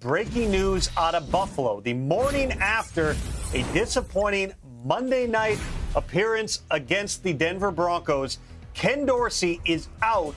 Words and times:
breaking 0.00 0.50
news 0.50 0.88
out 0.96 1.14
of 1.14 1.30
Buffalo. 1.30 1.80
The 1.80 1.92
morning 1.92 2.52
after 2.52 3.14
a 3.52 3.62
disappointing 3.74 4.54
Monday 4.82 5.26
night 5.26 5.58
appearance 5.94 6.62
against 6.70 7.22
the 7.22 7.34
Denver 7.34 7.70
Broncos, 7.70 8.38
Ken 8.72 9.04
Dorsey 9.04 9.60
is 9.66 9.88
out 10.00 10.34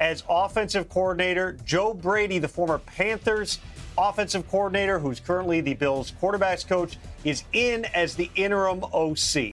as 0.00 0.24
offensive 0.28 0.88
coordinator. 0.88 1.56
Joe 1.64 1.94
Brady, 1.94 2.40
the 2.40 2.48
former 2.48 2.78
Panthers 2.78 3.60
offensive 3.96 4.48
coordinator, 4.50 4.98
who's 4.98 5.20
currently 5.20 5.60
the 5.60 5.74
Bills 5.74 6.12
quarterbacks 6.20 6.66
coach, 6.66 6.98
is 7.22 7.44
in 7.52 7.84
as 7.94 8.16
the 8.16 8.28
interim 8.34 8.82
OC. 8.82 9.52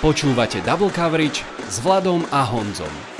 Počúvate 0.00 0.64
Double 0.64 0.90
Coverage 0.90 1.44
s 1.68 1.78
Vladom 1.78 2.24
a 2.32 2.44
Honzom. 2.44 3.19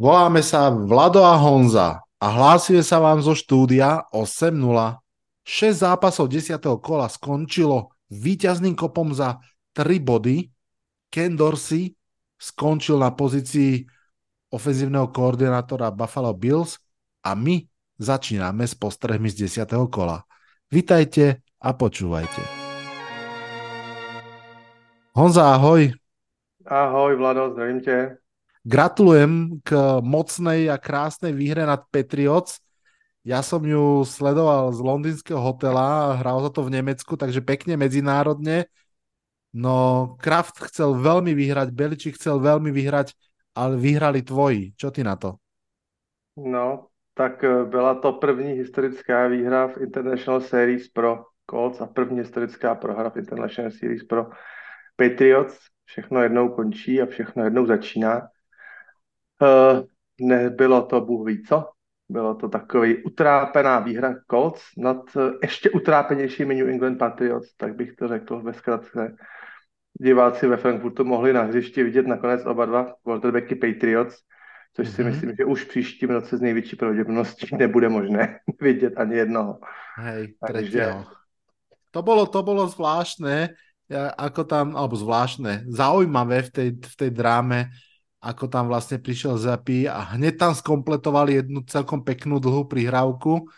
Voláme 0.00 0.40
sa 0.40 0.72
Vlado 0.72 1.20
a 1.20 1.36
Honza 1.36 2.00
a 2.16 2.26
hlásime 2.32 2.80
sa 2.80 3.04
vám 3.04 3.20
zo 3.20 3.36
štúdia 3.36 4.08
8.0. 4.16 4.56
6 5.44 5.76
zápasov 5.76 6.24
10. 6.32 6.56
kola 6.80 7.04
skončilo 7.04 7.92
víťazným 8.08 8.72
kopom 8.80 9.12
za 9.12 9.36
3 9.76 10.00
body. 10.00 10.48
Ken 11.12 11.36
Dorsey 11.36 11.92
skončil 12.40 12.96
na 12.96 13.12
pozícii 13.12 13.84
ofenzívneho 14.48 15.12
koordinátora 15.12 15.92
Buffalo 15.92 16.32
Bills 16.32 16.80
a 17.20 17.36
my 17.36 17.60
začíname 18.00 18.64
s 18.64 18.72
postrehmi 18.72 19.28
z 19.28 19.52
10. 19.52 19.68
kola. 19.92 20.24
Vitajte 20.72 21.44
a 21.60 21.76
počúvajte. 21.76 22.40
Honza, 25.12 25.60
ahoj. 25.60 25.92
Ahoj, 26.64 27.12
Vlado, 27.20 27.52
zdravím 27.52 27.84
tě. 27.84 28.19
Gratulujem 28.60 29.64
k 29.64 29.72
mocnej 30.04 30.68
a 30.68 30.76
krásnej 30.76 31.32
výhre 31.32 31.64
nad 31.64 31.80
Patriots. 31.88 32.60
Ja 33.24 33.40
som 33.40 33.64
ju 33.64 34.04
sledoval 34.04 34.72
z 34.76 34.80
londýnskeho 34.84 35.40
hotela, 35.40 36.20
hral 36.20 36.44
za 36.44 36.50
to 36.52 36.64
v 36.68 36.76
Nemecku, 36.76 37.16
takže 37.16 37.40
pekne 37.40 37.80
medzinárodne. 37.80 38.68
No, 39.56 40.12
Kraft 40.20 40.60
chcel 40.68 40.92
veľmi 40.94 41.32
vyhrať, 41.32 41.72
Beličík 41.72 42.20
chcel 42.20 42.36
veľmi 42.40 42.68
vyhrať, 42.68 43.16
ale 43.56 43.80
vyhrali 43.80 44.20
tvoji. 44.22 44.76
Čo 44.76 44.92
ty 44.92 45.04
na 45.04 45.16
to? 45.16 45.40
No, 46.36 46.92
tak 47.14 47.44
eh, 47.44 47.64
byla 47.64 47.94
to 47.94 48.12
první 48.12 48.52
historická 48.52 49.26
výhra 49.26 49.68
v 49.68 49.76
International 49.88 50.40
Series 50.40 50.88
pro 50.88 51.24
Colts 51.50 51.80
a 51.80 51.86
první 51.86 52.18
historická 52.18 52.74
prohra 52.74 53.10
v 53.10 53.16
International 53.16 53.72
Series 53.72 54.04
pro 54.04 54.30
Patriots. 54.96 55.58
Všechno 55.84 56.22
jednou 56.22 56.48
končí 56.48 57.02
a 57.02 57.06
všechno 57.06 57.44
jednou 57.44 57.66
začíná. 57.66 58.28
Uh, 59.40 59.84
nebylo 60.20 60.82
to 60.82 61.00
Bůh 61.00 61.26
ví 61.26 61.42
co. 61.42 61.68
Bylo 62.08 62.34
to 62.34 62.48
takový 62.48 63.04
utrápená 63.04 63.78
výhra 63.78 64.14
Colts 64.30 64.62
nad 64.78 65.16
uh, 65.16 65.22
ještě 65.42 65.70
utrápenějšími 65.70 66.54
New 66.54 66.68
England 66.68 66.98
Patriots, 66.98 67.56
tak 67.56 67.76
bych 67.76 67.92
to 67.92 68.08
řekl 68.08 68.42
ve 68.42 68.52
zkratce. 68.52 69.16
Diváci 70.00 70.46
ve 70.46 70.56
Frankfurtu 70.56 71.04
mohli 71.04 71.32
na 71.32 71.42
hřišti 71.42 71.82
vidět 71.82 72.06
nakonec 72.06 72.46
oba 72.46 72.66
dva 72.66 72.94
quarterbacky 73.02 73.54
Patriots, 73.54 74.16
což 74.76 74.88
si 74.88 75.02
mm-hmm. 75.02 75.06
myslím, 75.06 75.36
že 75.38 75.44
už 75.44 75.64
příštím 75.64 76.10
roce 76.10 76.36
z 76.36 76.40
největší 76.40 76.76
pravděpodobností 76.76 77.48
nebude 77.56 77.88
možné 77.88 78.38
vidět 78.60 78.92
ani 78.96 79.16
jednoho. 79.16 79.58
Hej, 79.96 80.34
Takže... 80.46 80.94
To 81.90 82.06
bolo, 82.06 82.26
to 82.30 82.46
bolo 82.46 82.70
zvláštne, 82.70 83.50
ako 84.14 84.46
tam, 84.46 84.78
alebo 84.78 84.94
zvláštne, 84.94 85.66
zaujímavé 85.66 86.46
v 86.46 86.50
tej, 86.54 86.68
v 86.78 86.94
tej 86.94 87.10
dráme, 87.10 87.74
ako 88.20 88.52
tam 88.52 88.68
vlastne 88.68 89.00
prišiel 89.00 89.40
Zapi 89.40 89.88
a 89.88 90.16
hneď 90.16 90.36
tam 90.36 90.52
skompletoval 90.52 91.32
jednu 91.32 91.64
celkom 91.64 92.04
peknú 92.04 92.36
dlhú 92.36 92.68
prihrávku, 92.68 93.48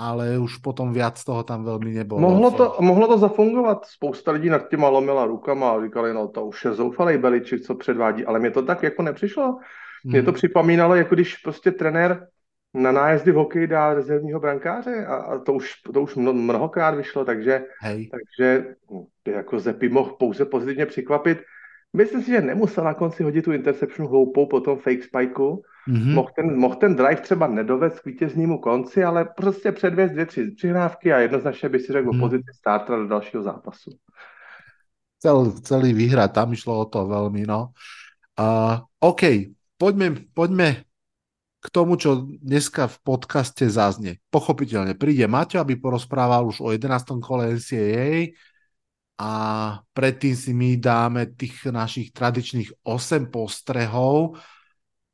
ale 0.00 0.40
už 0.40 0.64
potom 0.64 0.96
viac 0.96 1.20
toho 1.20 1.44
tam 1.44 1.60
veľmi 1.60 1.92
nebolo. 1.92 2.24
Mohlo 2.24 2.50
to, 2.56 2.64
mohlo 2.80 3.06
to 3.06 3.16
zafungovat. 3.20 3.84
Spousta 3.84 4.32
lidí 4.32 4.48
nad 4.48 4.68
těma 4.72 4.88
lomila 4.88 5.28
rukama 5.28 5.70
a 5.70 5.80
říkali, 5.84 6.14
no 6.14 6.28
to 6.28 6.44
už 6.44 6.64
je 6.64 6.72
zoufalej 6.72 7.18
Beličik, 7.18 7.60
co 7.60 7.74
předvádí, 7.74 8.24
ale 8.24 8.40
mě 8.40 8.50
to 8.50 8.62
tak 8.62 8.82
jako 8.82 9.02
nepřišlo. 9.02 9.58
Hmm. 10.04 10.24
to 10.24 10.32
připomínalo, 10.32 10.94
jako 10.94 11.14
když 11.14 11.36
prostě 11.36 11.70
trenér 11.70 12.26
na 12.74 12.92
nájezdy 12.92 13.32
v 13.32 13.34
hokeji 13.34 13.66
dá 13.66 13.94
rezervního 13.94 14.40
brankáře 14.40 15.06
a, 15.06 15.14
a 15.14 15.38
to 15.38 15.52
už, 15.52 15.72
to 15.94 16.02
už 16.02 16.14
mno, 16.14 16.32
mnohokrát 16.32 16.94
vyšlo, 16.94 17.24
takže, 17.24 17.64
Hej. 17.80 18.08
takže 18.08 18.64
hm, 18.90 19.32
jako 19.32 19.60
Zepi 19.60 19.88
mohl 19.88 20.16
pouze 20.18 20.44
pozitivně 20.44 20.86
překvapit. 20.86 21.38
Myslím 21.90 22.22
si, 22.22 22.30
že 22.30 22.40
nemusel 22.40 22.84
na 22.84 22.94
konci 22.94 23.22
hodit 23.22 23.42
tu 23.44 23.52
interception 23.52 24.08
hloupou 24.08 24.46
po 24.46 24.60
tom 24.60 24.78
fake 24.78 25.04
spikeu. 25.04 25.62
Mhm. 25.88 26.14
Mohl 26.14 26.30
ten, 26.36 26.58
mohl 26.58 26.74
ten 26.74 26.96
drive 26.96 27.20
třeba 27.20 27.46
nedovést 27.46 28.00
k 28.00 28.06
vítěznímu 28.06 28.58
konci, 28.58 29.04
ale 29.04 29.24
prostě 29.24 29.72
předvést 29.72 30.10
dvě, 30.10 30.26
tři 30.26 30.50
přihrávky 30.50 31.12
a 31.12 31.18
jednoznačně 31.18 31.68
by 31.68 31.78
si 31.80 31.92
řekl 31.92 32.08
o 32.08 32.18
pozici 32.18 32.50
startera 32.54 32.98
do 32.98 33.06
dalšího 33.06 33.42
zápasu. 33.42 33.90
Chcel, 35.18 35.50
chceli 35.50 35.92
vyhrať, 35.92 36.32
tam 36.32 36.52
išlo 36.56 36.80
o 36.80 36.88
to 36.88 37.04
veľmi, 37.04 37.44
no. 37.44 37.76
Uh, 38.40 38.80
OK, 39.04 39.52
poďme, 39.76 40.32
poďme 40.32 40.88
k 41.60 41.66
tomu, 41.68 42.00
čo 42.00 42.24
dneska 42.40 42.88
v 42.88 42.96
podcaste 43.04 43.68
zaznie. 43.68 44.16
Pochopiteľne 44.32 44.96
príde 44.96 45.28
Maťo, 45.28 45.60
aby 45.60 45.76
porozprával 45.76 46.48
už 46.48 46.64
o 46.64 46.72
11. 46.72 47.20
kole 47.20 47.60
NCAA 47.60 48.32
a 49.20 49.30
predtým 49.92 50.32
si 50.32 50.56
my 50.56 50.80
dáme 50.80 51.28
tých 51.36 51.68
našich 51.68 52.08
tradičných 52.08 52.80
8 52.80 53.28
postrehov. 53.28 54.40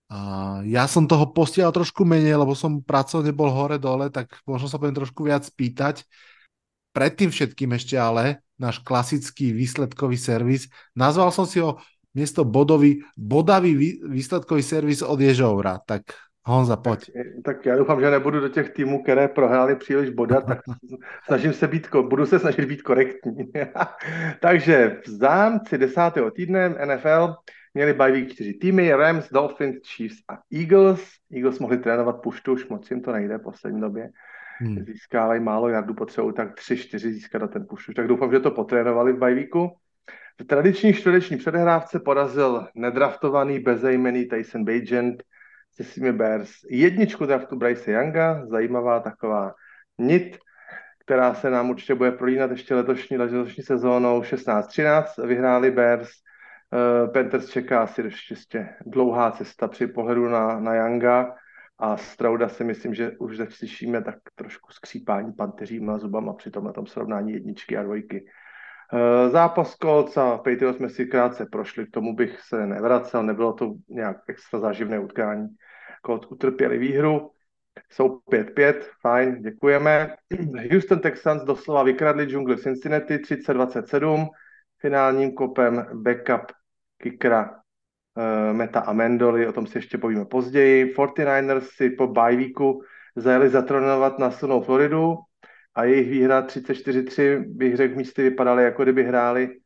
A 0.06 0.62
ja 0.62 0.86
som 0.86 1.10
toho 1.10 1.34
postiel 1.34 1.66
trošku 1.74 2.06
menej, 2.06 2.38
lebo 2.38 2.54
som 2.54 2.78
pracovne 2.78 3.34
bol 3.34 3.50
hore-dole, 3.50 4.14
tak 4.14 4.38
možno 4.46 4.70
sa 4.70 4.78
budem 4.78 5.02
trošku 5.02 5.26
viac 5.26 5.42
spýtať. 5.42 6.06
Predtým 6.94 7.34
všetkým 7.34 7.74
ešte 7.74 7.98
ale 7.98 8.46
náš 8.54 8.78
klasický 8.86 9.50
výsledkový 9.50 10.14
servis. 10.14 10.70
Nazval 10.94 11.34
som 11.34 11.42
si 11.42 11.58
ho 11.58 11.82
miesto 12.14 12.46
bodový, 12.46 13.02
bodavý 13.18 13.74
vý- 13.74 13.98
výsledkový 14.06 14.62
servis 14.62 15.02
od 15.02 15.18
Ježoura. 15.18 15.82
Tak 15.82 16.14
Honza, 16.48 16.76
poď. 16.76 17.10
Tak 17.44 17.66
já 17.66 17.76
doufám, 17.76 18.00
že 18.00 18.10
nebudu 18.10 18.40
do 18.40 18.48
těch 18.48 18.70
týmů, 18.70 19.02
které 19.02 19.28
prohrály 19.28 19.76
příliš 19.76 20.10
bodat, 20.10 20.46
tak 20.46 20.58
snažím 21.26 21.52
se 21.52 21.68
být, 21.68 21.88
budu 21.94 22.26
se 22.26 22.38
snažit 22.38 22.64
být 22.64 22.82
korektní. 22.82 23.52
Takže 24.40 25.00
v 25.06 25.08
zámci 25.08 25.78
desátého 25.78 26.30
týdne 26.30 26.68
NFL 26.68 27.34
měli 27.74 27.92
bye 27.92 28.12
week 28.12 28.32
čtyři 28.32 28.54
týmy, 28.54 28.92
Rams, 28.92 29.28
Dolphins, 29.32 29.76
Chiefs 29.96 30.16
a 30.28 30.38
Eagles. 30.52 31.02
Eagles 31.32 31.58
mohli 31.58 31.78
trénovat 31.78 32.22
puštu, 32.22 32.52
už 32.52 32.68
moc 32.68 32.90
jim 32.90 33.02
to 33.02 33.12
nejde 33.12 33.38
v 33.38 33.42
poslední 33.42 33.80
době. 33.80 34.10
Hmm. 34.58 34.84
Získávají 34.84 35.40
málo 35.40 35.68
jardů, 35.68 35.94
potřebují 35.94 36.34
tak 36.34 36.54
3-4 36.54 36.98
získat 36.98 37.42
na 37.42 37.48
ten 37.48 37.66
puštu. 37.66 37.92
Tak 37.92 38.06
doufám, 38.08 38.32
že 38.32 38.40
to 38.40 38.50
potrénovali 38.50 39.12
v 39.12 39.18
weeku. 39.18 39.70
V 40.40 40.44
tradiční 40.44 40.92
čtvrteční 40.92 41.36
předehrávce 41.36 42.00
porazil 42.00 42.66
nedraftovaný 42.74 43.58
bezejmený 43.58 44.24
Tyson 44.24 44.64
Bagent 44.64 45.22
svými 45.84 46.12
Bears 46.12 46.50
jedničku 46.70 47.26
draftu 47.26 47.56
Bryce 47.56 47.92
Younga, 47.92 48.46
zajímavá 48.46 49.00
taková 49.00 49.54
nit, 49.98 50.38
která 51.06 51.34
se 51.34 51.50
nám 51.50 51.70
určitě 51.70 51.94
bude 51.94 52.10
prolínat 52.10 52.50
ještě 52.50 52.74
letošní, 52.74 53.16
letošní 53.16 53.64
sezónou 53.64 54.20
16-13 54.20 55.26
vyhráli 55.26 55.70
Bears. 55.70 56.08
Uh, 56.72 57.12
Panthers 57.12 57.50
čeká 57.50 57.82
asi 57.82 58.02
ještě 58.30 58.68
dlouhá 58.86 59.30
cesta 59.30 59.68
při 59.68 59.86
pohledu 59.86 60.28
na, 60.28 60.60
na 60.60 60.74
Younga 60.74 61.34
a 61.78 61.96
Strauda 61.96 62.48
si 62.48 62.64
myslím, 62.64 62.94
že 62.94 63.12
už 63.18 63.40
slyšíme 63.48 64.02
tak 64.02 64.14
trošku 64.34 64.72
skřípání 64.72 65.32
panteříma 65.32 65.98
zubama 65.98 66.32
při 66.32 66.50
tomhle 66.50 66.72
tom 66.72 66.86
srovnání 66.86 67.32
jedničky 67.32 67.76
a 67.76 67.82
dvojky. 67.82 68.26
Uh, 68.92 69.32
zápas 69.32 69.76
Colts 69.76 70.16
a 70.16 70.36
Patriots 70.36 70.76
jsme 70.76 70.88
si 70.88 71.06
krátce 71.06 71.46
prošli, 71.52 71.86
k 71.86 71.90
tomu 71.90 72.14
bych 72.14 72.40
se 72.40 72.66
nevracel, 72.66 73.22
nebylo 73.22 73.52
to 73.52 73.74
nějak 73.88 74.16
extra 74.28 74.60
záživné 74.60 74.98
utkání. 74.98 75.48
Colts 76.06 76.28
utrpěli 76.30 76.78
výhru, 76.78 77.30
jsou 77.90 78.20
5-5, 78.32 78.74
fajn, 79.00 79.42
děkujeme. 79.42 80.16
Houston 80.72 81.00
Texans 81.00 81.42
doslova 81.42 81.82
vykradli 81.82 82.24
džungli 82.24 82.56
v 82.56 82.62
Cincinnati 82.62 83.16
30-27, 83.16 84.28
finálním 84.80 85.32
kopem 85.32 85.86
backup 85.92 86.52
kickera 86.98 87.50
uh, 87.50 88.56
Meta 88.56 88.80
Amendoli, 88.80 89.46
o 89.46 89.52
tom 89.52 89.66
si 89.66 89.78
ještě 89.78 89.98
povíme 89.98 90.24
později. 90.24 90.94
49ers 90.94 91.60
si 91.60 91.90
po 91.90 92.06
weeku 92.06 92.82
zajeli 93.16 93.48
zatronovat 93.48 94.18
na 94.18 94.30
silnou 94.30 94.62
Floridu 94.62 95.16
a 95.74 95.84
jejich 95.84 96.10
výhra 96.10 96.42
34-3 96.42 97.44
bych 97.46 97.76
řekl 97.76 97.96
místy 97.96 98.22
vypadaly, 98.22 98.64
jako 98.64 98.82
kdyby 98.82 99.04
hráli 99.04 99.56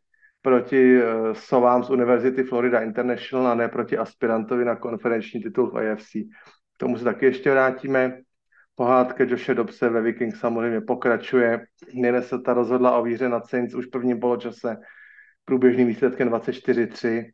proti 0.43 1.03
uh, 1.03 1.33
Sovám 1.33 1.85
z 1.85 1.91
Univerzity 1.91 2.43
Florida 2.43 2.81
International 2.81 3.47
a 3.47 3.55
ne 3.55 3.69
proti 3.69 3.99
aspirantovi 3.99 4.65
na 4.65 4.77
konferenční 4.77 5.43
titul 5.43 5.71
v 5.71 5.79
AFC. 5.79 6.13
K 6.77 6.77
tomu 6.77 6.99
se 6.99 7.05
taky 7.05 7.27
ještě 7.27 7.51
vrátíme. 7.51 8.21
Pohádka 8.75 9.25
Joshe 9.25 9.55
Dobse 9.55 9.89
ve 9.89 10.01
Vikings 10.01 10.41
samozřejmě 10.41 10.81
pokračuje. 10.81 11.67
Minnesota 12.01 12.55
rozhodla 12.55 12.99
o 12.99 13.03
výhře 13.03 13.29
nad 13.29 13.47
Saints 13.47 13.75
už 13.75 13.87
v 13.87 13.91
prvním 13.91 14.21
poločase 14.21 14.77
průběžným 15.45 15.87
výsledkem 15.87 16.29
24-3 16.29 17.31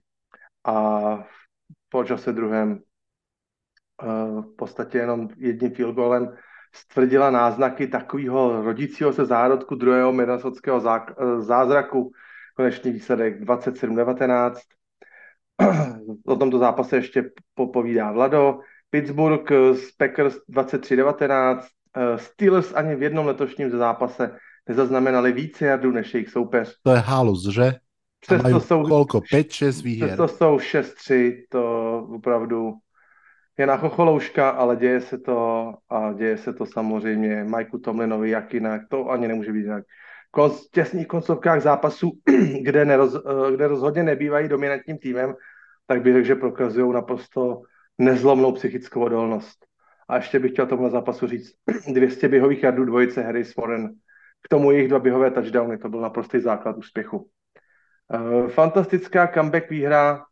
a 0.64 1.25
po 1.88 2.05
čase 2.05 2.32
druhém 2.32 2.81
v 4.41 4.56
podstatě 4.56 4.99
jenom 4.99 5.29
jedním 5.37 5.70
field 5.70 5.94
goalem 5.94 6.37
stvrdila 6.75 7.31
náznaky 7.31 7.87
takového 7.87 8.62
rodícího 8.62 9.12
se 9.12 9.25
zárodku 9.25 9.75
druhého 9.75 10.12
minnesotského 10.12 10.81
zázraku. 11.38 12.12
Konečný 12.56 12.93
výsledek 12.93 13.41
27-19. 13.41 14.55
O 16.26 16.37
tomto 16.37 16.58
zápase 16.58 16.97
ještě 16.97 17.31
povídá 17.73 18.12
Vlado. 18.12 18.58
Pittsburgh 18.91 19.50
z 19.73 19.93
Packers 19.93 20.37
23-19. 20.50 21.61
Steelers 22.17 22.73
ani 22.75 22.94
v 22.94 23.03
jednom 23.03 23.26
letošním 23.26 23.70
zápase 23.70 24.37
nezaznamenali 24.69 25.32
více 25.32 25.67
jardů 25.67 25.91
než 25.91 26.14
jejich 26.14 26.31
soupeř. 26.31 26.76
To 26.82 26.91
je 26.91 26.99
halus, 26.99 27.49
že? 27.49 27.73
Přesto 28.20 28.61
jsou, 28.61 28.82
kolko? 28.82 29.19
5-6 29.19 29.82
výher. 29.82 30.08
Přesto 30.08 30.29
jsou 30.29 30.56
6-3, 30.56 31.44
to 31.49 31.99
opravdu 32.14 32.73
je 33.58 33.67
na 33.67 33.76
chocholouška, 33.76 34.50
ale 34.50 34.76
děje 34.76 35.00
se 35.00 35.19
to 35.19 35.73
a 35.91 36.12
děje 36.12 36.38
se 36.38 36.53
to 36.53 36.67
samozřejmě 36.67 37.44
Majku 37.44 37.79
Tomlinovi, 37.79 38.31
jak 38.31 38.55
jinak, 38.55 38.82
to 38.91 39.11
ani 39.11 39.29
nemůže 39.29 39.53
být 39.53 39.62
jinak. 39.62 39.85
V 40.36 40.70
těsných 40.70 41.06
koncovkách 41.06 41.62
zápasů, 41.62 42.12
kde, 42.62 42.84
neroz, 42.84 43.14
eh, 43.14 43.52
kde 43.52 43.66
rozhodně 43.66 44.02
nebývají 44.02 44.48
dominantním 44.48 44.98
týmem, 44.98 45.34
tak 45.86 46.02
bych 46.02 46.14
řekl, 46.14 46.26
že 46.26 46.34
prokazují 46.34 46.92
naprosto 46.92 47.62
nezlomnou 47.98 48.52
psychickou 48.52 49.00
odolnost. 49.00 49.66
A 50.08 50.16
ještě 50.16 50.38
bych 50.38 50.52
chtěl 50.52 50.66
tomuhle 50.66 50.90
zápasu 50.90 51.26
říct 51.26 51.52
200 51.92 52.28
běhových 52.28 52.62
jardů 52.62 52.84
dvojice 52.84 53.22
Harris 53.22 53.56
Warren. 53.56 53.88
K 54.42 54.48
tomu 54.48 54.70
jejich 54.70 54.88
dva 54.88 54.98
běhové 54.98 55.30
touchdowny, 55.30 55.78
to 55.78 55.88
byl 55.88 56.00
naprostý 56.00 56.40
základ 56.40 56.76
úspěchu. 56.76 57.28
Uh, 58.14 58.48
fantastická 58.48 59.26
comeback 59.26 59.70
výhra 59.70 60.24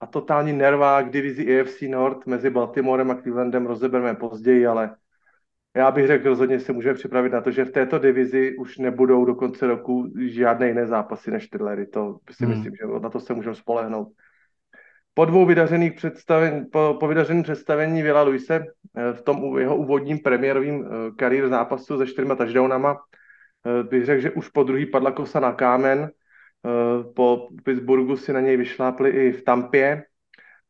a 0.00 0.06
totální 0.06 0.52
nervák 0.52 1.10
divizi 1.10 1.60
AFC 1.60 1.82
North 1.82 2.26
mezi 2.26 2.50
Baltimorem 2.50 3.10
a 3.10 3.14
Clevelandem 3.14 3.66
rozebereme 3.66 4.14
později, 4.14 4.66
ale 4.66 4.96
já 5.76 5.90
bych 5.90 6.06
řekl, 6.06 6.28
rozhodně 6.28 6.60
se 6.60 6.72
můžeme 6.72 6.94
připravit 6.94 7.32
na 7.32 7.40
to, 7.40 7.50
že 7.50 7.64
v 7.64 7.72
této 7.72 7.98
divizi 7.98 8.56
už 8.56 8.78
nebudou 8.78 9.24
do 9.24 9.34
konce 9.34 9.66
roku 9.66 10.08
žádné 10.18 10.68
jiné 10.68 10.86
zápasy 10.86 11.30
než 11.30 11.48
Trillery. 11.48 11.86
To 11.86 12.18
si 12.30 12.44
hmm. 12.44 12.54
myslím, 12.54 12.72
že 12.76 13.00
na 13.02 13.10
to 13.10 13.20
se 13.20 13.34
můžeme 13.34 13.54
spolehnout. 13.54 14.08
Po 15.14 15.24
dvou 15.24 15.46
vydařených 15.46 15.92
představení, 15.92 16.64
po, 16.64 16.96
po 17.00 17.08
vydařeném 17.08 17.42
představení 17.42 18.02
Vila 18.02 18.22
Luise 18.22 18.64
eh, 18.96 19.12
v 19.12 19.22
tom 19.22 19.58
jeho 19.58 19.76
úvodním 19.76 20.18
premiérovým 20.18 20.84
eh, 20.84 21.10
kariér 21.16 21.48
zápasu 21.48 21.98
se 21.98 22.06
čtyřma 22.06 22.34
touchdownama 22.34 22.96
eh, 23.66 23.82
bych 23.82 24.04
řekl, 24.04 24.20
že 24.20 24.30
už 24.30 24.48
po 24.48 24.62
druhý 24.62 24.86
padla 24.86 25.10
kosa 25.10 25.40
na 25.40 25.52
kámen 25.52 26.10
po 27.14 27.48
Pittsburghu 27.64 28.16
si 28.16 28.32
na 28.32 28.40
něj 28.40 28.56
vyšlápli 28.56 29.10
i 29.10 29.32
v 29.32 29.42
Tampě 29.42 30.02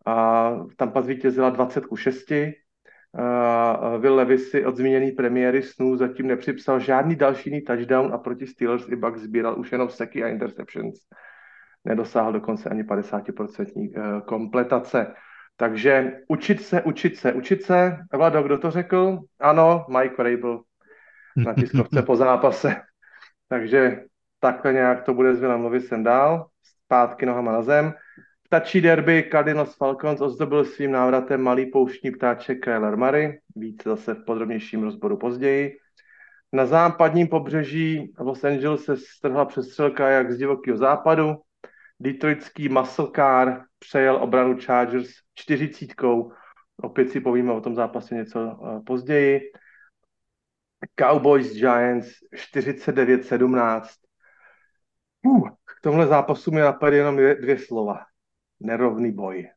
a 0.07 0.51
Tampa 0.77 1.03
zvítězila 1.03 1.51
20 1.51 1.87
ku 1.87 1.97
6. 1.97 2.33
A 3.15 3.97
Will 3.97 4.15
Levis 4.15 4.51
si 4.51 4.67
od 4.67 4.77
zmíněný 4.77 5.13
premiéry 5.13 5.63
snů 5.63 5.97
zatím 5.97 6.27
nepřipsal 6.27 6.81
žádný 6.81 7.17
další 7.17 7.51
jiný 7.51 7.63
touchdown 7.63 8.15
a 8.15 8.19
proti 8.19 8.47
Steelers 8.47 8.89
i 8.89 8.97
Bucks 8.97 9.21
sbíral 9.21 9.61
už 9.61 9.73
jenom 9.73 9.89
seky 9.89 10.25
a 10.25 10.29
interceptions. 10.29 10.99
Nedosáhl 11.85 12.33
dokonce 12.33 12.69
ani 12.69 12.83
50% 12.83 13.93
eh, 13.97 14.21
kompletace. 14.27 15.15
Takže 15.57 16.13
učit 16.29 16.63
se, 16.63 16.83
učit 16.83 17.17
se, 17.17 17.33
učit 17.33 17.63
se. 17.63 17.97
Vlado, 18.13 18.43
kdo 18.43 18.59
to 18.59 18.71
řekl? 18.71 19.19
Ano, 19.41 19.87
Mike 19.89 20.15
Vrabel 20.19 20.63
na 21.37 21.55
tiskovce 21.55 22.03
po 22.03 22.17
zápase. 22.17 22.77
Takže 23.49 24.05
takhle 24.41 24.73
nějak 24.73 25.03
to 25.03 25.15
bude 25.15 25.35
s 25.35 25.41
Willem 25.41 25.65
Levisem 25.65 26.05
dál, 26.05 26.47
zpátky 26.85 27.27
nohama 27.27 27.53
na 27.53 27.63
zem. 27.63 27.95
Ptačí 28.49 28.81
derby 28.81 29.29
Cardinals 29.33 29.77
Falcons 29.77 30.21
ozdobil 30.21 30.65
svým 30.65 30.93
návratem 30.93 31.43
malý 31.43 31.67
pouštní 31.67 32.11
ptáček 32.11 32.61
Kyler 32.65 32.97
Murray, 32.97 33.39
víc 33.57 33.83
zase 33.85 34.15
v 34.15 34.25
podrobnějším 34.25 34.83
rozboru 34.83 35.17
později. 35.17 35.79
Na 36.53 36.67
západním 36.67 37.29
pobřeží 37.29 38.13
Los 38.19 38.45
Angeles 38.45 38.85
se 38.85 38.97
strhla 38.97 39.45
přestřelka 39.45 40.09
jak 40.09 40.33
z 40.33 40.39
divokého 40.39 40.77
západu. 40.77 41.37
Detroitský 42.01 42.69
car 43.17 43.65
přejel 43.79 44.17
obranu 44.17 44.59
Chargers 44.61 45.11
čtyřicítkou. 45.35 46.33
Opět 46.77 47.11
si 47.11 47.21
povíme 47.21 47.53
o 47.53 47.61
tom 47.61 47.75
zápase 47.75 48.15
něco 48.15 48.41
eh, 48.41 48.81
později. 48.81 49.41
Cowboys 51.01 51.53
Giants 51.53 52.09
49-17. 52.35 53.83
Uh, 55.23 55.49
k 55.49 55.81
tomhle 55.83 56.07
zápasu 56.07 56.51
mi 56.51 56.61
napadly 56.61 56.97
jenom 56.97 57.17
dvě 57.17 57.59
slova. 57.59 58.08
Nerovný 58.61 59.13
boj. 59.13 59.49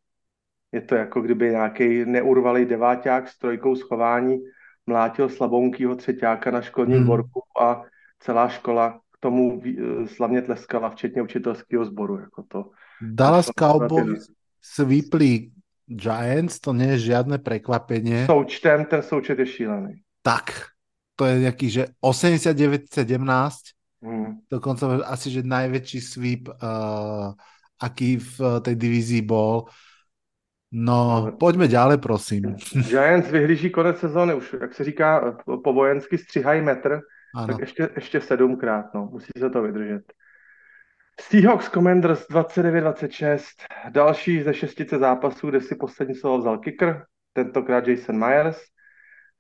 Je 0.72 0.82
to 0.82 0.96
jako 0.96 1.22
kdyby 1.22 1.50
nějaký 1.50 2.06
neurvalý 2.06 2.66
deváťák 2.66 3.30
s 3.30 3.38
trojkou 3.38 3.76
schování 3.76 4.40
mlátil 4.86 5.30
slabounkýho 5.30 5.96
třetíáka 5.96 6.52
na 6.52 6.62
školním 6.62 6.98
hmm. 6.98 7.06
dvorku 7.06 7.42
a 7.62 7.84
celá 8.20 8.50
škola 8.50 9.00
k 9.14 9.18
tomu 9.20 9.62
eh, 9.66 10.08
slavně 10.08 10.42
tleskala, 10.42 10.90
včetně 10.90 11.22
učitelského 11.22 11.86
sboru. 11.86 12.20
Jako 12.20 12.44
to. 12.44 12.70
Dallas 13.02 13.50
Cowboys 13.60 14.28
sweepli 14.62 15.52
Giants, 15.86 16.60
to 16.60 16.72
nie 16.72 16.96
je 16.96 17.12
žiadne 17.12 17.42
prekvapenie. 17.42 18.30
Součtem 18.30 18.86
ten 18.86 19.02
součet 19.04 19.40
je 19.40 19.46
šílený. 19.46 20.06
Tak, 20.22 20.72
to 21.18 21.26
je 21.26 21.36
nejaký, 21.50 21.68
že 21.68 21.84
89-17 22.00 23.76
Mm. 24.02 24.50
Dokonca 24.50 25.06
asi, 25.06 25.30
že 25.30 25.46
najväčší 25.46 26.00
sweep, 26.02 26.50
uh, 26.50 27.38
aký 27.82 28.18
v 28.18 28.62
tej 28.62 28.76
divízii 28.76 29.22
bol. 29.22 29.66
No, 30.72 31.32
pojďme 31.36 31.68
ďalej, 31.68 31.98
prosím. 31.98 32.56
Giants 32.88 33.32
vyhlíží 33.32 33.70
konec 33.70 34.00
sezóny, 34.00 34.34
už, 34.34 34.56
jak 34.62 34.74
se 34.74 34.84
říká, 34.84 35.38
po 35.64 35.74
vojensky 35.74 36.18
stříhají 36.18 36.62
metr, 36.62 37.00
ano. 37.36 37.48
tak 37.48 37.60
ještě, 37.60 37.90
ještě 37.96 38.22
sedmkrát, 38.22 38.94
no, 38.94 39.06
musí 39.12 39.32
se 39.38 39.50
to 39.50 39.62
vydržet. 39.62 40.14
Seahawks 41.22 41.70
Commanders 41.70 42.30
29-26, 42.30 43.40
další 43.90 44.42
ze 44.42 44.54
šestice 44.54 44.98
zápasů, 44.98 45.50
kde 45.50 45.62
si 45.62 45.76
poslední 45.76 46.16
slovo 46.16 46.38
vzal 46.38 46.58
kicker, 46.58 47.06
tentokrát 47.34 47.88
Jason 47.88 48.20
Myers. 48.20 48.58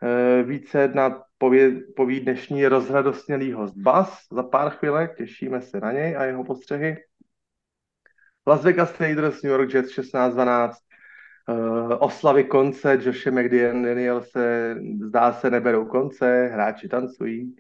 E, 0.04 0.44
více 0.44 0.88
na 0.88 1.24
poví, 1.38 1.84
poví 1.96 2.20
dnešní 2.20 2.68
rozradostnělý 2.68 3.52
host 3.52 3.78
Bas 3.78 4.20
za 4.32 4.44
pár 4.44 4.70
chvílek, 4.70 5.18
těšíme 5.18 5.62
se 5.62 5.80
na 5.80 5.92
něj 5.92 6.18
a 6.18 6.24
jeho 6.24 6.44
postřehy. 6.44 6.98
Las 8.48 8.64
Vegas 8.64 9.00
Raiders, 9.00 9.44
New 9.44 9.52
York 9.52 9.74
Jets 9.74 9.92
16-12, 9.92 10.70
uh, 11.48 11.92
eh, 11.92 11.96
oslavy 12.00 12.44
konce 12.44 13.00
Joshe 13.02 13.32
McDaniel 13.32 14.22
se 14.22 14.76
zdá 15.08 15.34
se 15.34 15.50
neberou 15.50 15.86
konce, 15.86 16.50
hráči 16.54 16.88
tancují, 16.88 17.56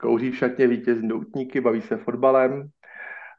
kouří 0.00 0.30
v 0.30 0.36
šatně 0.36 0.66
vítězní 0.66 1.08
doutníky, 1.08 1.60
baví 1.60 1.80
se 1.80 1.96
fotbalem. 1.96 2.68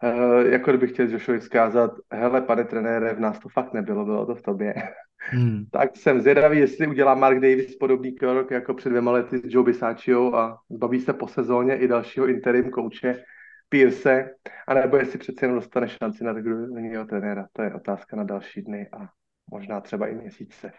Uh, 0.04 0.46
jako 0.46 0.72
kdybych 0.72 0.92
chtěl 0.92 1.10
Joshovi 1.10 1.40
vzkázat, 1.40 1.92
hele, 2.12 2.42
pane 2.42 2.64
trenére, 2.64 3.14
v 3.14 3.20
nás 3.20 3.40
to 3.40 3.50
fakt 3.50 3.74
nebylo, 3.74 4.06
bylo 4.06 4.26
to 4.26 4.36
v 4.36 4.42
tobě. 4.42 4.74
Hmm. 5.18 5.66
Tak 5.72 5.98
jsem 5.98 6.22
zvědavý, 6.22 6.60
jestli 6.60 6.88
udělá 6.88 7.16
Mark 7.16 7.36
Davis 7.36 7.76
podobný 7.76 8.16
krok 8.16 8.52
jako 8.52 8.74
před 8.74 8.90
dvěma 8.90 9.12
lety 9.12 9.38
s 9.38 9.42
Joe 9.46 9.66
Bisaccio 9.66 10.36
a 10.36 10.58
zbaví 10.70 11.00
se 11.00 11.14
po 11.14 11.28
sezóně 11.28 11.76
i 11.76 11.88
dalšího 11.88 12.28
interim 12.28 12.72
kouče 12.72 13.24
Pierce, 13.74 14.30
anebo 14.68 14.98
jestli 14.98 15.20
přece 15.20 15.46
jenom 15.46 15.60
dostane 15.60 15.90
šanci 15.90 16.24
na 16.24 16.34
druhého 16.34 17.06
trenéra. 17.06 17.48
To 17.54 17.62
je 17.62 17.74
otázka 17.74 18.16
na 18.16 18.24
další 18.24 18.62
dny 18.62 18.90
a 18.94 19.10
možná 19.52 19.82
třeba 19.82 20.08
i 20.08 20.16
měsíce. 20.16 20.72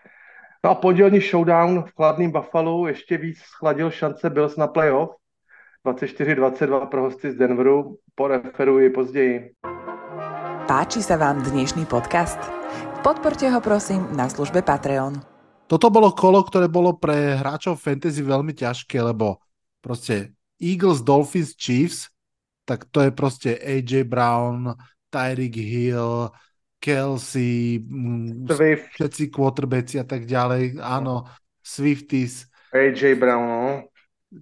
No 0.64 0.70
a 0.70 0.74
pondělní 0.74 1.20
showdown 1.20 1.82
v 1.82 1.94
chladném 1.96 2.30
Buffalo 2.30 2.88
ještě 2.88 3.18
víc 3.18 3.38
schladil 3.38 3.90
šance 3.90 4.30
Bills 4.30 4.56
na 4.56 4.66
playoff. 4.66 5.10
24-22 5.86 6.86
pro 6.86 7.02
hosty 7.02 7.32
z 7.32 7.34
Denveru. 7.34 7.98
Poreferuji 8.14 8.90
později. 8.90 9.50
Páči 10.70 11.02
sa 11.02 11.18
vám 11.18 11.42
dnešný 11.42 11.90
podcast? 11.90 12.38
Podporte 13.02 13.50
ho 13.50 13.58
prosím 13.58 14.06
na 14.14 14.30
službe 14.30 14.62
Patreon. 14.62 15.18
Toto 15.66 15.90
bolo 15.90 16.14
kolo, 16.14 16.46
ktoré 16.46 16.70
bolo 16.70 16.94
pre 16.94 17.42
hráčov 17.42 17.82
fantasy 17.82 18.22
veľmi 18.22 18.54
ťažké, 18.54 19.02
lebo 19.02 19.42
proste 19.82 20.30
Eagles, 20.62 21.02
Dolphins, 21.02 21.58
Chiefs, 21.58 22.13
tak 22.64 22.88
to 22.88 23.04
je 23.04 23.11
proste 23.12 23.50
AJ 23.61 24.09
Brown, 24.09 24.73
Tyreek 25.12 25.56
Hill, 25.56 26.33
Kelsey, 26.80 27.80
mm, 27.80 28.49
Swift. 28.50 28.88
všetci 28.97 29.23
quarterbacki 29.33 29.97
a 30.00 30.06
tak 30.09 30.28
ďalej. 30.28 30.80
Áno, 30.80 31.28
Swifties. 31.64 32.49
AJ 32.73 33.16
Brown, 33.16 33.44
no. 33.44 33.64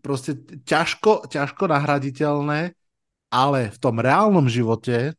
Proste 0.00 0.40
ťažko, 0.64 1.28
ťažko 1.28 1.68
nahraditeľné, 1.68 2.72
ale 3.28 3.60
v 3.68 3.78
tom 3.78 4.00
reálnom 4.00 4.48
živote 4.48 5.12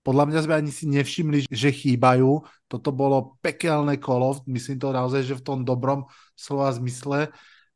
podľa 0.00 0.24
mňa 0.32 0.40
sme 0.48 0.54
ani 0.56 0.72
si 0.72 0.88
nevšimli, 0.88 1.44
že 1.52 1.68
chýbajú. 1.68 2.40
Toto 2.66 2.90
bolo 2.90 3.36
pekelné 3.44 4.00
kolo, 4.00 4.40
myslím 4.48 4.80
to 4.80 4.96
naozaj, 4.96 5.22
že 5.28 5.36
v 5.36 5.44
tom 5.44 5.58
dobrom 5.60 6.08
slova 6.32 6.72
zmysle. 6.72 7.28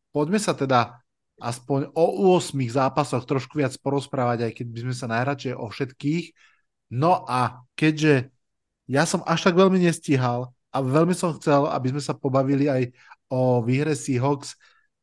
Poďme 0.09 0.41
sa 0.41 0.57
teda 0.57 1.04
aspoň 1.41 1.91
o 1.95 2.35
8 2.39 2.55
zápasoch 2.71 3.27
trošku 3.27 3.59
viac 3.59 3.75
porozprávať, 3.83 4.51
aj 4.51 4.53
keď 4.55 4.67
by 4.71 4.79
sme 4.87 4.95
sa 4.95 5.07
najradšej 5.11 5.55
o 5.59 5.67
všetkých. 5.67 6.25
No 6.95 7.27
a 7.27 7.65
keďže 7.75 8.31
ja 8.87 9.09
som 9.09 9.25
až 9.25 9.51
tak 9.51 9.59
veľmi 9.59 9.81
nestíhal 9.81 10.53
a 10.71 10.79
veľmi 10.79 11.17
som 11.17 11.35
chcel, 11.41 11.67
aby 11.67 11.97
sme 11.97 12.03
sa 12.03 12.15
pobavili 12.15 12.69
aj 12.71 12.83
o 13.33 13.65
výhre 13.65 13.97
Seahawks, 13.97 14.55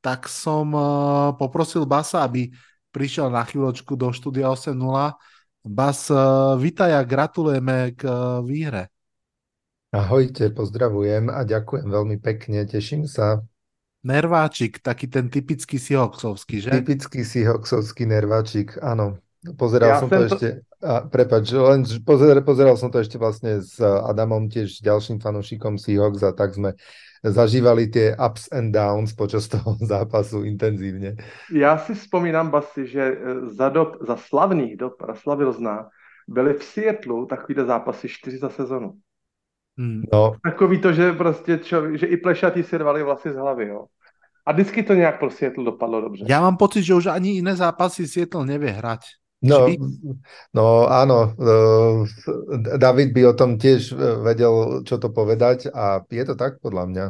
tak 0.02 0.30
som 0.30 0.72
uh, 0.74 1.34
poprosil 1.38 1.86
Basa, 1.86 2.26
aby 2.26 2.50
prišiel 2.90 3.30
na 3.30 3.46
chvíľočku 3.46 3.94
do 3.98 4.10
štúdia 4.12 4.50
8.0. 4.50 4.78
Bas, 5.62 6.10
uh, 6.10 6.58
vítaj 6.58 6.90
a 6.98 7.02
gratulujeme 7.06 7.94
k 7.94 8.02
uh, 8.10 8.42
výhre. 8.42 8.90
Ahojte, 9.92 10.50
pozdravujem 10.56 11.28
a 11.28 11.44
ďakujem 11.44 11.88
veľmi 11.92 12.18
pekne, 12.24 12.64
teším 12.64 13.06
sa. 13.06 13.44
Nerváčik, 14.02 14.82
taký 14.82 15.06
ten 15.06 15.30
typický 15.30 15.78
Seahawksovský, 15.78 16.58
že? 16.58 16.70
Typický 16.74 17.22
Seahawksovský 17.22 18.10
nerváčik, 18.10 18.82
áno. 18.82 19.22
Pozeral 19.58 19.90
ja 19.90 19.98
som 19.98 20.10
to, 20.10 20.22
to 20.22 20.26
ešte, 20.38 20.48
a 20.86 21.02
prepač, 21.02 21.50
len 21.50 21.82
pozeral, 22.06 22.46
pozeral 22.46 22.78
som 22.78 22.94
to 22.94 23.02
ešte 23.02 23.18
vlastne 23.18 23.58
s 23.62 23.82
Adamom, 23.82 24.50
tiež 24.50 24.82
ďalším 24.86 25.18
fanúšikom 25.18 25.82
Seahawks 25.82 26.22
a 26.22 26.34
tak 26.34 26.54
sme 26.54 26.78
zažívali 27.26 27.90
tie 27.90 28.18
ups 28.18 28.50
and 28.50 28.74
downs 28.74 29.14
počas 29.14 29.46
toho 29.50 29.78
zápasu 29.94 30.46
intenzívne. 30.46 31.18
Já 31.54 31.78
si 31.78 31.94
vzpomínám, 31.94 32.50
Basi, 32.50 32.88
že 32.88 33.02
e, 33.02 33.16
za 33.50 33.70
dob, 33.70 33.98
za 34.02 34.18
slavných 34.18 34.78
dob, 34.78 35.02
Raslavil 35.02 35.54
zná, 35.54 35.90
byly 36.28 36.54
v 36.54 36.64
Seattleu 36.64 37.26
takovýhle 37.26 37.66
zápasy 37.66 38.10
čtyři 38.10 38.38
za 38.38 38.50
sezonu. 38.50 38.94
Hmm. 39.78 40.02
No. 40.14 40.36
Takový 40.44 40.82
to, 40.82 40.94
že 40.94 41.14
prostě 41.14 41.58
čo, 41.58 41.98
že 41.98 42.06
i 42.06 42.18
plešatí 42.18 42.64
si 42.64 42.78
rvali 42.78 43.04
vlasy 43.04 43.32
z 43.32 43.36
hlavy, 43.36 43.68
jo. 43.68 43.86
A 44.46 44.52
vždycky 44.52 44.84
to 44.84 44.94
nějak 44.94 45.20
pro 45.20 45.30
Seattle 45.30 45.64
dopadlo 45.64 46.02
dobře. 46.02 46.26
Já 46.28 46.42
mám 46.42 46.58
pocit, 46.58 46.84
že 46.84 46.94
už 46.94 47.06
ani 47.06 47.30
jiné 47.30 47.56
zápasy 47.56 48.08
Seattle 48.08 48.46
nevie 48.46 48.72
hrať. 48.72 49.00
No, 49.42 49.66
no 50.54 50.86
áno, 50.86 51.34
e, 51.34 52.78
David 52.78 53.10
by 53.10 53.22
o 53.26 53.34
tom 53.34 53.58
tiež 53.58 53.90
e, 53.90 53.98
vedel, 54.22 54.86
čo 54.86 55.02
to 55.02 55.10
povedať 55.10 55.66
a 55.74 56.06
je 56.06 56.24
to 56.30 56.38
tak 56.38 56.62
podľa 56.62 56.86
mňa. 56.86 57.06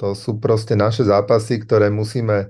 To 0.00 0.16
sú 0.16 0.40
proste 0.40 0.80
naše 0.80 1.04
zápasy, 1.04 1.60
ktoré 1.60 1.92
musíme 1.92 2.48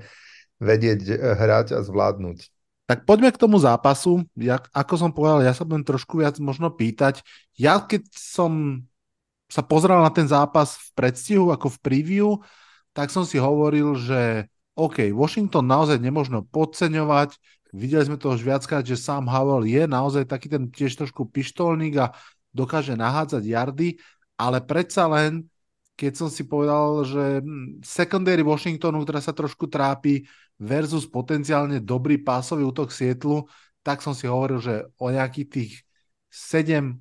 vedieť 0.63 1.01
e, 1.11 1.15
hrať 1.19 1.75
a 1.75 1.83
zvládnuť. 1.83 2.47
Tak 2.87 3.03
poďme 3.11 3.35
k 3.35 3.41
tomu 3.43 3.59
zápasu. 3.59 4.23
Ja, 4.39 4.63
ako 4.71 4.95
som 5.03 5.11
povedal, 5.11 5.43
ja 5.43 5.51
sa 5.51 5.67
budem 5.67 5.83
trošku 5.83 6.23
viac 6.23 6.39
možno 6.39 6.71
pýtať. 6.71 7.27
Ja 7.59 7.83
keď 7.83 8.07
som 8.15 8.85
sa 9.49 9.63
pozrel 9.63 10.01
na 10.01 10.11
ten 10.11 10.27
zápas 10.27 10.77
v 10.77 10.89
predstihu, 10.97 11.53
ako 11.53 11.73
v 11.75 11.79
preview, 11.85 12.29
tak 12.97 13.11
som 13.13 13.27
si 13.27 13.37
hovoril, 13.37 13.95
že 13.99 14.51
OK, 14.75 15.15
Washington 15.15 15.71
naozaj 15.71 16.03
nemožno 16.03 16.43
podceňovať, 16.51 17.39
Videli 17.75 18.07
sme 18.07 18.15
to 18.15 18.31
už 18.31 18.47
viackrát, 18.47 18.87
že 18.87 18.95
Sam 18.95 19.27
Howell 19.27 19.67
je 19.67 19.83
naozaj 19.91 20.31
taký 20.31 20.47
ten 20.47 20.71
tiež 20.71 20.95
trošku 20.95 21.27
pištolník 21.27 21.99
a 21.99 22.15
dokáže 22.55 22.95
nahádzať 22.95 23.43
jardy, 23.43 23.99
ale 24.39 24.63
predsa 24.63 25.11
len, 25.11 25.51
keď 25.99 26.13
som 26.15 26.29
si 26.31 26.47
povedal, 26.47 27.03
že 27.03 27.43
hm, 27.43 27.83
secondary 27.83 28.47
Washingtonu, 28.47 29.03
ktorá 29.03 29.19
sa 29.19 29.35
trošku 29.35 29.67
trápi, 29.67 30.23
versus 30.55 31.03
potenciálne 31.11 31.83
dobrý 31.83 32.23
pásový 32.23 32.63
útok 32.63 32.95
Sietlu, 32.95 33.51
tak 33.83 34.07
som 34.07 34.15
si 34.15 34.31
hovoril, 34.31 34.63
že 34.63 34.87
o 35.03 35.11
nejakých 35.11 35.49
tých 35.51 35.73
7, 36.31 36.95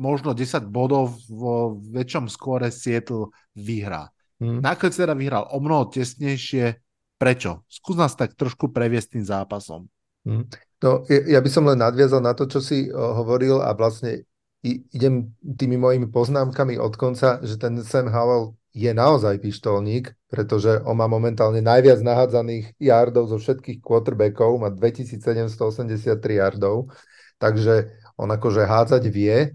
možno 0.00 0.34
10 0.34 0.66
bodov 0.66 1.14
vo 1.30 1.78
väčšom 1.78 2.26
skóre 2.26 2.70
Sietl 2.74 3.30
vyhrá. 3.54 4.10
Hmm. 4.42 4.58
Nakoniec 4.58 4.98
teda 4.98 5.14
vyhral 5.14 5.46
o 5.54 5.58
mnoho 5.62 5.90
tesnejšie. 5.90 6.82
Prečo? 7.14 7.62
Skús 7.70 7.94
nás 7.94 8.18
tak 8.18 8.34
trošku 8.34 8.74
previesť 8.74 9.18
tým 9.18 9.24
zápasom. 9.24 9.86
Hm. 10.26 10.44
No, 10.82 11.00
ja 11.08 11.40
by 11.40 11.48
som 11.48 11.64
len 11.64 11.80
nadviazal 11.80 12.20
na 12.20 12.36
to, 12.36 12.44
čo 12.44 12.60
si 12.60 12.92
hovoril 12.92 13.62
a 13.64 13.72
vlastne 13.72 14.28
idem 14.64 15.32
tými 15.40 15.76
mojimi 15.80 16.08
poznámkami 16.08 16.76
od 16.76 16.96
konca, 16.96 17.40
že 17.40 17.56
ten 17.56 17.80
Sam 17.80 18.12
Howell 18.12 18.56
je 18.74 18.90
naozaj 18.90 19.38
pištolník, 19.38 20.12
pretože 20.26 20.82
on 20.82 20.98
má 20.98 21.06
momentálne 21.06 21.62
najviac 21.62 22.02
nahádzaných 22.02 22.74
yardov 22.82 23.30
zo 23.30 23.38
všetkých 23.38 23.78
quarterbackov, 23.78 24.58
má 24.58 24.68
2783 24.74 26.42
yardov, 26.42 26.90
takže 27.38 27.94
on 28.16 28.30
akože 28.30 28.62
hádzať 28.64 29.02
vie. 29.10 29.52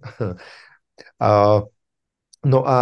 a, 1.27 1.31
no 2.43 2.59
a 2.67 2.79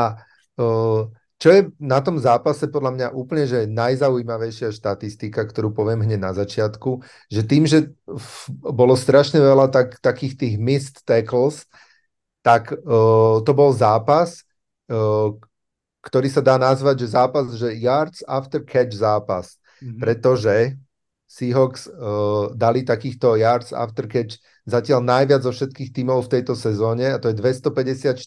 čo 1.38 1.54
je 1.54 1.70
na 1.78 2.02
tom 2.02 2.18
zápase 2.18 2.66
podľa 2.66 2.92
mňa 2.98 3.08
úplne, 3.14 3.46
že 3.46 3.70
najzaujímavejšia 3.70 4.74
štatistika, 4.74 5.46
ktorú 5.46 5.70
poviem 5.70 6.02
hneď 6.02 6.18
na 6.18 6.34
začiatku, 6.34 7.06
že 7.30 7.46
tým, 7.46 7.70
že 7.70 7.94
bolo 8.50 8.98
strašne 8.98 9.38
veľa 9.38 9.70
tak, 9.70 10.02
takých 10.02 10.34
tých 10.34 10.56
missed 10.58 11.06
tackles, 11.06 11.70
tak 12.42 12.74
uh, 12.74 13.38
to 13.46 13.52
bol 13.54 13.70
zápas, 13.70 14.42
uh, 14.90 15.38
ktorý 16.02 16.26
sa 16.26 16.42
dá 16.42 16.58
nazvať, 16.58 17.06
že 17.06 17.14
zápas, 17.14 17.46
že 17.54 17.70
yards 17.78 18.26
after 18.26 18.66
catch 18.66 18.98
zápas, 18.98 19.62
mm-hmm. 19.78 20.02
pretože 20.02 20.74
Seahawks 21.30 21.86
uh, 21.86 22.50
dali 22.58 22.82
takýchto 22.82 23.38
yards 23.38 23.78
after 23.78 24.10
catch 24.10 24.42
zatiaľ 24.68 25.00
najviac 25.00 25.42
zo 25.48 25.56
všetkých 25.56 25.96
tímov 25.96 26.28
v 26.28 26.32
tejto 26.38 26.54
sezóne 26.60 27.16
a 27.16 27.18
to 27.18 27.32
je 27.32 27.40
254 27.40 28.20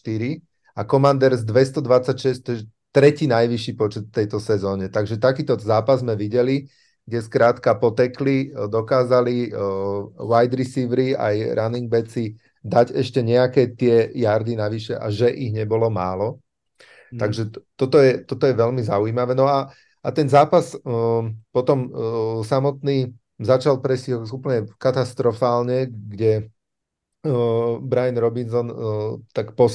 a 0.73 0.81
Commanders 0.89 1.45
226, 1.45 2.41
to 2.41 2.49
je 2.57 2.59
tretí 2.91 3.29
najvyšší 3.29 3.71
počet 3.77 4.09
tejto 4.09 4.41
sezóne. 4.41 4.89
Takže 4.89 5.21
takýto 5.21 5.55
zápas 5.61 6.01
sme 6.01 6.17
videli, 6.17 6.67
kde 7.05 7.19
skrátka 7.21 7.77
potekli, 7.77 8.51
e, 8.51 8.67
dokázali 8.69 9.51
uh, 9.51 10.05
wide 10.21 10.53
receivery 10.53 11.17
aj 11.17 11.57
running 11.57 11.89
backi 11.89 12.37
dať 12.61 12.93
ešte 12.93 13.25
nejaké 13.25 13.73
tie 13.73 14.13
jardy 14.13 14.53
navyše 14.53 14.93
a 14.93 15.09
že 15.09 15.33
ich 15.33 15.49
nebolo 15.49 15.89
málo. 15.89 16.37
Mm. 17.09 17.19
Takže 17.19 17.41
to, 17.49 17.59
toto, 17.73 17.97
je, 17.99 18.21
toto 18.21 18.45
je 18.45 18.53
veľmi 18.53 18.85
zaujímavé. 18.85 19.33
No 19.33 19.49
a, 19.49 19.73
a 20.05 20.09
ten 20.13 20.29
zápas 20.29 20.77
uh, 20.77 21.25
potom 21.49 21.89
uh, 21.89 22.39
samotný 22.45 23.11
začal 23.41 23.81
presiť 23.81 24.21
úplne 24.29 24.69
katastrofálne, 24.77 25.89
kde 25.89 26.53
uh, 27.25 27.81
Brian 27.81 28.17
Robinson 28.17 28.67
uh, 28.69 28.75
tak 29.33 29.57
po 29.57 29.67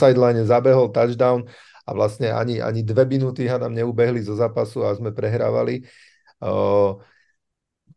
zabehol 0.46 0.90
touchdown 0.94 1.46
a 1.86 1.90
vlastne 1.94 2.34
ani, 2.34 2.58
ani 2.58 2.82
dve 2.82 3.06
minúty 3.06 3.46
nám 3.46 3.70
neubehli 3.70 4.18
zo 4.22 4.34
zápasu 4.34 4.82
a 4.82 4.94
sme 4.94 5.14
prehrávali. 5.14 5.86
Uh, 6.42 6.98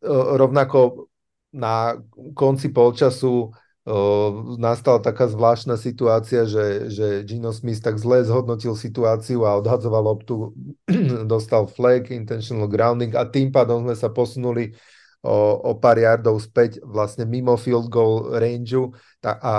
uh, 0.06 0.38
rovnako 0.38 1.10
na 1.50 1.98
konci 2.38 2.70
polčasu 2.70 3.50
uh, 3.50 4.30
nastala 4.62 5.02
taká 5.02 5.26
zvláštna 5.26 5.74
situácia, 5.82 6.46
že, 6.46 6.94
že 6.94 7.26
Gino 7.26 7.50
Smith 7.50 7.82
tak 7.82 7.98
zle 7.98 8.22
zhodnotil 8.22 8.78
situáciu 8.78 9.50
a 9.50 9.58
odhadzoval 9.58 10.04
loptu, 10.06 10.54
dostal 11.34 11.66
flag, 11.66 12.14
intentional 12.14 12.70
grounding 12.70 13.18
a 13.18 13.26
tým 13.26 13.50
pádom 13.50 13.90
sme 13.90 13.98
sa 13.98 14.14
posunuli 14.14 14.78
o, 15.24 15.36
o 15.70 15.72
pár 15.76 16.00
yardov 16.00 16.40
späť 16.40 16.80
vlastne 16.84 17.28
mimo 17.28 17.56
field 17.60 17.92
goal 17.92 18.36
rangeu 18.40 18.96
a, 19.24 19.32
a, 19.36 19.54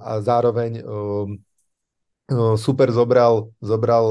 a 0.00 0.12
zároveň 0.20 0.84
super 2.56 2.88
zobral, 2.94 3.50
zobral 3.58 4.06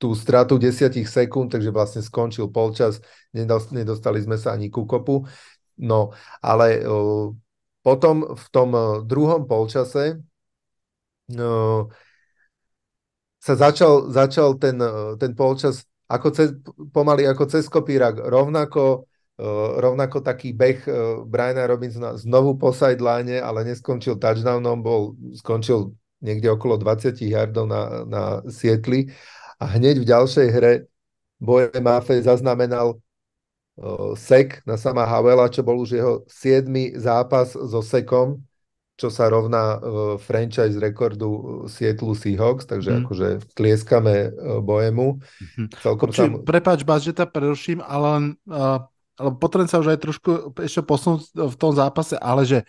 tú 0.00 0.18
stratu 0.18 0.58
10 0.58 0.90
sekúnd, 1.06 1.52
takže 1.52 1.70
vlastne 1.70 2.02
skončil 2.02 2.50
polčas, 2.50 2.98
nedostali 3.30 4.18
sme 4.18 4.34
sa 4.34 4.56
ani 4.56 4.66
ku 4.66 4.82
kopu. 4.82 5.22
No, 5.78 6.10
ale 6.42 6.82
potom 7.86 8.34
v 8.34 8.46
tom 8.50 8.70
druhom 9.06 9.46
polčase 9.46 10.18
sa 13.42 13.54
začal, 13.54 14.10
začal 14.10 14.54
ten, 14.58 14.78
ten 15.18 15.32
polčas 15.34 15.86
ako 16.06 16.28
cez, 16.30 16.48
pomaly 16.92 17.24
ako 17.24 17.44
cez 17.48 17.64
kopírak, 17.72 18.20
rovnako 18.20 19.08
rovnako 19.78 20.22
taký 20.22 20.54
beh 20.54 20.86
Briana 21.26 21.66
Robinsona 21.66 22.14
znovu 22.14 22.54
po 22.54 22.70
sideline, 22.70 23.42
ale 23.42 23.66
neskončil 23.66 24.14
touchdownom, 24.22 24.78
bol, 24.78 25.18
skončil 25.34 25.90
niekde 26.22 26.46
okolo 26.46 26.78
20 26.78 27.18
yardov 27.26 27.66
na, 27.66 28.06
na 28.06 28.22
Sietli 28.46 29.10
a 29.58 29.66
hneď 29.66 29.98
v 29.98 30.08
ďalšej 30.08 30.48
hre 30.54 30.72
Boje 31.42 31.74
Mafe 31.82 32.22
zaznamenal 32.22 33.02
sek 34.14 34.62
na 34.68 34.76
sama 34.76 35.08
Havela, 35.08 35.48
čo 35.50 35.64
bol 35.64 35.80
už 35.82 35.90
jeho 35.96 36.14
siedmy 36.28 36.94
zápas 36.94 37.56
so 37.56 37.80
sekom, 37.82 38.38
čo 39.00 39.08
sa 39.08 39.26
rovná 39.32 39.80
franchise 40.20 40.76
rekordu 40.76 41.64
Sietlu 41.66 42.12
Seahawks, 42.12 42.68
takže 42.68 42.92
mm. 42.92 42.98
akože 43.02 43.28
tlieskame 43.56 44.30
Bojemu. 44.62 45.18
Mm-hmm. 45.18 45.66
Počuj, 45.98 46.28
tam... 46.30 46.44
Prepáč, 46.44 46.84
Bas, 46.84 47.02
že 47.02 47.16
ťa 47.16 47.26
preruším, 47.26 47.80
ale 47.82 48.06
len 48.06 48.24
uh, 48.46 48.84
ale 49.22 49.30
potrebujem 49.38 49.70
sa 49.70 49.78
už 49.78 49.94
aj 49.94 50.00
trošku 50.02 50.30
ešte 50.58 50.82
posunúť 50.82 51.30
v 51.30 51.56
tom 51.56 51.70
zápase, 51.70 52.18
ale 52.18 52.42
že 52.42 52.66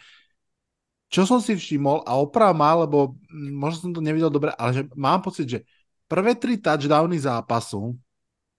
čo 1.10 1.26
som 1.26 1.42
si 1.42 1.54
všimol, 1.54 2.06
a 2.06 2.18
oprav 2.18 2.54
má, 2.58 2.74
lebo 2.74 3.18
možno 3.34 3.90
som 3.90 3.92
to 3.94 4.02
nevidel 4.02 4.34
dobre, 4.34 4.50
ale 4.58 4.70
že 4.74 4.82
mám 4.98 5.22
pocit, 5.22 5.46
že 5.46 5.60
prvé 6.10 6.34
tri 6.34 6.58
touchdowny 6.58 7.22
zápasu 7.22 7.94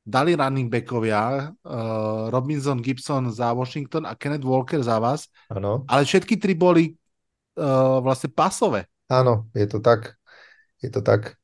dali 0.06 0.38
running 0.38 0.70
backovia, 0.70 1.50
uh, 1.50 2.30
Robinson 2.30 2.78
Gibson 2.78 3.32
za 3.32 3.50
Washington 3.50 4.06
a 4.06 4.14
Kenneth 4.14 4.46
Walker 4.46 4.78
za 4.82 5.02
vás, 5.02 5.26
ano. 5.50 5.82
ale 5.90 6.06
všetky 6.06 6.38
tri 6.38 6.54
boli 6.54 6.94
uh, 7.58 7.98
vlastne 8.04 8.30
pasové. 8.30 8.86
Áno, 9.10 9.50
je 9.50 9.66
to 9.66 9.82
tak. 9.82 10.14
Je 10.78 10.92
to 10.92 11.02
tak. 11.02 11.34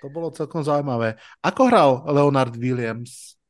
To 0.00 0.08
bolo 0.08 0.32
celkom 0.32 0.64
zaujímavé. 0.64 1.20
Ako 1.44 1.68
hral 1.68 1.90
Leonard 2.08 2.56
Williams? 2.56 3.40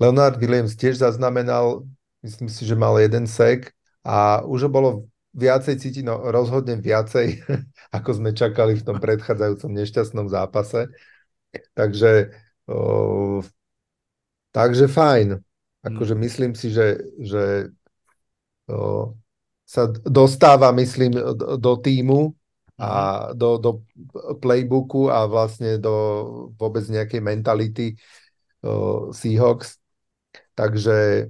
Leonard 0.00 0.40
Williams 0.40 0.76
tiež 0.76 1.00
zaznamenal, 1.00 1.84
myslím 2.24 2.48
si, 2.48 2.64
že 2.64 2.78
mal 2.78 2.96
jeden 3.00 3.28
sek 3.28 3.74
a 4.04 4.40
už 4.44 4.70
bolo 4.72 5.08
viacej 5.32 5.80
cítiť, 5.80 6.04
no 6.04 6.20
rozhodne 6.28 6.76
viacej, 6.76 7.44
ako 7.96 8.10
sme 8.20 8.30
čakali 8.36 8.76
v 8.76 8.84
tom 8.84 8.96
predchádzajúcom 9.00 9.70
nešťastnom 9.72 10.28
zápase. 10.28 10.92
Takže, 11.76 12.32
o, 12.68 13.40
takže 14.52 14.88
fajn. 14.88 15.40
Akože 15.82 16.14
hmm. 16.14 16.22
myslím 16.22 16.52
si, 16.54 16.70
že, 16.70 17.00
že 17.20 17.72
o, 18.68 19.12
sa 19.64 19.88
dostáva, 19.88 20.68
myslím, 20.76 21.16
do, 21.16 21.56
do 21.56 21.72
týmu 21.80 22.36
a 22.76 22.90
mhm. 23.30 23.38
do, 23.38 23.50
do 23.56 23.70
playbooku 24.40 25.08
a 25.08 25.24
vlastne 25.28 25.80
do 25.80 25.94
vôbec 26.56 26.84
nejakej 26.88 27.20
mentality 27.20 27.86
uh, 28.64 29.08
Seahawks. 29.12 29.81
Takže 30.52 31.28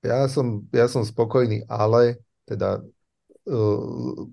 ja 0.00 0.26
som, 0.26 0.64
ja 0.72 0.86
som 0.88 1.04
spokojný, 1.04 1.68
ale 1.68 2.18
teda 2.48 2.80
uh, 3.46 4.26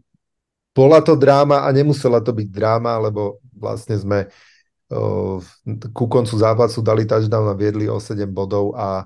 bola 0.71 0.99
to 1.03 1.17
dráma 1.19 1.65
a 1.65 1.69
nemusela 1.73 2.23
to 2.23 2.31
byť 2.31 2.47
dráma, 2.49 2.97
lebo 2.97 3.41
vlastne 3.51 3.99
sme 3.99 4.29
uh, 4.93 5.37
ku 5.91 6.05
koncu 6.07 6.33
zápasu 6.37 6.79
dali 6.79 7.03
touchdown 7.03 7.51
a 7.51 7.57
viedli 7.57 7.91
o 7.91 7.99
7 7.99 8.25
bodov 8.31 8.73
a 8.77 9.05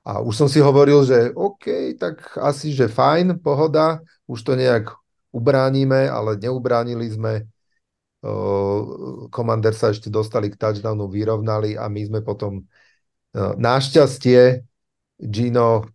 a 0.00 0.24
už 0.24 0.32
som 0.32 0.48
si 0.48 0.64
hovoril, 0.64 1.04
že 1.04 1.28
OK, 1.36 1.94
tak 2.00 2.40
asi, 2.40 2.72
že 2.72 2.88
fajn, 2.88 3.44
pohoda, 3.44 4.00
už 4.24 4.40
to 4.40 4.56
nejak 4.56 4.88
ubránime, 5.28 6.08
ale 6.08 6.40
neubránili 6.40 7.04
sme. 7.12 7.44
Komander 9.28 9.76
sa 9.76 9.92
ešte 9.92 10.08
dostali 10.08 10.48
k 10.48 10.56
touchdownu, 10.56 11.08
vyrovnali 11.08 11.76
a 11.76 11.88
my 11.88 12.00
sme 12.04 12.20
potom 12.24 12.64
našťastie 13.36 14.66
Gino 15.20 15.86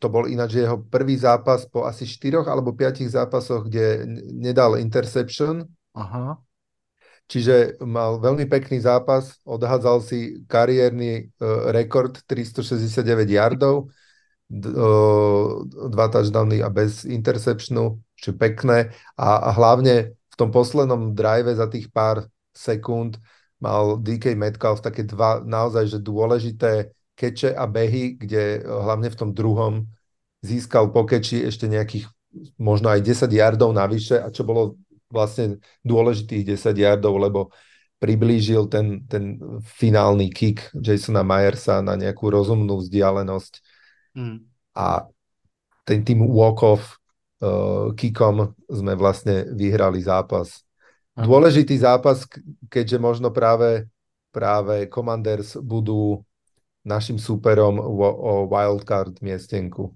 to 0.00 0.06
bol 0.08 0.24
ináč 0.24 0.64
jeho 0.64 0.80
prvý 0.80 1.12
zápas 1.20 1.68
po 1.68 1.84
asi 1.84 2.08
4 2.08 2.40
alebo 2.48 2.72
5 2.72 3.04
zápasoch, 3.04 3.68
kde 3.68 4.08
nedal 4.32 4.80
interception. 4.80 5.68
Aha. 5.92 6.40
Čiže 7.30 7.78
mal 7.84 8.18
veľmi 8.18 8.48
pekný 8.50 8.82
zápas, 8.82 9.38
odhádzal 9.46 10.02
si 10.02 10.42
kariérny 10.50 11.30
uh, 11.38 11.70
rekord 11.70 12.18
369 12.26 13.06
yardov, 13.30 13.86
dva 14.50 16.10
touchdowny 16.10 16.58
a 16.58 16.66
bez 16.66 17.06
interceptionu, 17.06 18.02
čiže 18.18 18.34
pekné. 18.34 18.90
A, 19.14 19.46
a 19.46 19.50
hlavne 19.54 20.18
v 20.18 20.34
tom 20.34 20.50
poslednom 20.50 21.14
drive 21.14 21.54
za 21.54 21.70
tých 21.70 21.86
pár 21.94 22.26
sekúnd 22.50 23.14
mal 23.60 24.00
DK 24.00 24.34
Metcalf 24.34 24.80
také 24.80 25.04
dva 25.04 25.44
naozaj 25.44 25.92
že 25.92 25.98
dôležité 26.00 26.90
keče 27.14 27.52
a 27.52 27.68
behy, 27.68 28.16
kde 28.16 28.64
hlavne 28.64 29.12
v 29.12 29.18
tom 29.18 29.30
druhom 29.36 29.84
získal 30.40 30.88
po 30.88 31.04
keči 31.04 31.44
ešte 31.44 31.68
nejakých 31.68 32.08
možno 32.56 32.88
aj 32.88 33.04
10 33.04 33.28
yardov 33.28 33.76
navyše 33.76 34.16
a 34.16 34.32
čo 34.32 34.46
bolo 34.46 34.80
vlastne 35.12 35.60
dôležitých 35.84 36.56
10 36.56 36.72
yardov, 36.72 37.18
lebo 37.20 37.40
priblížil 38.00 38.70
ten, 38.72 39.04
ten 39.04 39.36
finálny 39.60 40.32
kick 40.32 40.72
Jasona 40.72 41.20
Myersa 41.20 41.84
na 41.84 42.00
nejakú 42.00 42.32
rozumnú 42.32 42.80
vzdialenosť. 42.80 43.60
Mm. 44.16 44.48
A 44.72 45.04
ten 45.84 46.00
tým 46.00 46.24
walk-off 46.24 46.96
uh, 47.44 47.92
kickom 47.92 48.56
sme 48.70 48.96
vlastne 48.96 49.52
vyhrali 49.52 50.00
zápas. 50.00 50.64
Aha. 51.20 51.28
Dôležitý 51.28 51.76
zápas, 51.76 52.24
keďže 52.72 52.96
možno 52.96 53.28
práve, 53.28 53.84
práve 54.32 54.88
Commanders 54.88 55.60
budú 55.60 56.24
našim 56.80 57.20
súperom 57.20 57.76
o, 57.76 58.08
o 58.08 58.32
wildcard 58.48 59.20
miestenku. 59.20 59.92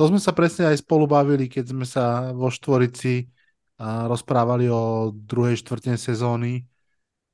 To 0.00 0.02
sme 0.08 0.16
sa 0.16 0.32
presne 0.32 0.72
aj 0.72 0.80
spolu 0.80 1.04
bavili, 1.04 1.44
keď 1.46 1.64
sme 1.70 1.84
sa 1.84 2.32
vo 2.32 2.48
štvorici 2.48 3.28
a 3.76 4.08
rozprávali 4.08 4.66
o 4.72 5.12
druhej 5.12 5.60
štvrtine 5.60 6.00
sezóny 6.00 6.64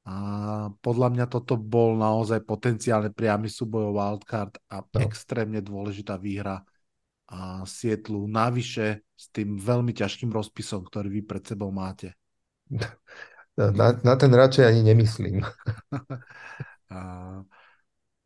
a 0.02 0.16
podľa 0.82 1.08
mňa 1.14 1.26
toto 1.30 1.54
bol 1.54 1.94
naozaj 1.94 2.42
potenciálne 2.42 3.14
priamy 3.14 3.46
súboj 3.46 3.94
o 3.94 3.96
wildcard 3.96 4.58
a 4.66 4.82
no. 4.82 4.98
extrémne 4.98 5.62
dôležitá 5.62 6.18
výhra 6.18 6.66
a 7.30 7.62
Sietlu 7.62 8.26
navyše 8.26 9.06
s 9.14 9.30
tým 9.30 9.54
veľmi 9.54 9.94
ťažkým 9.94 10.34
rozpisom, 10.34 10.82
ktorý 10.82 11.20
vy 11.20 11.22
pred 11.22 11.46
sebou 11.46 11.70
máte. 11.70 12.18
Na, 13.76 13.92
na 14.04 14.16
ten 14.16 14.34
radšej 14.34 14.66
ani 14.66 14.82
nemyslím. 14.82 15.40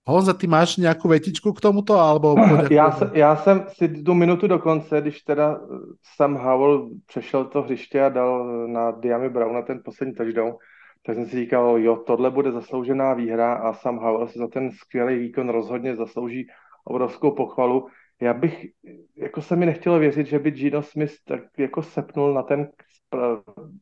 Honza, 0.07 0.33
ty 0.33 0.47
máš 0.47 0.77
nějakou 0.77 1.09
vetičku 1.09 1.53
k 1.53 1.61
tomuto? 1.61 1.95
Alebo 1.95 2.37
já, 2.71 2.91
se, 2.91 3.11
já 3.15 3.37
jsem 3.37 3.67
si 3.69 3.89
tu 3.89 4.15
minutu 4.15 4.47
do 4.47 4.59
konce, 4.59 5.01
když 5.01 5.23
teda 5.23 5.61
Sam 6.17 6.35
Howell 6.35 6.91
přešel 7.07 7.45
to 7.45 7.63
hřiště 7.63 8.05
a 8.05 8.09
dal 8.09 8.47
na 8.67 8.91
Diami 8.91 9.29
Brown 9.29 9.55
na 9.55 9.63
ten 9.63 9.81
poslední 9.85 10.15
touchdown, 10.15 10.55
tak 11.07 11.17
jsem 11.17 11.27
si 11.27 11.37
říkal, 11.37 11.79
jo, 11.79 11.97
tohle 11.97 12.31
bude 12.31 12.53
zasloužená 12.53 13.15
výhra 13.15 13.55
a 13.55 13.73
Sam 13.73 13.99
Howell 13.99 14.29
si 14.29 14.39
za 14.39 14.49
ten 14.49 14.71
skvělý 14.71 15.19
výkon 15.19 15.49
rozhodně 15.49 15.97
zaslouží 15.97 16.47
obrovskou 16.85 17.31
pochvalu. 17.31 17.89
Já 18.21 18.35
bych, 18.35 18.67
jako 19.17 19.43
se 19.43 19.57
mi 19.57 19.67
nechtělo 19.67 19.99
věřit, 19.99 20.27
že 20.27 20.39
by 20.39 20.51
Gino 20.51 20.83
Smith 20.83 21.15
tak 21.25 21.41
jako 21.59 21.83
sepnul 21.83 22.35
na 22.35 22.43
ten 22.43 22.69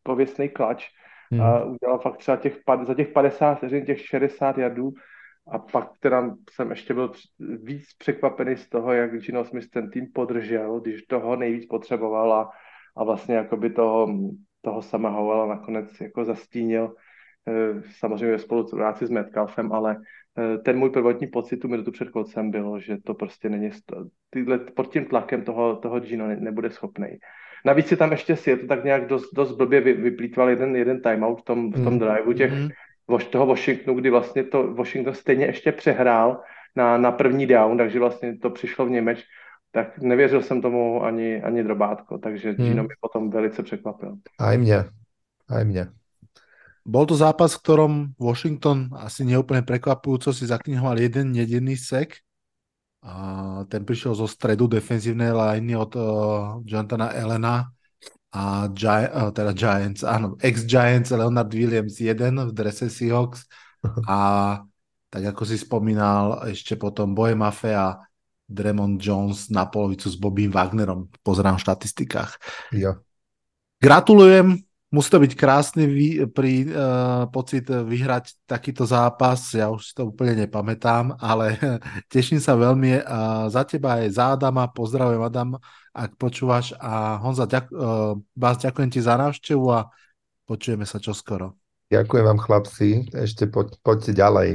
pověstný 0.03 0.49
klač 0.49 0.89
hmm. 1.33 1.41
a 1.41 1.65
udělal 1.65 1.99
fakt 1.99 2.17
třeba 2.17 2.37
těch, 2.37 2.57
za 2.83 2.95
těch 2.95 3.09
50 3.09 3.55
vteřin, 3.55 3.85
těch 3.85 4.07
60 4.07 4.59
jardů 4.59 4.93
a 5.51 5.59
pak 5.59 5.99
teda 6.01 6.37
jsem 6.51 6.71
ještě 6.71 6.95
byl 6.95 7.13
víc 7.39 7.95
překvapený 7.99 8.57
z 8.57 8.69
toho, 8.69 8.93
jak 8.93 9.21
Gino 9.21 9.45
Smith 9.45 9.71
ten 9.71 9.91
tým 9.91 10.07
podržel, 10.15 10.81
když 10.81 11.03
toho 11.03 11.37
nejvíc 11.37 11.67
potřeboval 11.67 12.33
a, 12.33 12.51
a 12.97 13.05
vlastně 13.05 13.35
jakoby 13.35 13.71
toho, 13.71 14.09
toho 14.61 14.83
Howella 14.93 15.47
nakonec 15.47 16.01
jako 16.01 16.25
zastínil 16.25 16.95
eh, 17.49 17.83
samozřejmě 17.99 18.33
ve 18.33 18.39
spolupráci 18.39 19.07
s 19.07 19.11
Metcalfem, 19.11 19.73
ale 19.73 19.97
eh, 20.39 20.59
ten 20.59 20.79
můj 20.79 20.91
prvotní 20.91 21.27
pocit 21.27 21.57
tu 21.57 21.69
minutu 21.69 21.93
před 21.93 22.11
koncem 22.11 22.51
bylo, 22.51 22.81
že 22.81 22.97
to 23.05 23.15
prostě 23.15 23.49
není, 23.49 23.71
tyhle, 24.31 24.59
pod 24.59 24.93
tím 24.93 25.05
tlakem 25.05 25.45
toho, 25.45 25.77
toho 25.77 26.01
Gino 26.01 26.27
ne, 26.27 26.37
nebude 26.37 26.71
schopný. 26.71 27.19
Navíc 27.65 27.87
si 27.87 27.97
tam 27.97 28.13
ještě 28.13 28.37
si 28.37 28.51
je 28.51 28.57
to 28.57 28.67
tak 28.67 28.85
nějak 28.85 29.07
dost, 29.07 29.31
dost 29.35 29.53
blbě 29.53 29.81
vyplýtval 29.81 30.51
jeden, 30.51 30.77
jeden 30.77 31.03
timeout 31.03 31.41
v 31.41 31.45
tom, 31.45 31.73
v 31.73 31.85
tom 31.85 31.93
mm. 31.93 31.99
driveu 31.99 32.33
těch, 32.33 32.53
mm 32.53 32.69
toho 33.31 33.47
Washingtonu, 33.47 33.99
kdy 33.99 34.11
vlastně 34.11 34.45
to 34.45 34.75
Washington 34.75 35.15
stejně 35.15 35.47
ještě 35.47 35.73
přehrál 35.73 36.41
na, 36.77 36.99
na 36.99 37.13
první 37.13 37.47
down, 37.47 37.79
takže 37.79 37.99
vlastně 37.99 38.39
to 38.39 38.51
přišlo 38.51 38.87
v 38.87 38.91
Němeč, 38.91 39.25
tak 39.73 39.99
nevěřil 39.99 40.43
jsem 40.43 40.63
tomu 40.63 41.05
ani, 41.05 41.43
ani 41.43 41.63
drobátko, 41.65 42.19
takže 42.19 42.53
hmm. 42.53 42.69
Gino 42.69 42.83
mi 42.83 42.95
potom 43.01 43.31
velice 43.31 43.63
překvapil. 43.63 44.17
Aj 44.39 44.59
mě, 44.59 44.85
aj 45.49 45.65
mě. 45.65 45.87
Bol 46.87 47.07
to 47.07 47.15
zápas, 47.15 47.55
v 47.55 47.63
ktorom 47.63 47.93
Washington 48.19 48.91
asi 48.99 49.23
neúplne 49.23 49.63
prekvapujúco 49.63 50.35
si 50.35 50.51
zaknihoval 50.51 50.99
jeden 50.99 51.31
jediný 51.31 51.79
sek. 51.79 52.19
A 53.03 53.15
ten 53.67 53.83
prišiel 53.83 54.15
zo 54.15 54.31
stredu 54.31 54.71
defenzívnej 54.71 55.35
liney 55.35 55.75
od 55.75 55.93
uh, 55.99 56.05
Jonathana 56.63 57.11
Elena 57.11 57.67
a 58.31 58.71
Gi- 58.71 59.11
uh, 59.11 59.35
teda 59.35 59.51
Giants, 59.53 60.07
áno, 60.07 60.39
ex-Giants 60.39 61.11
Leonard 61.11 61.51
Williams 61.51 61.99
1 61.99 62.49
v 62.49 62.51
drese 62.55 62.87
Seahawks 62.87 63.45
a 64.07 64.19
tak 65.13 65.37
ako 65.37 65.43
si 65.45 65.61
spomínal, 65.61 66.49
ešte 66.49 66.79
potom 66.79 67.13
Boje 67.13 67.37
Mafe 67.37 67.77
a 67.77 68.01
Dremond 68.49 68.97
Jones 68.97 69.53
na 69.53 69.69
polovicu 69.69 70.09
s 70.09 70.17
Bobím 70.17 70.49
Wagnerom. 70.49 71.13
Pozerám 71.21 71.61
v 71.61 71.65
štatistikách. 71.69 72.33
Ja. 72.73 72.97
Gratulujem, 73.77 74.63
musí 74.93 75.09
to 75.09 75.19
byť 75.19 75.33
krásny 75.33 75.85
vý, 75.89 76.09
pri, 76.29 76.69
uh, 76.69 77.25
pocit 77.33 77.65
vyhrať 77.65 78.45
takýto 78.45 78.85
zápas. 78.85 79.57
Ja 79.57 79.73
už 79.73 79.91
si 79.91 79.93
to 79.97 80.13
úplne 80.13 80.45
nepamätám, 80.45 81.17
ale 81.17 81.57
teším 82.13 82.39
sa 82.39 82.53
veľmi 82.55 83.01
uh, 83.01 83.49
za 83.49 83.65
teba 83.65 84.05
aj 84.05 84.13
za 84.13 84.37
Adama. 84.37 84.69
Pozdravujem 84.69 85.25
Adam 85.25 85.57
ak 85.93 86.17
počúvaš. 86.17 86.73
A 86.81 87.21
Honza, 87.21 87.45
ďak, 87.45 87.69
uh, 87.73 88.17
vás 88.37 88.57
ďakujem 88.61 88.91
ti 88.93 89.01
za 89.05 89.17
návštevu 89.21 89.67
a 89.73 89.89
počujeme 90.49 90.89
sa 90.89 91.01
čoskoro. 91.01 91.57
Ďakujem 91.93 92.25
vám 92.25 92.41
chlapci, 92.41 93.13
ešte 93.13 93.45
poď, 93.53 93.77
poďte 93.85 94.13
ďalej. 94.17 94.51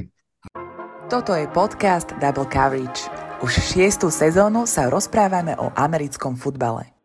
Toto 1.08 1.38
je 1.38 1.46
podcast 1.54 2.12
Double 2.18 2.50
Coverage. 2.50 3.06
Už 3.46 3.54
šiestu 3.54 4.10
sezónu 4.10 4.66
sa 4.66 4.90
rozprávame 4.90 5.54
o 5.62 5.70
americkom 5.78 6.34
futbale. 6.34 6.97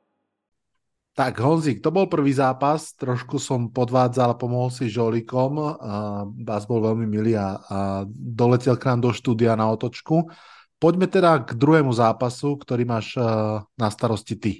Tak 1.13 1.45
Honzik, 1.45 1.85
to 1.85 1.93
bol 1.93 2.09
prvý 2.09 2.33
zápas, 2.33 2.97
trošku 2.97 3.37
som 3.37 3.69
podvádzal, 3.69 4.41
pomohol 4.41 4.73
si 4.73 4.89
žolikom, 4.89 5.61
a 5.61 6.25
vás 6.25 6.65
bol 6.65 6.81
veľmi 6.81 7.05
milý 7.05 7.37
a, 7.37 7.61
a 7.61 7.79
doletel 8.09 8.81
k 8.81 8.89
nám 8.89 9.05
do 9.05 9.11
štúdia 9.13 9.53
na 9.53 9.69
otočku. 9.69 10.33
Poďme 10.81 11.13
teda 11.13 11.45
k 11.45 11.53
druhému 11.53 11.93
zápasu, 11.93 12.57
ktorý 12.57 12.89
máš 12.89 13.13
uh, 13.21 13.61
na 13.77 13.89
starosti 13.93 14.35
ty. 14.41 14.53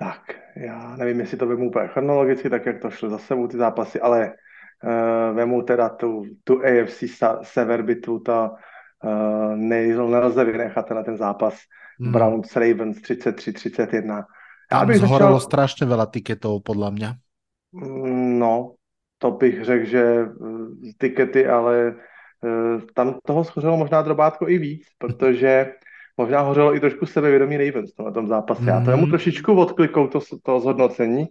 Tak, 0.00 0.20
já 0.56 0.96
nevím, 0.96 1.20
jestli 1.20 1.36
to 1.36 1.46
vemu 1.46 1.68
úplně 1.68 1.88
chronologicky, 1.88 2.50
tak 2.50 2.66
jak 2.66 2.82
to 2.82 2.90
šlo 2.90 3.10
za 3.10 3.18
sebou 3.18 3.46
ty 3.46 3.56
zápasy, 3.56 4.00
ale 4.00 4.32
uh, 4.32 5.36
vemu 5.36 5.62
teda 5.62 5.88
tu, 5.88 6.24
tu 6.44 6.60
AFC 6.64 7.04
Sever 7.42 7.82
bitvu, 7.82 8.18
ta 8.20 8.50
uh, 8.50 9.56
nelze 9.56 10.44
vynechat 10.44 10.90
na 10.90 11.02
ten 11.02 11.16
zápas 11.16 11.60
hmm. 12.00 12.12
Browns 12.12 12.56
Ravens 12.56 12.98
33-31. 12.98 14.24
Já 14.72 14.84
bych 14.84 14.96
zhorelo 14.96 15.38
začal... 15.38 15.40
strašně 15.40 15.86
veľa 15.86 16.06
tiketov, 16.06 16.62
podle 16.62 16.90
mě. 16.90 17.14
Mm, 17.72 18.38
no, 18.38 18.74
to 19.18 19.30
bych 19.30 19.64
řekl, 19.64 19.84
že 19.84 20.02
eh, 20.02 20.92
tikety, 20.98 21.46
ale 21.46 21.94
tam 22.94 23.18
toho 23.26 23.44
schořelo 23.44 23.76
možná 23.76 24.02
drobátko 24.02 24.48
i 24.48 24.58
víc, 24.58 24.86
protože 24.98 25.72
možná 26.16 26.40
hořelo 26.40 26.76
i 26.76 26.80
trošku 26.80 27.06
sebevědomí 27.06 27.56
Ravens 27.56 27.90
na 28.04 28.10
tom 28.10 28.28
zápase. 28.28 28.62
Mm. 28.62 28.68
Já 28.68 28.84
to 28.84 28.90
jemu 28.90 29.06
trošičku 29.06 29.54
odklikou 29.54 30.06
to, 30.06 30.20
to 30.42 30.60
zhodnocení. 30.60 31.26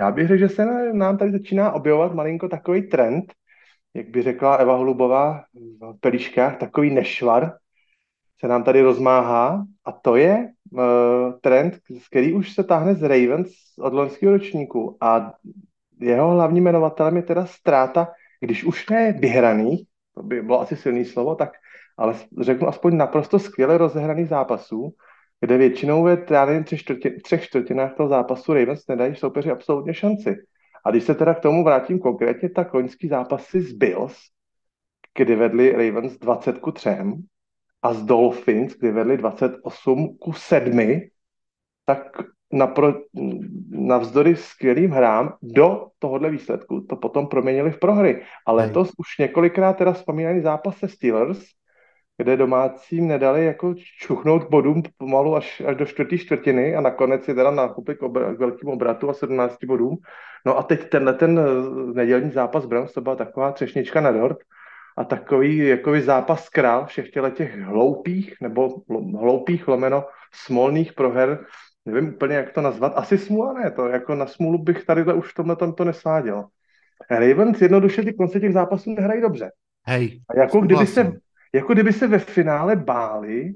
Já 0.00 0.10
bych 0.10 0.28
řekl, 0.28 0.38
že 0.38 0.48
se 0.48 0.92
nám 0.92 1.18
tady 1.18 1.32
začíná 1.32 1.72
objevovat 1.72 2.14
malinko 2.14 2.48
takový 2.48 2.82
trend, 2.82 3.24
jak 3.94 4.08
by 4.08 4.22
řekla 4.22 4.56
Eva 4.56 4.76
Holubová 4.76 5.44
v 5.80 6.00
pelíškách, 6.00 6.56
takový 6.56 6.90
nešvar 6.90 7.52
se 8.40 8.48
nám 8.48 8.64
tady 8.64 8.80
rozmáhá 8.80 9.64
a 9.84 9.92
to 9.92 10.16
je 10.16 10.48
trend, 11.40 11.78
který 12.10 12.32
už 12.32 12.52
se 12.52 12.64
táhne 12.64 12.94
z 12.94 13.02
Ravens 13.02 13.50
od 13.80 13.92
loňského 13.92 14.32
ročníku 14.32 14.96
a 15.00 15.32
jeho 16.00 16.30
hlavním 16.30 16.64
jmenovatelem 16.64 17.16
je 17.16 17.22
teda 17.22 17.46
ztráta, 17.46 18.08
když 18.40 18.64
už 18.64 18.88
ne 18.88 19.12
vyhraných, 19.12 19.86
to 20.14 20.22
by 20.22 20.42
bylo 20.42 20.60
asi 20.60 20.76
silný 20.76 21.04
slovo, 21.04 21.34
tak 21.34 21.50
ale 21.96 22.14
řeknu 22.40 22.68
aspoň 22.68 22.96
naprosto 22.96 23.38
skvěle 23.38 23.78
rozehraných 23.78 24.28
zápasů, 24.28 24.94
kde 25.40 25.58
většinou 25.58 26.02
ve 26.02 26.24
čtvrtin, 26.64 27.20
třech 27.20 27.42
čtvrtinách 27.42 27.94
toho 27.94 28.08
zápasu 28.08 28.52
Ravens 28.52 28.86
nedají 28.88 29.14
soupeři 29.14 29.50
absolutně 29.50 29.94
šanci. 29.94 30.36
A 30.84 30.90
když 30.90 31.04
se 31.04 31.14
teda 31.14 31.34
k 31.34 31.40
tomu 31.40 31.64
vrátím 31.64 31.98
konkrétně, 31.98 32.50
tak 32.50 32.74
loňský 32.74 33.08
zápasy 33.08 33.60
z 33.60 33.72
Bills, 33.72 34.16
kdy 35.18 35.36
vedli 35.36 35.72
Ravens 35.72 36.18
20 36.18 36.58
ku 36.58 36.72
3 36.72 36.88
a 37.82 37.92
z 37.92 38.02
Dolphins, 38.02 38.76
kdy 38.78 38.90
vedli 38.90 39.16
28 39.16 40.16
ku 40.18 40.32
7, 40.32 41.00
tak 41.84 42.22
napro, 42.52 42.94
navzdory 43.70 44.36
skvělým 44.36 44.90
hrám 44.90 45.32
do 45.42 45.86
tohohle 45.98 46.30
výsledku 46.30 46.80
to 46.80 46.96
potom 46.96 47.26
proměnili 47.26 47.70
v 47.70 47.78
prohry. 47.78 48.22
A 48.46 48.52
letos 48.52 48.90
už 48.98 49.18
několikrát 49.18 49.72
teda 49.72 49.92
vzpomínaný 49.92 50.40
zápas 50.40 50.78
se 50.78 50.88
Steelers, 50.88 51.44
kde 52.18 52.36
domácím 52.36 53.08
nedali 53.08 53.44
jako 53.44 53.74
čuchnout 54.00 54.50
bodům 54.50 54.82
pomalu 54.98 55.36
až, 55.36 55.62
až 55.66 55.76
do 55.76 55.86
čtvrtý 55.86 56.18
čtvrtiny 56.18 56.76
a 56.76 56.80
nakonec 56.80 57.28
je 57.28 57.34
teda 57.34 57.50
nákupy 57.50 57.94
k, 57.94 58.00
obr- 58.00 58.36
k 58.36 58.38
velkým 58.38 58.68
obratu 58.68 59.10
a 59.10 59.14
17 59.14 59.64
bodům. 59.64 59.96
No 60.46 60.58
a 60.58 60.62
teď 60.62 60.88
tenhle 60.88 61.14
ten 61.14 61.38
eh, 61.38 61.92
nedělní 61.94 62.30
zápas 62.30 62.66
Browns, 62.66 62.92
to 62.92 63.00
byla 63.00 63.16
taková 63.16 63.52
třešnička 63.52 64.00
na 64.00 64.12
dort 64.12 64.38
a 64.98 65.04
takový 65.04 65.58
jakoby 65.58 66.02
zápas 66.02 66.48
král 66.48 66.86
všech 66.86 67.10
těch 67.34 67.58
hloupých 67.58 68.34
nebo 68.42 68.82
hloupých 69.18 69.68
lomeno 69.68 70.04
smolných 70.32 70.92
proher, 70.92 71.44
nevím 71.84 72.08
úplně, 72.08 72.36
jak 72.36 72.52
to 72.52 72.60
nazvat, 72.60 72.92
asi 72.96 73.18
smůla 73.18 73.52
ne, 73.52 73.70
to 73.70 73.88
jako 73.88 74.14
na 74.14 74.26
smůlu 74.26 74.58
bych 74.58 74.84
tady 74.84 75.12
už 75.14 75.30
v 75.30 75.34
tomhle 75.34 75.56
to 75.56 75.84
nesváděl. 75.84 76.44
Ravens 77.10 77.62
jednoduše 77.62 78.02
ty 78.02 78.14
konce 78.14 78.40
těch 78.40 78.52
zápasů 78.52 78.94
nehrají 78.94 79.20
dobře. 79.20 79.50
Hej, 79.86 80.20
a 80.28 80.38
jako 80.38 80.60
kdyby 80.60 80.86
se, 80.86 81.12
jako 81.54 81.72
kdyby 81.72 81.92
se 81.92 82.06
ve 82.06 82.18
finále 82.18 82.76
báli 82.76 83.54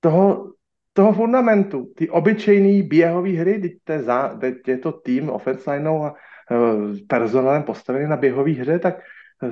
toho, 0.00 0.52
toho 0.92 1.12
fundamentu, 1.12 1.92
ty 1.96 2.10
obyčejné 2.10 2.82
běhové 2.82 3.30
hry, 3.30 3.58
teď, 3.58 3.72
to 3.84 3.92
je, 3.92 4.02
za, 4.02 4.28
teď 4.40 4.68
je 4.68 4.78
to 4.78 4.92
tým 4.92 5.30
offense 5.30 5.70
a 5.70 5.80
uh, 5.90 6.12
personálem 7.08 7.62
postavený 7.62 8.08
na 8.08 8.16
běhové 8.16 8.52
hře, 8.52 8.78
tak 8.78 8.94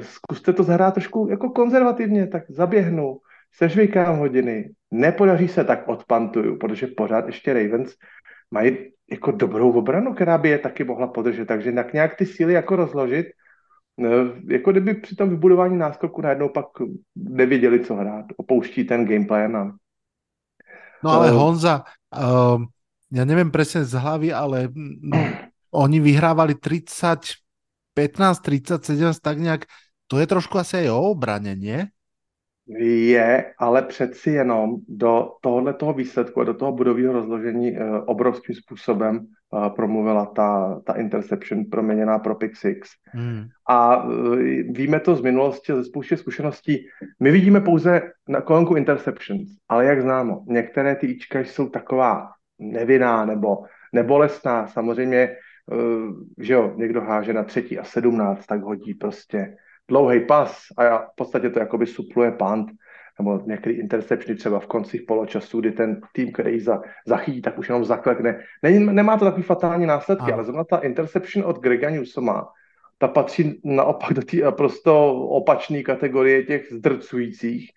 zkuste 0.01 0.53
to 0.53 0.63
zahrát 0.63 0.95
trošku 0.95 1.29
jako 1.31 1.51
konzervativně, 1.51 2.27
tak 2.27 2.51
zaběhnu, 2.51 3.19
sežvejkám 3.53 4.19
hodiny, 4.19 4.71
nepodaří 4.91 5.49
se, 5.49 5.65
tak 5.65 5.89
odpantuju, 5.89 6.59
protože 6.59 6.87
pořád 6.87 7.27
ještě 7.27 7.53
Ravens 7.53 7.95
mají 8.51 8.77
jako 9.11 9.31
dobrou 9.31 9.73
obranu, 9.73 10.15
která 10.15 10.39
by 10.39 10.49
je 10.49 10.59
taky 10.59 10.85
mohla 10.85 11.07
podržet, 11.07 11.47
takže 11.47 11.73
nějak 11.93 12.15
ty 12.15 12.27
síly 12.27 12.53
jako 12.53 12.77
rozložit 12.77 13.27
jako 14.49 14.71
kdyby 14.71 14.95
při 14.95 15.17
tom 15.17 15.31
vybudování 15.31 15.79
náskoku 15.79 16.23
najednou 16.23 16.49
pak 16.49 16.67
nevěděli, 17.17 17.85
co 17.85 17.95
hrát. 17.95 18.25
Opouští 18.37 18.85
ten 18.85 19.05
gameplan. 19.05 19.57
A... 19.57 19.73
No 21.05 21.11
ale 21.11 21.31
Honza, 21.31 21.87
uh, 22.11 22.59
ja 23.15 23.23
neviem 23.23 23.55
presne 23.55 23.87
z 23.87 23.95
hlavy, 23.95 24.35
ale 24.35 24.67
no, 24.99 25.19
oni 25.71 26.03
vyhrávali 26.03 26.59
30, 26.59 27.39
15, 27.99 28.39
37, 28.39 29.19
tak 29.19 29.43
nejak, 29.43 29.67
to 30.07 30.23
je 30.23 30.27
trošku 30.31 30.55
asi 30.55 30.87
aj 30.87 30.95
o 30.95 31.19
obrane, 31.19 31.59
nie? 31.59 31.91
Je, 32.79 33.55
ale 33.59 33.83
přeci 33.83 34.31
jenom 34.31 34.77
do 34.89 35.33
tohohle 35.41 35.75
toho 35.75 35.93
výsledku 35.93 36.41
a 36.41 36.45
do 36.45 36.55
toho 36.55 36.73
budového 36.73 37.13
rozložení 37.13 37.73
uh, 37.73 38.05
obrovským 38.07 38.55
způsobem 38.55 39.19
uh, 39.19 39.69
promluvila 39.69 40.27
ta, 40.27 40.81
ta 40.85 40.93
interception 40.93 41.65
proměněná 41.65 42.19
pro 42.19 42.35
pick 42.35 42.57
six. 42.57 42.89
Hmm. 43.05 43.45
A 43.69 44.05
uh, 44.05 44.37
víme 44.69 45.01
to 45.01 45.17
z 45.17 45.21
minulosti, 45.21 45.73
ze 45.75 45.85
spoustě 45.85 46.17
zkušeností. 46.17 46.87
My 47.21 47.31
vidíme 47.31 47.61
pouze 47.61 48.03
na 48.29 48.41
kolonku 48.41 48.75
interceptions, 48.75 49.49
ale 49.69 49.85
jak 49.85 50.03
známo, 50.03 50.45
některé 50.47 50.97
ty 50.97 51.07
ička 51.07 51.41
jsou 51.41 51.69
taková 51.69 52.29
nevinná 52.59 53.25
nebo 53.25 53.65
nebolestná. 53.93 54.67
Samozřejmě, 54.67 55.37
že 56.39 56.53
jo, 56.53 56.73
někdo 56.77 57.01
háže 57.01 57.33
na 57.33 57.43
třetí 57.43 57.79
a 57.79 57.85
sedmnáct, 57.85 58.47
tak 58.47 58.63
hodí 58.63 58.95
prostě 58.95 59.57
dlouhý 59.89 60.21
pas 60.27 60.67
a 60.77 60.99
v 60.99 61.17
podstatě 61.17 61.51
to 61.51 61.59
jakoby 61.59 61.87
supluje 61.87 62.31
punt 62.31 62.71
nebo 63.19 63.41
nějaký 63.47 63.71
interception 63.71 64.37
třeba 64.37 64.61
v 64.61 64.67
koncích 64.67 65.03
poločasu, 65.03 65.61
kdy 65.61 65.73
ten 65.73 66.01
tým, 66.13 66.33
který 66.33 66.61
za, 66.61 66.83
zachytí, 67.07 67.43
tak 67.43 67.59
už 67.59 67.69
jenom 67.69 67.85
zaklekne. 67.85 68.41
Není, 68.63 68.87
nemá 68.87 69.17
to 69.17 69.25
takový 69.25 69.43
fatální 69.43 69.87
následky, 69.87 70.33
a. 70.33 70.35
ale 70.35 70.45
zrovna 70.45 70.65
ta 70.65 70.79
interception 70.79 71.47
od 71.47 71.61
Grega 71.61 71.91
Newsoma, 71.91 72.49
ta 72.99 73.09
patří 73.09 73.61
naopak 73.65 74.13
do 74.13 74.23
té 74.23 74.53
prosto 74.53 75.15
opačné 75.15 75.83
kategorie 75.83 76.43
těch 76.43 76.73
zdrcujících. 76.73 77.71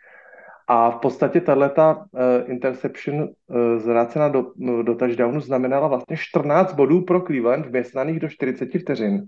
A 0.71 0.91
v 0.91 0.99
podstatě 0.99 1.41
tato 1.41 1.99
uh, 1.99 2.51
interception 2.51 3.29
uh, 3.47 4.31
do, 4.31 4.51
do 4.83 4.95
touchdownu 4.95 5.41
znamenala 5.41 5.87
vlastně 5.87 6.17
14 6.17 6.73
bodů 6.73 7.01
pro 7.01 7.21
Cleveland 7.21 7.65
vměstnaných 7.65 8.19
do 8.19 8.29
40 8.29 8.69
vteřin. 8.79 9.25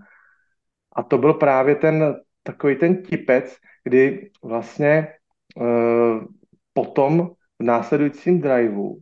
A 0.96 1.04
to 1.04 1.18
byl 1.18 1.34
právě 1.34 1.76
ten 1.76 2.16
takový 2.44 2.76
ten 2.76 3.04
tipec, 3.04 3.58
kdy 3.84 4.32
vlastně 4.44 5.08
uh, 5.56 6.24
potom 6.74 7.32
v 7.60 7.64
následujícím 7.64 8.42
driveu 8.42 9.00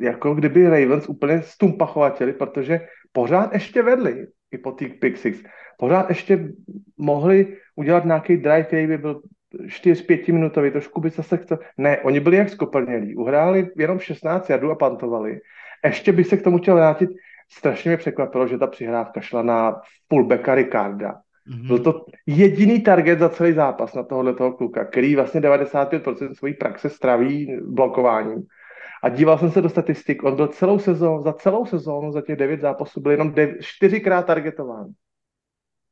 jako 0.00 0.34
kdyby 0.34 0.68
Ravens 0.68 1.08
úplně 1.08 1.42
stumpachovatili, 1.42 2.32
protože 2.32 2.80
pořád 3.12 3.52
ještě 3.52 3.82
vedli 3.82 4.26
i 4.50 4.58
po 4.58 4.72
těch 4.72 4.94
pick 4.94 5.16
six. 5.16 5.42
Pořád 5.78 6.08
ještě 6.08 6.52
mohli 6.96 7.56
udělat 7.76 8.04
nějaký 8.04 8.36
drive, 8.36 8.64
který 8.64 8.86
by 8.86 8.98
byl 8.98 9.20
4-5 9.54 10.32
minutový, 10.32 10.70
trošku 10.70 11.00
by 11.00 11.10
se 11.10 11.36
chtěl. 11.36 11.58
Ne, 11.78 11.98
oni 11.98 12.20
byli 12.20 12.36
jak 12.36 12.48
skopelnělí, 12.48 13.14
uhráli 13.14 13.70
jenom 13.76 13.98
16 13.98 14.50
jardů 14.50 14.70
a 14.70 14.74
pantovali. 14.74 15.40
Ještě 15.84 16.12
bych 16.12 16.26
se 16.26 16.36
k 16.36 16.42
tomu 16.42 16.58
chtěl 16.58 16.74
vrátit, 16.74 17.10
strašně 17.52 17.88
mě 17.88 17.96
překvapilo, 17.96 18.46
že 18.46 18.58
ta 18.58 18.66
přihrávka 18.66 19.20
šla 19.20 19.42
na 19.42 19.80
fullbacka 20.08 20.54
Ricarda, 20.54 21.14
Mm-hmm. 21.50 21.66
Byl 21.66 21.78
to 21.78 22.04
jediný 22.26 22.80
target 22.80 23.18
za 23.18 23.28
celý 23.28 23.52
zápas 23.52 23.94
na 23.94 24.02
tohohle 24.02 24.34
toho 24.34 24.52
kluka, 24.52 24.84
který 24.84 25.16
vlastně 25.16 25.40
95% 25.40 26.34
svojí 26.34 26.54
praxe 26.54 26.90
straví 26.90 27.58
blokováním. 27.66 28.42
A 29.02 29.08
díval 29.08 29.38
jsem 29.38 29.50
se 29.50 29.62
do 29.62 29.68
statistik, 29.68 30.24
on 30.24 30.36
byl 30.36 30.46
celou 30.46 30.78
sezónu, 30.78 31.22
za 31.22 31.32
celou 31.32 31.66
sezónu, 31.66 32.12
za 32.12 32.20
těch 32.20 32.36
devět 32.36 32.60
zápasů, 32.60 33.00
byl 33.00 33.12
jenom 33.12 33.32
dev, 33.32 33.50
čtyřikrát 33.60 34.26
targetován. 34.26 34.86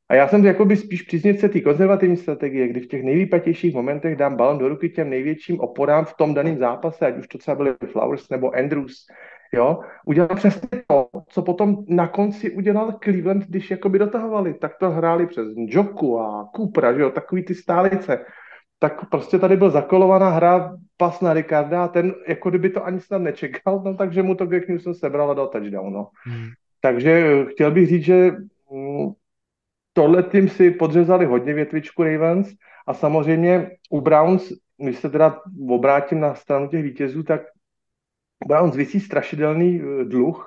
A 0.08 0.14
já 0.14 0.28
jsem 0.28 0.44
jakoby 0.44 0.76
spíš 0.76 1.02
příznivce 1.02 1.48
té 1.48 1.60
konzervativní 1.60 2.16
strategie, 2.16 2.68
kdy 2.68 2.80
v 2.80 2.86
těch 2.86 3.02
nejvýpatějších 3.04 3.74
momentech 3.74 4.16
dám 4.16 4.36
balon 4.36 4.58
do 4.58 4.68
ruky 4.68 4.88
těm 4.88 5.10
největším 5.10 5.60
oporám 5.60 6.04
v 6.04 6.14
tom 6.14 6.34
daném 6.34 6.58
zápase, 6.58 7.06
ať 7.06 7.18
už 7.18 7.28
to 7.28 7.38
třeba 7.38 7.54
byly 7.54 7.74
Flowers 7.92 8.28
nebo 8.28 8.56
Andrews, 8.56 9.06
jo, 9.52 9.80
udělal 10.06 10.36
přesně 10.36 10.68
to, 10.86 11.08
co 11.28 11.42
potom 11.42 11.84
na 11.88 12.08
konci 12.08 12.50
udělal 12.50 12.98
Cleveland, 13.04 13.46
když 13.46 13.70
jakoby 13.70 13.98
dotahovali, 13.98 14.54
tak 14.54 14.78
to 14.80 14.90
hráli 14.90 15.26
přes 15.26 15.46
Joku 15.56 16.20
a 16.20 16.48
Coopera, 16.56 16.92
že 16.92 17.00
jo, 17.00 17.10
takový 17.10 17.44
ty 17.44 17.54
stálice. 17.54 18.24
Tak 18.78 19.10
prostě 19.10 19.38
tady 19.38 19.56
byl 19.56 19.70
zakolovaná 19.70 20.30
hra, 20.30 20.76
pas 20.96 21.20
na 21.20 21.32
Ricarda 21.32 21.84
a 21.84 21.88
ten 21.88 22.14
jako 22.28 22.50
kdyby 22.50 22.70
to 22.70 22.84
ani 22.84 23.00
snad 23.00 23.18
nečekal, 23.18 23.82
no 23.84 23.94
takže 23.94 24.22
mu 24.22 24.34
to 24.34 24.46
Greg 24.46 24.68
Newsom 24.68 24.94
sebral 24.94 25.30
a 25.30 25.34
dal 25.34 25.48
touchdown, 25.48 25.92
no. 25.92 26.08
Hmm. 26.24 26.46
Takže 26.80 27.44
chtěl 27.50 27.70
bych 27.70 27.88
říct, 27.88 28.04
že 28.04 28.30
mm, 28.72 29.08
tohle 29.98 30.22
tým 30.22 30.48
si 30.48 30.70
podřezali 30.70 31.26
hodně 31.26 31.54
větvičku 31.54 32.02
Ravens 32.02 32.48
a 32.86 32.94
samozřejmě 32.94 33.70
u 33.90 34.00
Browns, 34.00 34.52
když 34.76 34.98
se 34.98 35.10
teda 35.10 35.40
obrátím 35.68 36.20
na 36.20 36.34
stranu 36.34 36.68
těch 36.68 36.82
vítězů, 36.82 37.22
tak 37.22 37.40
Browns 38.46 38.76
vysí 38.76 39.00
strašidelný 39.00 39.82
eh, 39.82 40.04
dluh 40.04 40.46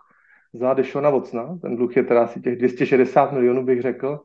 za 0.53 0.73
Dešona 0.73 1.09
Vocna. 1.09 1.57
Ten 1.61 1.75
dluh 1.75 1.97
je 1.97 2.03
teda 2.03 2.23
asi 2.23 2.41
těch 2.41 2.55
260 2.57 3.31
milionů, 3.31 3.65
bych 3.65 3.81
řekl. 3.81 4.19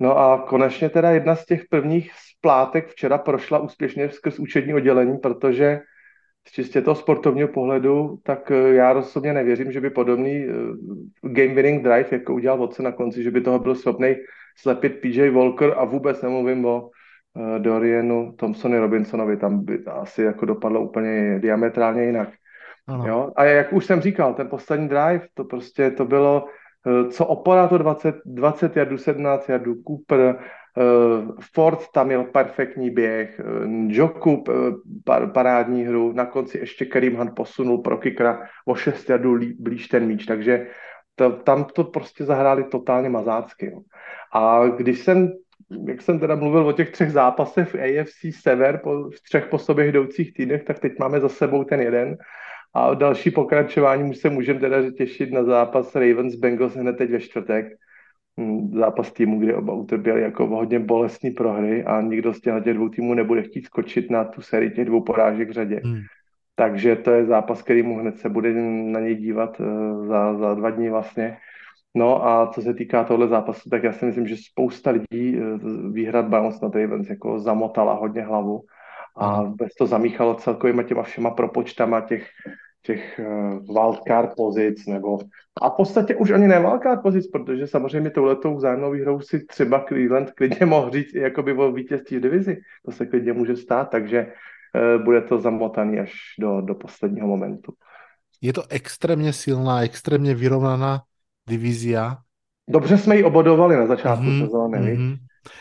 No 0.00 0.18
a 0.18 0.46
konečně 0.48 0.90
teda 0.90 1.10
jedna 1.10 1.36
z 1.36 1.44
těch 1.46 1.64
prvních 1.70 2.12
splátek 2.38 2.88
včera 2.88 3.18
prošla 3.18 3.58
úspěšně 3.58 4.10
skrz 4.10 4.38
účetní 4.38 4.74
oddělení, 4.74 5.18
protože 5.18 5.80
z 6.48 6.52
čistě 6.52 6.82
toho 6.82 6.94
sportovního 6.94 7.48
pohledu, 7.48 8.18
tak 8.22 8.50
eh, 8.50 8.74
já 8.74 8.92
rozhodně 8.92 9.32
nevěřím, 9.32 9.72
že 9.72 9.80
by 9.80 9.90
podobný 9.90 10.46
eh, 10.46 10.52
game 11.22 11.54
winning 11.54 11.82
drive, 11.82 12.08
jako 12.10 12.34
udělal 12.34 12.58
Watson 12.58 12.84
na 12.84 12.92
konci, 12.92 13.22
že 13.22 13.30
by 13.30 13.40
toho 13.40 13.58
byl 13.58 13.74
schopný 13.74 14.14
slepit 14.60 15.00
PJ 15.00 15.30
Walker 15.30 15.74
a 15.76 15.84
vůbec 15.84 16.22
nemluvím 16.22 16.64
o 16.64 16.90
eh, 17.36 17.58
Dorianu 17.58 18.32
Thompsony 18.32 18.78
Robinsonovi, 18.78 19.36
tam 19.36 19.64
by 19.64 19.84
asi 19.86 20.22
jako 20.22 20.46
dopadlo 20.46 20.80
úplně 20.80 21.38
diametrálně 21.38 22.04
jinak. 22.04 22.28
Ano. 22.86 23.06
Jo? 23.06 23.32
A 23.36 23.44
jak 23.44 23.72
už 23.72 23.84
jsem 23.86 24.00
říkal, 24.00 24.34
ten 24.34 24.48
poslední 24.48 24.88
drive, 24.88 25.20
to 25.34 25.44
prostě 25.44 25.90
to 25.90 26.04
bylo, 26.04 26.46
co 27.10 27.26
opora 27.26 27.68
to 27.68 27.78
20, 27.78 28.16
20 28.24 28.76
jardů, 28.76 28.98
17 28.98 29.48
jardů, 29.48 29.74
Cooper, 29.86 30.38
Eh, 30.78 31.32
Ford 31.54 31.78
tam 31.92 32.06
měl 32.06 32.24
perfektní 32.24 32.90
běh, 32.90 33.40
Joku 33.86 34.44
par, 35.04 35.30
parádní 35.30 35.84
hru, 35.84 36.12
na 36.12 36.26
konci 36.26 36.58
ještě 36.58 36.84
Karim 36.84 37.16
Hunt 37.16 37.34
posunul 37.34 37.78
pro 37.78 37.98
kikra 37.98 38.40
o 38.66 38.74
6 38.74 39.10
jardů 39.10 39.38
blíž 39.58 39.88
ten 39.88 40.06
míč, 40.06 40.26
takže 40.26 40.66
to, 41.18 41.30
tam 41.32 41.64
to 41.64 41.84
prostě 41.84 42.24
zahráli 42.24 42.64
totálně 42.64 43.08
mazácky. 43.08 43.70
No. 43.74 43.80
A 44.32 44.66
když 44.66 44.98
jsem, 44.98 45.32
jak 45.88 46.02
jsem 46.02 46.18
teda 46.18 46.34
mluvil 46.34 46.66
o 46.66 46.72
těch 46.72 46.90
třech 46.90 47.12
zápasech 47.12 47.74
v 47.74 47.74
AFC 47.74 48.40
Sever 48.40 48.80
po, 48.84 49.10
v 49.10 49.22
třech 49.22 49.46
po 49.46 49.58
sobě 49.58 49.86
jdoucích 49.86 50.34
týdnech, 50.34 50.64
tak 50.64 50.78
teď 50.78 50.98
máme 50.98 51.20
za 51.20 51.28
sebou 51.28 51.64
ten 51.64 51.80
jeden 51.80 52.16
a 52.74 52.94
další 52.94 53.30
pokračování 53.30 54.10
už 54.10 54.16
se 54.16 54.30
můžeme 54.30 54.60
teda 54.60 54.90
těšit 54.90 55.32
na 55.32 55.44
zápas 55.44 55.94
Ravens 55.94 56.34
Bengals 56.34 56.74
hned 56.74 56.96
teď 56.96 57.10
ve 57.10 57.20
čtvrtek 57.20 57.66
Hm, 58.38 58.70
zápas 58.74 59.12
týmu, 59.12 59.40
kde 59.40 59.54
oba 59.54 59.72
utrpěli 59.74 60.22
jako 60.22 60.46
hodně 60.46 60.78
bolestní 60.78 61.30
prohry 61.30 61.84
a 61.84 62.00
nikdo 62.00 62.34
z 62.34 62.40
těch 62.40 62.54
dvou 62.54 62.88
týmů 62.88 63.14
nebude 63.14 63.42
chtít 63.42 63.64
skočit 63.64 64.10
na 64.10 64.24
tu 64.24 64.42
sérii 64.42 64.70
těch 64.70 64.84
dvou 64.84 65.00
porážek 65.00 65.48
v 65.48 65.52
řadě. 65.52 65.80
Hmm. 65.84 66.00
Takže 66.58 66.96
to 66.96 67.10
je 67.10 67.26
zápas, 67.26 67.62
který 67.62 67.82
mu 67.82 67.98
hned 67.98 68.18
se 68.18 68.28
bude 68.28 68.52
na 68.52 69.00
něj 69.00 69.14
dívat 69.14 69.60
uh, 69.60 70.06
za, 70.06 70.34
za 70.34 70.54
dva 70.54 70.70
dní 70.70 70.88
vlastně. 70.90 71.36
No 71.94 72.26
a 72.26 72.50
co 72.54 72.62
se 72.62 72.74
týká 72.74 73.04
tohle 73.04 73.28
zápasu, 73.28 73.70
tak 73.70 73.82
já 73.82 73.92
si 73.92 74.04
myslím, 74.04 74.26
že 74.26 74.36
spousta 74.50 74.90
lidí 74.90 75.38
uh, 75.38 75.92
výhrad 75.92 76.26
Browns 76.26 76.60
na 76.60 76.70
Ravens 76.74 77.10
jako 77.10 77.38
zamotala 77.38 77.94
hodně 77.94 78.22
hlavu 78.22 78.60
a 79.16 79.42
bez 79.42 79.74
to 79.78 79.86
zamíchalo 79.86 80.34
celkovýma 80.34 80.82
těma 80.82 81.02
všema 81.02 81.30
propočtama 81.30 82.00
těch 82.00 82.26
těch 82.82 83.20
uh, 83.20 83.74
wildcard 83.74 84.30
pozic, 84.36 84.86
nebo 84.86 85.18
a 85.62 85.70
v 85.70 85.76
podstatě 85.76 86.16
už 86.16 86.30
ani 86.30 86.48
ne 86.48 86.60
wildcard 86.60 87.02
pozic, 87.02 87.30
protože 87.30 87.66
samozřejmě 87.66 88.10
touhletou 88.10 88.54
vzájemnou 88.54 88.90
výhrou 88.90 89.20
si 89.20 89.46
třeba 89.46 89.84
Cleveland 89.88 90.30
klidně 90.30 90.66
mohl 90.66 90.90
říct 90.90 91.14
i 91.14 91.18
jakoby 91.18 91.52
o 91.52 91.72
vítězství 91.72 92.16
v 92.16 92.20
divizi. 92.20 92.60
To 92.84 92.92
se 92.92 93.06
klidně 93.06 93.32
může 93.32 93.56
stát, 93.56 93.90
takže 93.90 94.32
bude 95.04 95.20
to 95.20 95.40
zamotaný 95.40 95.98
až 95.98 96.12
do, 96.38 96.60
do 96.60 96.74
posledního 96.74 97.26
momentu. 97.26 97.72
Je 98.40 98.52
to 98.52 98.62
extrémně 98.68 99.32
silná, 99.32 99.82
extrémně 99.82 100.34
vyrovnaná 100.34 101.02
divízia. 101.48 102.18
Dobře 102.70 102.98
jsme 102.98 103.16
ji 103.16 103.24
obodovali 103.24 103.76
na 103.76 103.86
začátku 103.86 104.24
mm-hmm, 104.24 104.44
sezóny. 104.44 104.78
Mm-hmm. 104.78 105.18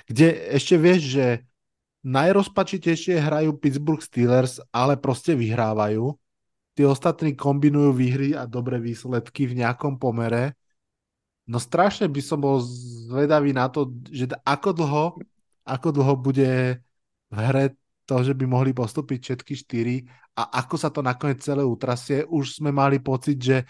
Kde 0.07 0.25
ještě 0.51 0.77
víš, 0.77 1.01
že 1.11 1.39
najrozpačitejšie 2.03 3.19
hrajú 3.19 3.57
Pittsburgh 3.57 4.03
Steelers, 4.03 4.59
ale 4.73 4.95
prostě 4.97 5.35
vyhrávajú 5.35 6.15
tí 6.77 6.85
ostatní 6.85 7.33
kombinujú 7.33 7.89
výhry 7.89 8.37
a 8.37 8.45
dobré 8.45 8.77
výsledky 8.77 9.49
v 9.49 9.65
nejakom 9.65 9.97
pomere. 9.97 10.53
No 11.49 11.57
strašne 11.57 12.05
by 12.05 12.21
som 12.21 12.37
bol 12.37 12.61
zvedavý 12.61 13.49
na 13.49 13.65
to, 13.65 13.89
že 14.13 14.29
ako 14.45 14.77
dlho, 14.77 15.05
ako 15.65 15.89
dlho 15.89 16.13
bude 16.21 16.77
v 17.33 17.37
hre 17.41 17.73
to, 18.07 18.23
že 18.23 18.31
by 18.31 18.47
mohli 18.47 18.71
postúpiť 18.71 19.19
všetky 19.19 19.53
štyri 19.53 19.95
a 20.39 20.63
ako 20.63 20.75
sa 20.79 20.87
to 20.87 21.03
nakoniec 21.03 21.43
celé 21.43 21.61
utrasie. 21.67 22.23
Už 22.23 22.63
sme 22.63 22.71
mali 22.71 23.03
pocit, 23.03 23.35
že 23.35 23.67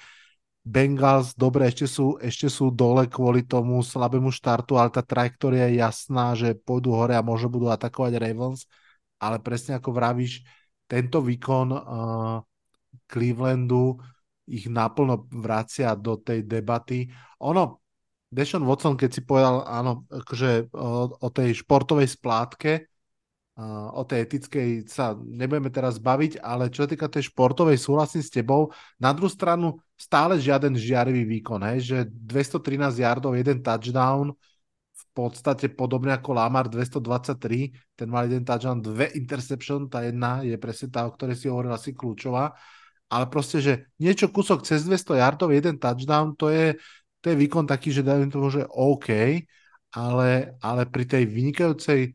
Bengals, 0.67 1.31
dobre, 1.33 1.71
ešte 1.71 1.87
sú, 1.87 2.19
ešte 2.19 2.51
sú 2.51 2.69
dole 2.75 3.07
kvôli 3.07 3.47
tomu 3.47 3.79
slabému 3.79 4.29
štartu, 4.29 4.75
ale 4.75 4.91
tá 4.91 4.99
trajektória 4.99 5.71
je 5.71 5.79
jasná, 5.79 6.35
že 6.35 6.59
pôjdu 6.59 6.91
hore 6.91 7.15
a 7.15 7.23
možno 7.23 7.47
budú 7.47 7.71
atakovať 7.71 8.19
Ravens, 8.19 8.67
ale 9.17 9.39
presne 9.39 9.79
ako 9.79 9.95
vravíš, 9.95 10.43
tento 10.83 11.23
výkon 11.23 11.67
uh, 11.71 11.79
Clevelandu 13.07 13.95
ich 14.47 14.67
naplno 14.67 15.27
vracia 15.31 15.95
do 15.95 16.19
tej 16.19 16.43
debaty. 16.43 17.07
Ono, 17.43 17.79
Deshaun 18.27 18.67
Watson, 18.67 18.99
keď 18.99 19.09
si 19.11 19.21
povedal, 19.23 19.63
áno, 19.63 20.03
akože 20.11 20.71
o, 20.75 21.15
o 21.15 21.27
tej 21.31 21.63
športovej 21.63 22.11
splátke, 22.11 22.91
o 23.93 24.01
tej 24.05 24.29
etickej 24.29 24.85
sa 24.85 25.17
nebudeme 25.17 25.73
teraz 25.73 25.97
baviť, 25.97 26.41
ale 26.45 26.69
čo 26.69 26.85
sa 26.85 26.89
týka 26.93 27.09
tej 27.09 27.33
športovej, 27.33 27.81
súhlasím 27.81 28.21
s 28.21 28.29
tebou. 28.29 28.69
Na 29.01 29.09
druhú 29.11 29.33
stranu 29.33 29.81
stále 29.97 30.37
žiaden 30.37 30.77
žiarivý 30.77 31.25
výkon, 31.25 31.65
hej, 31.73 31.79
že 31.81 31.97
213 32.05 33.01
yardov, 33.01 33.33
jeden 33.33 33.65
touchdown, 33.65 34.37
v 34.97 35.05
podstate 35.17 35.73
podobne 35.73 36.13
ako 36.13 36.37
Lamar 36.37 36.69
223, 36.69 37.73
ten 37.97 38.07
mal 38.07 38.29
jeden 38.29 38.45
touchdown, 38.45 38.77
dve 38.77 39.09
interception, 39.17 39.89
tá 39.89 40.05
jedna 40.05 40.45
je 40.45 40.53
presne 40.61 40.93
tá, 40.93 41.09
o 41.09 41.13
ktorej 41.17 41.41
si 41.41 41.49
hovoril 41.49 41.73
asi 41.73 41.97
kľúčová 41.97 42.53
ale 43.07 43.25
proste, 43.31 43.63
že 43.63 43.73
niečo 44.03 44.27
kúsok 44.27 44.67
cez 44.67 44.83
200 44.83 45.23
yardov, 45.23 45.55
jeden 45.55 45.79
touchdown, 45.79 46.35
to 46.35 46.51
je, 46.51 46.75
to 47.23 47.31
je 47.31 47.39
výkon 47.39 47.63
taký, 47.63 47.95
že 47.95 48.03
dajme 48.03 48.27
tomu, 48.27 48.51
že 48.51 48.67
OK, 48.67 49.07
ale, 49.95 50.59
ale 50.59 50.81
pri 50.91 51.05
tej 51.07 51.23
vynikajúcej 51.23 52.11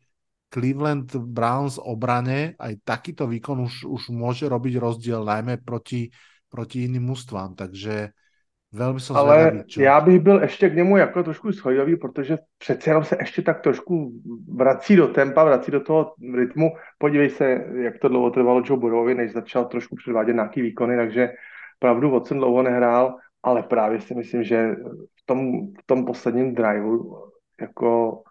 Cleveland 0.52 1.16
Browns 1.16 1.80
obrane 1.80 2.52
aj 2.60 2.84
takýto 2.84 3.24
výkon 3.24 3.64
už, 3.64 3.88
už 3.88 4.02
môže 4.12 4.44
robiť 4.44 4.76
rozdiel, 4.76 5.24
najmä 5.24 5.64
proti, 5.64 6.12
proti 6.52 6.84
iným 6.84 7.08
mústvám, 7.08 7.56
takže 7.56 8.12
Velmi 8.72 9.00
jsem 9.00 9.16
Ale 9.16 9.42
zvědavý, 9.42 9.64
čo? 9.68 9.80
já 9.80 10.00
bych 10.00 10.20
byl 10.20 10.42
ještě 10.42 10.70
k 10.70 10.74
němu 10.74 10.96
jako 10.96 11.22
trošku 11.22 11.52
schodový, 11.52 11.96
protože 11.96 12.36
přece 12.58 12.90
jenom 12.90 13.04
se 13.04 13.16
ještě 13.20 13.42
tak 13.42 13.60
trošku 13.60 14.12
vrací 14.48 14.96
do 14.96 15.08
tempa, 15.08 15.44
vrací 15.44 15.70
do 15.70 15.80
toho 15.80 16.14
rytmu. 16.34 16.70
Podívej 16.98 17.30
se, 17.30 17.64
jak 17.76 17.98
to 17.98 18.08
dlouho 18.08 18.30
trvalo 18.30 18.62
Joe 18.64 18.80
Burrowovi, 18.80 19.14
než 19.14 19.32
začal 19.32 19.64
trošku 19.64 19.96
předvádět 19.96 20.32
nějaký 20.34 20.62
výkony, 20.62 20.96
takže 20.96 21.32
pravdu 21.78 22.10
Watson 22.10 22.38
dlouho 22.38 22.62
nehrál, 22.62 23.16
ale 23.42 23.62
právě 23.62 24.00
si 24.00 24.14
myslím, 24.14 24.44
že 24.44 24.76
v 25.22 25.26
tom, 25.26 25.72
v 25.72 25.86
tom 25.86 26.04
posledním 26.06 26.54
driveu 26.54 27.22
jako 27.60 28.22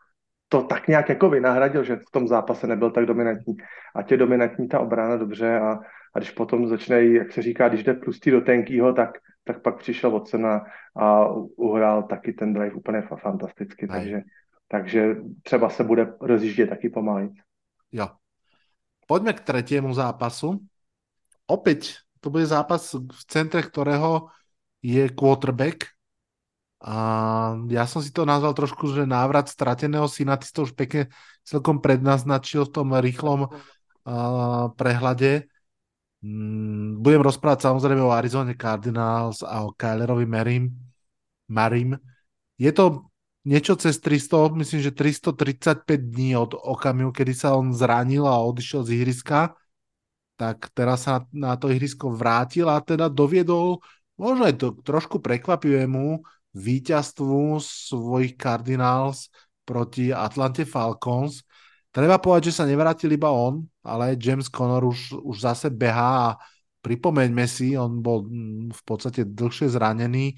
to 0.52 0.64
tak 0.64 0.88
nějak 0.88 1.10
jako 1.10 1.30
vynahradil, 1.30 1.84
že 1.84 1.96
v 1.96 2.12
tom 2.12 2.28
zápase 2.28 2.68
nebyl 2.68 2.92
tak 2.92 3.06
dominantní. 3.06 3.58
A 3.96 4.04
tě 4.04 4.18
dominantní 4.18 4.68
ta 4.68 4.80
obrana 4.80 5.18
dobře 5.18 5.60
a, 5.60 5.80
a 6.16 6.20
když 6.20 6.32
potom 6.32 6.68
začne, 6.68 7.04
jak 7.04 7.32
se 7.32 7.42
říká, 7.42 7.70
když 7.70 7.84
jde 7.84 7.94
tlustý 7.94 8.32
do 8.32 8.42
tenkýho, 8.42 8.94
tak 8.94 9.10
tak 9.44 9.62
pak 9.62 9.78
přišel 9.78 10.12
Watson 10.12 10.46
a, 10.46 10.66
a 10.96 11.28
uhrál 11.56 12.04
taky 12.04 12.34
ten 12.34 12.54
drive 12.54 12.76
úplně 12.76 13.02
fantasticky, 13.02 13.88
takže, 13.88 14.22
takže 14.68 15.16
třeba 15.44 15.70
se 15.70 15.84
bude 15.84 16.14
rozjíždět 16.22 16.70
taky 16.70 16.90
pomalit. 16.90 17.32
Jo. 17.92 18.08
Pojďme 19.08 19.34
k 19.34 19.40
třetímu 19.40 19.94
zápasu. 19.94 20.60
Opět 21.48 21.80
to 22.20 22.30
bude 22.30 22.46
zápas, 22.46 22.94
v 22.94 23.26
centre 23.28 23.62
kterého 23.62 24.28
je 24.82 25.10
quarterback. 25.10 25.78
A 26.82 26.98
ja 27.70 27.86
som 27.86 28.02
si 28.02 28.10
to 28.10 28.26
nazval 28.26 28.58
trošku, 28.58 28.90
že 28.90 29.06
návrat 29.06 29.46
strateného 29.46 30.10
syna, 30.10 30.34
ty 30.42 30.50
to 30.50 30.66
už 30.66 30.74
pekne 30.74 31.14
celkom 31.46 31.78
prednaznačil 31.78 32.66
v 32.66 32.74
tom 32.74 32.90
rýchlom 32.98 33.46
uh, 33.46 34.66
prehľade. 34.74 35.46
Mm, 36.26 37.06
budem 37.06 37.22
rozprávať 37.22 37.70
samozrejme 37.70 38.02
o 38.02 38.10
Arizone 38.10 38.58
Cardinals 38.58 39.46
a 39.46 39.62
o 39.62 39.78
Kylerovi 39.78 40.26
Marim. 40.26 40.74
Marim. 41.54 42.02
Je 42.58 42.74
to 42.74 43.06
niečo 43.46 43.78
cez 43.78 44.02
300, 44.02 44.54
myslím, 44.58 44.82
že 44.82 44.92
335 44.94 45.86
dní 45.86 46.34
od 46.38 46.58
okamihu, 46.58 47.14
kedy 47.14 47.34
sa 47.34 47.54
on 47.58 47.74
zranil 47.74 48.26
a 48.26 48.42
odišiel 48.42 48.86
z 48.86 49.02
ihriska, 49.02 49.54
tak 50.38 50.74
teraz 50.74 51.06
sa 51.06 51.26
na, 51.30 51.54
na 51.54 51.62
to 51.62 51.70
ihrisko 51.70 52.10
vrátil 52.10 52.70
a 52.70 52.82
teda 52.82 53.06
doviedol 53.06 53.82
možno 54.18 54.46
aj 54.46 54.56
to 54.62 54.68
trošku 54.86 55.18
prekvapivému 55.18 56.22
víťazstvu 56.56 57.60
svojich 57.60 58.36
Cardinals 58.36 59.32
proti 59.64 60.12
Atlante 60.12 60.68
Falcons. 60.68 61.44
Treba 61.92 62.20
povedať, 62.20 62.52
že 62.52 62.64
sa 62.64 62.66
nevrátil 62.68 63.12
iba 63.12 63.32
on, 63.32 63.68
ale 63.84 64.16
James 64.16 64.48
Conner 64.48 64.84
už, 64.84 65.20
už 65.20 65.38
zase 65.44 65.68
behá 65.72 66.32
a 66.32 66.38
pripomeňme 66.80 67.46
si, 67.48 67.76
on 67.76 68.00
bol 68.00 68.28
mm, 68.28 68.72
v 68.72 68.82
podstate 68.88 69.28
dlhšie 69.28 69.72
zranený, 69.72 70.36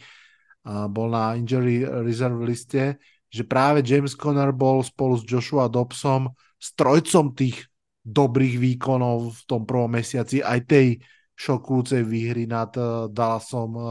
bol 0.65 1.11
na 1.11 1.35
injury 1.35 1.83
reserve 1.83 2.39
liste, 2.41 2.97
že 3.27 3.43
práve 3.43 3.83
James 3.83 4.15
Conner 4.15 4.55
bol 4.55 4.79
spolu 4.85 5.19
s 5.19 5.27
Joshua 5.27 5.67
Dobsom 5.67 6.31
strojcom 6.61 7.35
tých 7.35 7.67
dobrých 8.03 8.59
výkonov 8.59 9.31
v 9.31 9.41
tom 9.47 9.61
prvom 9.63 9.91
mesiaci, 9.91 10.43
aj 10.43 10.59
tej 10.67 10.87
šokujúcej 11.33 12.03
výhry 12.05 12.45
nad 12.45 12.69
uh, 12.77 13.09
Dallasom 13.09 13.71
uh, 13.73 13.87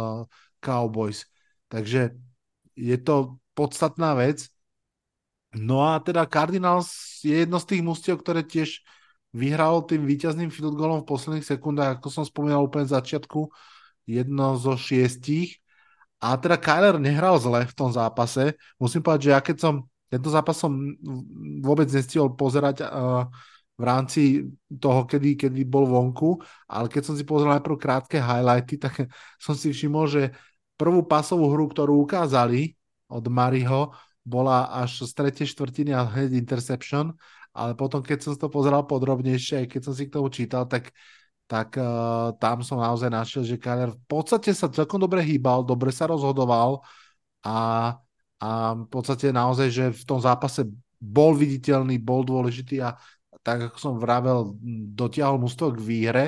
Cowboys. 0.63 1.27
Takže 1.73 2.13
je 2.77 2.97
to 3.01 3.41
podstatná 3.57 4.13
vec. 4.13 4.53
No 5.57 5.89
a 5.89 6.01
teda 6.05 6.29
Cardinals 6.29 7.21
je 7.25 7.33
jedno 7.33 7.57
z 7.57 7.69
tých 7.73 7.83
mústiev, 7.85 8.21
ktoré 8.21 8.45
tiež 8.45 8.85
vyhralo 9.33 9.81
tým 9.89 10.05
víťazným 10.05 10.53
field 10.53 10.77
goalom 10.77 11.01
v 11.05 11.09
posledných 11.09 11.49
sekundách, 11.49 11.97
ako 11.97 12.09
som 12.13 12.25
spomínal 12.29 12.69
úplne 12.69 12.85
v 12.85 12.97
začiatku, 12.97 13.41
jedno 14.05 14.61
zo 14.61 14.77
šiestich. 14.77 15.61
A 16.21 16.37
teda 16.37 16.61
Kyler 16.61 17.01
nehral 17.01 17.41
zle 17.41 17.65
v 17.65 17.75
tom 17.75 17.89
zápase. 17.89 18.55
Musím 18.77 19.01
povedať, 19.01 19.21
že 19.25 19.31
ja 19.33 19.41
keď 19.41 19.57
som 19.57 19.75
tento 20.13 20.29
zápas 20.29 20.61
som 20.61 20.77
vôbec 21.65 21.89
nestihol 21.89 22.37
pozerať 22.37 22.85
uh, 22.85 23.25
v 23.81 23.83
rámci 23.83 24.45
toho, 24.69 25.09
kedy, 25.09 25.41
kedy 25.41 25.65
bol 25.65 25.89
vonku, 25.89 26.37
ale 26.69 26.93
keď 26.93 27.03
som 27.09 27.15
si 27.17 27.25
pozrel 27.25 27.57
najprv 27.57 27.81
krátke 27.81 28.21
highlighty, 28.21 28.77
tak 28.77 29.09
som 29.45 29.57
si 29.57 29.73
všimol, 29.73 30.05
že 30.05 30.37
prvú 30.83 31.07
pasovú 31.07 31.47
hru, 31.55 31.71
ktorú 31.71 32.03
ukázali 32.03 32.75
od 33.07 33.23
Mariho, 33.31 33.95
bola 34.27 34.67
až 34.83 35.07
z 35.07 35.13
tretej 35.15 35.47
štvrtiny 35.55 35.95
a 35.95 36.03
hneď 36.03 36.35
interception, 36.35 37.15
ale 37.55 37.79
potom, 37.79 38.03
keď 38.03 38.19
som 38.19 38.35
to 38.35 38.51
pozeral 38.51 38.83
podrobnejšie, 38.83 39.71
keď 39.71 39.81
som 39.87 39.95
si 39.95 40.11
k 40.11 40.15
tomu 40.19 40.27
čítal, 40.27 40.67
tak, 40.67 40.91
tak 41.47 41.79
uh, 41.79 42.35
tam 42.43 42.67
som 42.67 42.83
naozaj 42.83 43.11
našiel, 43.13 43.47
že 43.47 43.61
Kyler 43.63 43.95
v 43.95 44.03
podstate 44.11 44.51
sa 44.51 44.67
celkom 44.67 44.99
dobre 44.99 45.23
hýbal, 45.23 45.63
dobre 45.63 45.95
sa 45.95 46.11
rozhodoval 46.11 46.83
a, 47.47 47.59
a 48.43 48.49
v 48.75 48.89
podstate 48.91 49.31
naozaj, 49.31 49.69
že 49.71 49.85
v 49.95 50.03
tom 50.03 50.19
zápase 50.19 50.67
bol 50.99 51.35
viditeľný, 51.35 51.99
bol 51.99 52.27
dôležitý 52.27 52.83
a 52.83 52.95
tak 53.43 53.71
ako 53.71 53.77
som 53.79 53.95
vravel, 53.99 54.55
dotiahol 54.95 55.43
mústvo 55.43 55.75
k 55.75 55.83
výhre. 55.83 56.25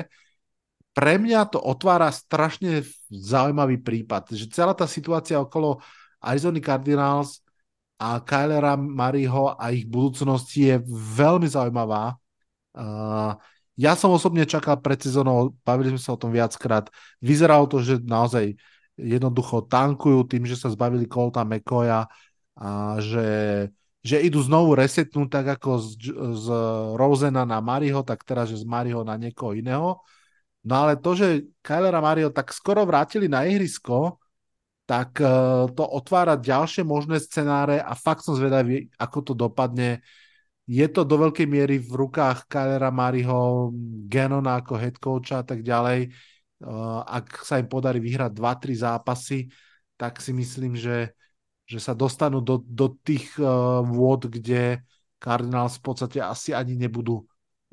Pre 0.95 1.13
mňa 1.19 1.51
to 1.51 1.59
otvára 1.59 2.07
strašne 2.07 2.87
zaujímavý 3.11 3.83
prípad, 3.83 4.31
že 4.31 4.47
celá 4.47 4.71
tá 4.71 4.87
situácia 4.87 5.35
okolo 5.35 5.83
Arizona 6.23 6.63
Cardinals 6.63 7.43
a 7.99 8.23
Kylera 8.23 8.79
Mariho 8.79 9.59
a 9.59 9.75
ich 9.75 9.83
budúcnosti 9.83 10.71
je 10.71 10.75
veľmi 11.19 11.51
zaujímavá. 11.51 12.15
Ja 13.75 13.91
som 13.99 14.15
osobne 14.15 14.47
čakal 14.47 14.79
pred 14.79 15.03
sezónou, 15.03 15.51
bavili 15.67 15.91
sme 15.91 15.99
sa 15.99 16.15
o 16.15 16.19
tom 16.19 16.31
viackrát, 16.31 16.87
vyzeralo 17.19 17.67
to, 17.67 17.83
že 17.83 17.99
naozaj 17.99 18.55
jednoducho 18.95 19.67
tankujú 19.67 20.23
tým, 20.31 20.47
že 20.47 20.55
sa 20.55 20.71
zbavili 20.71 21.11
Colta 21.11 21.43
McCoya 21.43 22.07
a 22.55 22.95
že, 23.03 23.27
že 23.99 24.23
idú 24.23 24.39
znovu 24.39 24.79
resetnúť 24.79 25.27
tak 25.27 25.59
ako 25.59 25.75
z, 25.83 26.07
z 26.39 26.47
Rosena 26.95 27.43
na 27.43 27.59
Mariho, 27.59 27.99
tak 28.07 28.23
teraz, 28.23 28.47
že 28.47 28.63
z 28.63 28.65
Mariho 28.67 29.03
na 29.03 29.19
niekoho 29.19 29.51
iného. 29.51 29.99
No 30.65 30.73
ale 30.81 30.97
to, 30.97 31.13
že 31.13 31.45
Kylera 31.61 32.01
Mario 32.01 32.33
tak 32.33 32.49
skoro 32.49 32.81
vrátili 32.89 33.29
na 33.29 33.45
ihrisko, 33.45 34.17
tak 34.89 35.21
uh, 35.21 35.69
to 35.69 35.85
otvára 35.85 36.37
ďalšie 36.37 36.81
možné 36.81 37.21
scenáre 37.21 37.77
a 37.77 37.93
fakt 37.93 38.25
som 38.25 38.33
zvedavý, 38.33 38.89
ako 38.97 39.17
to 39.21 39.33
dopadne. 39.37 40.01
Je 40.65 40.85
to 40.89 41.05
do 41.05 41.21
veľkej 41.21 41.45
miery 41.45 41.77
v 41.77 41.93
rukách 41.93 42.49
Kylera 42.49 42.89
Mariho, 42.89 43.69
Genona 44.09 44.61
ako 44.61 44.73
head 44.81 44.97
coacha 44.97 45.41
a 45.41 45.45
tak 45.45 45.61
ďalej. 45.61 46.09
Uh, 46.65 47.05
ak 47.05 47.45
sa 47.45 47.61
im 47.61 47.69
podarí 47.69 48.01
vyhrať 48.01 48.33
2-3 48.33 48.73
zápasy, 48.73 49.45
tak 50.01 50.17
si 50.17 50.33
myslím, 50.33 50.73
že, 50.73 51.13
že 51.69 51.77
sa 51.77 51.93
dostanú 51.93 52.41
do, 52.41 52.57
do 52.65 52.89
tých 53.05 53.37
uh, 53.37 53.85
vôd, 53.85 54.33
kde 54.33 54.81
Cardinals 55.21 55.77
v 55.77 55.83
podstate 55.85 56.17
asi 56.21 56.57
ani 56.57 56.73
nebudú 56.73 57.21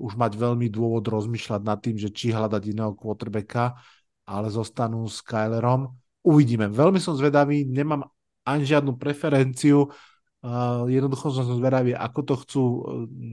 už 0.02 0.18
mať 0.18 0.34
veľmi 0.34 0.66
dôvod 0.66 1.06
rozmýšľať 1.06 1.62
nad 1.62 1.78
tým, 1.78 1.94
že 1.94 2.10
či 2.10 2.34
hľadať 2.34 2.62
iného 2.74 2.90
quarterbacka, 2.98 3.78
ale 4.26 4.50
zostanú 4.50 5.06
s 5.06 5.22
Kylerom 5.22 5.94
uvidíme. 6.26 6.66
Veľmi 6.66 6.98
som 6.98 7.14
zvedavý, 7.14 7.62
nemám 7.62 8.10
ani 8.42 8.66
žiadnu 8.66 8.98
preferenciu, 8.98 9.86
uh, 9.86 10.82
jednoducho 10.90 11.30
som 11.30 11.46
zvedavý, 11.46 11.94
ako 11.94 12.20
to 12.26 12.34
chcú 12.42 12.64
uh, 12.66 12.78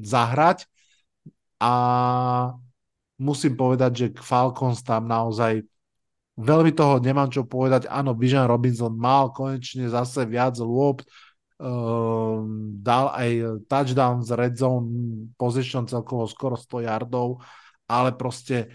zahrať 0.05 0.69
a 1.57 1.73
musím 3.17 3.57
povedať, 3.57 3.91
že 3.93 4.07
k 4.13 4.19
Falcons 4.21 4.85
tam 4.85 5.09
naozaj 5.09 5.65
veľmi 6.39 6.71
toho 6.71 7.03
nemám 7.03 7.27
čo 7.27 7.43
povedať. 7.43 7.89
Áno, 7.91 8.15
Bijan 8.15 8.47
Robinson 8.47 8.95
mal 8.95 9.33
konečne 9.35 9.91
zase 9.91 10.23
viac 10.23 10.55
lôb, 10.61 11.03
uh, 11.59 12.39
dal 12.79 13.11
aj 13.11 13.29
touchdown 13.67 14.23
z 14.23 14.31
red 14.39 14.55
zone 14.55 14.87
position 15.35 15.85
celkovo 15.85 16.25
skoro 16.25 16.55
100 16.55 16.87
yardov, 16.87 17.43
ale 17.85 18.15
proste 18.15 18.71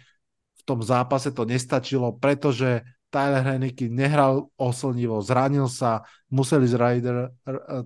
v 0.61 0.63
tom 0.63 0.85
zápase 0.85 1.33
to 1.33 1.49
nestačilo, 1.49 2.17
pretože 2.17 2.85
Tyler 3.09 3.47
Henneke 3.47 3.87
nehral 3.87 4.51
oslnivo, 4.59 5.23
zranil 5.23 5.71
sa, 5.71 6.03
museli 6.35 6.67
z 6.67 6.75
Ryder, 6.75 7.17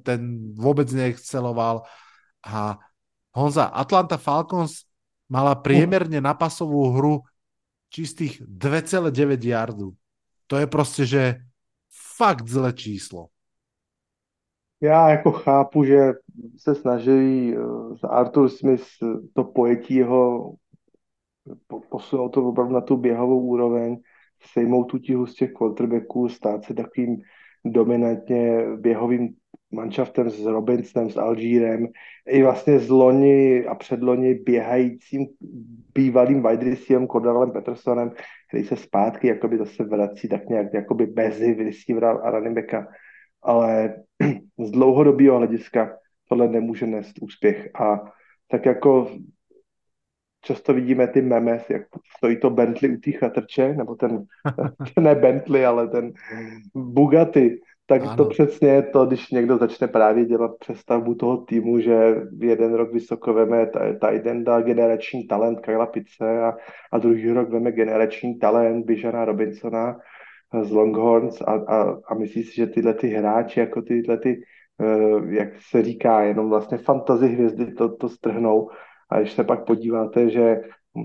ten 0.01 0.55
vôbec 0.57 0.89
neexceloval 0.89 1.85
a 2.49 2.81
Honza, 3.37 3.69
Atlanta 3.69 4.17
Falcons 4.17 4.89
mala 5.29 5.53
priemerne 5.53 6.25
na 6.25 6.33
pasovú 6.33 6.97
hru 6.97 7.21
čistých 7.93 8.41
2,9 8.41 9.13
yardu. 9.45 9.93
To 10.49 10.55
je 10.57 10.65
proste, 10.65 11.05
že 11.05 11.45
fakt 11.93 12.49
zlé 12.49 12.73
číslo. 12.73 13.29
Já 14.81 15.11
jako 15.11 15.33
chápu, 15.33 15.85
že 15.85 16.13
se 16.57 16.75
snaží 16.75 17.55
eh, 17.55 18.07
Arthur 18.09 18.49
Smith 18.49 18.87
to 19.35 19.45
pojetí 19.45 19.95
jeho 19.95 20.55
posunout 21.89 22.29
to 22.29 22.49
opravdu 22.49 22.75
na 22.75 22.81
tu 22.81 22.97
běhovou 22.97 23.41
úroveň, 23.41 23.97
sejmout 24.53 24.85
tu 24.85 24.99
tíhu 24.99 25.27
z 25.27 25.35
těch 25.35 25.53
quarterbacků, 25.53 26.29
stát 26.29 26.65
se 26.65 26.75
takovým 26.75 27.17
dominantně 27.65 28.67
běhovým 28.77 29.35
manšaftem 29.71 30.31
s 30.31 30.47
Robinsonem, 30.47 31.11
s 31.11 31.17
Alžírem, 31.17 31.87
i 32.29 32.43
vlastně 32.43 32.79
z 32.79 32.89
loni 32.89 33.67
a 33.67 33.75
předloni 33.75 34.35
běhajícím 34.35 35.27
bývalým 35.95 36.43
wide 36.43 36.71
receiverem 36.71 37.09
Cordarelem 37.09 37.51
Petersonem, 37.51 38.13
který 38.49 38.65
se 38.65 38.77
zpátky 38.77 39.29
jakoby 39.29 39.59
zase 39.59 39.85
vrací 39.85 40.29
tak 40.29 40.49
nějak 40.49 40.75
jakoby 40.75 41.07
bez 41.07 41.41
receivera 41.41 42.11
a 42.11 42.31
running 42.31 42.57
backa. 42.57 42.89
Ale 43.43 43.95
z 44.59 44.71
dlouhodobého 44.71 45.39
hlediska 45.39 45.97
tohle 46.29 46.49
nemůže 46.49 46.87
nést 46.87 47.23
úspěch. 47.23 47.71
A 47.81 48.13
tak 48.49 48.67
jako 48.67 49.11
často 50.41 50.75
vidíme 50.75 51.07
ty 51.07 51.23
memes, 51.23 51.71
jak 51.71 51.83
stojí 52.17 52.41
to 52.41 52.51
Bentley 52.51 52.97
u 52.97 53.01
té 53.01 53.13
chatrče, 53.13 53.75
nebo 53.75 53.95
ten, 53.95 54.25
ne 55.01 55.15
Bentley, 55.15 55.67
ale 55.67 55.89
ten 55.89 56.13
Bugatti, 56.75 57.61
tak 57.87 58.03
ano. 58.03 58.17
to 58.17 58.25
přesně 58.25 58.69
je 58.69 58.83
to, 58.83 59.07
když 59.07 59.31
někdo 59.31 59.59
začne 59.59 59.89
právě 59.89 60.25
dělat 60.25 60.51
přestavbu 60.59 61.15
toho 61.15 61.37
týmu, 61.37 61.81
že 61.81 62.17
jeden 62.41 62.75
rok 62.75 62.93
vysoko 62.93 63.35
veme 63.35 63.71
Tidenda, 64.09 64.61
generační 64.61 65.27
talent 65.27 65.61
Kyla 65.61 65.87
Pice 65.87 66.43
a, 66.43 66.57
a 66.93 66.99
druhý 66.99 67.31
rok 67.33 67.51
veme 67.51 67.73
generační 67.73 68.39
talent 68.39 68.87
Bijana 68.87 69.25
Robinsona 69.25 69.97
z 70.63 70.71
Longhorns 70.71 71.41
a, 71.41 71.53
a, 71.53 71.97
a 72.09 72.15
myslí 72.15 72.43
si, 72.43 72.55
že 72.55 72.67
tyhle 72.67 72.95
ty 72.95 73.09
hráči, 73.09 73.61
jako 73.61 73.83
tyhle 73.83 74.19
ty, 74.19 74.43
uh, 74.79 75.33
jak 75.33 75.49
se 75.71 75.83
říká, 75.83 76.23
jenom 76.23 76.49
vlastně 76.49 76.79
fantazy 76.79 77.29
hvězdy 77.29 77.73
to, 77.73 77.97
to 77.97 78.09
strhnou 78.09 78.71
a 79.11 79.21
když 79.21 79.33
se 79.33 79.45
pak 79.45 79.67
podíváte, 79.67 80.31
že 80.31 80.61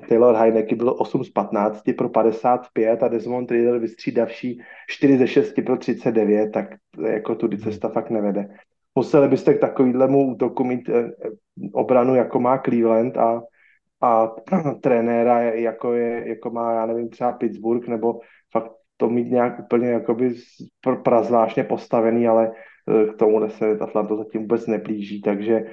Taylor 0.10 0.36
Heineke 0.36 0.76
byl 0.76 0.96
8 1.00 1.24
z 1.24 1.30
15 1.30 1.84
pro 1.98 2.10
55 2.10 3.04
a 3.04 3.08
Desmond 3.08 3.52
Riddle 3.52 3.80
vystřídavší 3.80 4.62
4 4.90 5.18
ze 5.18 5.28
6 5.28 5.54
pro 5.66 5.78
39, 5.78 6.52
tak 6.52 6.68
jako 7.06 7.36
tudy 7.36 7.58
hmm. 7.58 7.64
cesta 7.64 7.90
fakt 7.90 8.10
nevede. 8.10 8.48
Museli 8.96 9.28
byste 9.28 9.54
k 9.54 9.60
takovýhlemu 9.60 10.32
útoku 10.32 10.64
mít 10.64 10.90
eh, 10.90 11.12
obranu, 11.74 12.16
jako 12.16 12.40
má 12.40 12.58
Cleveland 12.58 13.18
a, 13.18 13.42
a 14.02 14.32
trenéra, 14.82 15.42
jako, 15.42 15.94
je, 15.94 16.30
jako 16.30 16.50
má, 16.50 16.74
já 16.74 16.86
nevím, 16.86 17.10
třeba 17.10 17.32
Pittsburgh, 17.32 17.88
nebo 17.88 18.20
fakt 18.52 18.72
to 19.04 19.10
mít 19.10 19.32
nějak 19.32 19.60
úplně 19.60 19.88
jakoby 19.88 20.36
prazvážně 21.04 21.64
postavený, 21.64 22.28
ale 22.28 22.52
eh, 22.52 23.06
k 23.06 23.18
tomu 23.18 23.50
se 23.50 23.78
Atlanta 23.80 24.16
zatím 24.16 24.42
vůbec 24.42 24.68
neblíží, 24.68 25.22
takže 25.22 25.66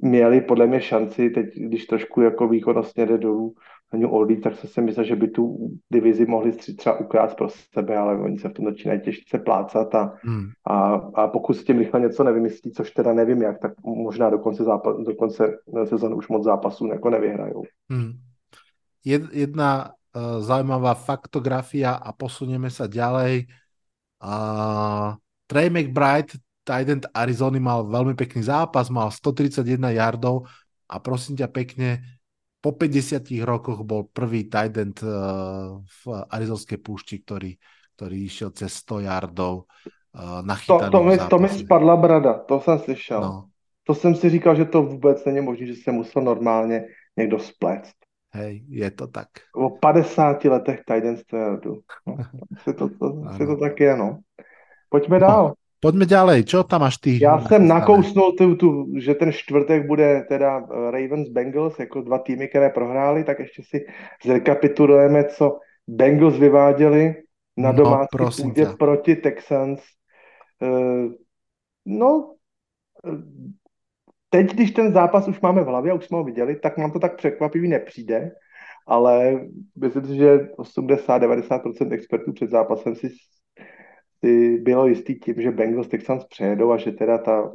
měli 0.00 0.40
podle 0.40 0.66
mě 0.66 0.80
šanci, 0.80 1.30
teď 1.30 1.46
když 1.56 1.86
trošku 1.86 2.20
jako 2.20 2.48
výkonnostně 2.48 3.06
jde 3.06 3.18
dolů 3.18 3.54
na 3.92 3.98
New 3.98 4.14
Orleans, 4.14 4.42
tak 4.42 4.56
se 4.56 4.66
si 4.66 4.80
myslel, 4.80 5.04
že 5.04 5.16
by 5.16 5.28
tu 5.28 5.70
divizi 5.92 6.26
mohli 6.26 6.52
třeba 6.52 7.00
ukrást 7.00 7.34
pro 7.34 7.48
sebe, 7.48 7.96
ale 7.96 8.16
oni 8.16 8.38
se 8.38 8.48
v 8.48 8.52
tom 8.52 8.64
začínají 8.64 9.00
těžce 9.00 9.38
plácat 9.38 9.94
a, 9.94 10.14
hmm. 10.22 10.46
a, 10.66 10.94
a 10.94 11.28
pokud 11.28 11.54
s 11.54 11.64
tím 11.64 11.78
rychle 11.78 12.00
něco 12.00 12.24
nevymyslí, 12.24 12.72
což 12.72 12.90
teda 12.90 13.12
nevím 13.12 13.42
jak, 13.42 13.58
tak 13.58 13.72
možná 13.84 14.30
do 14.30 14.38
konce, 14.38 14.64
zápas, 14.64 14.96
do 14.96 15.14
konce 15.14 15.58
sezóny 15.84 16.14
už 16.14 16.28
moc 16.28 16.44
zápasů 16.44 16.86
jako 16.86 17.10
nevyhrajou. 17.10 17.62
Hmm. 17.90 18.12
Jedna 19.32 19.90
zaujímavá 20.14 20.94
faktografia 20.94 21.98
a 21.98 22.14
posunieme 22.14 22.70
sa 22.70 22.86
ďalej. 22.86 23.50
Uh, 24.22 25.18
Trey 25.50 25.68
McBride 25.68 26.38
Tident 26.64 27.04
Arizony 27.12 27.60
mal 27.60 27.84
veľmi 27.84 28.16
pekný 28.16 28.46
zápas, 28.46 28.88
mal 28.88 29.12
131 29.12 29.92
yardov 29.92 30.48
a 30.88 30.96
prosím 31.02 31.36
ťa 31.36 31.48
pekne, 31.52 32.00
po 32.64 32.72
50 32.72 33.28
rokoch 33.44 33.84
bol 33.84 34.08
prvý 34.08 34.48
tight 34.48 34.72
end 34.72 34.96
uh, 35.04 35.76
v 35.84 36.02
Arizonskej 36.32 36.80
púšti, 36.80 37.20
ktorý, 37.20 37.52
ktorý 37.98 38.16
išiel 38.24 38.56
cez 38.56 38.72
100 38.80 39.04
yardov 39.04 39.68
uh, 40.16 40.40
nachytaný 40.40 40.88
to, 40.88 40.96
to, 40.96 41.00
mi, 41.04 41.14
to 41.20 41.36
mi 41.36 41.48
spadla 41.52 41.96
brada, 42.00 42.32
to 42.48 42.60
jsem 42.60 42.78
slyšel. 42.78 43.20
No. 43.20 43.48
To 43.84 43.94
jsem 43.94 44.14
si 44.14 44.30
říkal, 44.30 44.56
že 44.56 44.64
to 44.64 44.82
vůbec 44.82 45.24
není 45.24 45.40
možné, 45.40 45.66
že 45.66 45.74
se 45.76 45.92
musel 45.92 46.22
normálně 46.22 46.84
někdo 47.16 47.38
splést. 47.38 48.03
Hej, 48.34 48.62
je 48.68 48.90
to 48.90 49.06
tak. 49.06 49.28
O 49.54 49.70
50 49.70 50.44
letech 50.44 50.80
100 51.16 51.36
yardů. 51.36 51.80
No, 52.06 52.16
to, 52.64 52.72
to, 52.72 52.88
to, 53.38 53.46
to 53.46 53.56
tak 53.56 53.80
je, 53.80 53.96
no. 53.96 54.18
Pojďme 54.88 55.18
dál. 55.18 55.44
No. 55.48 55.54
Pojďme 55.84 56.08
ďalej, 56.08 56.48
čo 56.48 56.64
tam 56.64 56.80
máš 56.80 56.96
ty? 56.96 57.20
Já 57.20 57.40
jsem 57.40 57.68
nakousnul, 57.68 58.32
tu, 58.32 58.56
tu, 58.56 58.86
že 58.96 59.14
ten 59.14 59.32
čtvrtek 59.32 59.86
bude 59.86 60.24
teda 60.28 60.58
eh, 60.58 60.90
Ravens 60.90 61.28
Bengals 61.28 61.78
jako 61.78 62.00
dva 62.00 62.18
týmy, 62.18 62.48
které 62.48 62.70
prohrály, 62.70 63.24
tak 63.24 63.38
ještě 63.38 63.62
si 63.62 63.86
zrekapitulujeme, 64.24 65.24
co 65.24 65.58
Bengals 65.88 66.38
vyváděli 66.38 67.14
na 67.56 67.72
no, 67.72 67.78
domácí 67.78 68.16
no, 68.20 68.30
půdě 68.42 68.66
proti 68.78 69.16
Texans. 69.16 69.80
Uh, 70.62 71.12
no, 71.84 72.34
eh, 73.06 73.63
teď, 74.34 74.54
když 74.54 74.70
ten 74.70 74.92
zápas 74.92 75.28
už 75.28 75.40
máme 75.40 75.62
v 75.62 75.66
hlavě 75.66 75.92
a 75.92 75.94
už 75.94 76.04
jsme 76.04 76.16
ho 76.16 76.24
viděli, 76.24 76.56
tak 76.56 76.78
nám 76.78 76.92
to 76.92 76.98
tak 76.98 77.16
překvapivý 77.16 77.68
nepřijde, 77.68 78.30
ale 78.86 79.40
myslím 79.76 80.04
si, 80.04 80.16
že 80.16 80.38
80-90% 80.38 81.92
expertů 81.92 82.32
před 82.32 82.50
zápasem 82.50 82.94
si 82.94 83.08
si 84.24 84.58
bylo 84.58 84.86
jistý 84.86 85.14
tím, 85.14 85.34
že 85.38 85.50
Bengals 85.50 85.88
Texans 85.88 86.24
přejedou 86.24 86.72
a 86.72 86.76
že 86.76 86.92
teda 86.92 87.18
ta, 87.18 87.52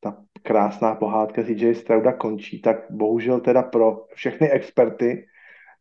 ta 0.00 0.16
krásná 0.42 0.94
pohádka 0.94 1.42
CJ 1.44 1.74
Strauda 1.74 2.12
končí, 2.12 2.60
tak 2.60 2.76
bohužel 2.90 3.40
teda 3.40 3.62
pro 3.62 4.06
všechny 4.14 4.50
experty, 4.50 5.26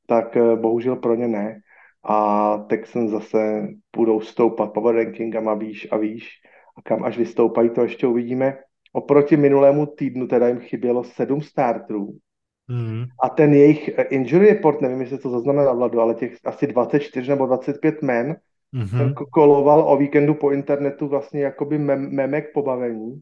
tak 0.05 0.38
eh, 0.38 0.55
bohužel 0.55 0.95
pro 0.95 1.15
ně 1.15 1.27
ne. 1.27 1.59
A 2.03 2.57
Texans 2.57 3.11
zase 3.11 3.67
budou 3.95 4.21
stoupat 4.21 4.73
power 4.73 4.95
rankingama 4.95 5.53
výš 5.53 5.88
a 5.91 5.97
výš 5.97 6.30
a 6.77 6.82
kam 6.82 7.03
až 7.03 7.17
vystoupají, 7.17 7.69
to 7.69 7.82
ještě 7.82 8.07
uvidíme. 8.07 8.57
Oproti 8.91 9.37
minulému 9.37 9.85
týdnu 9.85 10.27
teda 10.27 10.47
jim 10.47 10.59
chybělo 10.59 11.03
sedm 11.03 11.41
starterů. 11.41 12.17
Mm. 12.67 13.05
A 13.23 13.29
ten 13.29 13.53
jejich 13.53 13.89
eh, 13.97 14.03
injury 14.03 14.49
report, 14.49 14.81
nevím, 14.81 15.01
jestli 15.01 15.17
to 15.17 15.29
zaznamená 15.29 15.73
Vladu, 15.73 15.99
ale 15.99 16.13
těch 16.13 16.37
asi 16.45 16.67
24 16.67 17.29
nebo 17.29 17.45
25 17.45 18.01
men, 18.01 18.35
mm-hmm. 18.75 19.13
koloval 19.31 19.79
o 19.87 19.97
víkendu 19.97 20.33
po 20.33 20.51
internetu 20.51 21.07
vlastně 21.07 21.41
jakoby 21.41 21.77
mem- 21.77 22.09
memek 22.11 22.53
pobavení. 22.53 23.21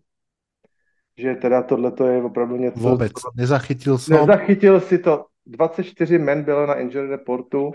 Že 1.17 1.35
teda 1.35 1.61
tohle 1.61 1.91
je 2.09 2.23
opravdu 2.23 2.55
něco... 2.55 2.79
Vůbec, 2.79 3.11
nezachytil 3.35 3.97
jsem. 3.97 4.17
Nezachytil 4.17 4.79
si 4.79 4.97
to. 4.97 5.25
24 5.45 6.19
men 6.19 6.43
bylo 6.43 6.65
na 6.65 6.73
injury 6.75 7.07
reportu 7.07 7.71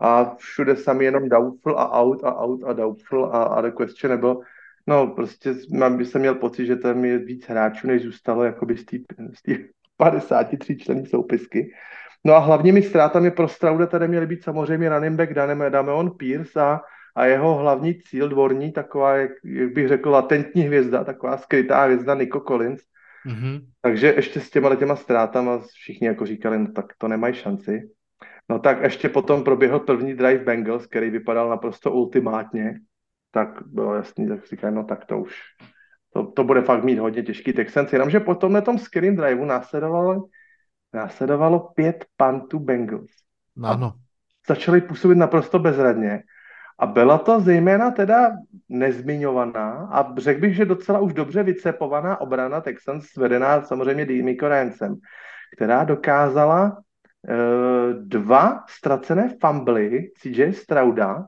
a 0.00 0.34
všude 0.34 0.76
sami 0.76 1.04
jenom 1.04 1.28
doubtful 1.28 1.78
a 1.78 2.00
out 2.00 2.24
a 2.24 2.34
out 2.34 2.64
a 2.64 2.72
doubtful 2.72 3.24
a, 3.24 3.42
a 3.42 3.62
the 3.62 3.70
questionable. 3.70 4.34
No 4.86 5.06
prostě 5.06 5.54
mám, 5.72 5.96
by 5.98 6.06
se 6.06 6.18
měl 6.18 6.34
pocit, 6.34 6.66
že 6.66 6.76
tam 6.76 7.04
je 7.04 7.18
víc 7.18 7.48
hráčů, 7.48 7.86
než 7.86 8.02
zůstalo 8.02 8.44
jakoby 8.44 8.76
z 8.76 8.84
té 8.84 9.54
53 9.96 10.76
člení 10.76 11.06
soupisky. 11.06 11.70
No 12.24 12.34
a 12.34 12.38
hlavními 12.38 12.82
ztrátami 12.82 13.30
pro 13.30 13.48
Strauda 13.48 13.86
tady 13.86 14.08
měly 14.08 14.26
být 14.26 14.44
samozřejmě 14.44 14.88
running 14.88 15.16
back 15.16 15.32
Dameon 15.70 16.10
Pierce 16.10 16.60
a 16.60 16.80
a 17.16 17.24
jeho 17.24 17.54
hlavní 17.54 17.94
cíl 17.94 18.28
dvorní, 18.28 18.72
taková, 18.72 19.16
jak, 19.16 19.30
jak 19.44 19.72
bych 19.72 19.88
řekl, 19.88 20.10
latentní 20.10 20.62
hvězda, 20.62 21.04
taková 21.04 21.36
skrytá 21.36 21.84
hvězda 21.84 22.14
Nico 22.14 22.40
Collins. 22.40 22.82
Mm-hmm. 23.26 23.60
Takže 23.80 24.12
ještě 24.16 24.40
s 24.40 24.50
těma 24.50 24.74
těma 24.76 24.96
ztrátama 24.96 25.58
všichni 25.58 26.06
jako 26.06 26.26
říkali, 26.26 26.58
no 26.58 26.72
tak 26.72 26.86
to 26.98 27.08
nemají 27.08 27.34
šanci. 27.34 27.90
No 28.48 28.58
tak 28.58 28.82
ještě 28.82 29.08
potom 29.08 29.44
proběhl 29.44 29.80
první 29.80 30.14
drive 30.14 30.44
Bengals, 30.44 30.86
který 30.86 31.10
vypadal 31.10 31.48
naprosto 31.48 31.92
ultimátně. 31.92 32.74
Tak 33.34 33.48
bylo 33.66 33.94
jasný, 33.94 34.28
tak 34.28 34.46
říkali, 34.46 34.74
no 34.74 34.84
tak 34.84 35.04
to 35.04 35.18
už, 35.18 35.34
to, 36.12 36.26
to 36.26 36.44
bude 36.44 36.62
fakt 36.62 36.84
mít 36.84 36.98
hodně 36.98 37.22
těžký 37.22 37.52
Texans, 37.52 37.92
jenomže 37.92 38.20
po 38.20 38.34
tomhle 38.34 38.62
tom 38.62 38.78
screen 38.78 39.16
driveu 39.16 39.44
následovalo, 39.44 40.28
následovalo 40.92 41.58
pět 41.58 42.04
pantů 42.16 42.58
Bengals. 42.58 43.10
Ano. 43.62 43.94
Začali 44.48 44.80
působit 44.80 45.14
naprosto 45.14 45.58
bezradně 45.58 46.22
a 46.78 46.86
byla 46.86 47.18
to 47.18 47.40
zejména 47.40 47.90
teda 47.90 48.30
nezmiňovaná 48.68 49.88
a 49.92 50.14
řekl 50.18 50.40
bych, 50.40 50.56
že 50.56 50.64
docela 50.64 50.98
už 50.98 51.12
dobře 51.12 51.42
vycepovaná 51.42 52.20
obrana 52.20 52.60
Texans 52.60 53.16
vedená 53.16 53.62
samozřejmě 53.62 54.06
Dimico 54.06 54.48
Rancem, 54.48 54.96
která 55.56 55.84
dokázala 55.84 56.76
uh, 56.76 58.02
dva 58.02 58.64
ztracené 58.68 59.36
fumbly 59.40 60.10
CJ 60.18 60.52
Strauda, 60.52 61.26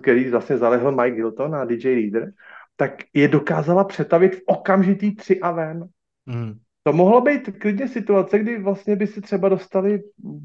který 0.00 0.30
vlastně 0.30 0.58
zalehl 0.58 0.92
Mike 0.92 1.16
Hilton 1.16 1.54
a 1.54 1.64
DJ 1.64 1.88
Leader, 1.88 2.32
tak 2.76 2.92
je 3.14 3.28
dokázala 3.28 3.84
přetavit 3.84 4.34
v 4.34 4.42
okamžitý 4.46 5.16
tři 5.16 5.40
a 5.40 5.50
ven. 5.50 5.84
Mm. 6.26 6.54
To 6.82 6.92
mohlo 6.92 7.20
být 7.20 7.58
klidně 7.58 7.88
situace, 7.88 8.38
kdy 8.38 8.58
vlastně 8.58 8.96
by 8.96 9.06
si 9.06 9.20
třeba 9.20 9.48
dostali 9.48 10.02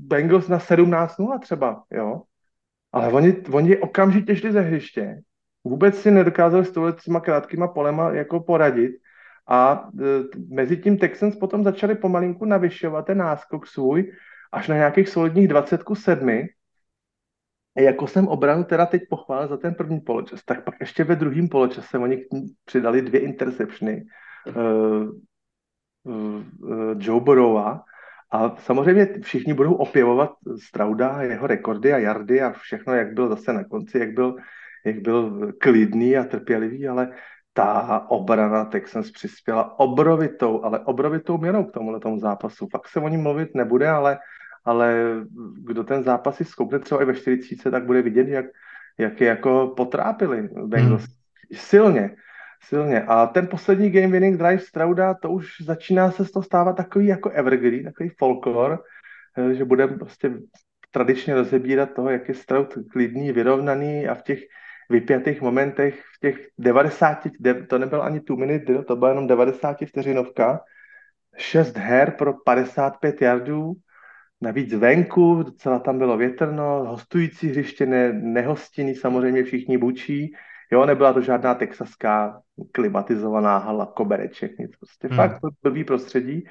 Bengals 0.08 0.48
na 0.48 0.58
17-0 0.58 1.40
třeba, 1.40 1.84
jo. 1.92 2.22
Ale 2.94 3.08
oni, 3.08 3.36
oni 3.52 3.78
okamžitě 3.78 4.36
šli 4.36 4.52
ze 4.52 4.62
hřiště. 4.62 5.22
Vůbec 5.64 6.02
si 6.02 6.12
nedokázali 6.12 6.66
s 6.66 6.74
těma 7.04 7.20
krátkýma 7.20 7.68
polema 7.68 8.12
jako 8.12 8.40
poradit. 8.40 8.92
A 9.48 9.90
e, 10.00 10.06
mezi 10.50 10.78
tím 10.78 10.98
Texans 10.98 11.36
potom 11.36 11.64
začali 11.64 11.96
pomalinku 11.96 12.46
navyšovat 12.46 13.06
ten 13.06 13.18
náskok 13.18 13.68
svůj 13.68 14.12
až 14.52 14.68
na 14.68 14.76
nějakých 14.76 15.10
solidních 15.10 15.48
27. 15.48 16.48
Jako 17.78 18.08
jsem 18.08 18.28
obranu 18.28 18.64
teda 18.64 18.86
teď 18.86 19.02
pochválil 19.10 19.48
za 19.48 19.58
ten 19.58 19.74
první 19.74 20.00
poločas, 20.00 20.44
tak 20.46 20.64
pak 20.64 20.76
ještě 20.80 21.04
ve 21.04 21.16
druhém 21.16 21.50
poločase 21.50 21.98
oni 21.98 22.26
přidali 22.66 23.02
dvě 23.02 23.22
interceptiony 23.22 24.04
uh, 24.48 25.10
uh, 26.04 26.44
Joe 26.98 27.22
Burrowa 27.22 27.84
a 28.32 28.56
samozřejmě 28.56 29.08
všichni 29.22 29.54
budou 29.54 29.74
opěvovat 29.74 30.32
Strauda, 30.68 31.22
jeho 31.22 31.48
rekordy 31.48 31.94
a 31.94 31.98
jardy 31.98 32.42
a 32.42 32.52
všechno, 32.52 32.96
jak 32.96 33.14
byl 33.14 33.30
zase 33.30 33.54
na 33.54 33.64
konci, 33.64 34.00
jak 34.00 34.14
byl, 34.14 34.36
jak 34.86 35.00
byl 35.00 35.52
klidný 35.62 36.18
a 36.18 36.24
trpělivý, 36.24 36.88
ale 36.88 37.12
ta 37.54 38.06
obrana 38.10 38.66
Texans 38.66 39.12
přispěla 39.12 39.80
obrovitou, 39.80 40.64
ale 40.64 40.80
obrovitou 40.80 41.38
měrou 41.38 41.64
k 41.64 41.72
tomuhle 41.72 42.00
tomu 42.00 42.20
zápasu. 42.20 42.68
Fakt 42.72 42.88
se 42.88 43.00
o 43.00 43.08
ní 43.08 43.18
mluvit 43.18 43.56
nebude, 43.56 43.90
ale, 43.90 44.20
ale 44.66 45.16
kdo 45.64 45.84
ten 45.84 46.04
zápas 46.04 46.36
si 46.36 46.46
zkoukne 46.46 46.80
třeba 46.80 47.02
i 47.02 47.06
ve 47.06 47.14
40, 47.14 47.72
tak 47.72 47.86
bude 47.86 48.02
vidět, 48.02 48.28
jak, 48.28 48.46
jak 48.98 49.22
je 49.22 49.28
jako 49.28 49.74
potrápili 49.78 50.50
Bengals. 50.66 51.04
Hmm. 51.04 51.16
Silně 51.54 52.16
silně. 52.64 53.04
A 53.04 53.28
ten 53.28 53.48
poslední 53.48 53.90
game 53.90 54.08
winning 54.08 54.38
drive 54.38 54.60
Strauda, 54.60 55.14
to 55.14 55.30
už 55.30 55.62
začíná 55.62 56.12
se 56.12 56.26
z 56.26 56.32
toho 56.32 56.44
stávat 56.44 56.74
takový 56.78 57.08
jako 57.08 57.30
evergreen, 57.30 57.84
takový 57.84 58.10
folklor, 58.10 58.84
eh, 59.38 59.54
že 59.54 59.66
budeme 59.66 59.98
prostě 59.98 60.32
tradičně 60.92 61.36
rozebírat 61.36 61.94
toho, 61.94 62.10
jak 62.10 62.28
je 62.28 62.36
Stroud 62.36 62.74
klidný, 62.92 63.32
vyrovnaný 63.32 64.08
a 64.08 64.16
v 64.16 64.22
těch 64.22 64.40
vypjatých 64.90 65.42
momentech, 65.42 66.02
v 66.16 66.20
těch 66.20 66.48
90, 66.58 67.28
to 67.68 67.78
nebyl 67.78 68.04
ani 68.04 68.20
two 68.20 68.38
minute 68.38 68.84
to 68.84 68.96
byla 68.96 69.10
jenom 69.10 69.28
90 69.28 69.86
vteřinovka, 69.86 70.60
6 71.38 71.78
her 71.78 72.12
pro 72.12 72.34
55 72.34 73.22
yardů, 73.22 73.74
navíc 74.42 74.74
venku, 74.74 75.44
docela 75.44 75.80
tam 75.80 75.98
bylo 75.98 76.18
větrno, 76.18 76.86
hostující 76.88 77.48
hřiště, 77.48 77.86
ne, 77.86 78.14
nehostinný, 78.14 78.96
samozřejmě 78.96 79.44
všichni 79.44 79.78
bučí, 79.78 80.36
Jo, 80.72 80.86
nebyla 80.86 81.14
to 81.14 81.22
žádná 81.22 81.56
texaská 81.56 82.42
klimatizovaná 82.72 83.58
hala, 83.58 83.86
kobereček, 83.86 84.58
nic. 84.60 84.72
Prostě 84.78 85.08
hmm. 85.08 85.18
fakt 85.18 85.40
blbý 85.64 85.84
prostředí. 85.84 86.48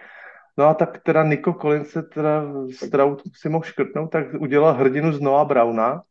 No 0.58 0.66
a 0.66 0.74
tak 0.74 1.02
teda 1.02 1.22
Nico 1.22 1.52
Collins 1.52 1.88
se 1.88 2.02
teda 2.02 2.44
Stroud 2.72 3.22
si 3.34 3.48
mohl 3.48 3.64
škrtnout, 3.64 4.10
tak 4.10 4.26
udělal 4.40 4.74
hrdinu 4.74 5.12
z 5.12 5.20
Noah 5.20 5.46
Browna. 5.46 6.02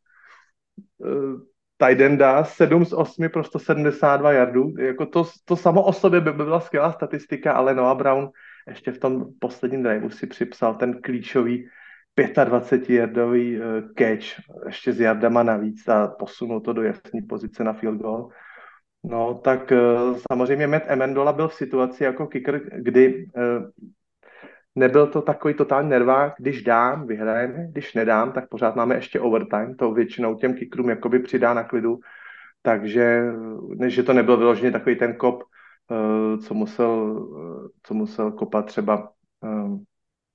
Uh, 0.98 1.42
Tidenda 1.88 2.44
7 2.44 2.86
z 2.86 2.94
8 2.94 3.30
pro 3.30 3.44
172 3.44 4.32
yardů. 4.32 4.74
Jako 4.80 5.06
to, 5.06 5.26
to 5.46 5.56
samo 5.56 5.84
o 5.84 5.94
sobě 5.94 6.22
by 6.22 6.34
byla 6.34 6.60
skvělá 6.60 6.92
statistika, 6.92 7.54
ale 7.54 7.76
Noah 7.76 7.98
Brown 7.98 8.30
ještě 8.70 8.92
v 8.92 8.98
tom 8.98 9.26
posledním 9.40 9.84
driveu 9.84 10.10
si 10.10 10.28
připsal 10.28 10.76
ten 10.76 11.02
klíčový 11.02 11.70
25-jardový 12.18 13.62
eh, 13.62 13.82
catch, 13.98 14.26
ještě 14.66 14.94
s 14.94 15.00
jardama 15.00 15.44
navíc 15.44 15.88
a 15.88 16.08
posunul 16.08 16.60
to 16.60 16.74
do 16.74 16.84
jasné 16.84 17.22
pozice 17.30 17.64
na 17.64 17.74
field 17.74 18.02
goal. 18.02 18.30
No, 19.04 19.42
tak 19.44 19.72
eh, 19.72 19.78
samozřejmě 20.32 20.68
Matt 20.68 20.92
Amendola 20.92 21.34
byl 21.34 21.48
v 21.48 21.54
situaci 21.54 22.04
jako 22.04 22.28
kicker, 22.28 22.62
kdy 22.76 23.28
eh, 23.38 23.42
nebyl 24.76 25.08
to 25.08 25.22
takový 25.22 25.54
totální 25.54 25.90
nervák, 25.90 26.34
když 26.40 26.64
dám, 26.64 27.08
vyhrajeme, 27.08 27.68
když 27.72 27.94
nedám, 27.94 28.32
tak 28.32 28.50
pořád 28.50 28.76
máme 28.76 28.96
ještě 28.96 29.20
overtime, 29.20 29.76
to 29.76 29.92
většinou 29.92 30.36
těm 30.36 30.54
kickerům 30.54 30.90
jakoby 30.90 31.20
přidá 31.20 31.54
na 31.54 31.64
klidu, 31.64 32.00
takže 32.62 33.24
že 33.88 34.04
to 34.04 34.14
nebyl 34.14 34.38
vyloženě 34.38 34.72
takový 34.72 34.96
ten 34.96 35.16
kop, 35.16 35.44
co 36.48 36.54
musel, 36.54 37.28
co 37.84 37.94
musel 37.94 38.32
kopat 38.32 38.66
třeba 38.66 39.12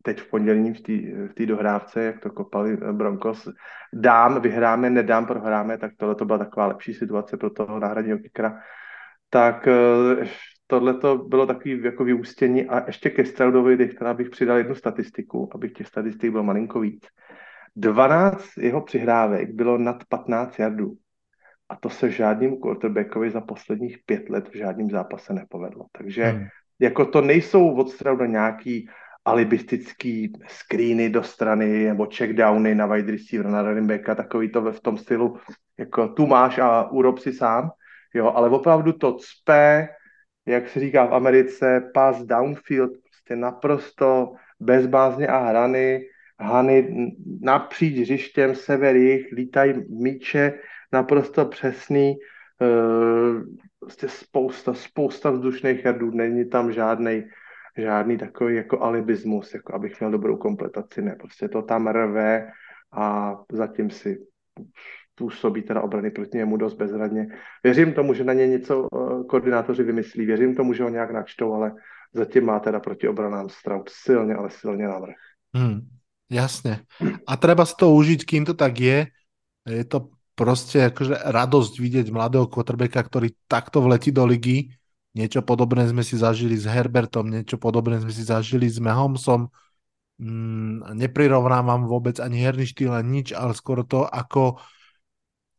teď 0.04 0.20
v 0.20 0.30
pondělí 0.30 0.72
v 0.72 1.34
té 1.34 1.46
dohrávce, 1.46 2.04
jak 2.04 2.20
to 2.20 2.30
kopali 2.30 2.76
Broncos, 2.76 3.48
dám, 3.92 4.40
vyhráme, 4.40 4.90
nedám, 4.90 5.26
prohráme, 5.26 5.78
tak 5.78 5.92
tohle 5.96 6.14
to 6.14 6.24
byla 6.24 6.38
taková 6.38 6.66
lepší 6.66 6.94
situace 6.94 7.36
pro 7.36 7.50
toho 7.50 7.78
náhradního 7.78 8.18
kickera. 8.18 8.60
Tak 9.30 9.68
eh, 9.68 10.26
tohle 10.66 10.94
to 10.94 11.18
bylo 11.18 11.46
takový 11.46 11.82
jako 11.82 12.04
vyústění 12.04 12.66
a 12.66 12.86
ještě 12.86 13.10
ke 13.10 13.24
Straudovi, 13.24 13.88
která 13.88 14.14
bych 14.14 14.30
přidal 14.30 14.56
jednu 14.56 14.74
statistiku, 14.74 15.50
abych 15.54 15.72
těch 15.72 15.86
statistik 15.86 16.30
bylo 16.30 16.42
malinko 16.42 16.80
víc. 16.80 17.06
12 17.76 18.56
jeho 18.58 18.80
přihrávek 18.80 19.54
bylo 19.54 19.78
nad 19.78 20.04
15 20.08 20.58
jardů. 20.58 20.94
A 21.68 21.76
to 21.76 21.90
se 21.90 22.10
žádným 22.10 22.56
quarterbackovi 22.56 23.30
za 23.30 23.40
posledních 23.40 23.98
pět 24.06 24.30
let 24.30 24.48
v 24.48 24.56
žádném 24.56 24.90
zápase 24.90 25.32
nepovedlo. 25.32 25.86
Takže 25.98 26.24
hmm. 26.24 26.46
jako 26.78 27.04
to 27.04 27.20
nejsou 27.20 27.74
od 27.74 27.90
Strauda 27.90 28.26
nějaký 28.26 28.88
alibistický 29.24 30.32
screeny 30.46 31.10
do 31.10 31.22
strany 31.22 31.84
nebo 31.84 32.06
checkdowny 32.06 32.74
na 32.74 32.86
wide 32.86 33.12
receiver, 33.12 33.46
na 33.46 33.62
running 33.62 33.88
backa, 33.88 34.14
takový 34.14 34.52
to 34.52 34.72
v 34.72 34.80
tom 34.80 34.98
stylu, 34.98 35.36
jako 35.78 36.08
tu 36.08 36.26
máš 36.26 36.58
a 36.58 36.90
urob 36.90 37.18
si 37.18 37.32
sám, 37.32 37.70
jo, 38.14 38.32
ale 38.34 38.48
opravdu 38.48 38.92
to 38.92 39.16
cpe, 39.16 39.88
jak 40.46 40.68
se 40.68 40.80
říká 40.80 41.06
v 41.06 41.14
Americe, 41.14 41.90
pass 41.94 42.22
downfield, 42.22 42.90
prostě 43.02 43.36
naprosto 43.36 44.34
bezbázně 44.60 45.26
a 45.26 45.38
hrany, 45.38 46.06
hany 46.40 47.08
napříč 47.40 47.98
hřištěm, 47.98 48.54
sever, 48.54 48.96
jich, 48.96 49.32
lítají 49.32 49.74
míče, 49.88 50.52
naprosto 50.94 51.44
přesný, 51.44 52.16
uh, 52.60 53.42
prostě 53.80 54.08
spousta, 54.08 54.74
spousta 54.74 55.30
vzdušných 55.30 55.84
jardů, 55.84 56.10
není 56.10 56.48
tam 56.48 56.72
žádnej 56.72 57.28
žádný 57.76 58.18
takový 58.18 58.56
jako 58.56 58.80
alibismus, 58.80 59.54
jako 59.54 59.74
abych 59.74 60.00
měl 60.00 60.10
dobrou 60.10 60.36
kompletaci, 60.36 61.02
ne, 61.02 61.16
prostě 61.20 61.48
to 61.48 61.62
tam 61.62 61.86
rve 61.86 62.46
a 62.92 63.34
zatím 63.52 63.90
si 63.90 64.18
působí 65.14 65.62
teda 65.62 65.82
obrany 65.82 66.10
proti 66.10 66.38
němu 66.38 66.56
dost 66.56 66.74
bezradně. 66.74 67.26
Věřím 67.64 67.92
tomu, 67.92 68.14
že 68.14 68.24
na 68.24 68.32
ně 68.32 68.46
něco 68.46 68.86
eh, 68.86 69.24
koordinátoři 69.24 69.82
vymyslí, 69.82 70.26
věřím 70.26 70.54
tomu, 70.54 70.72
že 70.74 70.82
ho 70.82 70.88
nějak 70.88 71.10
načtou, 71.10 71.52
ale 71.52 71.72
zatím 72.12 72.44
má 72.44 72.60
teda 72.60 72.80
proti 72.80 73.08
obranám 73.08 73.48
Stroud 73.48 73.88
silně, 73.88 74.34
ale 74.34 74.50
silně 74.50 74.88
navrh. 74.88 75.14
Hmm, 75.54 75.80
jasně. 76.30 76.78
A 77.26 77.36
treba 77.36 77.66
si 77.66 77.74
to 77.78 77.90
užít, 77.90 78.24
kým 78.24 78.44
to 78.44 78.54
tak 78.54 78.80
je. 78.80 79.06
Je 79.66 79.84
to 79.84 80.08
prostě 80.34 80.78
jakože 80.78 81.14
radost 81.24 81.78
vidět 81.78 82.08
mladého 82.08 82.46
quarterbacka, 82.46 83.02
který 83.02 83.28
takto 83.48 83.80
vletí 83.80 84.12
do 84.12 84.26
ligy 84.26 84.68
Niečo 85.14 85.46
podobné 85.46 85.86
sme 85.86 86.02
si 86.02 86.18
zažili 86.18 86.58
s 86.58 86.66
Herbertom, 86.66 87.30
niečo 87.30 87.54
podobné 87.54 88.02
sme 88.02 88.10
si 88.10 88.26
zažili 88.26 88.66
s 88.66 88.82
Mahomesom. 88.82 89.46
Mm, 90.18 90.90
neprirovnávam 90.98 91.86
vôbec 91.86 92.18
ani 92.18 92.42
herný 92.42 92.66
štýl, 92.66 92.90
ani 92.90 93.22
nič, 93.22 93.28
ale 93.30 93.54
skoro 93.54 93.86
to, 93.86 94.02
ako 94.10 94.58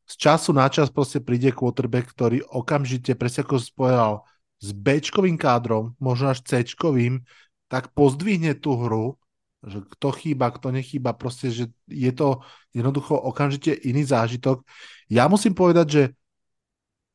z 0.05 0.13
času 0.19 0.51
na 0.51 0.67
čas 0.67 0.91
proste 0.91 1.23
príde 1.23 1.55
quarterback, 1.55 2.11
ktorý 2.11 2.43
okamžite, 2.43 3.15
presne 3.15 3.47
ako 3.47 3.55
spojal 3.63 4.11
s 4.59 4.75
b 4.75 4.99
kádrom, 5.39 5.95
možno 6.03 6.35
až 6.35 6.43
c 6.43 6.67
tak 7.71 7.95
pozdvihne 7.95 8.59
tú 8.59 8.75
hru, 8.75 9.15
že 9.65 9.81
kto 9.97 10.07
chýba, 10.13 10.53
kto 10.53 10.69
nechýba, 10.69 11.17
proste, 11.17 11.49
že 11.49 11.65
je 11.89 12.11
to 12.13 12.45
jednoducho 12.71 13.17
okamžite 13.17 13.73
iný 13.85 14.05
zážitok. 14.05 14.61
Ja 15.09 15.25
musím 15.25 15.57
povedať, 15.57 15.87
že 15.89 16.03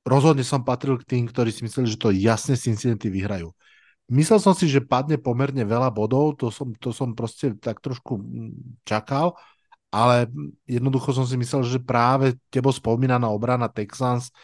rozhodne 0.02 0.42
som 0.42 0.66
patril 0.66 0.98
k 0.98 1.06
tým, 1.06 1.24
ktorí 1.30 1.54
si 1.54 1.62
mysleli, 1.62 1.86
že 1.86 2.00
to 2.00 2.10
jasne 2.10 2.58
Cincinnati 2.58 3.06
vyhrajú. 3.06 3.54
Myslel 4.10 4.42
som 4.42 4.58
si, 4.58 4.66
že 4.66 4.82
padne 4.82 5.22
pomerne 5.22 5.62
veľa 5.62 5.94
bodov, 5.94 6.34
to 6.34 6.50
som, 6.50 6.74
to 6.82 6.90
som 6.90 7.14
proste 7.14 7.54
tak 7.62 7.78
trošku 7.78 8.18
mm, 8.18 8.82
čakal, 8.82 9.38
ale 9.94 10.26
jednoducho 10.66 11.14
som 11.14 11.22
si 11.22 11.38
myslel, 11.38 11.62
že 11.62 11.78
práve 11.78 12.34
tebo 12.50 12.74
spomínaná 12.74 13.30
obrana 13.30 13.70
Texans 13.70 14.34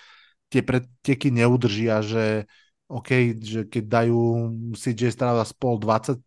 tie 0.46 0.62
preteky 0.62 1.34
neudržia, 1.34 1.98
že 2.02 2.46
OK, 2.86 3.34
že 3.42 3.66
keď 3.66 3.84
dajú 3.86 4.20
CJ 4.78 5.10
Strava 5.10 5.42
spol 5.42 5.82
25, 5.82 6.22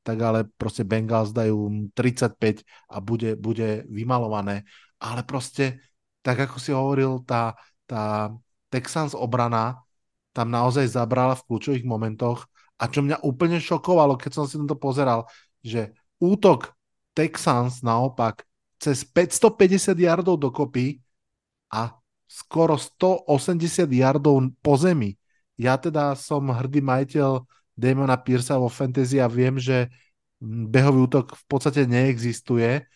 tak 0.00 0.16
ale 0.24 0.48
proste 0.56 0.80
Bengals 0.80 1.36
dajú 1.36 1.92
35 1.92 2.64
a 2.88 2.96
bude, 3.04 3.36
bude 3.36 3.84
vymalované. 3.92 4.64
Ale 4.96 5.20
proste, 5.28 5.84
tak 6.24 6.48
ako 6.48 6.56
si 6.56 6.72
hovoril, 6.72 7.20
tá, 7.28 7.52
tá 7.84 8.32
Texans 8.72 9.12
obrana 9.12 9.84
tam 10.32 10.54
naozaj 10.54 10.86
zabrala 10.94 11.34
v 11.34 11.44
kľúčových 11.50 11.82
momentoch 11.82 12.46
a 12.78 12.86
čo 12.86 13.02
mňa 13.02 13.26
úplne 13.26 13.58
šokovalo, 13.58 14.14
keď 14.14 14.30
som 14.38 14.46
si 14.46 14.54
to 14.54 14.78
pozeral, 14.78 15.26
že 15.66 15.90
útok 16.22 16.78
Texans 17.10 17.82
naopak 17.82 18.46
cez 18.78 19.02
550 19.02 19.98
yardov 19.98 20.38
dokopy 20.38 21.02
a 21.74 21.98
skoro 22.30 22.78
180 22.78 23.90
yardov 23.90 24.54
po 24.62 24.78
zemi. 24.78 25.18
Ja 25.58 25.74
teda 25.76 26.14
som 26.14 26.48
hrdý 26.54 26.80
majiteľ 26.80 27.42
Damona 27.74 28.16
Piersa 28.16 28.58
vo 28.58 28.70
fantasy 28.70 29.18
a 29.18 29.26
viem, 29.26 29.58
že 29.58 29.90
behový 30.42 31.10
útok 31.10 31.34
v 31.34 31.44
podstate 31.50 31.86
neexistuje, 31.86 32.86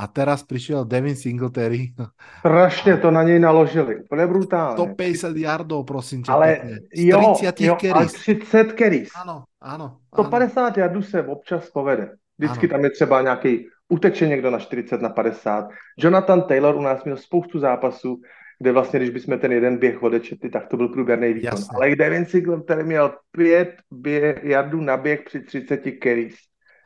a 0.00 0.06
teraz 0.06 0.40
prišiel 0.42 0.84
Devin 0.84 1.16
Singletary. 1.16 1.92
Strašně 2.38 2.96
to 2.96 3.10
na 3.10 3.22
něj 3.22 3.38
naložili. 3.38 4.02
To 4.10 4.16
je 4.16 4.26
brutálně. 4.26 4.76
150 4.76 5.36
yardov, 5.36 5.86
prosím 5.86 6.22
tě. 6.22 6.32
Ale 6.32 6.60
jo, 6.94 7.34
30 7.34 7.60
jo, 7.60 7.76
ale 7.94 8.06
30 8.06 8.78
carries. 8.78 9.08
Ano, 9.22 9.44
ano. 9.60 9.96
150 10.14 10.78
yardů 10.78 11.02
se 11.02 11.26
občas 11.26 11.70
povede. 11.70 12.10
Vždycky 12.38 12.66
ano. 12.66 12.70
tam 12.70 12.84
je 12.84 12.90
třeba 12.90 13.22
nějaký, 13.22 13.66
uteče 13.88 14.28
někdo 14.28 14.50
na 14.50 14.58
40, 14.58 15.02
na 15.02 15.08
50. 15.08 15.68
Jonathan 15.98 16.42
Taylor 16.42 16.76
u 16.76 16.82
nás 16.82 17.04
měl 17.04 17.16
spoustu 17.16 17.58
zápasů, 17.58 18.20
kde 18.60 18.72
vlastně, 18.72 18.98
když 18.98 19.10
bychom 19.10 19.38
ten 19.38 19.52
jeden 19.52 19.78
běh 19.78 20.02
odečetli, 20.02 20.50
tak 20.50 20.68
to 20.68 20.76
byl 20.76 20.88
průběrný 20.88 21.32
výkon. 21.32 21.50
Jasne. 21.56 21.74
Ale 21.74 21.96
Devin 21.96 22.26
Singletary 22.26 22.84
měl 22.84 23.12
5 23.32 23.74
běh, 23.90 24.44
jardů 24.44 24.80
na 24.80 24.96
běh 24.96 25.22
při 25.26 25.40
30 25.40 25.80
carries. 26.02 26.36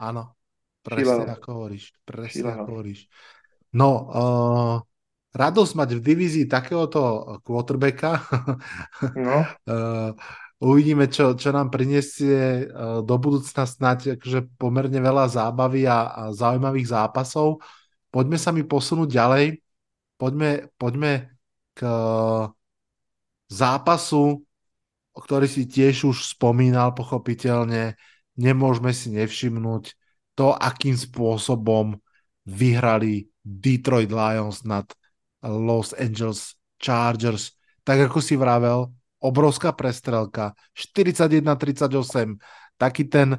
Ano. 0.01 0.31
Presne 0.85 1.33
ako 1.33 1.49
hovoríš. 1.49 1.97
Presne 2.05 2.61
ako 2.61 2.69
hovoríš. 2.77 3.09
No, 3.73 3.91
uh, 4.05 4.77
radosť 5.33 5.73
mať 5.81 5.91
v 5.97 6.05
divízii 6.05 6.47
takéhoto 6.47 7.01
quarterbacka. 7.41 8.21
No. 9.17 9.43
uh, 9.67 10.13
uvidíme, 10.61 11.09
čo, 11.11 11.35
čo 11.35 11.51
nám 11.51 11.73
prinesie 11.73 12.69
uh, 12.69 13.01
do 13.01 13.17
budúcna 13.17 13.65
snáď 13.65 14.21
akože 14.21 14.47
pomerne 14.61 15.01
veľa 15.01 15.27
zábavy 15.27 15.89
a, 15.89 16.13
a 16.13 16.23
zaujímavých 16.37 16.93
zápasov. 16.93 17.65
Poďme 18.13 18.39
sa 18.39 18.53
mi 18.53 18.63
posunúť 18.63 19.09
ďalej. 19.11 19.59
Poďme, 20.21 20.71
poďme 20.79 21.34
k 21.75 21.81
uh, 21.83 22.49
zápasu, 23.51 24.43
o 25.15 25.19
ktorý 25.23 25.47
si 25.47 25.67
tiež 25.67 26.11
už 26.11 26.35
spomínal 26.35 26.95
pochopiteľne. 26.95 27.95
Nemôžeme 28.35 28.91
si 28.91 29.15
nevšimnúť 29.15 29.95
to, 30.35 30.51
akým 30.55 30.99
spôsobom 30.99 31.95
vyhrali 32.43 33.31
Detroit 33.45 34.11
Lions 34.11 34.67
nad 34.67 34.91
Los 35.45 35.95
Angeles 35.95 36.59
Chargers. 36.83 37.55
Tak 37.87 38.11
ako 38.11 38.19
si 38.19 38.35
vravel, 38.35 38.91
obrovská 39.23 39.71
prestrelka, 39.77 40.57
41-38, 40.75 42.37
taký 42.81 43.07
ten 43.07 43.39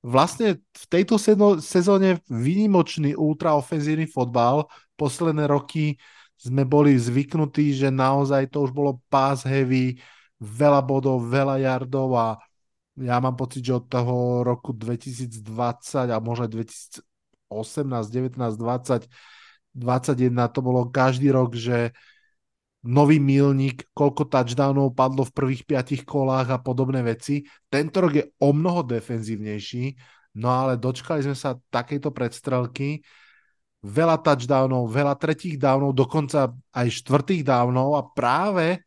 vlastne 0.00 0.62
v 0.62 0.84
tejto 0.86 1.18
sezóne 1.58 2.22
výnimočný 2.30 3.18
ultraofenzívny 3.18 4.06
fotbal. 4.06 4.70
Posledné 4.94 5.50
roky 5.50 5.98
sme 6.38 6.62
boli 6.62 6.94
zvyknutí, 6.94 7.74
že 7.74 7.90
naozaj 7.90 8.54
to 8.54 8.62
už 8.62 8.70
bolo 8.70 9.02
pass 9.10 9.42
heavy, 9.42 9.98
veľa 10.38 10.80
bodov, 10.86 11.26
veľa 11.26 11.58
yardov 11.58 12.14
a 12.14 12.26
ja 12.98 13.18
mám 13.22 13.34
pocit, 13.38 13.62
že 13.62 13.78
od 13.78 13.86
toho 13.86 14.42
roku 14.42 14.74
2020 14.74 16.10
a 16.10 16.16
možno 16.18 16.50
2018, 16.50 17.02
19, 17.50 18.58
20, 18.58 19.06
21 19.74 20.54
to 20.54 20.60
bolo 20.62 20.90
každý 20.90 21.30
rok, 21.30 21.54
že 21.54 21.94
nový 22.86 23.18
milník, 23.18 23.86
koľko 23.90 24.30
touchdownov 24.30 24.94
padlo 24.94 25.26
v 25.26 25.34
prvých 25.34 25.62
piatich 25.66 26.02
kolách 26.06 26.54
a 26.54 26.62
podobné 26.62 27.02
veci. 27.02 27.42
Tento 27.66 27.98
rok 27.98 28.12
je 28.14 28.24
o 28.38 28.54
mnoho 28.54 28.86
defenzívnejší, 28.86 29.98
no 30.38 30.48
ale 30.50 30.78
dočkali 30.78 31.22
sme 31.26 31.34
sa 31.34 31.58
takejto 31.58 32.14
predstrelky, 32.14 33.02
veľa 33.82 34.18
touchdownov, 34.18 34.90
veľa 34.90 35.14
tretích 35.14 35.54
downov, 35.54 35.94
dokonca 35.94 36.50
aj 36.74 36.88
štvrtých 36.90 37.46
downov 37.46 37.94
a 37.94 38.02
práve 38.02 38.82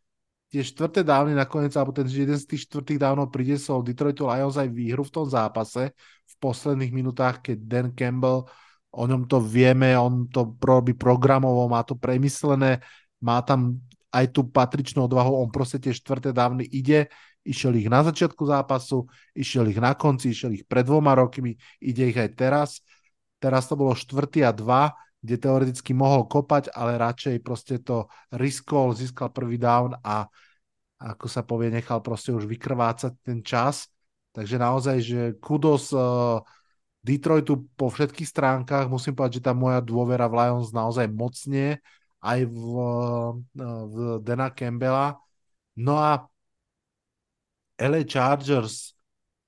tie 0.51 0.59
štvrté 0.59 1.07
dávny 1.07 1.31
nakoniec, 1.31 1.71
alebo 1.79 1.95
ten 1.95 2.03
jeden 2.11 2.35
z 2.35 2.43
tých 2.43 2.67
štvrtých 2.67 2.99
dávnov 2.99 3.31
priniesol 3.31 3.87
Detroitu 3.87 4.27
Lions 4.27 4.59
aj 4.59 4.67
výhru 4.67 5.07
v 5.07 5.13
tom 5.15 5.23
zápase 5.23 5.95
v 6.27 6.33
posledných 6.43 6.91
minutách, 6.91 7.39
keď 7.39 7.57
Dan 7.63 7.87
Campbell, 7.95 8.43
o 8.91 9.03
ňom 9.07 9.31
to 9.31 9.39
vieme, 9.39 9.95
on 9.95 10.27
to 10.27 10.51
robí 10.59 10.91
programovo, 10.91 11.71
má 11.71 11.79
to 11.87 11.95
premyslené, 11.95 12.83
má 13.23 13.39
tam 13.39 13.79
aj 14.11 14.27
tú 14.35 14.43
patričnú 14.43 15.07
odvahu, 15.07 15.39
on 15.39 15.47
proste 15.47 15.79
tie 15.79 15.95
štvrté 15.95 16.35
dávny 16.35 16.67
ide, 16.67 17.07
išiel 17.47 17.71
ich 17.79 17.87
na 17.87 18.03
začiatku 18.03 18.43
zápasu, 18.43 19.07
išiel 19.31 19.71
ich 19.71 19.79
na 19.79 19.95
konci, 19.95 20.35
išiel 20.35 20.51
ich 20.51 20.67
pred 20.67 20.83
dvoma 20.83 21.15
rokmi, 21.15 21.55
ide 21.79 22.11
ich 22.11 22.19
aj 22.19 22.29
teraz. 22.35 22.69
Teraz 23.41 23.65
to 23.65 23.73
bolo 23.73 23.97
štvrtý 23.97 24.45
a 24.45 24.53
dva, 24.53 24.93
kde 25.17 25.41
teoreticky 25.41 25.97
mohol 25.97 26.29
kopať, 26.29 26.69
ale 26.77 27.01
radšej 27.01 27.41
proste 27.41 27.81
to 27.81 28.05
riskol, 28.37 28.93
získal 28.93 29.33
prvý 29.33 29.57
down 29.57 29.97
a 30.05 30.29
ako 31.01 31.25
sa 31.25 31.41
povie, 31.41 31.73
nechal 31.73 31.97
proste 32.05 32.29
už 32.29 32.45
vykrvácať 32.45 33.13
ten 33.25 33.41
čas. 33.41 33.89
Takže 34.37 34.61
naozaj, 34.61 34.97
že 35.01 35.21
kudos 35.41 35.89
uh, 35.91 36.37
Detroitu 37.01 37.65
po 37.73 37.89
všetkých 37.89 38.29
stránkach, 38.29 38.85
musím 38.85 39.17
povedať, 39.17 39.41
že 39.41 39.45
tá 39.49 39.53
moja 39.57 39.81
dôvera 39.81 40.29
v 40.29 40.37
Lions 40.37 40.69
naozaj 40.69 41.09
mocne, 41.09 41.81
aj 42.21 42.39
v, 42.45 42.61
uh, 42.77 43.33
v 43.89 43.95
Dana 44.21 44.53
Campbella. 44.53 45.17
No 45.73 45.97
a 45.97 46.29
LA 47.81 48.05
Chargers, 48.05 48.93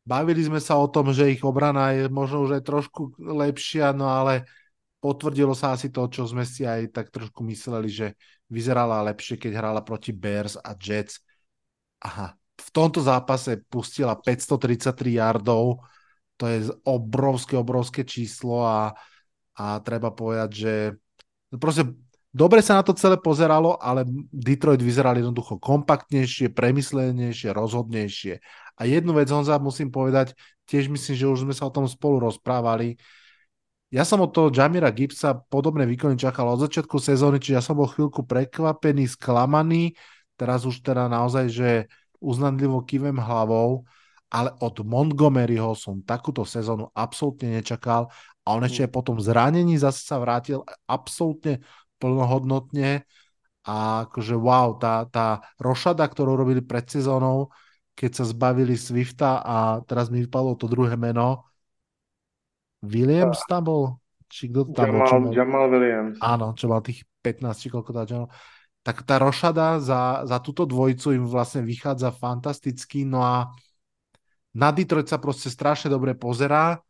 bavili 0.04 0.44
sme 0.44 0.60
sa 0.60 0.76
o 0.80 0.88
tom, 0.92 1.16
že 1.16 1.32
ich 1.32 1.44
obrana 1.44 1.96
je 1.96 2.12
možno 2.12 2.44
už 2.44 2.60
aj 2.60 2.64
trošku 2.64 3.16
lepšia, 3.20 3.96
no 3.96 4.12
ale 4.12 4.48
potvrdilo 5.00 5.52
sa 5.52 5.76
asi 5.76 5.92
to, 5.92 6.08
čo 6.08 6.24
sme 6.28 6.48
si 6.48 6.64
aj 6.64 6.92
tak 6.96 7.12
trošku 7.12 7.44
mysleli, 7.44 7.92
že 7.92 8.08
vyzerala 8.48 9.04
lepšie, 9.12 9.40
keď 9.40 9.52
hrala 9.60 9.82
proti 9.84 10.16
Bears 10.16 10.60
a 10.60 10.76
Jets. 10.76 11.20
Aha, 12.04 12.36
v 12.60 12.70
tomto 12.72 13.04
zápase 13.04 13.64
pustila 13.68 14.16
533 14.16 15.20
yardov, 15.20 15.84
to 16.38 16.48
je 16.48 16.72
obrovské, 16.84 17.56
obrovské 17.56 18.02
číslo 18.04 18.64
a, 18.64 18.92
a 19.56 19.80
treba 19.80 20.12
povedať, 20.12 20.50
že 20.52 20.74
proste 21.56 21.88
dobre 22.34 22.60
sa 22.66 22.82
na 22.82 22.84
to 22.84 22.96
celé 22.98 23.20
pozeralo, 23.20 23.78
ale 23.78 24.04
Detroit 24.32 24.82
vyzeral 24.82 25.20
jednoducho 25.20 25.62
kompaktnejšie, 25.62 26.52
premyslenejšie, 26.52 27.54
rozhodnejšie. 27.54 28.40
A 28.80 28.90
jednu 28.90 29.14
vec, 29.14 29.30
Honza, 29.30 29.62
musím 29.62 29.94
povedať, 29.94 30.34
tiež 30.66 30.90
myslím, 30.90 31.16
že 31.16 31.30
už 31.30 31.40
sme 31.46 31.54
sa 31.54 31.70
o 31.70 31.76
tom 31.76 31.86
spolu 31.86 32.30
rozprávali, 32.30 32.98
ja 33.94 34.02
som 34.02 34.26
od 34.26 34.34
toho 34.34 34.50
Jamira 34.50 34.90
Gibsa 34.90 35.38
podobné 35.38 35.86
výkony 35.86 36.18
čakal 36.18 36.50
od 36.50 36.66
začiatku 36.66 36.98
sezóny, 36.98 37.38
čiže 37.38 37.62
ja 37.62 37.62
som 37.62 37.78
bol 37.78 37.86
chvíľku 37.86 38.26
prekvapený, 38.26 39.06
sklamaný, 39.06 39.94
teraz 40.34 40.66
už 40.66 40.82
teda 40.82 41.06
naozaj, 41.06 41.46
že 41.54 41.70
uznanlivo 42.18 42.82
kývem 42.82 43.14
hlavou, 43.22 43.86
ale 44.34 44.50
od 44.66 44.82
Montgomeryho 44.82 45.78
som 45.78 46.02
takúto 46.02 46.42
sezónu 46.42 46.90
absolútne 46.98 47.62
nečakal 47.62 48.10
a 48.42 48.58
on 48.58 48.66
ešte 48.66 48.90
potom 48.90 49.22
zranení 49.22 49.78
zase 49.78 50.02
sa 50.02 50.18
vrátil 50.18 50.66
absolútne 50.90 51.62
plnohodnotne 52.02 53.06
a 53.62 54.10
akože 54.10 54.34
wow, 54.34 54.74
tá, 54.82 55.06
tá 55.06 55.46
rošada, 55.62 56.10
ktorú 56.10 56.34
robili 56.34 56.66
pred 56.66 56.90
sezónou, 56.90 57.54
keď 57.94 58.12
sa 58.22 58.26
zbavili 58.26 58.74
Swifta 58.74 59.42
a 59.42 59.80
teraz 59.86 60.10
mi 60.10 60.26
vypadlo 60.26 60.58
to 60.58 60.66
druhé 60.66 60.98
meno, 60.98 61.46
Williams 62.84 63.40
tam 63.48 63.64
bol? 63.64 63.84
Či 64.28 64.50
kto 64.50 64.74
tam 64.74 64.90
Jamal, 64.92 65.00
bol? 65.00 65.08
Čo 65.08 65.18
mal, 65.22 65.32
Jamal 65.32 65.66
Williams. 65.72 66.18
áno, 66.20 66.48
čo 66.58 66.66
mal 66.68 66.82
tých 66.84 67.06
15, 67.22 67.62
či 67.62 67.68
koľko 67.72 67.92
tá 67.96 68.04
Jamal. 68.04 68.30
Tak 68.84 69.08
tá 69.08 69.16
rošada 69.16 69.80
za, 69.80 70.28
za 70.28 70.38
túto 70.44 70.68
dvojicu 70.68 71.16
im 71.16 71.24
vlastne 71.24 71.64
vychádza 71.64 72.12
fantasticky, 72.12 73.08
no 73.08 73.24
a 73.24 73.56
na 74.52 74.70
Detroit 74.70 75.08
sa 75.08 75.18
proste 75.18 75.48
strašne 75.48 75.90
dobre 75.90 76.14
pozerá. 76.14 76.84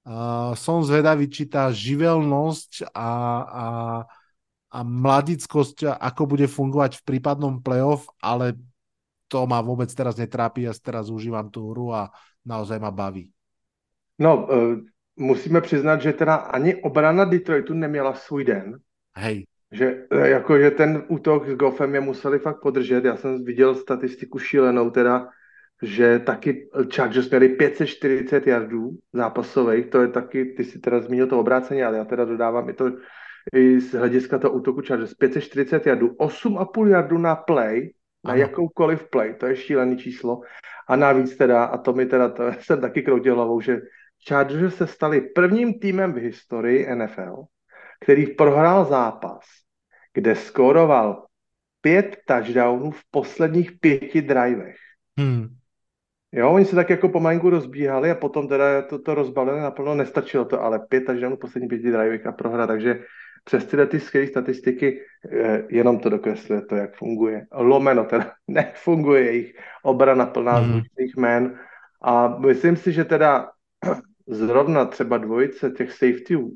Uh, 0.00 0.56
som 0.56 0.80
zvedavý, 0.80 1.28
či 1.28 1.44
tá 1.44 1.68
živelnosť 1.68 2.92
a, 2.92 3.10
a, 3.44 3.66
a 4.70 4.78
mladickosť, 4.80 5.96
ako 5.96 6.22
bude 6.24 6.46
fungovať 6.48 7.00
v 7.00 7.06
prípadnom 7.06 7.60
playoff, 7.60 8.08
ale 8.22 8.56
to 9.30 9.46
ma 9.46 9.62
vôbec 9.62 9.86
teraz 9.94 10.18
netrápi, 10.18 10.66
ja 10.66 10.74
teraz 10.74 11.06
užívam 11.06 11.46
tú 11.54 11.70
hru 11.70 11.94
a 11.94 12.10
naozaj 12.42 12.82
ma 12.82 12.90
baví. 12.90 13.30
No, 14.18 14.44
uh, 14.50 14.76
musíme 15.16 15.60
přiznat, 15.60 16.02
že 16.02 16.12
teda 16.12 16.34
ani 16.34 16.82
obrana 16.82 17.24
Detroitu 17.24 17.74
neměla 17.74 18.14
svůj 18.14 18.44
den. 18.44 18.78
Hej. 19.16 19.46
Že, 19.72 20.10
jako, 20.10 20.58
že 20.58 20.70
ten 20.70 21.04
útok 21.08 21.48
s 21.48 21.54
Goffem 21.54 21.94
je 21.94 22.00
museli 22.00 22.38
fakt 22.38 22.60
podržet. 22.60 23.04
Já 23.04 23.16
jsem 23.16 23.44
viděl 23.44 23.74
statistiku 23.74 24.38
šílenou 24.38 24.90
teda, 24.90 25.28
že 25.82 26.18
taky 26.18 26.68
Chargers 26.94 27.30
měli 27.30 27.48
540 27.48 28.46
yardů 28.46 28.90
zápasových, 29.12 29.86
to 29.86 30.02
je 30.02 30.08
taky, 30.08 30.44
ty 30.44 30.64
si 30.64 30.78
teda 30.78 31.00
zmínil 31.00 31.26
to 31.26 31.40
obrácení, 31.40 31.82
ale 31.82 31.96
já 31.96 32.04
teda 32.04 32.24
dodávám 32.24 32.68
i 32.68 32.72
to 32.72 32.90
i 33.54 33.80
z 33.80 33.94
hlediska 33.94 34.38
toho 34.38 34.54
útoku 34.54 34.82
Chargers, 34.82 35.14
540 35.14 35.86
yardů, 35.86 36.08
8,5 36.08 36.86
yardů 36.86 37.18
na 37.18 37.36
play, 37.36 37.92
na 38.24 38.32
ano. 38.32 38.40
jakoukoliv 38.40 39.10
play, 39.10 39.34
to 39.34 39.46
je 39.46 39.56
šílený 39.56 39.98
číslo. 39.98 40.40
A 40.88 40.96
navíc 40.96 41.36
teda, 41.36 41.64
a 41.64 41.78
to 41.78 41.92
mi 41.92 42.06
teda, 42.06 42.28
to 42.28 42.52
jsem 42.60 42.80
taky 42.80 43.02
kroutil 43.02 43.34
hlavou, 43.34 43.60
že 43.60 43.80
Chargers 44.28 44.76
se 44.76 44.86
stali 44.86 45.20
prvním 45.20 45.80
týmem 45.80 46.12
v 46.12 46.16
historii 46.16 46.94
NFL, 46.94 47.44
který 48.00 48.26
prohrál 48.26 48.84
zápas, 48.84 49.44
kde 50.14 50.34
skóroval 50.34 51.26
pět 51.80 52.16
touchdownů 52.26 52.90
v 52.90 53.02
posledních 53.10 53.72
pěti 53.80 54.22
drivech. 54.22 54.76
Hmm. 55.18 55.48
Jo, 56.32 56.50
oni 56.50 56.64
se 56.64 56.76
tak 56.76 56.90
jako 56.90 57.08
pomalinku 57.08 57.50
rozbíhali 57.50 58.10
a 58.10 58.14
potom 58.14 58.48
teda 58.48 58.82
to, 58.82 58.98
to 58.98 59.14
rozbalili 59.14 59.60
naplno, 59.60 59.94
nestačilo 59.94 60.44
to, 60.44 60.62
ale 60.62 60.78
pět 60.78 61.00
touchdownů 61.00 61.36
v 61.36 61.40
posledních 61.40 61.68
pěti 61.68 61.90
drivech 61.90 62.26
a 62.26 62.32
prohra, 62.32 62.66
takže 62.66 63.02
přes 63.44 63.66
tyhle 63.66 63.86
ty 63.86 64.00
skvělé 64.00 64.26
statistiky 64.26 65.00
eh, 65.32 65.62
jenom 65.68 65.98
to 65.98 66.08
dokresluje 66.08 66.62
to, 66.62 66.76
jak 66.76 66.96
funguje. 66.96 67.46
Lomeno 67.52 68.04
teda 68.04 68.32
nefunguje 68.48 69.24
jejich 69.24 69.54
obrana 69.82 70.26
plná 70.26 70.52
hmm. 70.52 70.72
zvučných 70.72 71.16
jmén 71.16 71.58
a 72.02 72.38
myslím 72.38 72.76
si, 72.76 72.92
že 72.92 73.04
teda 73.04 73.50
zrovna 74.26 74.84
třeba 74.84 75.18
dvojice 75.18 75.70
těch 75.70 75.92
safetyů, 75.92 76.40
uh, 76.40 76.54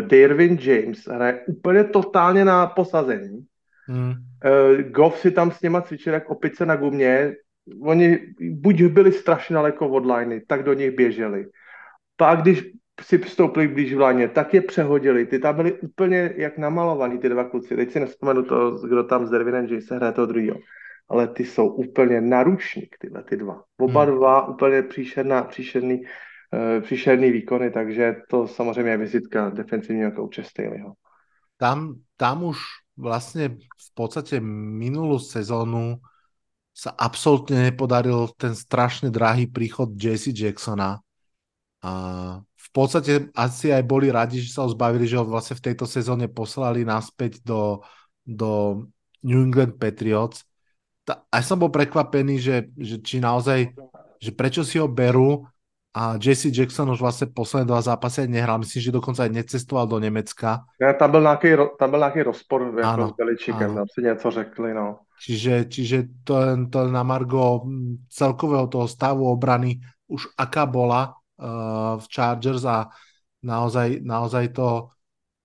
Darwin 0.00 0.58
James 0.60 1.06
hraje 1.06 1.44
úplně 1.46 1.84
totálně 1.84 2.44
na 2.44 2.66
posazení. 2.66 3.46
Uh, 3.88 4.80
Goff 4.80 5.18
si 5.18 5.30
tam 5.30 5.50
s 5.50 5.60
něma 5.60 5.80
cvičil 5.80 6.12
jak 6.12 6.30
opice 6.30 6.66
na 6.66 6.76
gumě. 6.76 7.34
Oni 7.82 8.18
buď 8.40 8.82
byli 8.82 9.12
strašně 9.12 9.54
daleko 9.54 9.88
od 9.88 10.06
liney, 10.06 10.40
tak 10.46 10.62
do 10.62 10.72
nich 10.72 10.90
běželi. 10.90 11.46
Pak, 12.16 12.42
když 12.42 12.64
si 13.00 13.18
vstoupili 13.18 13.68
blíž 13.68 13.94
v 13.94 14.00
láně, 14.00 14.28
tak 14.28 14.54
je 14.54 14.62
přehodili. 14.62 15.26
Ty 15.26 15.38
tam 15.38 15.56
byli 15.56 15.72
úplně 15.72 16.32
jak 16.36 16.58
namalovaný, 16.58 17.18
ty 17.18 17.28
dva 17.28 17.44
kluci. 17.44 17.76
Teď 17.76 17.90
si 17.90 18.00
nespomenu 18.00 18.42
to, 18.42 18.70
kdo 18.70 19.04
tam 19.04 19.26
s 19.26 19.30
Dervinem 19.30 19.66
James 19.66 19.90
hraje 19.90 20.12
toho 20.12 20.26
druhého. 20.26 20.56
Ale 21.08 21.28
ty 21.28 21.44
jsou 21.44 21.68
úplně 21.68 22.20
naručník, 22.20 22.96
tyhle 23.00 23.22
ty 23.22 23.36
dva. 23.36 23.62
Oba 23.80 24.02
hmm. 24.02 24.14
dva 24.14 24.48
úplně 24.48 24.82
příšerná, 24.82 25.42
příšerný 25.42 26.02
E, 26.54 26.80
příšerný 26.80 27.30
výkony, 27.30 27.70
takže 27.70 28.16
to 28.30 28.46
samozřejmě 28.46 28.90
je 28.90 28.96
vizitka 28.96 29.50
defensívneho 29.50 30.12
kouče 30.12 30.44
Staleyho. 30.44 30.92
Tam, 31.56 31.98
tam 32.16 32.44
už 32.44 32.58
vlastne 32.98 33.58
v 33.58 33.90
podstate 33.94 34.38
minulú 34.42 35.18
sezónu 35.18 35.98
sa 36.74 36.90
absolútne 36.94 37.70
nepodaril 37.70 38.30
ten 38.38 38.54
strašne 38.54 39.10
drahý 39.10 39.46
príchod 39.46 39.94
JC 39.94 40.34
Jacksona. 40.34 40.98
A 41.82 41.90
podstate 42.74 43.30
asi 43.38 43.70
aj 43.70 43.86
boli 43.86 44.10
radi, 44.10 44.42
že 44.42 44.50
sa 44.50 44.66
ho 44.66 44.68
zbavili, 44.74 45.06
že 45.06 45.14
ho 45.14 45.22
vlastne 45.22 45.54
v 45.54 45.70
tejto 45.70 45.86
sezóne 45.86 46.26
poslali 46.26 46.82
naspäť 46.82 47.38
do, 47.46 47.86
do 48.26 48.82
New 49.22 49.38
England 49.38 49.78
Patriots. 49.78 50.42
Ta, 51.06 51.22
aj 51.30 51.42
som 51.46 51.62
bol 51.62 51.70
prekvapený, 51.70 52.42
že, 52.42 52.56
že 52.74 52.98
či 52.98 53.22
naozaj, 53.22 53.70
že 54.18 54.30
prečo 54.34 54.66
si 54.66 54.82
ho 54.82 54.90
berú, 54.90 55.46
a 55.94 56.18
Jesse 56.18 56.50
Jackson 56.50 56.90
už 56.90 57.00
vlastně 57.00 57.26
posledné 57.26 57.66
dva 57.66 57.80
zápasy 57.80 58.28
nehrál, 58.28 58.58
myslím, 58.58 58.82
že 58.82 58.92
dokonce 58.92 59.22
aj 59.22 59.28
necestoval 59.28 59.86
do 59.86 59.98
Německa. 59.98 60.66
Ne, 60.80 60.94
tam 60.94 61.10
byl 61.10 61.20
nějaký, 61.20 61.48
tam 61.78 61.90
byl 61.90 61.98
nějaký 61.98 62.22
rozpor 62.22 62.74
jako 62.78 63.08
s 63.08 63.12
Beličíkem, 63.16 63.74
tam 63.74 63.86
si 63.94 64.02
něco 64.02 64.30
řekli, 64.30 64.74
no. 64.74 64.98
Čiže, 65.22 65.64
čiže 65.64 66.02
to, 66.24 66.34
to 66.70 66.90
na 66.90 67.02
Margo 67.02 67.62
celkového 68.10 68.66
toho 68.66 68.88
stavu 68.88 69.30
obrany 69.30 69.78
už 70.10 70.26
aká 70.38 70.66
bola 70.66 71.14
uh, 71.38 71.96
v 71.98 72.06
Chargers 72.10 72.62
a 72.66 72.90
naozaj, 73.42 74.02
naozaj 74.02 74.54
to 74.54 74.90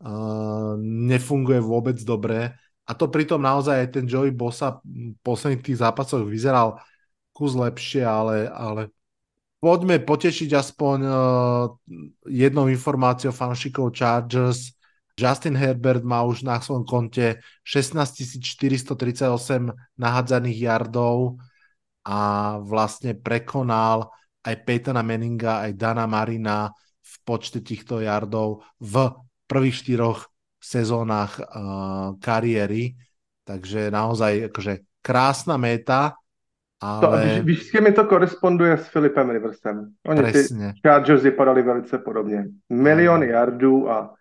uh, 0.04 0.74
nefunguje 0.82 1.60
vôbec 1.62 1.98
dobre. 2.02 2.54
A 2.90 2.92
to 2.98 3.06
pritom 3.10 3.38
naozaj 3.38 3.86
aj 3.86 3.90
ten 3.94 4.06
Joey 4.10 4.34
Bosa 4.34 4.82
v 4.82 5.14
posledných 5.22 5.62
tých 5.62 5.82
zápasoch 5.86 6.26
vyzeral 6.26 6.82
kus 7.34 7.54
lepšie, 7.54 8.02
ale, 8.02 8.50
ale 8.50 8.90
Poďme 9.60 10.00
potešiť 10.00 10.56
aspoň 10.56 10.98
uh, 11.04 11.68
jednou 12.32 12.72
informáciou 12.72 13.36
fanšikov 13.36 13.92
Chargers. 13.92 14.72
Justin 15.20 15.60
Herbert 15.60 16.00
má 16.00 16.24
už 16.24 16.48
na 16.48 16.64
svojom 16.64 16.88
konte 16.88 17.44
16 17.68 18.40
438 18.40 19.36
nahádzaných 20.00 20.58
yardov 20.64 21.44
a 22.08 22.20
vlastne 22.64 23.12
prekonal 23.20 24.08
aj 24.46 24.56
Peytona 24.64 25.04
Manninga, 25.04 25.68
aj 25.68 25.72
Dana 25.76 26.06
Marina 26.08 26.72
v 27.00 27.14
počte 27.26 27.60
týchto 27.60 28.00
yardov 28.00 28.64
v 28.80 29.12
prvých 29.50 29.76
štyroch 29.86 30.30
sezónach 30.60 31.40
uh, 31.40 32.16
kariéry. 32.22 32.96
Takže 33.44 33.90
naozaj 33.90 34.54
akože 34.54 35.02
krásna 35.02 35.58
meta 35.58 36.20
ale... 36.82 37.40
To, 37.40 37.44
víš, 37.44 37.68
s 37.68 37.72
kým 37.72 37.84
mi 37.84 37.92
to 37.92 38.08
koresponduje 38.08 38.78
s 38.78 38.88
Filipem 38.88 39.30
Riversem? 39.30 39.92
Oni 40.08 40.22
Presne. 40.22 40.74
ty 40.74 40.80
Chargers 40.88 41.24
vypadali 41.24 41.62
velice 41.62 41.98
podobně. 41.98 42.46
Miliony 42.70 43.28
yardů 43.28 43.92
a 43.92 44.14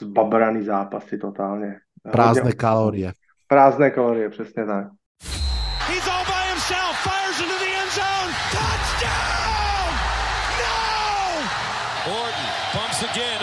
zbabraný 0.00 0.64
zápasy 0.64 1.18
totálně. 1.18 1.76
Prázdne 2.12 2.42
Hodně- 2.42 2.56
kalórie. 2.56 3.12
Prázdné 3.48 3.90
kalorie, 3.90 4.28
přesně 4.28 4.64
tak. 4.64 4.86
He's 5.88 6.08
all 6.08 6.35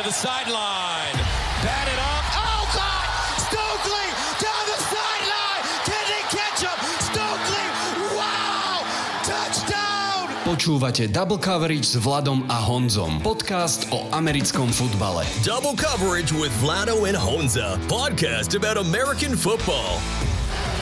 to 0.03 0.09
the 0.09 0.13
sideline. 0.13 1.15
Batted 1.63 1.99
up. 1.99 2.25
Oh, 2.35 2.63
God! 2.75 3.07
Stokely 3.39 4.07
down 4.35 4.63
the 4.67 4.79
sideline. 4.91 5.63
Can 5.87 6.03
they 6.11 6.23
catch 6.27 6.59
him? 6.67 6.77
Stokely! 6.99 7.65
Wow! 8.11 8.83
Touchdown! 9.23 10.27
Počúvate 10.43 11.07
Double 11.07 11.39
Coverage 11.39 11.87
s 11.87 11.95
Vladom 11.95 12.43
a 12.51 12.59
Honzom. 12.59 13.23
Podcast 13.23 13.87
o 13.95 14.03
americkom 14.11 14.67
futbale. 14.75 15.23
Double 15.47 15.75
coverage 15.79 16.35
with 16.35 16.51
Vlado 16.59 17.07
and 17.07 17.15
Honza. 17.15 17.79
Podcast 17.87 18.55
about 18.59 18.75
American 18.75 19.37
football. 19.39 20.03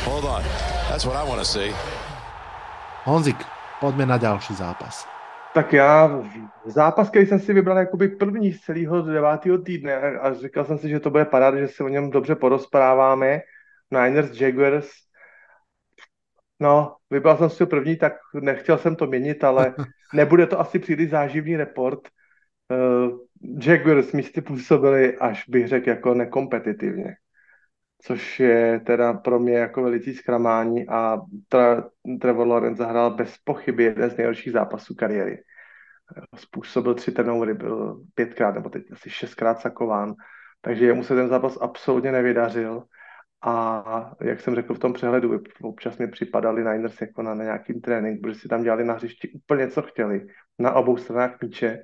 Hold 0.06 0.26
on. 0.26 0.42
That's 0.90 1.06
what 1.06 1.14
I 1.14 1.22
want 1.22 1.38
to 1.38 1.46
see. 1.46 1.70
Honzik, 3.06 3.38
poďme 3.82 4.06
na 4.10 4.18
ďalší 4.18 4.58
zápas. 4.58 5.11
Tak 5.54 5.74
já 5.74 6.22
zápas, 6.66 7.10
který 7.10 7.26
jsem 7.26 7.40
si 7.40 7.54
vybral 7.54 7.78
jakoby 7.78 8.08
první 8.08 8.54
z 8.54 8.62
celého 8.62 9.02
devátého 9.02 9.58
týdne 9.58 9.96
a 9.96 10.34
říkal 10.34 10.66
jsem 10.66 10.78
si, 10.78 10.90
že 10.90 11.00
to 11.00 11.10
bude 11.10 11.26
paráda, 11.26 11.58
že 11.58 11.68
se 11.68 11.84
o 11.84 11.88
něm 11.88 12.10
dobře 12.10 12.36
porozpráváme. 12.36 13.42
Niners 13.92 14.42
Jaguars. 14.42 14.90
No, 16.60 16.96
vybral 17.10 17.38
jsem 17.38 17.50
si 17.50 17.66
první, 17.66 17.96
tak 17.96 18.14
nechtěl 18.42 18.78
jsem 18.78 18.96
to 18.96 19.08
měnit, 19.08 19.44
ale 19.44 19.76
nebude 20.14 20.48
to 20.48 20.60
asi 20.60 20.80
příliš 20.80 21.10
záživný 21.10 21.56
report. 21.56 22.00
Uh, 22.70 23.20
Jaguars 23.66 24.12
místy 24.12 24.42
působili 24.42 25.18
až 25.18 25.50
bych 25.50 25.68
řekl 25.68 25.90
jako 25.90 26.14
nekompetitivně 26.14 27.16
což 28.02 28.40
je 28.40 28.80
teda 28.80 29.14
pro 29.14 29.40
mě 29.40 29.54
jako 29.54 29.84
velicí 29.84 30.14
zklamání 30.14 30.90
a 30.90 31.22
tra, 31.50 31.84
Trevor 32.22 32.48
Lawrence 32.48 32.84
zahrál 32.84 33.16
bez 33.16 33.38
pochyby 33.44 33.84
jeden 33.84 34.10
z 34.10 34.18
nejhorších 34.18 34.54
zápasů 34.54 34.96
kariéry. 34.96 35.44
Způsobil 36.36 36.94
tři 36.94 37.12
turnovery, 37.12 37.54
byl 37.54 38.02
pětkrát 38.16 38.56
nebo 38.56 38.70
teď 38.70 38.84
asi 38.92 39.10
šestkrát 39.10 39.60
sakován, 39.60 40.14
takže 40.62 40.86
jemu 40.86 41.04
se 41.04 41.16
ten 41.16 41.28
zápas 41.28 41.58
absolutně 41.62 42.12
nevydařil. 42.12 42.84
A 43.44 44.14
jak 44.22 44.42
jsem 44.42 44.56
řekl 44.56 44.74
v 44.74 44.80
tom 44.80 44.94
přehledu, 44.94 45.42
občas 45.62 45.98
mi 45.98 46.08
připadali 46.08 46.64
Niners 46.64 47.02
jako 47.02 47.22
na 47.22 47.34
nějakým 47.34 47.82
trénink, 47.82 48.22
protože 48.22 48.40
si 48.40 48.48
tam 48.48 48.64
dělali 48.64 48.86
na 48.86 48.94
hřišti 48.94 49.30
úplně 49.30 49.68
co 49.68 49.82
chtěli, 49.82 50.28
na 50.60 50.74
obou 50.74 50.98
stranách 50.98 51.42
míče 51.42 51.84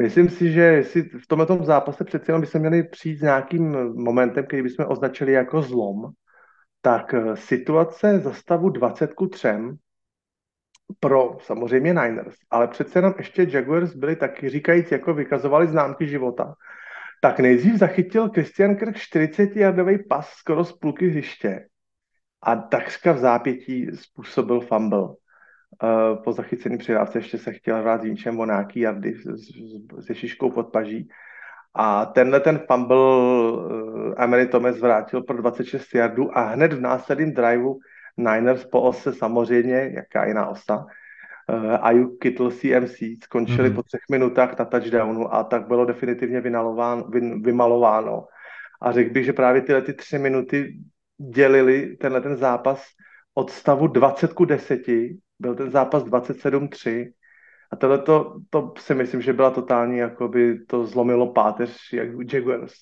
Myslím 0.00 0.28
si, 0.28 0.52
že 0.52 0.60
jestli 0.60 1.02
v 1.02 1.26
tomto 1.26 1.64
zápase 1.64 2.04
přeci 2.04 2.30
jenom 2.30 2.40
bychom 2.40 2.60
měli 2.60 2.82
přijít 2.82 3.18
s 3.18 3.22
nějakým 3.22 3.70
momentem, 3.94 4.46
který 4.46 4.62
bychom 4.62 4.86
označili 4.88 5.32
jako 5.32 5.62
zlom, 5.62 6.12
tak 6.80 7.14
eh, 7.14 7.36
situace 7.36 8.18
za 8.18 8.32
stavu 8.32 8.68
20 8.68 9.14
ku 9.14 9.28
3 9.28 9.48
pro 11.00 11.38
samozřejmě 11.40 11.94
Niners, 11.94 12.36
ale 12.50 12.68
přece 12.68 12.98
jenom 12.98 13.14
ještě 13.18 13.46
Jaguars 13.50 13.94
byli 13.94 14.16
taky 14.16 14.48
říkajíc, 14.48 14.92
jako 14.92 15.14
vykazovali 15.14 15.66
známky 15.66 16.08
života. 16.08 16.54
Tak 17.22 17.40
nejdřív 17.40 17.74
zachytil 17.74 18.30
Christian 18.30 18.76
Kirk 18.76 18.96
40-jardový 18.96 20.08
pas 20.08 20.28
skoro 20.28 20.64
z 20.64 20.72
půlky 20.72 21.08
hřiště 21.08 21.68
a 22.42 22.56
takřka 22.56 23.12
v 23.12 23.18
zápětí 23.18 23.86
způsobil 23.94 24.60
fumble. 24.60 25.08
Uh, 25.82 26.22
po 26.22 26.32
zachycení 26.32 26.78
přidávce 26.78 27.18
ještě 27.18 27.38
se 27.38 27.52
chtěl 27.52 27.76
hrát 27.76 28.02
s 28.02 28.04
Jinčem 28.04 28.36
nějaký 28.46 28.80
jardy 28.80 29.14
se 30.00 30.14
šiškou 30.14 30.50
pod 30.50 30.72
paží. 30.72 31.08
A 31.74 32.06
tenhle 32.06 32.40
ten 32.40 32.60
fumble 32.72 32.96
uh, 32.96 34.14
Emery 34.16 34.46
Thomas 34.46 34.78
vrátil 34.78 35.22
pro 35.22 35.36
26 35.36 35.94
yardů 35.94 36.38
a 36.38 36.40
hned 36.40 36.72
v 36.72 36.80
následném 36.80 37.32
driveu 37.32 37.78
Niners 38.16 38.64
po 38.64 38.82
ose 38.82 39.12
samozřejmě, 39.12 39.90
jaká 39.94 40.24
jiná 40.24 40.46
osa, 40.46 40.76
uh, 40.76 41.76
Ayuk 41.80 42.18
Kittle 42.18 42.50
CMC 42.50 42.96
skončili 43.22 43.70
mm-hmm. 43.70 43.74
po 43.74 43.82
třech 43.82 44.00
minutách 44.10 44.58
na 44.58 44.64
touchdownu 44.64 45.34
a 45.34 45.44
tak 45.44 45.66
bylo 45.66 45.84
definitivně 45.84 46.40
vynalováno, 46.40 47.04
vy, 47.04 47.20
vymalováno. 47.20 48.26
A 48.82 48.92
řekl 48.92 49.12
bych, 49.12 49.24
že 49.24 49.32
právě 49.32 49.62
tyhle 49.62 49.82
ty 49.82 49.92
tři 49.92 50.18
minuty 50.18 50.78
dělili 51.18 51.96
tenhle 51.96 52.20
ten 52.20 52.36
zápas 52.36 52.86
od 53.34 53.50
stavu 53.50 53.86
20 53.86 54.32
ku 54.32 54.44
10 54.44 54.82
byl 55.38 55.54
ten 55.54 55.70
zápas 55.70 56.04
27-3 56.04 57.12
a 57.72 57.76
tohle 57.76 57.98
to, 57.98 58.36
to 58.50 58.74
si 58.78 58.94
myslím, 58.94 59.22
že 59.22 59.32
byla 59.32 59.50
totální, 59.50 59.98
jakoby 59.98 60.64
to 60.66 60.86
zlomilo 60.86 61.32
páteř 61.32 61.92
jak 61.92 62.08
Jaguars. 62.32 62.74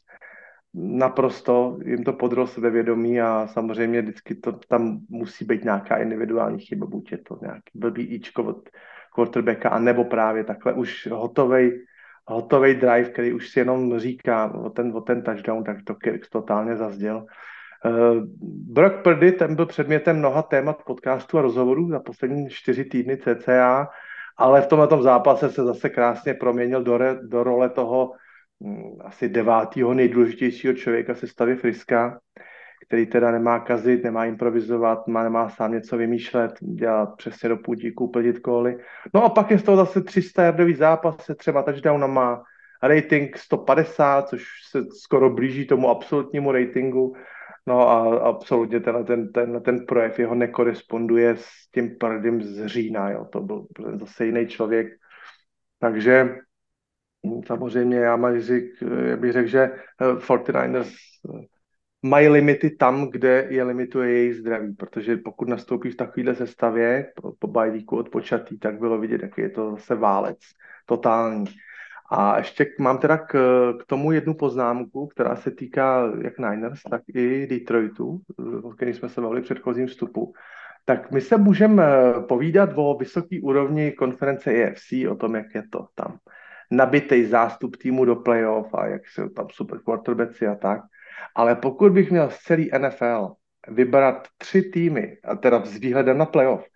Naprosto 0.74 1.78
jim 1.84 2.04
to 2.04 2.12
podrlo 2.12 2.46
sebevědomí 2.46 3.20
a 3.20 3.46
samozřejmě 3.46 4.02
vždycky 4.02 4.34
to, 4.34 4.52
tam 4.52 4.98
musí 5.08 5.44
být 5.44 5.64
nějaká 5.64 5.96
individuální 5.96 6.60
chyba, 6.60 6.86
buď 6.86 7.12
je 7.12 7.18
to 7.18 7.38
nějaký 7.42 7.70
blbý 7.74 8.02
íčko 8.02 8.44
od 8.44 8.68
quarterbacka, 9.14 9.68
a 9.68 9.78
nebo 9.78 10.04
právě 10.04 10.44
takhle 10.44 10.72
už 10.72 11.08
hotovej, 11.12 11.86
hotovej 12.26 12.74
drive, 12.74 13.04
který 13.04 13.32
už 13.32 13.48
si 13.48 13.58
jenom 13.58 13.98
říká 13.98 14.54
o 14.54 14.70
ten, 14.70 14.96
o 14.96 15.00
ten 15.00 15.22
touchdown, 15.22 15.64
tak 15.64 15.76
to 15.84 15.94
Kirk 15.94 16.28
totálně 16.28 16.76
zazděl. 16.76 17.26
Brock 18.72 19.02
Purdy, 19.02 19.32
ten 19.32 19.56
byl 19.56 19.66
předmětem 19.66 20.18
mnoha 20.18 20.42
témat 20.42 20.82
podcastu 20.84 21.38
a 21.38 21.42
rozhovorů 21.42 21.88
za 21.88 22.00
poslední 22.00 22.50
čtyři 22.50 22.84
týdny 22.84 23.16
CCA, 23.16 23.88
ale 24.36 24.62
v 24.62 24.66
tomhle 24.66 25.02
zápase 25.02 25.50
se 25.50 25.64
zase 25.64 25.88
krásně 25.90 26.34
proměnil 26.34 26.82
do, 26.82 26.98
re, 26.98 27.18
do 27.22 27.42
role 27.44 27.70
toho 27.70 28.12
um, 28.58 28.98
asi 29.04 29.28
devátého 29.28 29.94
nejdůležitějšího 29.94 30.74
člověka 30.74 31.14
se 31.14 31.26
stavy 31.26 31.56
Friska, 31.56 32.20
který 32.86 33.06
teda 33.06 33.30
nemá 33.30 33.58
kazit, 33.58 34.04
nemá 34.04 34.24
improvizovat, 34.24 35.08
má, 35.08 35.22
nemá 35.22 35.48
sám 35.48 35.72
něco 35.72 35.96
vymýšlet, 35.96 36.52
dělat 36.60 37.16
přesně 37.16 37.48
do 37.48 37.56
půtíku, 37.56 38.08
plnit 38.08 38.38
kóly. 38.38 38.76
No 39.14 39.24
a 39.24 39.28
pak 39.28 39.50
je 39.50 39.58
z 39.58 39.62
toho 39.62 39.76
zase 39.76 40.00
300 40.02 40.42
jardový 40.42 40.74
zápas 40.74 41.24
se 41.24 41.34
třema 41.34 41.62
touchdownama, 41.62 42.42
rating 42.82 43.36
150, 43.36 44.28
což 44.28 44.44
se 44.70 44.84
skoro 44.84 45.30
blíží 45.30 45.66
tomu 45.66 45.88
absolutnímu 45.88 46.52
ratingu 46.52 47.14
No 47.66 47.88
a 47.88 48.18
absolutně 48.28 48.80
tenhle 48.80 49.04
ten, 49.04 49.32
tenhle 49.32 49.60
ten 49.60 49.86
projev 49.86 50.18
jeho 50.18 50.34
nekoresponduje 50.34 51.36
s 51.36 51.70
tím 51.74 51.96
prdym 51.98 52.42
z 52.42 52.66
října, 52.66 53.10
jo. 53.10 53.24
to 53.24 53.40
byl 53.40 53.66
zase 53.94 54.26
jiný 54.26 54.46
člověk. 54.46 54.86
Takže 55.78 56.36
hm, 57.26 57.40
samozřejmě 57.46 57.96
já, 57.96 58.16
mají 58.16 58.40
řík, 58.40 58.64
já 59.06 59.16
bych 59.16 59.32
řekl, 59.32 59.48
že 59.48 59.70
49ers 60.00 60.92
eh, 61.34 61.44
mají 62.02 62.28
limity 62.28 62.70
tam, 62.70 63.10
kde 63.10 63.46
je 63.50 63.64
limituje 63.64 64.10
jejich 64.10 64.36
zdraví, 64.36 64.74
protože 64.74 65.16
pokud 65.16 65.48
nastoupí 65.48 65.90
v 65.90 65.96
takovéhle 65.96 66.34
sestavě 66.34 67.12
po, 67.14 67.32
po 67.38 67.46
bajvíku 67.46 67.96
odpočatý, 67.96 68.58
tak 68.58 68.78
bylo 68.78 68.98
vidět, 68.98 69.22
jaký 69.22 69.40
je 69.40 69.50
to 69.50 69.70
zase 69.70 69.94
válec, 69.94 70.38
totální. 70.86 71.44
A 72.10 72.38
ještě 72.38 72.66
mám 72.78 72.98
teda 72.98 73.18
k, 73.18 73.32
k 73.80 73.86
tomu 73.86 74.12
jednu 74.12 74.34
poznámku, 74.34 75.06
která 75.06 75.36
se 75.36 75.50
týká 75.50 76.12
jak 76.22 76.38
Niners, 76.38 76.82
tak 76.90 77.02
i 77.14 77.46
Detroitu, 77.46 78.20
o 78.62 78.70
kterém 78.70 78.94
jsme 78.94 79.08
se 79.08 79.20
bavili 79.20 79.40
v 79.40 79.44
předchozím 79.44 79.86
vstupu. 79.86 80.32
Tak 80.84 81.10
my 81.10 81.20
se 81.20 81.36
můžeme 81.36 81.84
povídat 82.28 82.70
o 82.74 82.96
vysoké 82.98 83.36
úrovni 83.42 83.92
konference 83.92 84.50
EFC, 84.50 84.92
o 85.10 85.14
tom, 85.14 85.34
jak 85.34 85.54
je 85.54 85.62
to 85.70 85.86
tam 85.94 86.18
nabitý 86.70 87.24
zástup 87.24 87.76
týmu 87.76 88.04
do 88.04 88.16
playoff 88.16 88.74
a 88.74 88.86
jak 88.86 89.08
jsou 89.08 89.28
tam 89.28 89.46
super 89.50 89.78
quarterbacki 89.78 90.46
a 90.46 90.54
tak. 90.54 90.80
Ale 91.34 91.54
pokud 91.54 91.92
bych 91.92 92.10
měl 92.10 92.30
z 92.30 92.38
celý 92.38 92.70
NFL 92.78 93.32
vybrat 93.68 94.28
tři 94.38 94.62
týmy, 94.62 95.16
a 95.24 95.36
teda 95.36 95.64
s 95.64 95.76
výhledem 95.76 96.18
na 96.18 96.26
playoff, 96.26 96.66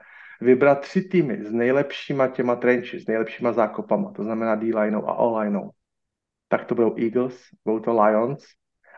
vybrat 0.40 0.80
tři 0.80 1.02
týmy 1.02 1.44
s 1.44 1.52
nejlepšíma 1.52 2.28
těma 2.28 2.56
trenchy, 2.56 3.00
s 3.00 3.06
nejlepšíma 3.06 3.52
zákopama, 3.52 4.12
to 4.12 4.24
znamená 4.24 4.54
D-lineou 4.54 5.08
a 5.08 5.14
O-lineou, 5.14 5.70
tak 6.48 6.64
to 6.64 6.74
budou 6.74 6.94
Eagles, 6.98 7.40
budou 7.64 7.80
to 7.80 8.02
Lions 8.02 8.44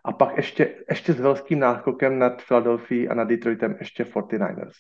a 0.05 0.12
pak 0.12 0.36
ještě, 0.36 0.84
ještě 0.91 1.12
s 1.12 1.20
velkým 1.20 1.59
náskokem 1.59 2.18
nad 2.18 2.43
Philadelphia 2.43 3.11
a 3.11 3.14
nad 3.14 3.24
Detroitem 3.24 3.76
ještě 3.78 4.05
49ers. 4.05 4.72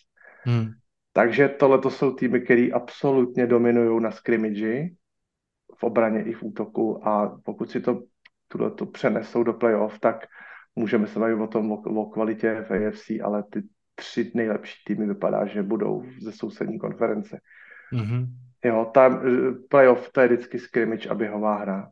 Hmm. 0.42 0.70
Takže 1.12 1.48
tohle 1.48 1.78
to 1.78 1.90
jsou 1.90 2.14
týmy, 2.14 2.40
které 2.40 2.68
absolutně 2.72 3.46
dominují 3.46 4.02
na 4.02 4.10
scrimmage 4.10 4.88
v 5.78 5.82
obraně 5.82 6.24
i 6.24 6.32
v 6.32 6.42
útoku 6.42 7.08
a 7.08 7.40
pokud 7.44 7.70
si 7.70 7.80
to 7.80 8.02
tuhle 8.48 8.70
to 8.70 8.86
přenesou 8.86 9.42
do 9.42 9.52
playoff, 9.52 9.98
tak 9.98 10.26
můžeme 10.76 11.06
se 11.06 11.18
bavit 11.18 11.34
o 11.34 11.46
tom, 11.46 11.72
o, 11.72 11.76
o 11.76 12.10
kvalitě 12.10 12.66
v 12.68 12.70
AFC, 12.70 13.10
ale 13.22 13.42
ty 13.42 13.62
tři 13.94 14.32
nejlepší 14.34 14.82
týmy 14.86 15.06
vypadá, 15.06 15.46
že 15.46 15.62
budou 15.62 16.04
ze 16.20 16.32
sousední 16.32 16.78
konference. 16.78 17.40
Mm-hmm. 17.92 18.26
Jo, 18.64 18.90
ta 18.94 19.22
playoff 19.68 20.12
to 20.12 20.20
je 20.20 20.28
vždycky 20.28 20.58
scrimmage 20.58 21.08
a 21.08 21.14
běhová 21.14 21.56
hra. 21.56 21.90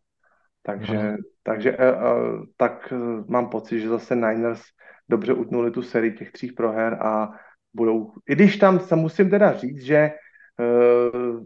Takže, 0.62 0.92
mm-hmm. 0.92 1.16
takže 1.42 1.76
uh, 1.76 2.44
tak 2.56 2.92
mám 3.28 3.48
pocit, 3.48 3.80
že 3.80 3.88
zase 3.88 4.16
Niners 4.16 4.62
dobře 5.08 5.32
utnuli 5.32 5.70
tu 5.70 5.82
sérii 5.82 6.12
těch 6.12 6.32
tří 6.32 6.52
proher 6.52 6.94
a 7.00 7.30
budou, 7.74 8.12
i 8.28 8.34
když 8.34 8.56
tam 8.56 8.80
se 8.80 8.96
musím 8.96 9.30
teda 9.30 9.52
říct, 9.52 9.82
že 9.82 10.10
uh, 10.60 11.44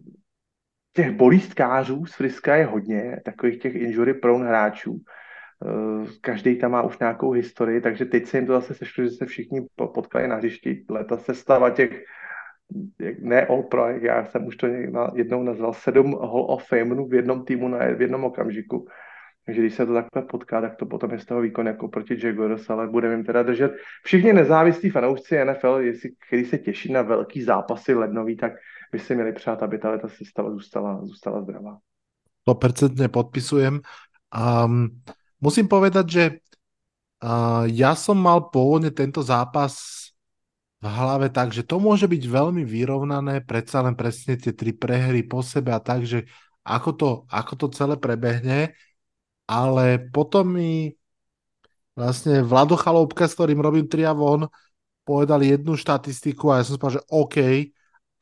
těch 0.93 1.11
bolístkářů 1.11 2.07
z 2.07 2.15
Friska 2.15 2.57
je 2.57 2.65
hodně, 2.65 3.21
takových 3.25 3.59
těch 3.59 3.75
injury 3.75 4.15
prone 4.15 4.49
hráčů. 4.49 4.99
Uh, 5.65 6.09
každý 6.21 6.59
tam 6.59 6.71
má 6.71 6.83
už 6.83 6.99
nějakou 6.99 7.31
historii, 7.31 7.81
takže 7.81 8.05
teď 8.05 8.27
se 8.27 8.39
jim 8.39 8.47
to 8.47 8.53
zase 8.53 8.75
sešlo, 8.75 9.05
že 9.05 9.11
se 9.11 9.27
všichni 9.27 9.67
potkali 9.95 10.29
na 10.29 10.37
hřišti. 10.37 10.85
Leta 10.91 11.17
sestava 11.17 11.71
těch 11.71 12.05
ne 13.19 13.47
All 13.47 13.63
Pro, 13.63 13.89
jak 13.89 14.03
já 14.03 14.25
jsem 14.25 14.47
už 14.47 14.57
to 14.57 14.67
jednou 15.15 15.43
nazval, 15.43 15.73
sedm 15.73 16.13
Hall 16.13 16.47
of 16.49 16.69
Fame 16.69 17.05
v 17.09 17.15
jednom 17.15 17.45
týmu 17.45 17.69
na, 17.69 17.79
v 17.79 18.01
jednom 18.01 18.25
okamžiku. 18.25 18.89
Takže 19.47 19.61
když 19.61 19.75
se 19.75 19.87
to 19.87 19.95
takhle 19.95 20.23
potká, 20.23 20.61
tak 20.61 20.77
to 20.77 20.87
potom 20.87 21.11
je 21.11 21.19
z 21.19 21.25
toho 21.25 21.41
výkon 21.41 21.67
jako 21.67 21.89
proti 21.89 22.27
Jaguars, 22.27 22.71
ale 22.71 22.89
budeme 22.89 23.15
jim 23.15 23.25
teda 23.25 23.43
držet. 23.43 23.73
Všichni 24.05 24.33
nezávislí 24.33 24.91
fanoušci 24.91 25.45
NFL, 25.45 25.79
jestli, 25.81 26.11
který 26.27 26.45
se 26.45 26.59
těší 26.59 26.93
na 26.93 27.03
velký 27.03 27.43
zápasy 27.43 27.95
lednový, 27.95 28.37
tak 28.37 28.53
by 28.93 28.99
si 28.99 29.15
měli 29.15 29.33
přát, 29.33 29.63
aby 29.63 29.79
ta 29.79 29.99
sestava 30.09 30.51
zůstala, 30.51 31.05
zůstala 31.05 31.43
zdravá. 31.43 31.79
100% 32.49 33.09
podpisujem. 33.09 33.81
Um, 34.65 34.89
musím 35.43 35.67
povedať, 35.67 36.07
že 36.07 36.25
uh, 37.21 37.67
ja 37.67 37.99
som 37.99 38.17
mal 38.17 38.49
pôvodne 38.49 38.95
tento 38.95 39.21
zápas 39.21 40.07
v 40.83 40.87
hlave 40.87 41.31
tak, 41.31 41.51
že 41.51 41.67
to 41.67 41.79
môže 41.83 42.07
byť 42.07 42.23
veľmi 42.27 42.63
vyrovnané, 42.63 43.43
predsa 43.43 43.83
len 43.83 43.95
presne 43.95 44.35
tie 44.39 44.55
tri 44.55 44.71
prehry 44.75 45.23
po 45.27 45.43
sebe 45.43 45.75
a 45.75 45.83
tak, 45.83 46.07
že 46.07 46.27
ako 46.63 46.91
to, 46.95 47.09
ako 47.31 47.53
to 47.59 47.67
celé 47.75 47.95
prebehne, 47.99 48.75
ale 49.47 49.99
potom 50.11 50.55
mi 50.55 50.95
vlastne 51.95 52.43
Vlado 52.43 52.75
Chaloupka, 52.75 53.27
s 53.27 53.35
ktorým 53.35 53.63
robím 53.63 53.87
tria 53.87 54.15
von, 54.15 54.47
povedal 55.03 55.43
jednu 55.43 55.75
štatistiku 55.75 56.51
a 56.51 56.63
ja 56.63 56.67
som 56.67 56.79
spal, 56.79 56.99
že 56.99 57.03
OK, 57.11 57.37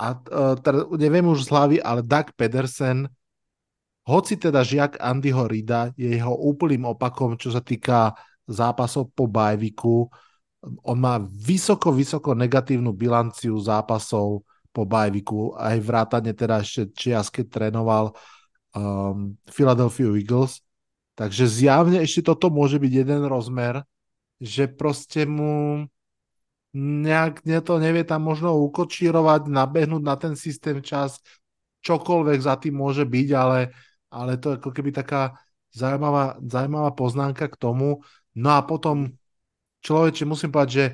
a 0.00 0.06
uh, 0.16 0.56
teda 0.56 0.88
neviem 0.96 1.28
už 1.28 1.44
z 1.44 1.52
hlavy, 1.52 1.76
ale 1.84 2.00
Doug 2.00 2.32
Pedersen, 2.32 3.08
hoci 4.06 4.40
teda 4.40 4.64
žiak 4.64 4.96
Andyho 5.00 5.44
Rida 5.44 5.92
je 5.94 6.16
jeho 6.16 6.34
úplným 6.34 6.88
opakom, 6.88 7.36
čo 7.36 7.52
sa 7.52 7.60
týka 7.60 8.16
zápasov 8.48 9.12
po 9.14 9.30
bajviku, 9.30 10.10
on 10.84 10.98
má 11.00 11.16
vysoko, 11.22 11.88
vysoko 11.88 12.36
negatívnu 12.36 12.92
bilanciu 12.92 13.56
zápasov 13.56 14.44
po 14.70 14.82
bajviku, 14.84 15.56
aj 15.56 15.76
vrátane 15.80 16.36
teda 16.36 16.60
ešte 16.60 16.92
čias, 16.92 17.32
keď 17.32 17.46
trénoval 17.48 18.12
um, 18.76 19.34
Philadelphia 19.48 20.12
Eagles. 20.14 20.60
Takže 21.16 21.44
zjavne 21.48 22.00
ešte 22.00 22.32
toto 22.32 22.52
môže 22.52 22.80
byť 22.80 22.92
jeden 22.92 23.22
rozmer, 23.28 23.82
že 24.40 24.68
proste 24.68 25.28
mu 25.28 25.84
nejak 26.76 27.42
ne 27.44 27.58
to 27.60 27.82
nevie 27.82 28.06
tam 28.06 28.24
možno 28.24 28.54
ukočírovať, 28.70 29.50
nabehnúť 29.50 30.02
na 30.06 30.14
ten 30.16 30.38
systém 30.38 30.78
čas, 30.80 31.18
čokoľvek 31.82 32.38
za 32.40 32.54
tým 32.60 32.78
môže 32.78 33.02
byť, 33.02 33.28
ale, 33.34 33.74
ale 34.10 34.36
to 34.36 34.54
je 34.54 34.56
ako 34.58 34.70
keby 34.74 34.90
taká 34.90 35.38
zaujímavá, 35.70 36.36
zaujímavá 36.42 36.90
poznámka 36.92 37.48
k 37.48 37.56
tomu. 37.56 38.02
No 38.34 38.50
a 38.58 38.62
potom 38.62 39.14
človeče, 39.86 40.26
musím 40.26 40.50
povedať, 40.50 40.70
že 40.70 40.84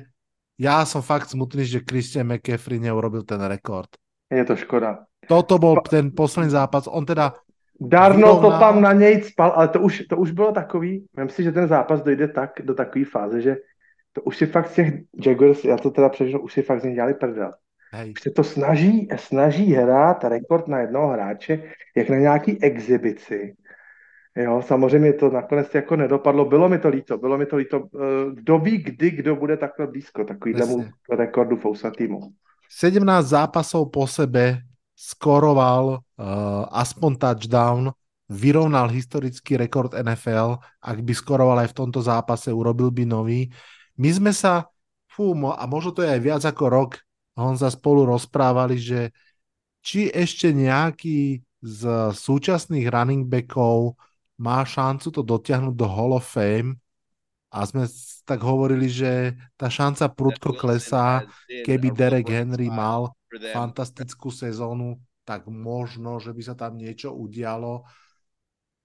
ja 0.57 0.85
som 0.85 1.05
fakt 1.05 1.29
smutný, 1.29 1.65
že 1.65 1.85
Christian 1.85 2.29
McCaffrey 2.29 2.81
neurobil 2.81 3.21
ten 3.25 3.41
rekord. 3.45 3.89
Je 4.29 4.41
to 4.45 4.57
škoda. 4.57 5.05
Toto 5.25 5.57
bol 5.61 5.81
ten 5.85 6.09
posledný 6.13 6.53
zápas. 6.53 6.89
On 6.89 7.05
teda 7.05 7.33
Darno 7.77 8.41
to 8.41 8.49
tam 8.57 8.81
na 8.81 8.93
něj 8.93 9.21
spal, 9.21 9.53
ale 9.55 9.67
to 9.67 9.81
už, 9.81 10.03
to 10.09 10.17
už 10.17 10.31
bylo 10.31 10.51
takový, 10.51 11.05
myslím 11.17 11.35
si, 11.35 11.43
že 11.43 11.51
ten 11.51 11.67
zápas 11.67 12.01
dojde 12.01 12.27
tak, 12.27 12.51
do 12.63 12.73
takové 12.73 13.05
fáze, 13.05 13.41
že 13.41 13.55
to 14.13 14.21
už 14.21 14.37
si 14.37 14.45
fakt 14.45 14.69
z 14.69 14.73
těch 14.73 14.93
Jaguars, 15.25 15.63
já 15.65 15.77
to 15.77 15.91
teda 15.91 16.09
přežnu, 16.09 16.41
už 16.41 16.53
si 16.53 16.61
fakt 16.61 16.81
z 16.81 16.83
nich 16.83 16.95
dělali 16.95 17.13
prdel. 17.13 17.53
Hej. 17.93 18.13
Se 18.19 18.31
to 18.31 18.43
snaží, 18.43 19.07
snaží 19.15 19.73
hrát 19.73 20.23
rekord 20.23 20.67
na 20.67 20.79
jednoho 20.79 21.07
hráče, 21.07 21.63
jak 21.95 22.09
na 22.09 22.17
nějaký 22.17 22.63
exibici. 22.63 23.55
Jo, 24.37 24.61
samozřejmě 24.61 25.13
to 25.13 25.29
nakonec 25.29 25.75
jako 25.75 25.95
nedopadlo. 25.95 26.45
Bylo 26.45 26.69
mi 26.69 26.79
to 26.79 26.89
líto, 26.89 27.17
bylo 27.17 27.37
mi 27.37 27.45
to 27.45 27.55
líto. 27.55 27.77
Eh, 27.95 28.31
kdo 28.33 28.59
ví, 28.59 28.77
kdy, 28.77 29.11
kdo 29.11 29.35
bude 29.35 29.57
takhle 29.57 29.87
blízko 29.87 30.23
takovýhlemu 30.23 30.85
rekordu 31.09 31.57
Fousa 31.57 31.91
týmu. 31.91 32.19
17 32.69 33.25
zápasov 33.25 33.87
po 33.95 34.03
sebe 34.07 34.59
skoroval 34.91 36.03
uh, 36.03 36.65
aspoň 36.73 37.11
touchdown, 37.15 37.95
vyrovnal 38.27 38.91
historický 38.91 39.55
rekord 39.55 39.95
NFL, 39.95 40.59
ak 40.83 40.97
by 40.99 41.13
skoroval 41.15 41.63
aj 41.63 41.71
v 41.71 41.77
tomto 41.79 42.03
zápase, 42.03 42.51
urobil 42.51 42.91
by 42.91 43.07
nový. 43.07 43.47
My 43.95 44.09
sme 44.11 44.35
sa, 44.35 44.67
fú, 45.07 45.31
a 45.37 45.63
možno 45.69 45.95
to 45.95 46.03
je 46.03 46.11
aj 46.11 46.21
viac 46.21 46.43
ako 46.43 46.65
rok, 46.67 46.91
Honza 47.37 47.69
spolu 47.69 48.09
rozprávali, 48.09 48.81
že 48.81 49.13
či 49.85 50.09
ešte 50.09 50.49
nejaký 50.51 51.45
z 51.61 51.81
súčasných 52.13 52.89
running 52.89 53.23
backov 53.29 53.93
má 54.41 54.61
šancu 54.65 55.07
to 55.09 55.21
dotiahnuť 55.21 55.73
do 55.73 55.87
Hall 55.89 56.17
of 56.17 56.25
Fame. 56.25 56.77
A 57.47 57.63
sme 57.63 57.87
tak 58.27 58.43
hovorili, 58.43 58.91
že 58.91 59.33
tá 59.55 59.71
šanca 59.71 60.11
prudko 60.11 60.51
klesá, 60.53 61.23
keby 61.47 61.95
Derek 61.95 62.27
Henry 62.27 62.67
mal 62.67 63.15
fantastickú 63.55 64.29
sezónu, 64.29 64.99
tak 65.23 65.47
možno, 65.47 66.19
že 66.19 66.35
by 66.35 66.41
sa 66.43 66.55
tam 66.59 66.75
niečo 66.75 67.15
udialo. 67.15 67.87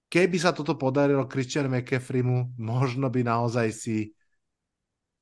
Keby 0.07 0.37
sa 0.39 0.55
toto 0.55 0.79
podarilo 0.79 1.27
Christian 1.27 1.67
McCaffreymu, 1.67 2.55
možno 2.55 3.11
by 3.11 3.21
naozaj 3.25 3.67
si 3.75 4.15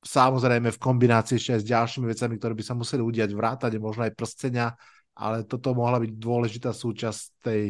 samozrejme 0.02 0.74
v 0.74 0.82
kombinácii 0.82 1.38
ešte 1.38 1.52
aj 1.54 1.60
s 1.62 1.70
ďalšími 1.70 2.06
vecami, 2.10 2.34
ktoré 2.36 2.54
by 2.58 2.64
sa 2.66 2.74
museli 2.74 3.02
udiať 3.02 3.30
vrátane, 3.32 3.78
možno 3.78 4.02
aj 4.02 4.18
prstenia, 4.18 4.74
ale 5.14 5.46
toto 5.46 5.72
mohla 5.72 6.02
byť 6.02 6.12
dôležitá 6.18 6.74
súčasť 6.74 7.22
tej 7.40 7.62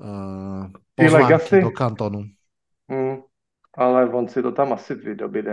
uh, 0.00 0.72
pozvánky 0.96 1.60
do 1.60 1.74
kantonu. 1.76 2.24
Mm, 2.88 3.20
ale 3.76 3.98
on 4.08 4.26
si 4.32 4.40
to 4.40 4.52
tam 4.52 4.72
asi 4.72 4.96
vydobí, 4.96 5.44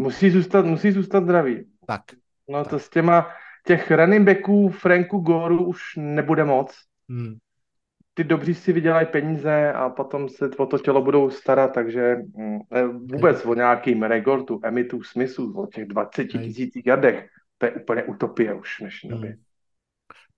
Musí 0.00 0.30
zůstat, 0.30 0.64
musí 0.64 0.92
zůstat 0.92 1.24
zdravý. 1.24 1.68
Tak. 1.86 2.02
No 2.48 2.64
tak. 2.64 2.70
to 2.70 2.78
s 2.78 2.88
těma, 2.88 3.28
těch 3.66 3.90
running 3.90 4.26
backů 4.26 4.68
Franku 4.68 5.18
Goru 5.18 5.64
už 5.64 5.80
nebude 5.96 6.44
moc. 6.44 6.72
Hmm. 7.08 7.36
Ty 8.20 8.24
dobří 8.24 8.54
si 8.54 8.72
vydělají 8.72 9.06
peníze 9.06 9.72
a 9.72 9.88
potom 9.88 10.28
se 10.28 10.50
o 10.56 10.66
to 10.66 10.78
tělo 10.78 11.02
budou 11.02 11.30
starat, 11.30 11.72
takže 11.72 12.16
mm, 12.36 12.58
eh, 12.72 12.86
vůbec 12.86 13.46
o 13.46 13.54
nějakým 13.54 14.02
regortu 14.02 14.60
Emitu 14.62 15.02
Smithu, 15.02 15.52
o 15.52 15.66
těch 15.66 15.86
20 15.88 16.24
tisících 16.24 16.86
jardech, 16.86 17.28
to 17.58 17.66
je 17.66 17.72
úplně 17.72 18.02
utopie 18.04 18.54
už 18.54 18.76
v 18.76 18.80
dnešní 18.80 19.10
době. 19.10 19.30
Hmm 19.30 19.40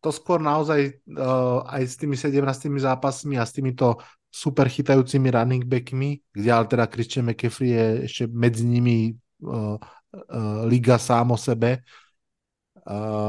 to 0.03 0.11
skôr 0.11 0.43
naozaj 0.43 0.99
uh, 1.15 1.63
aj 1.63 1.87
s 1.87 1.95
tými 1.95 2.19
17 2.19 2.83
zápasmi 2.83 3.39
a 3.39 3.47
s 3.47 3.55
týmito 3.55 4.03
super 4.35 4.67
chytajúcimi 4.67 5.31
running 5.31 5.63
backmi, 5.63 6.19
kde 6.35 6.51
ale 6.53 6.67
teda 6.67 6.91
Christian 6.91 7.31
McCaffrey 7.31 7.71
je 7.71 7.87
ešte 8.11 8.27
medzi 8.27 8.67
nimi 8.67 9.15
uh, 9.47 9.79
uh, 9.79 10.67
liga 10.67 10.99
sám 10.99 11.31
o 11.31 11.39
sebe, 11.39 11.87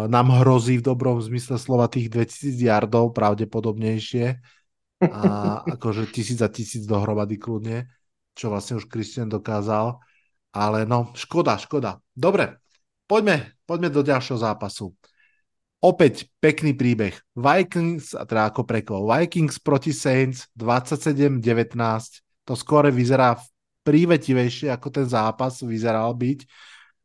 nám 0.10 0.28
hrozí 0.42 0.82
v 0.82 0.88
dobrom 0.90 1.22
zmysle 1.22 1.62
slova 1.62 1.86
tých 1.86 2.10
2000 2.10 2.58
yardov 2.58 3.14
pravdepodobnejšie 3.14 4.42
a 5.04 5.22
akože 5.78 6.10
tisíc 6.10 6.42
a 6.42 6.50
tisíc 6.50 6.90
dohromady 6.90 7.38
kľudne, 7.38 7.86
čo 8.34 8.50
vlastne 8.50 8.82
už 8.82 8.90
Christian 8.90 9.30
dokázal. 9.30 10.02
Ale 10.54 10.86
no, 10.86 11.14
škoda, 11.18 11.58
škoda. 11.58 12.02
Dobre, 12.14 12.62
poďme, 13.10 13.58
poďme 13.66 13.90
do 13.90 14.02
ďalšieho 14.06 14.38
zápasu. 14.42 14.94
Opäť 15.84 16.32
pekný 16.40 16.78
príbeh. 16.78 17.18
Vikings, 17.36 18.16
a 18.16 18.24
teda 18.24 18.54
ako 18.54 18.64
prekol, 18.64 19.04
Vikings 19.04 19.60
proti 19.60 19.92
Saints 19.92 20.48
27-19. 20.56 21.76
To 22.48 22.54
skore 22.56 22.88
vyzerá 22.88 23.36
prívetivejšie, 23.84 24.72
ako 24.72 24.88
ten 24.90 25.06
zápas 25.10 25.60
vyzeral 25.60 26.16
byť. 26.16 26.48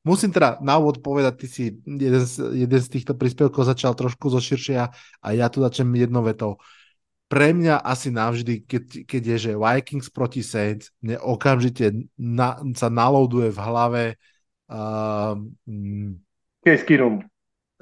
Musím 0.07 0.31
teda 0.31 0.57
na 0.63 0.79
úvod 0.79 1.03
povedať, 1.03 1.35
ty 1.43 1.47
si 1.47 1.65
jeden 1.85 2.23
z, 2.23 2.35
jeden 2.55 2.81
z 2.81 2.89
týchto 2.89 3.19
príspevkov 3.19 3.67
začal 3.67 3.93
trošku 3.99 4.31
zo 4.31 4.39
širšia 4.39 4.89
a 5.21 5.29
ja 5.35 5.51
tu 5.51 5.61
začnem 5.61 5.91
jedno 5.99 6.23
vetou. 6.23 6.57
Pre 7.29 7.53
mňa 7.53 7.85
asi 7.85 8.09
navždy, 8.09 8.65
keď, 8.65 8.85
keď 9.05 9.23
je, 9.35 9.37
že 9.51 9.61
Vikings 9.61 10.09
proti 10.09 10.41
Saints, 10.41 10.95
mne 11.05 11.21
okamžite 11.21 12.09
na, 12.17 12.57
sa 12.73 12.89
naloaduje 12.89 13.53
v 13.53 13.59
hlave 13.61 14.03
uh, 14.73 15.37
Case 16.65 16.85
Keenum 16.89 17.21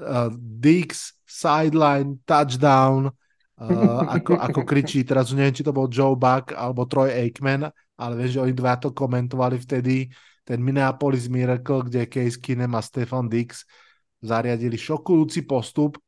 uh, 0.01 0.31
Dix, 0.35 1.17
sideline, 1.25 2.21
touchdown, 2.25 3.09
uh, 3.11 4.01
ako, 4.17 4.37
ako 4.37 4.61
kričí, 4.64 5.03
teraz 5.03 5.33
neviem, 5.33 5.55
či 5.57 5.64
to 5.64 5.73
bol 5.73 5.89
Joe 5.89 6.17
Buck 6.17 6.53
alebo 6.53 6.89
Troy 6.89 7.12
Aikman, 7.12 7.69
ale 7.97 8.12
viem, 8.17 8.31
že 8.31 8.43
oni 8.43 8.53
dva 8.53 8.77
to 8.77 8.93
komentovali 8.93 9.57
vtedy, 9.61 10.09
ten 10.47 10.62
Minneapolis 10.62 11.26
Miracle, 11.26 11.90
kde 11.90 12.07
Case 12.07 12.38
Keenum 12.38 12.78
a 12.78 12.82
Stefan 12.82 13.26
Dix 13.26 13.66
zariadili 14.22 14.78
šokujúci 14.78 15.42
postup 15.42 15.99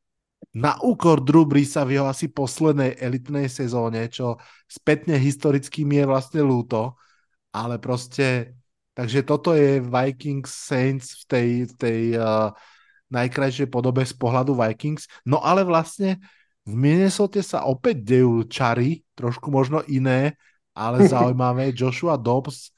na 0.54 0.78
úkor 0.80 1.18
Drew 1.18 1.42
Breesa 1.42 1.82
v 1.82 1.98
jeho 1.98 2.06
asi 2.06 2.30
poslednej 2.30 2.94
elitnej 3.02 3.50
sezóne, 3.50 4.06
čo 4.06 4.38
spätne 4.70 5.18
historicky 5.18 5.82
mi 5.82 5.98
je 5.98 6.06
vlastne 6.06 6.40
lúto, 6.46 6.94
ale 7.50 7.82
proste, 7.82 8.54
takže 8.94 9.26
toto 9.26 9.58
je 9.58 9.82
Vikings 9.82 10.48
Saints 10.48 11.06
v 11.18 11.22
tej, 11.26 11.48
v 11.66 11.72
tej 11.74 12.00
uh, 12.14 12.54
najkrajšej 13.10 13.68
podobe 13.68 14.06
z 14.06 14.14
pohľadu 14.14 14.54
Vikings. 14.54 15.10
No 15.26 15.42
ale 15.42 15.66
vlastne 15.66 16.22
v 16.62 16.74
Minnesota 16.78 17.42
sa 17.42 17.66
opäť 17.66 18.06
dejú 18.06 18.46
čary, 18.46 19.02
trošku 19.18 19.50
možno 19.50 19.82
iné, 19.90 20.38
ale 20.76 21.04
zaujímavé. 21.12 21.74
Joshua 21.74 22.14
Dobbs 22.14 22.70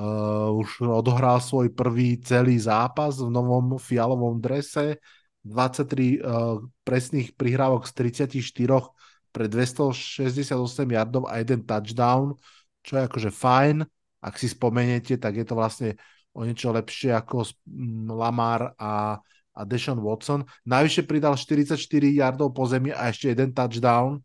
uh, 0.00 0.48
už 0.56 0.88
odohral 0.88 1.44
svoj 1.44 1.68
prvý 1.76 2.16
celý 2.24 2.56
zápas 2.56 3.20
v 3.20 3.28
novom 3.28 3.76
fialovom 3.76 4.40
drese. 4.40 4.96
23 5.44 6.20
uh, 6.20 6.60
presných 6.84 7.32
prihrávok 7.36 7.88
z 7.88 7.92
34 8.28 8.92
pre 9.32 9.48
268 9.48 10.52
yardov 10.90 11.24
a 11.28 11.40
jeden 11.40 11.64
touchdown, 11.64 12.36
čo 12.84 13.00
je 13.00 13.02
akože 13.06 13.30
fajn. 13.32 13.76
Ak 14.20 14.36
si 14.36 14.52
spomeniete, 14.52 15.16
tak 15.16 15.40
je 15.40 15.46
to 15.48 15.56
vlastne 15.56 15.96
o 16.36 16.44
niečo 16.44 16.70
lepšie 16.70 17.16
ako 17.16 17.48
mm, 17.64 18.12
Lamar 18.12 18.76
a, 18.76 19.16
a 19.56 19.60
Deshaun 19.64 20.04
Watson. 20.04 20.44
Najvyššie 20.68 21.08
pridal 21.08 21.40
44 21.40 21.80
yardov 22.20 22.52
po 22.52 22.68
zemi 22.68 22.92
a 22.92 23.08
ešte 23.08 23.32
jeden 23.32 23.56
touchdown. 23.56 24.20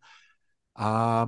A 0.76 1.24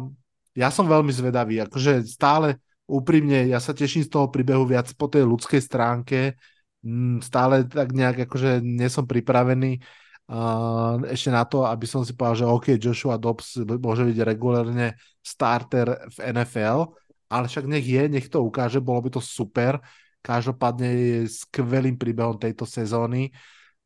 ja 0.51 0.67
som 0.67 0.89
veľmi 0.89 1.13
zvedavý, 1.15 1.63
akože 1.63 2.03
stále 2.03 2.59
úprimne, 2.87 3.51
ja 3.51 3.59
sa 3.59 3.75
teším 3.75 4.07
z 4.07 4.11
toho 4.11 4.31
príbehu 4.31 4.63
viac 4.63 4.87
po 4.95 5.11
tej 5.11 5.27
ľudskej 5.27 5.59
stránke, 5.59 6.39
mm, 6.81 7.19
stále 7.19 7.67
tak 7.67 7.91
nejak 7.91 8.25
akože 8.25 8.63
nie 8.63 8.87
pripravený 8.87 9.83
uh, 10.31 11.03
ešte 11.11 11.29
na 11.31 11.43
to, 11.43 11.67
aby 11.67 11.83
som 11.83 12.07
si 12.07 12.15
povedal, 12.15 12.35
že 12.39 12.45
OK, 12.47 12.67
Joshua 12.79 13.19
Dobbs 13.19 13.59
môže 13.59 14.07
byť 14.07 14.17
regulárne 14.23 14.95
starter 15.19 16.07
v 16.15 16.17
NFL, 16.31 16.95
ale 17.27 17.45
však 17.51 17.67
nech 17.67 17.83
je, 17.83 18.03
nech 18.07 18.27
to 18.31 18.39
ukáže, 18.39 18.79
bolo 18.79 19.03
by 19.03 19.19
to 19.19 19.21
super. 19.23 19.83
Každopádne 20.23 20.87
je 20.87 21.17
skvelým 21.27 21.95
príbehom 21.99 22.39
tejto 22.39 22.63
sezóny. 22.63 23.31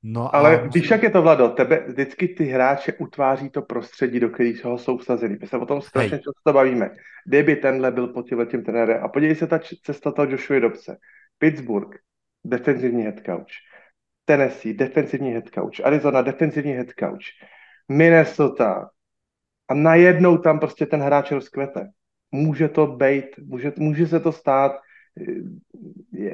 No 0.04 0.36
Ale 0.36 0.62
a... 0.62 0.68
víš, 0.68 0.90
jak 0.90 1.04
je 1.04 1.10
to, 1.10 1.22
Vlado? 1.22 1.50
Tebe 1.50 1.84
vždycky 1.88 2.28
ty 2.28 2.46
hráče 2.46 2.94
utváří 2.94 3.50
to 3.50 3.62
prostředí, 3.62 4.20
do 4.20 4.30
kterého 4.30 4.78
jsou 4.78 4.98
vsazení. 4.98 5.38
My 5.42 5.48
se 5.48 5.58
o 5.58 5.66
tom 5.66 5.82
strašně 5.82 6.16
Hej. 6.16 6.24
často 6.24 6.54
bavíme. 6.54 6.90
Kdyby 7.26 7.56
tenhle 7.56 7.92
byl 7.92 8.08
pod 8.08 8.30
tím 8.50 8.64
trenérem. 8.64 9.04
A 9.04 9.08
podívej 9.08 9.36
se 9.36 9.48
ta 9.48 9.60
cesta 9.84 10.12
toho 10.12 10.32
Joshua 10.32 10.60
Dobse. 10.60 10.98
Pittsburgh, 11.38 12.00
defenzivní 12.44 13.04
head 13.04 13.20
coach. 13.26 13.52
Tennessee, 14.26 14.74
defenzivní 14.74 15.32
head 15.32 15.50
coach. 15.54 15.86
Arizona, 15.86 16.22
defenzivní 16.22 16.72
head 16.72 16.90
coach. 17.00 17.26
Minnesota. 17.90 18.90
A 19.68 19.74
najednou 19.74 20.38
tam 20.38 20.60
prostě 20.60 20.86
ten 20.86 21.02
hráč 21.02 21.32
rozkvete. 21.32 21.90
Může 22.32 22.70
to 22.70 22.88
být, 22.88 23.26
může, 23.38 23.74
může 23.78 24.08
se 24.08 24.20
to 24.20 24.32
stát. 24.32 24.72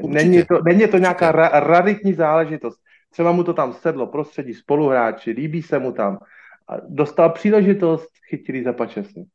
Není 0.08 0.46
to, 0.46 0.62
není 0.66 0.88
to 0.88 0.98
nějaká 0.98 1.32
ra, 1.32 1.50
raritní 1.60 2.14
záležitost 2.14 2.80
třeba 3.10 3.32
mu 3.32 3.44
to 3.44 3.54
tam 3.54 3.74
sedlo, 3.74 4.08
prostředí, 4.08 4.54
spoluhráči, 4.54 5.32
líbí 5.32 5.62
se 5.62 5.80
mu 5.80 5.92
tam. 5.92 6.20
A 6.68 6.74
dostal 6.88 7.30
příležitost, 7.30 8.10
chytili 8.30 8.64
za 8.64 8.74
pačesy. 8.74 9.26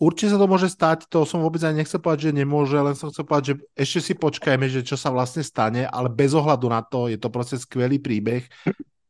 Určite 0.00 0.32
sa 0.32 0.40
to 0.40 0.48
môže 0.48 0.72
stať, 0.72 1.12
to 1.12 1.28
som 1.28 1.44
vôbec 1.44 1.60
ani 1.60 1.84
nechcel 1.84 2.00
povedať, 2.00 2.32
že 2.32 2.40
nemôže, 2.40 2.72
len 2.80 2.96
som 2.96 3.12
chcel 3.12 3.28
povedať, 3.28 3.44
že 3.52 3.54
ešte 3.76 4.00
si 4.00 4.12
počkajme, 4.16 4.64
že 4.64 4.80
čo 4.80 4.96
sa 4.96 5.12
vlastne 5.12 5.44
stane, 5.44 5.84
ale 5.84 6.08
bez 6.08 6.32
ohľadu 6.32 6.72
na 6.72 6.80
to 6.80 7.12
je 7.12 7.20
to 7.20 7.28
proste 7.28 7.60
skvelý 7.60 8.00
príbeh 8.00 8.48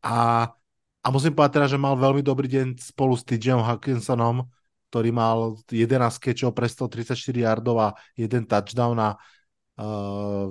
a, 0.03 0.51
a 0.99 1.07
musím 1.15 1.31
povedať 1.31 1.63
teda, 1.63 1.67
že 1.71 1.79
mal 1.79 1.95
veľmi 1.95 2.27
dobrý 2.27 2.51
deň 2.51 2.67
spolu 2.83 3.15
s 3.15 3.23
TJom 3.23 3.63
Hawkinsonom, 3.63 4.51
ktorý 4.91 5.15
mal 5.15 5.63
11 5.71 5.95
kečov 6.19 6.51
pre 6.59 6.67
134 6.67 7.15
yardov 7.39 7.77
a 7.79 7.89
jeden 8.19 8.43
touchdown 8.43 8.99
a 8.99 9.11
uh, 9.15 10.51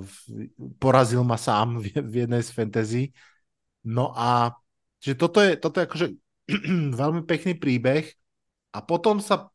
porazil 0.80 1.20
ma 1.20 1.36
sám 1.36 1.84
v, 1.84 2.00
v 2.00 2.14
jednej 2.24 2.40
z 2.40 2.48
fantasy. 2.48 3.02
No 3.84 4.12
a 4.12 4.52
že 5.00 5.16
toto 5.16 5.40
je, 5.40 5.56
toto 5.56 5.80
je 5.80 5.86
akože 5.88 6.06
veľmi 7.00 7.24
pekný 7.24 7.56
príbeh 7.56 8.04
a 8.76 8.78
potom 8.84 9.18
sa 9.18 9.48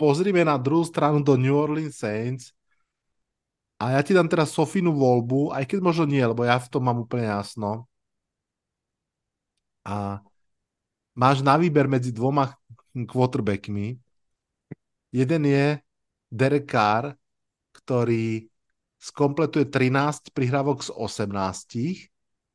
pozrime 0.00 0.42
na 0.42 0.56
druhú 0.56 0.82
stranu 0.88 1.20
do 1.20 1.36
New 1.36 1.52
Orleans 1.52 2.00
Saints 2.00 2.56
a 3.82 3.98
ja 3.98 4.00
ti 4.06 4.14
dám 4.14 4.30
teraz 4.30 4.54
Sofínu 4.54 4.94
voľbu, 4.94 5.50
aj 5.50 5.66
keď 5.66 5.78
možno 5.82 6.06
nie, 6.06 6.22
lebo 6.22 6.46
ja 6.46 6.54
v 6.54 6.70
tom 6.70 6.86
mám 6.86 7.02
úplne 7.02 7.26
jasno. 7.26 7.90
A 9.82 10.22
máš 11.18 11.42
na 11.42 11.58
výber 11.58 11.90
medzi 11.90 12.14
dvoma 12.14 12.54
quarterbackmi. 12.94 13.98
Jeden 15.10 15.42
je 15.50 15.82
Derek 16.30 16.70
Carr, 16.70 17.18
ktorý 17.74 18.46
skompletuje 19.02 19.66
13 19.66 20.30
prihrávok 20.30 20.86
z 20.86 20.94
18 20.94 22.11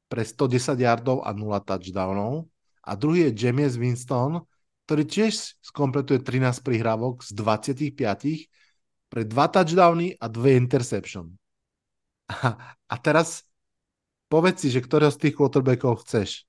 pre 0.07 0.23
110 0.23 0.79
yardov 0.79 1.23
a 1.23 1.31
0 1.35 1.59
touchdownov. 1.63 2.47
A 2.87 2.95
druhý 2.95 3.27
je 3.27 3.35
James 3.35 3.75
Winston, 3.75 4.43
ktorý 4.87 5.03
tiež 5.03 5.59
skompletuje 5.59 6.23
13 6.23 6.63
prihrávok 6.63 7.19
z 7.23 7.35
25 7.35 8.47
pre 9.11 9.21
2 9.27 9.55
touchdowny 9.55 10.15
a 10.15 10.25
2 10.31 10.55
interception. 10.55 11.35
A, 12.27 12.75
a 12.87 12.95
teraz 12.99 13.43
povedz 14.31 14.63
si, 14.63 14.71
že 14.71 14.83
ktorého 14.83 15.11
z 15.11 15.27
tých 15.27 15.35
quarterbackov 15.35 16.03
chceš? 16.03 16.47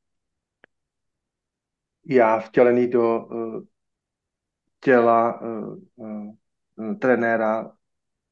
Já 2.06 2.40
vtělený 2.40 2.86
do 2.88 3.26
uh, 3.26 3.62
těla 4.80 5.40
uh, 5.40 5.76
uh, 5.96 6.94
trenéra 6.98 7.76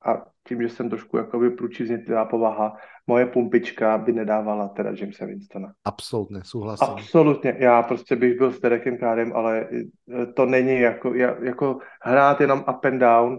a 0.06 0.10
tím, 0.46 0.62
že 0.62 0.68
jsem 0.68 0.90
trošku 0.90 1.16
jakoby 1.16 1.50
průčivznitá 1.50 2.24
povaha, 2.24 2.76
moje 3.06 3.26
pumpička 3.26 3.98
by 3.98 4.12
nedávala 4.12 4.68
teda 4.68 4.90
Jamesa 5.00 5.26
Winstona. 5.26 5.72
Absolutně, 5.84 6.40
souhlasím. 6.44 6.88
Absolutně, 6.88 7.56
já 7.58 7.82
prostě 7.82 8.16
bych 8.16 8.38
byl 8.38 8.52
s 8.52 8.60
Derekem 8.60 8.98
Kárem, 8.98 9.32
ale 9.34 9.60
e, 9.60 10.26
to 10.26 10.46
není 10.46 10.80
jako, 10.80 11.14
jako 11.42 11.78
hrát 12.02 12.40
jenom 12.40 12.64
up 12.68 12.84
and 12.84 12.98
down, 12.98 13.38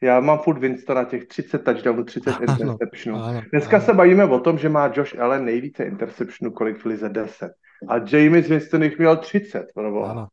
já 0.00 0.20
mám 0.20 0.38
furt 0.38 0.58
Winstona 0.58 1.04
těch 1.04 1.26
30 1.26 1.58
touchdownů, 1.58 2.04
30 2.04 2.30
interceptionů. 2.40 3.18
Dneska 3.50 3.76
ano. 3.76 3.86
se 3.86 3.94
bavíme 3.94 4.24
o 4.24 4.40
tom, 4.40 4.58
že 4.58 4.68
má 4.68 4.92
Josh 4.94 5.18
Allen 5.18 5.44
nejvíce 5.44 5.84
interceptionů, 5.84 6.52
kolik 6.52 6.78
v 6.78 6.86
lize 6.86 7.08
10. 7.08 7.52
A 7.88 7.96
James 7.96 8.48
Winston 8.48 8.82
jich 8.82 8.98
měl 8.98 9.16
30, 9.16 9.66
Ano. 10.04 10.28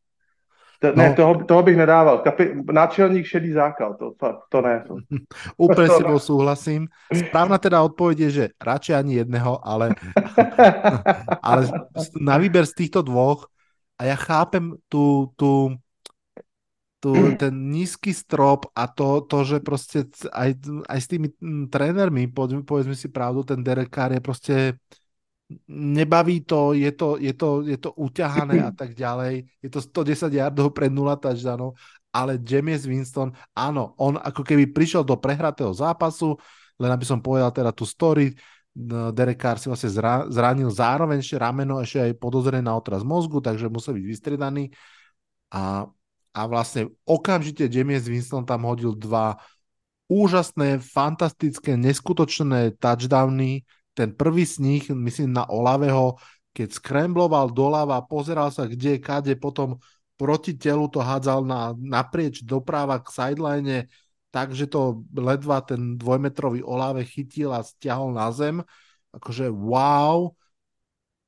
To, 0.80 0.92
no. 0.92 0.96
Ne, 0.96 1.14
toho, 1.16 1.32
toho 1.44 1.62
bych 1.62 1.76
nedával. 1.76 2.18
Kapi, 2.20 2.60
náčelník 2.68 3.24
šedý 3.26 3.52
zákal, 3.52 3.96
to, 3.96 4.12
to, 4.20 4.26
to 4.48 4.58
ne. 4.60 4.84
To. 4.84 5.00
Úplne 5.64 5.88
s 5.88 5.96
tebou 6.00 6.18
súhlasím. 6.20 6.88
Správna 7.08 7.56
teda 7.56 7.80
odpoveď 7.82 8.16
je, 8.28 8.30
že 8.30 8.44
radšej 8.60 8.94
ani 8.96 9.12
jedného, 9.24 9.56
ale, 9.64 9.96
ale 11.48 11.60
na 12.20 12.36
výber 12.36 12.68
z 12.68 12.84
týchto 12.84 13.00
dvoch 13.00 13.48
a 13.96 14.04
ja 14.04 14.16
chápem 14.20 14.76
tú, 14.92 15.32
tú, 15.40 15.72
tú, 17.00 17.12
ten 17.40 17.72
nízky 17.72 18.12
strop 18.12 18.68
a 18.76 18.84
to, 18.84 19.24
to 19.24 19.48
že 19.48 19.58
proste 19.64 20.12
aj, 20.28 20.60
aj 20.84 20.98
s 21.00 21.08
tými 21.08 21.32
trénermi, 21.72 22.28
povedzme 22.66 22.92
si 22.92 23.08
pravdu, 23.08 23.48
ten 23.48 23.64
Derek 23.64 23.88
Carr 23.88 24.12
je 24.12 24.20
proste 24.20 24.54
nebaví 25.70 26.42
to, 26.42 26.74
je 26.74 26.90
to, 26.90 27.18
je 27.22 27.32
to, 27.32 27.62
je 27.62 27.78
to 27.78 27.90
uťahané 27.94 28.66
a 28.66 28.70
tak 28.80 28.98
ďalej. 28.98 29.46
Je 29.62 29.70
to 29.70 29.78
110 29.78 30.34
yardov 30.34 30.74
pre 30.74 30.90
0 30.90 31.06
touchdownov, 31.22 31.78
ale 32.10 32.40
James 32.42 32.82
Winston, 32.86 33.30
áno, 33.54 33.94
on 34.00 34.18
ako 34.18 34.42
keby 34.42 34.74
prišiel 34.74 35.06
do 35.06 35.14
prehratého 35.14 35.70
zápasu, 35.70 36.34
len 36.76 36.90
aby 36.90 37.04
som 37.06 37.22
povedal 37.22 37.54
teda 37.54 37.70
tú 37.70 37.86
story, 37.86 38.34
Derek 38.76 39.40
Carr 39.40 39.56
si 39.56 39.72
vlastne 39.72 39.88
zranil 40.28 40.68
zároveň 40.68 41.24
ešte 41.24 41.40
rameno, 41.40 41.80
ešte 41.80 42.12
aj 42.12 42.20
podozrené 42.20 42.60
na 42.60 42.76
otraz 42.76 43.00
mozgu, 43.00 43.40
takže 43.40 43.72
musel 43.72 43.96
byť 43.96 44.04
vystredaný. 44.04 44.68
A, 45.48 45.88
a 46.36 46.40
vlastne 46.44 46.92
okamžite 47.08 47.64
James 47.72 48.04
Winston 48.04 48.44
tam 48.44 48.68
hodil 48.68 48.92
dva 48.92 49.40
úžasné, 50.12 50.84
fantastické, 50.84 51.72
neskutočné 51.80 52.76
touchdowny, 52.76 53.64
ten 53.96 54.12
prvý 54.12 54.44
z 54.44 54.60
nich, 54.60 54.84
myslím 54.92 55.32
na 55.32 55.48
Olaveho, 55.48 56.20
keď 56.52 56.68
skrembloval 56.76 57.48
doľava, 57.56 58.04
pozeral 58.04 58.52
sa 58.52 58.68
kde, 58.68 59.00
kade, 59.00 59.32
potom 59.40 59.80
proti 60.20 60.56
telu 60.56 60.88
to 60.88 61.00
hádzal 61.00 61.44
na, 61.44 61.72
naprieč 61.76 62.44
doprava 62.44 63.00
k 63.00 63.08
sideline, 63.08 63.88
takže 64.32 64.68
to 64.68 65.04
ledva 65.16 65.64
ten 65.64 65.96
dvojmetrový 65.96 66.60
Olave 66.60 67.08
chytil 67.08 67.52
a 67.56 67.64
stiahol 67.64 68.12
na 68.12 68.28
zem. 68.32 68.60
Akože 69.16 69.48
wow, 69.48 70.36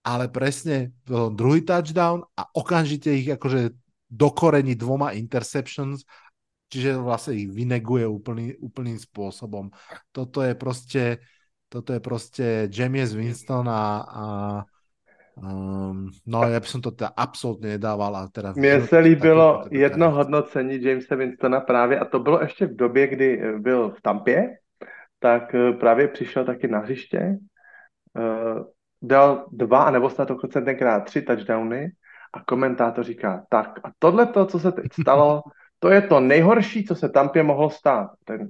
ale 0.04 0.28
presne 0.28 0.92
druhý 1.08 1.64
touchdown 1.64 2.24
a 2.36 2.48
okamžite 2.52 3.08
ich 3.12 3.28
akože 3.32 3.72
dokorení 4.08 4.76
dvoma 4.76 5.12
interceptions, 5.12 6.04
čiže 6.72 6.96
vlastne 7.00 7.36
ich 7.36 7.48
vyneguje 7.48 8.08
úplný, 8.08 8.56
úplným 8.60 8.96
spôsobom. 8.96 9.68
Toto 10.12 10.40
je 10.40 10.52
proste 10.56 11.02
toto 11.68 11.92
je 11.92 12.00
proste 12.00 12.68
James 12.72 13.14
Winston 13.14 13.68
a, 13.68 14.00
a 14.08 14.24
um, 15.36 16.08
no 16.26 16.38
ja 16.48 16.58
by 16.58 16.66
som 16.66 16.80
to 16.80 16.90
teda 16.90 17.12
absolútne 17.12 17.76
nedával. 17.76 18.16
A 18.16 18.28
teda 18.28 18.52
Mně 18.56 18.80
se 18.80 18.98
líbilo 18.98 19.62
taky, 19.62 19.78
jedno 19.78 20.10
hodnocení 20.10 20.82
Jamesa 20.82 21.14
Winstona 21.14 21.60
právě 21.60 21.98
a 21.98 22.04
to 22.04 22.18
bylo 22.18 22.42
ještě 22.42 22.66
v 22.66 22.76
době, 22.76 23.06
kdy 23.06 23.42
byl 23.58 23.90
v 23.90 24.02
Tampě, 24.02 24.58
tak 25.20 25.54
eh, 25.54 25.72
právě 25.72 26.08
přišel 26.08 26.44
taky 26.44 26.68
na 26.68 26.78
hřiště 26.78 27.36
uh, 28.18 28.64
dal 29.02 29.46
dva, 29.52 29.90
nebo 29.90 30.10
snad 30.10 30.28
dokonce 30.28 30.60
tenkrát 30.60 31.00
tři 31.04 31.22
touchdowny 31.22 31.92
a 32.32 32.44
komentátor 32.44 33.04
říká, 33.04 33.44
tak 33.48 33.80
a 33.84 33.90
tohle 33.98 34.26
to, 34.26 34.46
co 34.46 34.58
se 34.58 34.72
teď 34.72 34.92
stalo, 35.00 35.42
to 35.78 35.90
je 35.90 36.02
to 36.02 36.20
nejhorší, 36.20 36.84
co 36.84 36.94
se 36.94 37.08
Tampě 37.08 37.42
mohlo 37.42 37.70
stát. 37.70 38.10
Ten, 38.24 38.48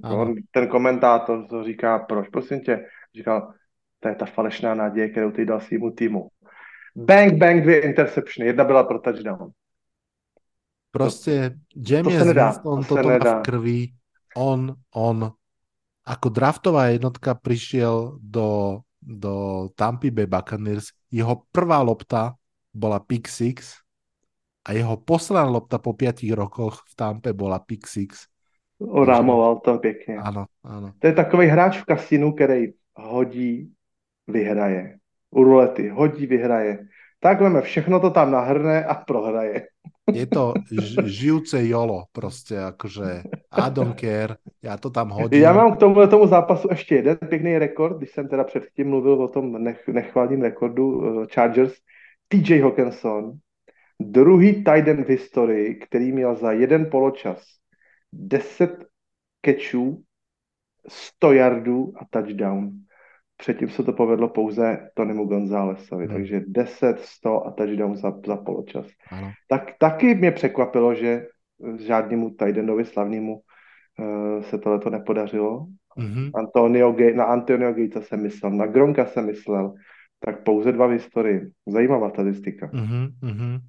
ten 0.51 0.67
komentátor 0.67 1.47
to 1.47 1.63
říká, 1.63 1.99
proč, 1.99 2.29
prosím 2.29 2.59
tě, 2.59 2.85
říkal, 3.15 3.53
to 3.99 4.07
je 4.07 4.15
ta 4.15 4.25
falešná 4.25 4.75
naděje, 4.75 5.09
kterou 5.09 5.31
ty 5.31 5.45
dal 5.45 5.59
svýmu 5.59 5.91
týmu. 5.91 6.29
Bang, 6.95 7.33
bang, 7.33 7.63
dvě 7.63 7.81
interceptiony, 7.81 8.47
jedna 8.47 8.63
byla 8.63 8.83
pro 8.83 8.99
touchdown. 8.99 9.51
Proste 10.91 11.49
to 11.49 11.77
James 11.85 12.17
sa 12.17 12.25
nedá, 12.25 12.49
Winston 12.49 12.81
to 12.81 12.97
sa 12.97 13.01
toto 13.05 13.09
má 13.13 13.21
v 13.21 13.41
krvi. 13.45 13.79
On, 14.33 14.73
on, 14.97 15.17
ako 16.01 16.27
draftová 16.33 16.89
jednotka 16.89 17.37
prišiel 17.37 18.17
do, 18.17 18.81
do 18.97 19.69
Tampa 19.77 20.09
Bay 20.09 20.25
Buccaneers. 20.25 20.89
Jeho 21.13 21.45
prvá 21.53 21.85
lopta 21.85 22.33
bola 22.73 22.97
pick 22.97 23.29
six 23.29 23.77
a 24.65 24.73
jeho 24.73 24.97
posledná 24.97 25.45
lopta 25.49 25.77
po 25.77 25.93
5 25.93 26.33
rokoch 26.33 26.83
v 26.89 26.93
Tampe 26.95 27.33
bola 27.33 27.59
pick 27.59 27.87
six. 27.87 28.25
Orámoval 28.79 29.59
to 29.59 29.77
pěkně. 29.77 30.17
Áno, 30.23 30.45
áno. 30.63 30.93
To 30.99 31.07
je 31.07 31.13
takový 31.13 31.47
hráč 31.47 31.77
v 31.77 31.85
kasinu, 31.85 32.31
který 32.31 32.78
hodí, 33.01 33.71
vyhraje. 34.27 34.97
U 35.31 35.43
rulety 35.43 35.89
hodí, 35.89 36.25
vyhraje. 36.25 36.87
Tak 37.19 37.41
veme, 37.41 37.61
všechno 37.61 37.99
to 37.99 38.09
tam 38.09 38.31
nahrne 38.31 38.85
a 38.85 38.95
prohraje. 38.95 39.67
Je 40.13 40.25
to 40.25 40.53
žijúce 41.05 41.67
jolo, 41.67 42.09
proste 42.11 42.57
akože 42.57 43.23
I 43.51 43.69
don't 43.69 43.93
care, 43.93 44.41
ja 44.63 44.77
to 44.77 44.89
tam 44.89 45.09
hodím. 45.09 45.41
Já 45.41 45.53
mám 45.53 45.75
k 45.75 45.79
tomu, 45.79 46.07
tomu 46.07 46.27
zápasu 46.27 46.67
ještě 46.71 46.95
jeden 46.95 47.17
pěkný 47.17 47.57
rekord, 47.57 47.97
když 47.97 48.11
jsem 48.11 48.27
teda 48.27 48.43
předtím 48.43 48.89
mluvil 48.89 49.13
o 49.13 49.27
tom 49.27 49.63
nech, 49.63 49.87
nechválním 49.87 50.41
rekordu 50.41 50.97
uh, 50.97 51.25
Chargers. 51.25 51.73
TJ 52.29 52.61
Hawkinson, 52.61 53.33
druhý 53.99 54.53
tight 54.53 54.87
end 54.87 55.05
v 55.05 55.09
historii, 55.09 55.75
který 55.75 56.11
měl 56.11 56.35
za 56.35 56.51
jeden 56.51 56.89
poločas 56.89 57.43
10 58.13 58.85
catchů, 59.45 60.03
100 60.87 61.33
yardů 61.33 61.93
a 61.97 62.05
touchdown. 62.09 62.71
Předtím 63.39 63.69
se 63.69 63.83
to 63.83 63.93
povedlo 63.93 64.29
pouze 64.29 64.91
Tonymu 64.93 65.25
Gonzálesovi, 65.25 66.05
Hmm. 66.05 66.15
takže 66.15 66.41
10, 66.47 66.99
100 66.99 67.47
a 67.47 67.51
touchdown 67.51 67.95
za, 67.95 68.11
za 68.19 68.35
poločas. 68.35 68.87
Áno. 69.11 69.31
Tak, 69.47 69.79
taky 69.79 70.15
mě 70.15 70.31
překvapilo, 70.31 70.95
že 70.95 71.31
žádnému 71.79 72.35
tight 72.35 72.57
endovi 72.57 72.85
slavnému 72.85 73.33
uh, 73.35 74.43
se 74.43 74.57
tohleto 74.57 74.89
nepodařilo. 74.89 75.67
Mhm. 75.97 76.31
Antonio 76.35 76.91
Gate, 76.91 77.15
na 77.15 77.23
Antonio 77.23 77.73
Gatesa 77.73 78.01
jsem 78.01 78.23
myslel, 78.23 78.51
na 78.51 78.65
Gronka 78.67 79.05
jsem 79.05 79.25
myslel, 79.25 79.73
tak 80.19 80.43
pouze 80.43 80.71
dva 80.71 80.87
v 80.87 80.99
historii. 80.99 81.51
Zajímavá 81.67 82.09
statistika. 82.09 82.69
Mhm, 82.73 83.07
mhm. 83.23 83.59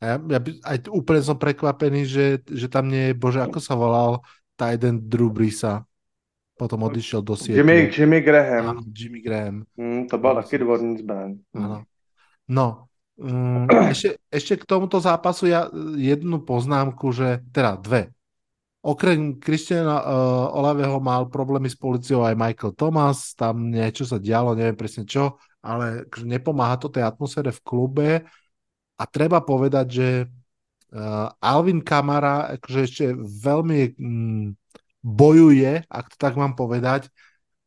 A 0.00 0.06
ja, 0.06 0.16
ja 0.16 0.40
by, 0.40 0.50
aj 0.64 0.76
úplne 0.88 1.20
som 1.20 1.36
prekvapený, 1.36 2.08
že, 2.08 2.40
že 2.48 2.72
tam 2.72 2.88
nie 2.88 3.12
je, 3.12 3.14
bože, 3.20 3.44
ako 3.44 3.60
sa 3.60 3.76
volal 3.76 4.24
tá 4.56 4.72
jeden 4.72 4.96
Drew 5.12 5.28
Breesa. 5.28 5.84
Potom 6.60 6.84
odišiel 6.84 7.24
do 7.24 7.32
Sietlu. 7.40 7.56
Jimmy, 7.56 7.88
Jimmy 7.88 8.20
Graham, 8.20 8.64
Áno, 8.68 8.80
Jimmy 8.92 9.24
Graham. 9.24 9.64
hmm, 9.80 10.12
to 10.12 10.18
byl 10.20 10.34
taky 10.34 10.58
dvorní 10.60 10.98
zbraň. 11.00 11.40
Áno. 11.56 11.88
No, 12.44 12.84
um, 13.16 13.64
ešte, 13.94 14.20
ešte 14.28 14.60
k 14.60 14.68
tomuto 14.68 15.00
zápasu 15.00 15.48
ja 15.48 15.72
jednu 15.96 16.44
poznámku, 16.44 17.16
že 17.16 17.40
teda 17.48 17.80
dve. 17.80 18.12
Okrem 18.80 19.40
Christiana 19.40 20.04
uh, 20.04 20.56
Olaveho 20.56 21.00
mal 21.00 21.28
problémy 21.32 21.68
s 21.68 21.76
policiou 21.76 22.24
aj 22.24 22.36
Michael 22.36 22.76
Thomas, 22.76 23.36
tam 23.36 23.72
niečo 23.72 24.04
sa 24.04 24.20
dialo, 24.20 24.56
neviem 24.56 24.76
presne 24.76 25.04
čo, 25.04 25.36
ale 25.64 26.08
nepomáha 26.24 26.76
to 26.76 26.88
tej 26.88 27.04
atmosfére 27.04 27.52
v 27.52 27.60
klube 27.64 28.10
a 28.96 29.02
treba 29.04 29.44
povedať, 29.44 29.86
že 29.88 30.08
uh, 30.24 31.28
Alvin 31.40 31.84
Kamara 31.84 32.56
akože 32.56 32.80
ešte 32.84 33.04
veľmi 33.20 33.80
mm, 34.00 34.59
bojuje, 35.00 35.84
ak 35.88 36.12
to 36.12 36.16
tak 36.20 36.36
mám 36.36 36.52
povedať, 36.52 37.08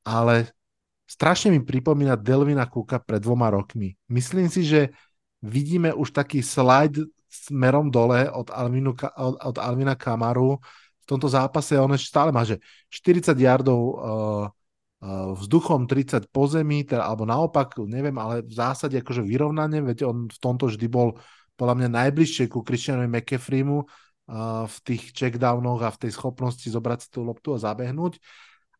ale 0.05 0.53
strašne 1.09 1.53
mi 1.53 1.61
pripomína 1.61 2.17
Delvina 2.17 2.69
Cooka 2.69 3.01
pred 3.01 3.21
dvoma 3.21 3.49
rokmi. 3.49 3.97
Myslím 4.09 4.47
si, 4.49 4.65
že 4.65 4.93
vidíme 5.41 5.91
už 5.93 6.13
taký 6.13 6.45
slide 6.45 7.09
smerom 7.27 7.89
dole 7.89 8.29
od, 8.29 8.53
Alvinu, 8.53 8.93
od, 8.97 9.35
od 9.41 9.57
Alvina 9.57 9.97
Kamaru. 9.97 10.61
V 11.03 11.05
tomto 11.09 11.27
zápase 11.27 11.75
on 11.75 11.91
ešte 11.91 12.13
stále 12.13 12.29
má, 12.29 12.45
že 12.45 12.61
40 12.93 13.33
yardov 13.35 13.79
uh, 13.81 13.95
vzduchom, 15.35 15.83
30 15.83 16.31
po 16.31 16.47
zemi, 16.47 16.87
teda, 16.87 17.03
alebo 17.03 17.27
naopak, 17.27 17.75
neviem, 17.83 18.15
ale 18.15 18.39
v 18.39 18.53
zásade 18.55 18.95
akože 19.03 19.19
vyrovnanie, 19.19 19.83
veď 19.83 20.07
on 20.07 20.31
v 20.31 20.37
tomto 20.39 20.71
vždy 20.71 20.87
bol 20.87 21.19
podľa 21.59 21.75
mňa 21.75 21.89
najbližšie 21.91 22.47
ku 22.47 22.63
Christianovi 22.63 23.11
McCaffreymu 23.11 23.83
uh, 23.83 23.87
v 24.69 24.77
tých 24.87 25.11
checkdownoch 25.11 25.83
a 25.83 25.91
v 25.91 26.07
tej 26.07 26.11
schopnosti 26.15 26.63
zobrať 26.63 26.99
si 27.05 27.09
tú 27.11 27.27
loptu 27.27 27.55
a 27.55 27.59
zabehnúť 27.59 28.23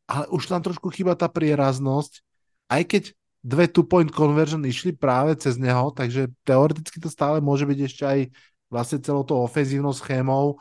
ale 0.08 0.26
už 0.32 0.52
tam 0.52 0.62
trošku 0.62 0.92
chýba 0.92 1.16
tá 1.16 1.32
prieraznosť, 1.32 2.22
aj 2.68 2.82
keď 2.84 3.04
dve 3.44 3.66
two-point 3.68 4.12
conversion 4.12 4.64
išli 4.64 4.96
práve 4.96 5.36
cez 5.36 5.60
neho, 5.60 5.92
takže 5.92 6.32
teoreticky 6.48 7.00
to 7.00 7.12
stále 7.12 7.44
môže 7.44 7.68
byť 7.68 7.80
ešte 7.84 8.04
aj 8.04 8.20
vlastne 8.72 9.00
celou 9.04 9.24
tou 9.28 9.44
ofenzívnou 9.44 9.92
schémou. 9.92 10.60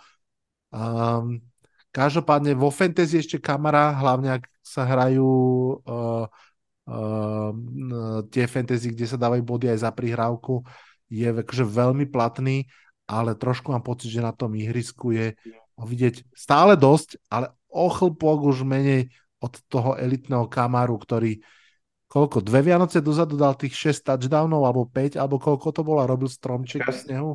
Um, 0.75 1.43
každopádne 1.95 2.59
vo 2.59 2.71
fantasy 2.71 3.23
ešte 3.23 3.39
kamera, 3.39 3.95
hlavne 3.95 4.41
ak 4.41 4.45
sa 4.63 4.87
hrajú 4.87 5.31
uh, 5.85 6.27
uh, 6.91 7.51
tie 8.31 8.45
fantasy, 8.47 8.95
kde 8.95 9.07
sa 9.07 9.19
dávajú 9.19 9.43
body 9.43 9.67
aj 9.75 9.79
za 9.87 9.91
prihrávku, 9.95 10.67
je 11.13 11.29
akože 11.29 11.65
veľmi 11.67 12.09
platný, 12.09 12.67
ale 13.13 13.37
trošku 13.37 13.77
mám 13.77 13.85
pocit, 13.85 14.09
že 14.09 14.25
na 14.25 14.33
tom 14.33 14.57
ihrisku 14.57 15.13
je 15.13 15.37
vidieť 15.77 16.33
stále 16.33 16.73
dosť, 16.81 17.21
ale 17.29 17.53
o 17.69 17.93
chlpok 17.93 18.49
už 18.49 18.65
menej 18.65 19.13
od 19.43 19.53
toho 19.69 19.99
elitného 20.01 20.49
Kamaru, 20.49 20.97
ktorý 20.97 21.37
koľko, 22.09 22.45
dve 22.45 22.61
Vianoce 22.65 23.01
dozadu 23.05 23.37
dal 23.37 23.57
tých 23.57 23.73
6 24.01 24.09
touchdownov, 24.09 24.63
alebo 24.65 24.85
5, 24.89 25.17
alebo 25.17 25.41
koľko 25.41 25.69
to 25.73 25.83
bolo 25.85 26.05
a 26.05 26.09
robil 26.09 26.29
stromček 26.29 26.85
v 26.85 26.93
snehu. 26.93 27.33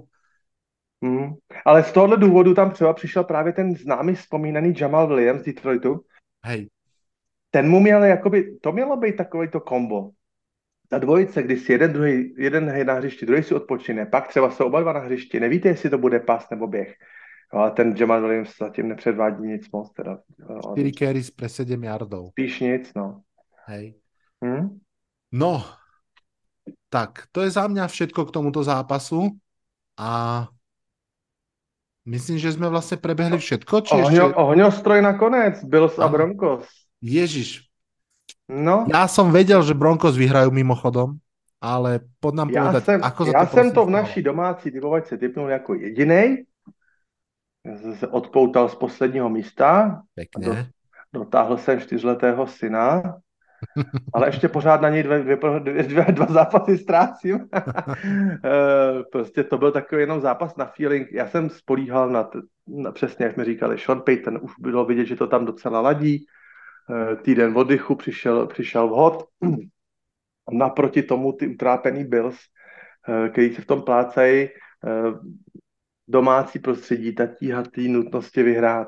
Hmm. 1.02 1.38
Ale 1.66 1.84
z 1.84 1.92
tohohle 1.92 2.18
důvodu 2.18 2.54
tam 2.54 2.72
třeba 2.72 2.94
přišel 2.94 3.24
právě 3.24 3.54
ten 3.54 3.76
známý 3.76 4.16
vzpomínaný 4.16 4.74
Jamal 4.78 5.08
Williams 5.08 5.42
z 5.42 5.46
Detroitu. 5.46 6.02
Hej, 6.46 6.70
Ten 7.52 7.70
mu 7.70 7.80
měl, 7.80 8.04
jakoby, 8.04 8.58
to 8.62 8.72
mělo 8.72 8.98
být 8.98 9.16
takový 9.16 9.48
to 9.50 9.60
kombo. 9.60 10.10
Ta 10.88 11.00
dvojice, 11.00 11.44
kdy 11.44 11.58
si 11.58 11.72
jeden, 11.72 11.94
druhý, 11.94 12.34
jeden 12.38 12.70
je 12.76 12.86
na 12.86 12.94
hřišti, 12.94 13.26
druhý 13.26 13.44
si 13.44 13.56
odpočine, 13.56 14.06
pak 14.06 14.28
třeba 14.28 14.52
jsou 14.52 14.66
oba 14.66 14.82
dva 14.82 14.94
na 14.94 15.00
hřišti, 15.00 15.40
nevíte, 15.40 15.70
jestli 15.70 15.90
to 15.90 15.98
bude 15.98 16.20
pas 16.20 16.50
nebo 16.50 16.68
běh. 16.68 16.96
Jo, 17.54 17.60
ale 17.60 17.72
ten 17.72 17.96
Jamal 17.98 18.22
Williams 18.22 18.58
zatím 18.60 18.88
nepředvádí 18.88 19.48
nic 19.48 19.72
moc, 19.72 19.94
teda. 19.94 20.20
Jo, 20.40 20.60
4 20.72 20.92
carries 20.92 21.32
pre 21.32 21.50
7 21.50 21.84
yardov. 21.84 22.30
Spíš 22.30 22.60
nic, 22.60 22.94
no. 22.96 23.22
Hej. 23.66 23.96
Hm? 24.46 24.80
No, 25.32 25.64
tak 26.90 27.28
to 27.32 27.44
je 27.44 27.52
za 27.52 27.68
mňa 27.68 27.88
všetko 27.88 28.26
k 28.26 28.32
tomuto 28.32 28.64
zápasu 28.64 29.36
a 30.00 30.44
myslím, 32.08 32.40
že 32.40 32.56
sme 32.56 32.72
vlastne 32.72 32.96
prebehli 32.96 33.36
všetko, 33.36 33.76
či 33.84 33.92
ešte... 33.92 34.24
Ohňo, 34.24 34.40
ohňostroj 34.40 35.04
nakonec, 35.04 35.68
Bills 35.68 36.00
a 36.00 36.08
Áno. 36.08 36.16
Broncos. 36.16 36.64
Ježiš, 37.04 37.67
No, 38.48 38.88
ja 38.88 39.12
som 39.12 39.28
vedel, 39.36 39.60
že 39.60 39.76
Broncos 39.76 40.16
vyhrajú 40.16 40.56
mimochodom, 40.56 41.20
ale 41.60 42.00
pod 42.24 42.32
nám 42.36 42.50
já 42.50 42.64
povedať, 42.64 42.84
jsem, 42.84 43.00
ako 43.04 43.26
já 43.26 43.46
to 43.46 43.52
jsem 43.56 43.72
to 43.72 43.86
v 43.86 43.90
naší 43.90 44.22
domácí 44.24 44.72
typovačce 44.72 45.18
typnul 45.18 45.50
jako 45.50 45.74
jedinej. 45.74 46.46
Se 48.00 48.08
odpoutal 48.08 48.70
z 48.70 48.76
posledního 48.76 49.30
místa, 49.30 50.02
Pekne. 50.16 50.72
dotáhl 51.14 51.58
jsem 51.58 51.80
čtyřletého 51.80 52.48
syna, 52.48 53.20
ale 54.14 54.28
ještě 54.28 54.48
pořád 54.48 54.82
na 54.82 54.90
něj 54.90 55.04
dvě, 55.04 55.20
dvě, 55.20 55.38
dvě, 55.60 55.84
dvě, 55.84 56.06
dva 56.10 56.26
zápasy 56.26 56.78
ztrácím. 56.78 57.40
Eh, 58.46 59.04
prostě 59.12 59.44
to 59.44 59.58
byl 59.58 59.72
takový 59.72 60.02
jenom 60.02 60.22
zápas 60.22 60.56
na 60.56 60.66
feeling. 60.66 61.12
Já 61.12 61.28
jsem 61.28 61.50
spolíhal 61.50 62.10
na, 62.10 62.30
na 62.68 62.92
přesně, 62.92 63.26
jak 63.26 63.34
jsme 63.34 63.46
říkali, 63.46 63.78
Sean 63.78 64.02
Payton, 64.02 64.40
už 64.42 64.52
bylo 64.60 64.86
vidět, 64.86 65.06
že 65.06 65.16
to 65.16 65.28
tam 65.28 65.46
docela 65.46 65.82
ladí. 65.82 66.26
Eh, 66.90 67.16
Týden 67.16 67.58
oddychu 67.58 67.96
přišel, 67.96 68.48
přišel 68.48 68.88
vhod. 68.88 69.28
Naproti 70.52 71.04
tomu 71.04 71.34
ty 71.34 71.48
utrápený 71.48 72.04
Bills, 72.04 72.40
eh, 73.10 73.30
který 73.30 73.56
se 73.56 73.62
v 73.62 73.66
tom 73.66 73.82
plácají, 73.82 74.44
eh, 74.44 74.52
domácí 76.08 76.60
prostředí, 76.60 77.16
ta 77.16 77.26
tíha 77.26 77.64
té 77.64 77.82
nutnosti 77.82 78.44
vyhrát. 78.44 78.88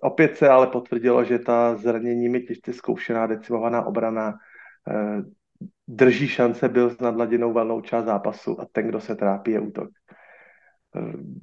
Opět 0.00 0.36
se 0.36 0.48
ale 0.48 0.66
potvrdilo, 0.66 1.24
že 1.24 1.38
ta 1.38 1.76
zraněními 1.76 2.40
těžce 2.40 2.72
zkoušená 2.72 3.26
decimovaná 3.26 3.82
obrana 3.82 4.34
drží 5.88 6.28
šance 6.28 6.68
byl 6.68 6.90
s 6.90 6.98
nadladěnou 6.98 7.52
valnou 7.52 7.80
část 7.80 8.04
zápasu 8.04 8.60
a 8.60 8.66
ten, 8.72 8.88
kdo 8.88 9.00
se 9.00 9.16
trápí, 9.16 9.50
je 9.50 9.60
útok. 9.60 9.88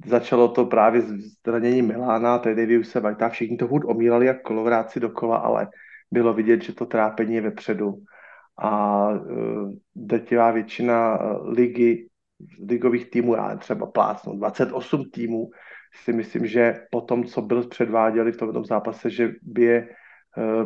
Začalo 0.06 0.48
to 0.48 0.66
právě 0.66 1.02
s 1.02 1.12
zraněním 1.46 1.86
Milána, 1.86 2.38
tedy 2.38 2.66
Daviuse 2.66 3.00
Whitea, 3.00 3.28
všichni 3.28 3.56
to 3.56 3.68
furt 3.68 3.84
omílali 3.86 4.26
jak 4.26 4.42
kolovráci 4.42 5.00
dokola, 5.00 5.36
ale 5.36 5.68
bylo 6.10 6.34
vidět, 6.34 6.62
že 6.62 6.72
to 6.72 6.86
trápení 6.86 7.34
je 7.34 7.40
vepředu. 7.40 7.94
a 8.58 9.08
uh, 9.08 9.72
drtivá 9.96 10.50
většina 10.50 11.20
uh, 11.20 11.48
ligy, 11.48 12.08
ligových 12.68 13.10
týmů, 13.10 13.34
já 13.34 13.56
třeba 13.56 13.86
plácnu, 13.86 14.38
28 14.38 15.10
týmů, 15.10 15.50
si 16.04 16.12
myslím, 16.12 16.46
že 16.46 16.80
po 16.90 17.00
tom, 17.00 17.24
co 17.24 17.42
byl 17.42 17.68
předváděli 17.68 18.32
v 18.32 18.36
tom 18.36 18.64
zápase, 18.64 19.10
že 19.10 19.32
by 19.42 19.62
je 19.62 19.88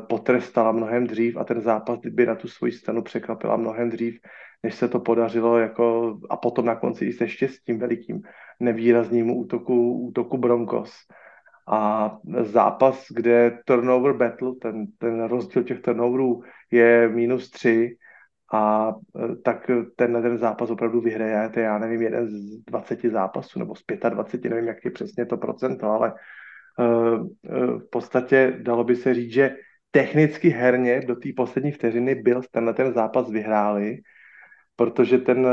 potrestala 0.08 0.72
mnohem 0.72 1.06
dřív 1.06 1.36
a 1.36 1.44
ten 1.44 1.60
zápas 1.60 1.98
by 1.98 2.26
na 2.26 2.34
tu 2.34 2.48
svoji 2.48 2.72
stranu 2.72 3.02
překvapila 3.02 3.56
mnohem 3.56 3.90
dřív, 3.90 4.20
než 4.62 4.74
se 4.74 4.88
to 4.88 5.00
podařilo 5.00 5.58
jako, 5.58 6.18
a 6.30 6.36
potom 6.36 6.66
na 6.66 6.76
konci 6.76 7.04
i 7.04 7.12
se 7.12 7.28
štěstím 7.28 7.78
velikým 7.78 8.22
nevýraznému 8.62 9.38
útoku, 9.38 10.06
útoku 10.08 10.38
Broncos. 10.38 10.92
A 11.68 12.12
zápas, 12.40 13.06
kde 13.10 13.58
turnover 13.64 14.12
battle, 14.12 14.52
ten, 14.62 14.86
ten 14.98 15.24
rozdíl 15.24 15.62
těch 15.62 15.80
turnoverů 15.80 16.42
je 16.70 17.08
minus 17.08 17.50
tři, 17.50 17.96
a 18.52 18.94
e, 19.16 19.36
tak 19.36 19.70
tenhle 19.96 20.22
ten 20.22 20.38
zápas 20.38 20.70
opravdu 20.70 21.00
vyhraje, 21.00 21.48
to 21.48 21.60
já 21.60 21.78
nevím, 21.78 22.02
jeden 22.02 22.28
z 22.28 22.64
20 22.66 23.00
zápasů, 23.02 23.58
nebo 23.58 23.74
z 23.74 23.82
25, 24.08 24.50
nevím, 24.50 24.68
jak 24.68 24.84
je 24.84 24.90
přesně 24.90 25.26
to 25.26 25.36
procento, 25.36 25.86
ale 25.86 26.12
uh, 26.78 26.86
uh, 26.86 27.78
v 27.80 27.90
podstatě 27.90 28.58
dalo 28.62 28.84
by 28.84 28.96
se 28.96 29.14
říct, 29.14 29.32
že 29.32 29.56
technicky 29.90 30.48
herně 30.48 31.00
do 31.00 31.16
té 31.16 31.28
poslední 31.36 31.72
vteřiny 31.72 32.14
byl 32.14 32.40
tenhle 32.50 32.74
ten 32.74 32.92
zápas 32.92 33.30
vyhráli, 33.30 33.98
protože 34.76 35.18
ten 35.18 35.46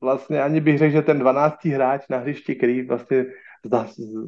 vlastně 0.00 0.42
ani 0.42 0.60
bych 0.60 0.78
řekl, 0.78 0.92
že 0.92 1.02
ten 1.02 1.18
12. 1.18 1.64
hráč 1.64 2.08
na 2.08 2.18
hřišti, 2.18 2.54
který 2.54 2.82
vlastně 2.82 3.26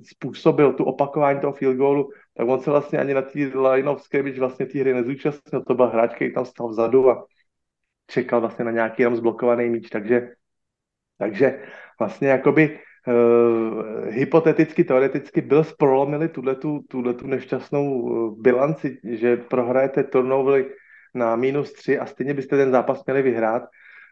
způsobil 0.03 0.73
tu 0.73 0.85
opakování 0.85 1.41
toho 1.41 1.53
field 1.53 1.77
goalu, 1.77 2.11
tak 2.37 2.49
on 2.49 2.61
se 2.61 2.71
vlastně 2.71 2.99
ani 2.99 3.15
na 3.15 3.23
té 3.23 3.39
line 3.39 3.91
of 3.91 4.03
scrimmage 4.03 4.41
vlastně 4.41 4.67
té 4.67 4.79
hry 4.79 4.95
nezúčastnil. 4.95 5.63
To 5.65 5.75
byl 5.75 5.87
hráč, 5.87 6.15
který 6.15 6.35
tam 6.35 6.45
stal 6.45 6.69
vzadu 6.69 7.11
a 7.11 7.27
čekal 8.07 8.41
vlastně 8.41 8.65
na 8.65 8.71
nějaký 8.71 9.03
jenom 9.03 9.17
zblokovaný 9.17 9.69
míč, 9.69 9.89
takže, 9.89 10.29
takže 11.19 11.63
vlastně 11.99 12.29
jakoby 12.29 12.79
uh, 13.07 14.07
hypoteticky, 14.09 14.85
teoreticky 14.85 15.41
byl 15.41 15.65
prolomili 15.79 16.29
tuhletu, 16.29 16.81
tuhletu 16.89 17.27
nešťastnou 17.27 18.01
uh, 18.01 18.41
bilanci, 18.43 18.99
že 19.05 19.37
prohrajete 19.37 20.05
turnovery 20.05 20.67
na 21.15 21.37
minus 21.37 21.73
3 21.73 21.99
a 21.99 22.07
stejně 22.07 22.35
byste 22.35 22.57
ten 22.57 22.71
zápas 22.71 23.05
měli 23.07 23.23
vyhrát. 23.23 23.63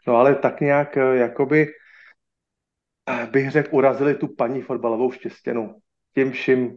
No 0.07 0.17
ale 0.17 0.35
tak 0.35 0.61
nějak 0.61 0.97
uh, 0.97 1.17
jakoby 1.17 1.69
bych 3.31 3.51
řekl, 3.51 3.77
urazili 3.77 4.15
tu 4.15 4.29
paní 4.29 4.63
fotbalovou 4.63 5.11
štěstěnu. 5.11 5.75
Tím 6.15 6.31
vším, 6.31 6.77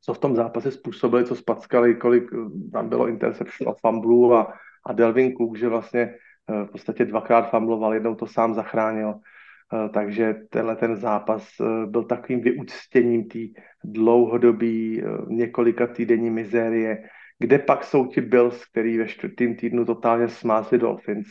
co 0.00 0.14
v 0.14 0.18
tom 0.18 0.36
zápase 0.36 0.70
způsobili, 0.70 1.24
co 1.24 1.36
spackali, 1.36 1.94
kolik 1.94 2.30
eh, 2.32 2.70
tam 2.72 2.88
bylo 2.88 3.08
interception 3.08 3.68
a 3.68 3.74
fumblů 3.80 4.34
a, 4.34 4.54
a 4.86 4.92
Delvin 4.92 5.36
Cook, 5.36 5.56
že 5.56 5.68
vlastně 5.68 6.00
eh, 6.00 6.64
v 6.64 6.70
podstatě 6.70 7.04
dvakrát 7.04 7.50
fumbloval, 7.50 7.94
jednou 7.94 8.14
to 8.14 8.26
sám 8.26 8.54
zachránil. 8.54 9.14
Eh, 9.14 9.88
takže 9.88 10.34
tenhle 10.50 10.76
ten 10.76 10.96
zápas 10.96 11.48
byl 11.86 12.04
takovým 12.04 12.40
vyúctěním 12.40 13.28
té 13.28 13.38
dlouhodobý 13.84 15.02
několika 15.28 15.86
týdenní 15.86 16.30
mizérie, 16.30 17.08
kde 17.38 17.58
pak 17.58 17.84
jsou 17.84 18.06
ti 18.06 18.20
Bills, 18.20 18.64
který 18.64 18.98
ve 18.98 19.08
čtvrtém 19.08 19.56
týdnu 19.56 19.84
totálně 19.84 20.28
smázli 20.28 20.78
Dolphins 20.78 21.26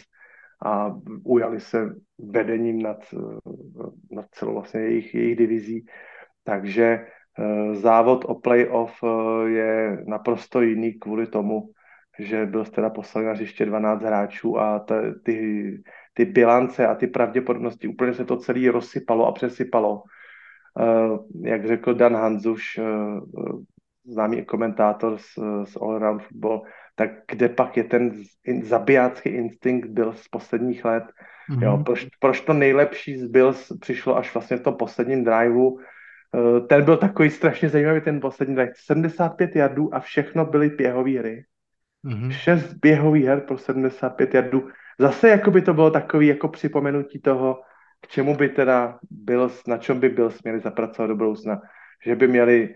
a 0.66 0.96
ujali 1.24 1.60
se 1.60 1.96
vedením 2.18 2.82
nad, 2.82 2.98
nad 4.12 4.26
celou 4.32 4.54
vlastně 4.54 4.82
jejich, 4.82 5.16
jejich 5.16 5.38
divizí. 5.38 5.86
Takže 6.44 6.86
eh, 6.86 7.76
závod 7.76 8.26
o 8.26 8.36
playoff 8.36 8.94
eh, 9.04 9.50
je 9.50 10.04
naprosto 10.08 10.62
jiný 10.62 10.94
kvůli 10.94 11.28
tomu, 11.28 11.70
že 12.20 12.46
byl 12.46 12.66
teda 12.66 12.90
poslali 12.90 13.28
na 13.28 13.34
hřiště 13.34 13.66
12 13.66 14.02
hráčů 14.02 14.60
a 14.60 14.80
t, 14.80 15.14
ty, 15.24 15.82
ty 16.14 16.26
bilance 16.26 16.88
a 16.88 16.96
ty 16.96 17.08
pravděpodobnosti, 17.08 17.88
úplně 17.88 18.14
se 18.14 18.26
to 18.26 18.38
celé 18.38 18.72
rozsypalo 18.72 19.28
a 19.28 19.32
přesypalo. 19.32 20.04
Eh, 20.80 21.50
jak 21.50 21.68
řekl 21.68 21.94
Dan 21.94 22.16
Hanzuš, 22.16 22.80
známý 24.06 24.46
komentátor 24.46 25.18
z, 25.18 25.40
z 25.64 25.76
All 25.76 25.96
Around 25.96 26.24
Football, 26.24 26.62
tak 27.00 27.12
kde 27.32 27.50
pak 27.50 27.78
je 27.78 27.84
ten 27.84 28.12
zabijácký 28.64 29.30
instinkt 29.30 29.90
byl 29.90 30.14
z 30.14 30.28
posledních 30.28 30.86
let. 30.86 31.04
Mm-hmm. 31.50 31.64
Jo, 31.64 31.84
proč, 31.86 32.08
proč 32.20 32.42
to 32.42 32.54
nejlepší 32.54 33.18
z 33.18 33.28
Bills 33.28 33.72
přišlo 33.80 34.18
až 34.18 34.34
vlastně 34.34 34.58
v 34.58 34.62
tom 34.62 34.76
posledním 34.76 35.24
driveu. 35.24 35.80
Eh, 35.80 36.60
ten 36.68 36.84
byl 36.84 36.98
takový 36.98 37.30
strašně 37.30 37.70
zajímavý, 37.70 38.02
ten 38.02 38.20
poslední 38.20 38.56
drive. 38.56 38.72
75 38.76 39.56
jardů 39.56 39.96
a 39.96 40.00
všechno 40.00 40.46
byly 40.46 40.70
běhové 40.70 41.20
hry. 41.20 41.46
Mm-hmm. 42.06 42.30
Šest 42.30 42.74
běhových 42.74 43.26
her 43.26 43.40
pro 43.40 43.58
75 43.58 44.34
jardů. 44.34 44.68
Zase 45.00 45.30
jako 45.30 45.52
by 45.52 45.62
to 45.62 45.74
bylo 45.74 45.92
takový 45.92 46.28
jako 46.28 46.48
připomenutí 46.48 47.22
toho, 47.22 47.62
k 48.02 48.08
čemu 48.08 48.36
by 48.36 48.50
teda 48.50 49.00
Bills, 49.12 49.68
na 49.68 49.78
čem 49.78 50.00
by 50.00 50.10
Bills 50.10 50.44
měli 50.44 50.60
zapracovat 50.60 51.08
do 51.08 51.16
budoucna. 51.16 51.62
Že 52.06 52.16
by 52.16 52.28
měli 52.28 52.76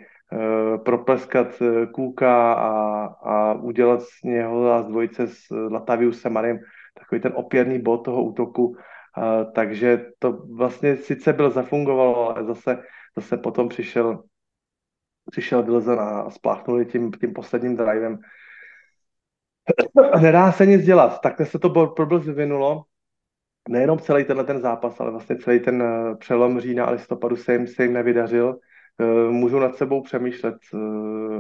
propleskat 0.86 1.48
eh, 1.62 1.86
Kůka 1.86 2.54
a, 2.54 3.06
a 3.06 3.54
udělat 3.54 4.02
z 4.02 4.24
něho 4.24 4.84
z 4.84 4.86
dvojice 4.86 5.28
s 5.28 5.50
Lataviusem 5.72 6.34
Mariem 6.34 6.60
takový 7.00 7.22
ten 7.22 7.32
opěrný 7.36 7.82
bod 7.82 7.98
toho 7.98 8.24
útoku. 8.24 8.68
Uh, 8.68 9.54
takže 9.54 10.06
to 10.20 10.32
vlastně 10.32 10.98
sice 10.98 11.34
byl 11.34 11.52
zafungovalo, 11.52 12.30
ale 12.30 12.46
zase, 12.46 12.84
zase 13.16 13.38
potom 13.38 13.70
přišel 13.70 14.24
přišel 15.32 15.64
Wilson 15.64 16.00
a 16.00 16.30
spláchnuli 16.30 16.86
tím, 16.86 17.12
tím 17.12 17.34
posledním 17.34 17.76
drivem. 17.76 18.20
Nedá 20.22 20.52
se 20.52 20.66
nic 20.66 20.86
dělat. 20.86 21.22
Takhle 21.22 21.46
se 21.46 21.60
to 21.60 21.88
problém 21.88 22.22
vyvinulo. 22.22 22.84
Nejenom 23.70 24.00
celý 24.00 24.24
tenhle 24.24 24.44
ten 24.44 24.62
zápas, 24.62 25.00
ale 25.00 25.12
vlastně 25.12 25.36
celý 25.36 25.60
ten 25.60 25.84
přelom 26.20 26.60
října 26.60 26.86
a 26.86 26.92
listopadu 26.92 27.36
se 27.36 27.54
jim, 27.54 27.68
se 27.68 27.84
jim 27.84 27.94
nevydařil. 27.94 28.60
Eh, 29.00 29.32
můžou 29.32 29.60
nad 29.60 29.76
sebou 29.76 30.02
přemýšlet 30.02 30.56
eh, 30.74 30.78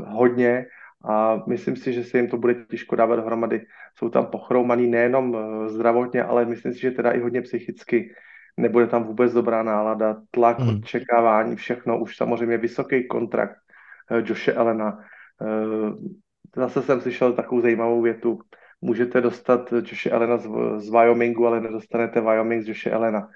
hodně 0.07 0.65
a 1.05 1.43
myslím 1.47 1.75
si, 1.75 1.93
že 1.93 2.03
se 2.03 2.17
jim 2.17 2.27
to 2.27 2.37
bude 2.37 2.55
těžko 2.55 2.95
dávat 2.95 3.15
dohromady. 3.15 3.65
Jsou 3.97 4.09
tam 4.09 4.25
pochroumaný 4.25 4.87
nejenom 4.87 5.35
eh, 5.35 5.69
zdravotně, 5.69 6.23
ale 6.23 6.45
myslím 6.45 6.73
si, 6.73 6.79
že 6.79 6.91
teda 6.91 7.11
i 7.11 7.19
hodně 7.19 7.41
psychicky. 7.41 8.13
Nebude 8.57 8.87
tam 8.87 9.03
vůbec 9.03 9.33
dobrá 9.33 9.63
nálada, 9.63 10.21
tlak, 10.31 10.59
hmm. 10.59 10.79
očekávání, 10.83 11.55
všechno. 11.55 11.99
Už 11.99 12.17
samozřejmě 12.17 12.57
vysoký 12.57 13.07
kontrakt 13.07 13.55
Joshe 14.25 14.53
Elena. 14.53 14.99
Zase 16.55 16.81
jsem 16.81 17.01
slyšel 17.01 17.33
takovou 17.33 17.61
zajímavou 17.61 18.01
větu. 18.01 18.39
Můžete 18.81 19.21
dostat 19.21 19.73
Joshe 19.73 20.09
Elena 20.09 20.37
z, 20.37 20.49
z 20.77 20.89
Wyomingu, 20.89 21.47
ale 21.47 21.61
nedostanete 21.61 22.21
Wyoming 22.21 22.63
z 22.63 22.67
Joshe 22.67 22.91
Elena. 22.91 23.27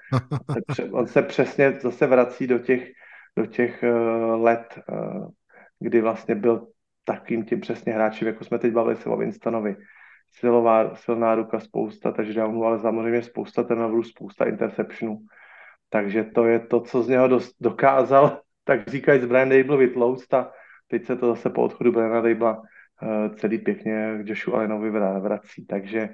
On 0.92 1.06
se 1.06 1.22
přesně 1.22 1.78
zase 1.82 2.06
vrací 2.06 2.46
do 2.46 2.58
těch 2.58 2.92
do 3.38 3.46
těch 3.46 3.82
uh, 3.82 4.42
let, 4.42 4.78
uh, 4.88 5.28
kdy 5.80 6.00
vlastně 6.00 6.34
byl 6.34 6.66
takým 7.04 7.44
tím 7.44 7.60
přesně 7.60 7.92
hráčem, 7.92 8.28
jako 8.28 8.44
jsme 8.44 8.58
teď 8.58 8.72
bavili 8.72 8.96
se 8.96 9.08
o 9.08 9.16
Winstonovi. 9.16 9.76
Silová, 10.30 10.94
silná 10.94 11.34
ruka, 11.34 11.60
spousta 11.60 12.12
touchdownů, 12.12 12.64
ale 12.64 12.78
samozřejmě 12.78 13.22
spousta 13.22 13.62
turnoverů, 13.62 14.02
spousta 14.02 14.44
interceptionů. 14.44 15.18
Takže 15.88 16.24
to 16.24 16.44
je 16.44 16.58
to, 16.58 16.80
co 16.80 17.02
z 17.02 17.08
něho 17.08 17.28
dost 17.28 17.56
dokázal, 17.60 18.40
tak 18.64 18.88
říkají 18.88 19.20
z 19.20 19.26
Brian 19.26 19.48
Dable 19.48 19.76
vytlouct 19.76 20.34
a 20.34 20.52
teď 20.88 21.06
se 21.06 21.16
to 21.16 21.26
zase 21.26 21.50
po 21.50 21.62
odchodu 21.62 21.92
Briana 21.92 22.20
Dable 22.20 22.56
uh, 22.56 23.34
celý 23.34 23.58
pěkně 23.58 24.18
k 24.22 24.28
Joshu 24.28 24.54
Allenovi 24.54 24.90
vrací. 25.20 25.66
Takže, 25.66 26.08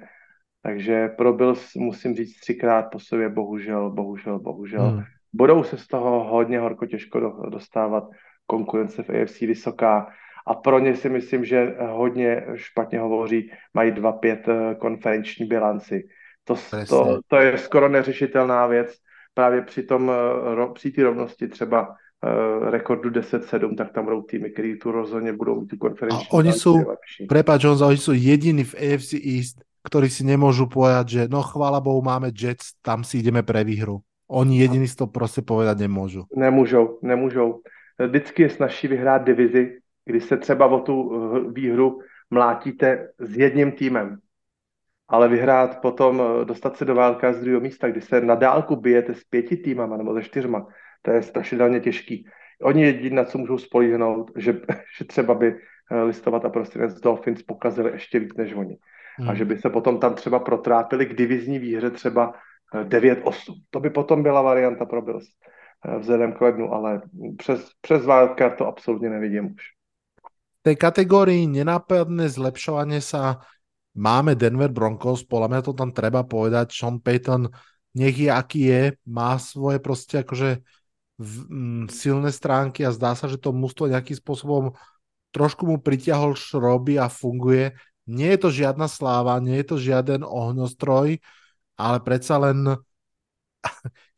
takže 0.61 1.07
pro 1.07 1.33
Bills 1.33 1.75
musím 1.75 2.15
říct 2.15 2.39
třikrát 2.39 2.83
po 2.91 2.99
sobě 2.99 3.29
bohužel, 3.29 3.89
bohužel, 3.89 4.39
bohužel. 4.39 4.89
Hmm 4.89 5.14
budou 5.35 5.63
se 5.63 5.77
z 5.77 5.87
toho 5.87 6.23
hodně 6.23 6.59
horko 6.59 6.85
těžko 6.85 7.19
dostávat. 7.49 8.03
Konkurence 8.47 9.03
v 9.03 9.09
AFC 9.09 9.39
vysoká 9.39 10.07
a 10.47 10.53
pro 10.53 10.79
ně 10.79 10.95
si 10.95 11.09
myslím, 11.09 11.45
že 11.45 11.75
hodně 11.89 12.45
špatně 12.55 12.99
hovoří, 12.99 13.51
mají 13.73 13.91
2-5 13.91 14.37
eh, 14.47 14.75
konferenční 14.75 15.45
bilanci. 15.45 16.07
To, 16.43 16.55
to, 16.89 17.19
to 17.27 17.35
je 17.37 17.57
skoro 17.57 17.89
neřešitelná 17.89 18.67
věc. 18.67 18.95
Právě 19.33 19.61
při 19.61 19.83
tom, 19.83 20.11
eh, 20.11 20.73
při 20.73 20.91
té 20.91 21.03
rovnosti 21.03 21.47
třeba 21.47 21.89
uh, 21.89 22.69
rekordu 22.69 23.09
10-7, 23.09 23.75
tak 23.75 23.93
tam 23.93 24.05
budou 24.05 24.21
týmy, 24.21 24.49
které 24.49 24.75
tu 24.81 24.91
rozhodně 24.91 25.33
budou 25.33 25.61
mít 25.61 25.67
tu 25.67 25.77
konferenční 25.77 26.27
A 26.27 26.33
oni 26.33 26.53
jsou, 26.53 26.85
prepáč, 27.29 27.63
oni 27.65 27.97
jsou 27.97 28.11
jediní 28.11 28.63
v 28.63 28.75
AFC 28.75 29.13
East, 29.13 29.65
ktorí 29.85 30.09
si 30.09 30.25
nemôžu 30.25 30.65
povedať, 30.65 31.05
že 31.05 31.21
no 31.29 31.45
chvála 31.45 31.77
Bohu 31.77 32.01
máme 32.01 32.33
Jets, 32.33 32.73
tam 32.81 33.05
si 33.05 33.21
ideme 33.21 33.45
pre 33.45 33.61
výhru. 33.61 34.01
Oni 34.27 34.59
jediní 34.59 34.87
si 34.87 34.95
to 34.95 35.07
prostě 35.07 35.41
povedat 35.41 35.77
nemůžou. 35.77 36.23
Nemůžou, 36.35 36.99
nemůžou. 37.01 37.61
Vždycky 38.07 38.41
je 38.41 38.49
snažší 38.49 38.87
vyhrát 38.87 39.25
divizi, 39.25 39.77
kdy 40.05 40.21
se 40.21 40.37
třeba 40.37 40.65
o 40.65 40.79
tu 40.79 41.11
eh, 41.13 41.51
výhru 41.51 41.99
mlátíte 42.29 43.09
s 43.19 43.37
jedním 43.37 43.71
týmem. 43.71 44.17
Ale 45.07 45.27
vyhrát 45.27 45.81
potom, 45.81 46.21
eh, 46.21 46.45
dostat 46.45 46.77
se 46.77 46.85
do 46.85 46.95
válka 46.95 47.33
z 47.33 47.39
druhého 47.39 47.61
místa, 47.61 47.89
kdy 47.89 48.01
se 48.01 48.21
na 48.21 48.35
dálku 48.35 48.75
bijete 48.75 49.13
s 49.13 49.23
pěti 49.23 49.57
týmama 49.57 49.97
nebo 49.97 50.13
se 50.13 50.23
čtyřma, 50.23 50.67
to 51.01 51.11
je 51.11 51.21
strašidelně 51.23 51.79
těžký. 51.79 52.27
Oni 52.61 52.83
jediní, 52.83 53.15
na 53.15 53.23
co 53.23 53.37
můžou 53.37 53.57
spolíhnout, 53.57 54.31
že, 54.35 54.53
že 54.97 55.05
třeba 55.05 55.33
by 55.33 55.55
eh, 55.91 56.01
listovat 56.01 56.45
a 56.45 56.49
prosinec 56.49 56.99
Dolphins 56.99 57.43
pokazili 57.43 57.91
ještě 57.91 58.19
víc 58.19 58.33
než 58.37 58.53
oni. 58.53 58.77
hmm. 59.17 59.29
a 59.29 59.33
že 59.33 59.45
by 59.45 59.57
se 59.57 59.69
potom 59.69 59.99
tam 59.99 60.13
třeba 60.13 60.39
protrápili 60.39 61.05
k 61.05 61.17
divizní 61.17 61.59
výhře 61.59 61.89
třeba 61.89 62.33
9-8. 62.73 63.53
To 63.69 63.79
by 63.79 63.89
potom 63.89 64.23
byla 64.23 64.41
varianta 64.41 64.85
pro 64.85 65.01
Bills 65.01 65.25
vzhledem 65.99 66.33
k 66.33 66.41
lednu, 66.41 66.73
ale 66.73 67.01
přes, 67.37 67.69
přes 67.81 68.05
wildcard 68.05 68.57
to 68.57 68.67
absolutně 68.67 69.09
nevidím 69.09 69.45
už. 69.45 69.63
V 70.59 70.73
tej 70.73 70.81
kategórii 70.81 71.45
nenápadné 71.45 72.25
zlepšovanie 72.25 72.97
sa 72.97 73.45
máme 73.93 74.33
Denver 74.33 74.73
Broncos, 74.73 75.21
podľa 75.21 75.47
mňa 75.53 75.61
to 75.61 75.73
tam 75.77 75.93
treba 75.93 76.25
povedať, 76.25 76.73
Sean 76.73 76.97
Payton 76.97 77.53
nech 77.93 78.17
je 78.17 78.33
aký 78.33 78.61
je, 78.65 78.81
má 79.05 79.37
svoje 79.37 79.77
proste 79.77 80.25
akože 80.25 80.65
v, 81.21 81.33
m, 81.53 81.85
silné 81.85 82.33
stránky 82.33 82.81
a 82.81 82.89
zdá 82.89 83.13
sa, 83.13 83.29
že 83.29 83.37
to 83.37 83.53
mústvo 83.53 83.85
nejakým 83.85 84.17
spôsobom 84.17 84.73
trošku 85.29 85.69
mu 85.69 85.77
pritiahol 85.77 86.33
šroby 86.33 86.97
a 86.97 87.13
funguje. 87.13 87.77
Nie 88.09 88.33
je 88.33 88.39
to 88.41 88.49
žiadna 88.49 88.89
sláva, 88.89 89.37
nie 89.37 89.61
je 89.61 89.69
to 89.69 89.77
žiaden 89.77 90.25
ohňostroj, 90.25 91.21
ale 91.75 91.97
predsa 92.03 92.39
len 92.39 92.75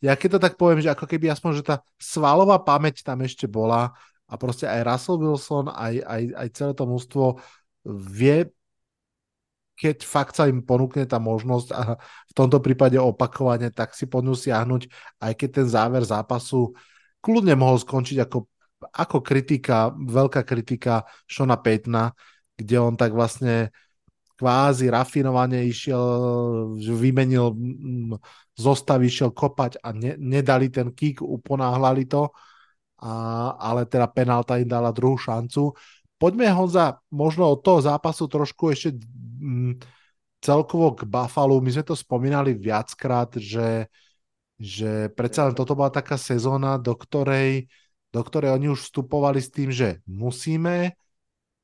ja 0.05 0.13
keď 0.13 0.37
to 0.37 0.39
tak 0.43 0.53
poviem, 0.59 0.83
že 0.83 0.91
ako 0.91 1.05
keby 1.09 1.31
aspoň, 1.31 1.51
že 1.61 1.63
tá 1.65 1.75
svalová 1.97 2.61
pamäť 2.61 3.01
tam 3.01 3.21
ešte 3.23 3.49
bola 3.49 3.95
a 4.27 4.33
proste 4.35 4.67
aj 4.67 4.83
Russell 4.83 5.21
Wilson, 5.23 5.71
aj, 5.71 6.03
aj, 6.03 6.23
aj 6.35 6.47
celé 6.51 6.71
to 6.75 6.85
mústvo 6.85 7.23
vie, 7.87 8.51
keď 9.77 10.03
fakt 10.03 10.33
sa 10.35 10.49
im 10.49 10.65
ponúkne 10.65 11.05
tá 11.05 11.21
možnosť 11.21 11.69
a 11.71 11.81
v 12.01 12.33
tomto 12.33 12.59
prípade 12.59 12.97
opakovane, 12.97 13.69
tak 13.69 13.93
si 13.93 14.09
po 14.09 14.25
ňu 14.25 14.33
siahnuť, 14.33 14.89
aj 15.21 15.33
keď 15.37 15.49
ten 15.61 15.67
záver 15.69 16.01
zápasu 16.01 16.73
kľudne 17.21 17.53
mohol 17.53 17.77
skončiť 17.77 18.17
ako, 18.25 18.49
ako 18.89 19.17
kritika, 19.21 19.93
veľká 19.93 20.41
kritika 20.43 21.05
Shona 21.29 21.61
Paytona, 21.61 22.11
kde 22.57 22.75
on 22.81 22.97
tak 22.97 23.13
vlastne 23.13 23.69
kvázi 24.37 24.93
rafinovane 24.93 25.65
išiel, 25.65 26.77
vymenil 26.77 27.57
mm, 27.57 28.13
zostav, 28.53 29.01
išiel 29.01 29.33
kopať 29.33 29.81
a 29.81 29.89
ne, 29.97 30.13
nedali 30.21 30.69
ten 30.69 30.93
kick, 30.93 31.25
uponáhlali 31.25 32.05
to, 32.05 32.29
a, 33.01 33.13
ale 33.57 33.89
teda 33.89 34.05
penálta 34.05 34.61
im 34.61 34.69
dala 34.69 34.93
druhú 34.93 35.17
šancu. 35.17 35.73
Poďme 36.21 36.49
Honza 36.53 37.01
možno 37.09 37.49
od 37.49 37.65
toho 37.65 37.81
zápasu 37.81 38.29
trošku 38.29 38.73
ešte 38.73 38.97
m, 39.41 39.77
celkovo 40.41 40.93
k 40.93 41.09
Buffalo. 41.09 41.57
My 41.57 41.73
sme 41.73 41.85
to 41.85 41.97
spomínali 41.97 42.53
viackrát, 42.53 43.33
že, 43.41 43.89
že 44.57 45.09
predsa 45.17 45.49
len 45.49 45.57
toto 45.57 45.73
bola 45.73 45.89
taká 45.89 46.17
sezóna, 46.17 46.77
do 46.77 46.93
ktorej, 46.93 47.69
do 48.13 48.21
ktorej 48.21 48.53
oni 48.53 48.69
už 48.69 48.85
vstupovali 48.89 49.41
s 49.41 49.49
tým, 49.49 49.69
že 49.73 50.01
musíme, 50.05 50.93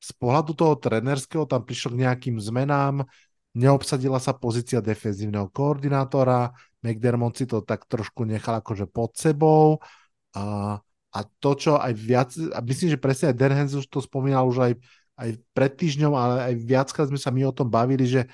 z 0.04 0.10
pohľadu 0.20 0.52
toho 0.52 0.76
trenerského 0.76 1.48
tam 1.48 1.64
prišlo 1.64 1.96
k 1.96 2.00
nejakým 2.04 2.36
zmenám, 2.36 3.08
neobsadila 3.56 4.20
sa 4.20 4.36
pozícia 4.36 4.84
defenzívneho 4.84 5.48
koordinátora, 5.48 6.52
McDermott 6.84 7.40
si 7.40 7.48
to 7.48 7.64
tak 7.64 7.88
trošku 7.88 8.28
nechal 8.28 8.60
akože 8.60 8.84
pod 8.84 9.16
sebou. 9.16 9.80
A, 10.36 10.76
a 11.14 11.18
to, 11.40 11.50
čo 11.56 11.72
aj 11.80 11.92
viac, 11.96 12.36
a 12.52 12.60
myslím, 12.60 12.92
že 12.92 13.00
presne 13.00 13.32
aj 13.32 13.36
Dan 13.40 13.56
už 13.64 13.88
to 13.88 14.04
spomínal 14.04 14.44
už 14.44 14.58
aj, 14.60 14.72
aj 15.16 15.28
pred 15.56 15.72
týždňom, 15.72 16.12
ale 16.12 16.34
aj 16.52 16.54
viackrát 16.60 17.08
sme 17.08 17.16
sa 17.16 17.32
my 17.32 17.48
o 17.48 17.56
tom 17.56 17.72
bavili, 17.72 18.04
že 18.04 18.28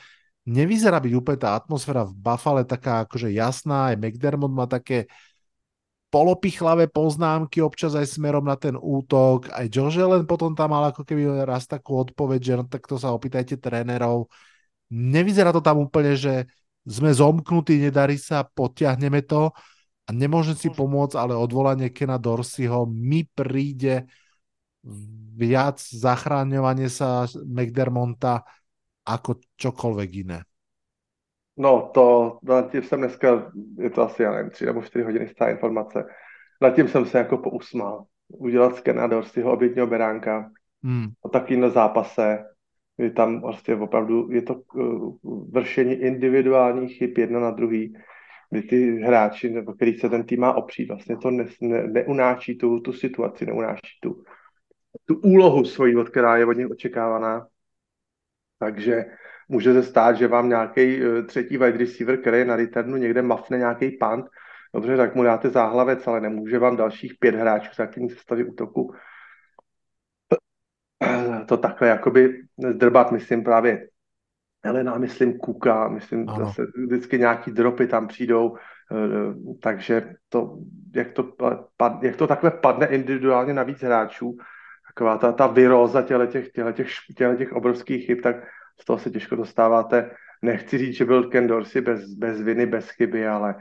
nevyzerá 0.49 0.99
byť 0.99 1.13
úplne 1.15 1.39
tá 1.39 1.55
atmosféra 1.55 2.03
v 2.03 2.17
Buffale 2.17 2.67
taká 2.67 3.07
akože 3.07 3.31
jasná, 3.31 3.95
aj 3.95 4.01
McDermott 4.01 4.51
má 4.51 4.67
také 4.67 5.07
polopichlavé 6.11 6.91
poznámky 6.91 7.63
občas 7.63 7.95
aj 7.95 8.19
smerom 8.19 8.43
na 8.43 8.59
ten 8.59 8.75
útok. 8.75 9.47
Aj 9.55 9.67
Josh 9.71 9.97
Allen 9.97 10.27
potom 10.27 10.59
tam 10.59 10.75
mal 10.75 10.91
ako 10.91 11.07
keby 11.07 11.47
raz 11.47 11.71
takú 11.71 12.03
odpoveď, 12.03 12.41
že 12.43 12.53
no 12.59 12.65
tak 12.67 12.85
to 12.85 12.99
sa 12.99 13.15
opýtajte 13.15 13.63
trénerov. 13.63 14.27
Nevyzerá 14.91 15.55
to 15.55 15.63
tam 15.63 15.79
úplne, 15.79 16.19
že 16.19 16.51
sme 16.83 17.15
zomknutí, 17.15 17.79
nedarí 17.79 18.19
sa, 18.19 18.43
potiahneme 18.43 19.23
to 19.23 19.55
a 20.05 20.11
nemôžem 20.11 20.59
si 20.59 20.69
pomôcť, 20.75 21.15
ale 21.15 21.39
odvolanie 21.39 21.95
Kena 21.95 22.19
Dorseyho 22.19 22.91
mi 22.91 23.23
príde 23.23 24.11
viac 25.39 25.79
zachráňovanie 25.79 26.91
sa 26.91 27.31
McDermonta 27.47 28.43
ako 29.07 29.39
čokoľvek 29.55 30.11
iné. 30.27 30.43
No, 31.61 31.91
to, 31.95 32.39
nad 32.43 32.71
tím 32.73 32.83
jsem 32.83 33.01
dneska, 33.01 33.53
je 33.79 33.91
to 33.91 34.03
asi, 34.03 34.23
já 34.23 34.33
nevím, 34.33 34.51
tři 34.51 34.67
nebo 34.67 34.83
čtyři 34.83 35.05
hodiny 35.05 35.29
stará 35.29 35.51
informace, 35.51 36.05
nad 36.61 36.71
tím 36.71 36.89
jsem 36.89 37.07
se 37.07 37.19
jako 37.19 37.39
pousmál. 37.39 38.05
Udělat 38.29 38.77
skenátor 38.77 39.25
z 39.25 39.33
toho 39.33 39.53
obětního 39.53 39.87
beránka 39.87 40.51
hmm. 40.85 41.07
o 41.23 41.29
takovýmhle 41.29 41.71
zápase, 41.71 42.45
je 42.99 43.11
tam 43.11 43.41
vlastně 43.41 43.77
opravdu, 43.77 44.31
je 44.31 44.43
to 44.43 44.55
uh, 44.55 45.17
vršení 45.53 45.93
individuálních 45.93 46.97
chyb 46.97 47.19
jedna 47.19 47.41
na 47.41 47.51
druhý, 47.51 47.97
kdy 48.51 48.63
ty 48.63 49.01
hráči, 49.01 49.51
nebo 49.51 49.73
který 49.73 49.95
se 49.95 50.09
ten 50.09 50.25
tým 50.25 50.41
má 50.41 50.55
opřít, 50.55 50.89
vlastně 50.89 51.17
to 51.17 51.31
ne, 51.31 51.45
ne, 51.61 51.83
neunáší 51.87 52.59
tu, 52.59 52.81
tu 52.81 52.93
situaci, 52.93 53.47
neunáší 53.47 53.99
tu, 54.03 54.25
tu 55.05 55.21
úlohu 55.21 55.65
svoji, 55.65 55.97
od 55.97 56.09
která 56.09 56.37
je 56.37 56.47
od 56.47 56.57
nich 56.57 56.71
očekávaná. 56.71 57.47
Takže 58.59 59.05
může 59.51 59.73
se 59.73 59.83
stát, 59.83 60.17
že 60.17 60.29
vám 60.29 60.49
nějaký 60.49 61.07
uh, 61.07 61.27
třetí 61.27 61.59
wide 61.59 61.79
receiver, 61.79 62.17
který 62.17 62.39
je 62.39 62.45
na 62.45 62.57
returnu, 62.57 62.97
někde 62.97 63.23
mafne 63.23 63.59
nějaký 63.59 63.91
punt, 63.91 64.27
dobře, 64.75 64.97
tak 64.97 65.15
mu 65.15 65.23
dáte 65.23 65.51
záhlavec, 65.51 66.07
ale 66.07 66.21
nemůže 66.21 66.59
vám 66.59 66.77
dalších 66.77 67.15
pět 67.19 67.35
hráčů 67.35 67.71
za 67.77 67.87
tím 67.87 68.09
sestavit 68.09 68.49
útoku. 68.49 68.95
To 71.47 71.57
takhle 71.57 71.89
jakoby 71.89 72.43
zdrbat, 72.71 73.13
myslím 73.13 73.45
právě 73.45 73.89
Elena, 74.63 74.99
myslím 74.99 75.39
Kuka, 75.39 75.89
myslím 75.89 76.29
ano. 76.29 76.47
zase 76.47 76.63
vždycky 76.87 77.19
nějaký 77.19 77.51
dropy 77.51 77.87
tam 77.87 78.09
přijdou, 78.09 78.51
uh, 78.51 78.57
takže 79.63 80.15
to 80.29 80.59
jak, 80.95 81.13
to, 81.13 81.33
jak 82.03 82.17
to 82.17 82.27
takhle 82.27 82.51
padne 82.51 82.87
individuálně 82.87 83.55
na 83.55 83.63
víc 83.63 83.83
hráčů, 83.83 84.37
taková 84.87 85.19
ta, 85.19 85.33
ta 85.33 85.47
viróza 85.47 86.03
těle 86.03 86.27
těch, 86.27 86.53
těle, 86.53 86.73
těch, 86.73 86.89
těle 87.17 87.37
těch 87.37 87.53
obrovských 87.53 88.07
chyb, 88.07 88.19
tak 88.23 88.37
z 88.81 88.85
toho 88.85 88.99
se 88.99 89.11
těžko 89.11 89.37
dostáváte. 89.37 90.11
Nechci 90.43 90.79
říct, 90.79 90.97
že 90.97 91.05
byl 91.05 91.29
Ken 91.29 91.47
Dorsey 91.47 91.83
bez, 91.83 92.15
bez 92.15 92.41
viny, 92.41 92.67
bez 92.67 92.91
chyby, 92.91 93.29
ale 93.29 93.55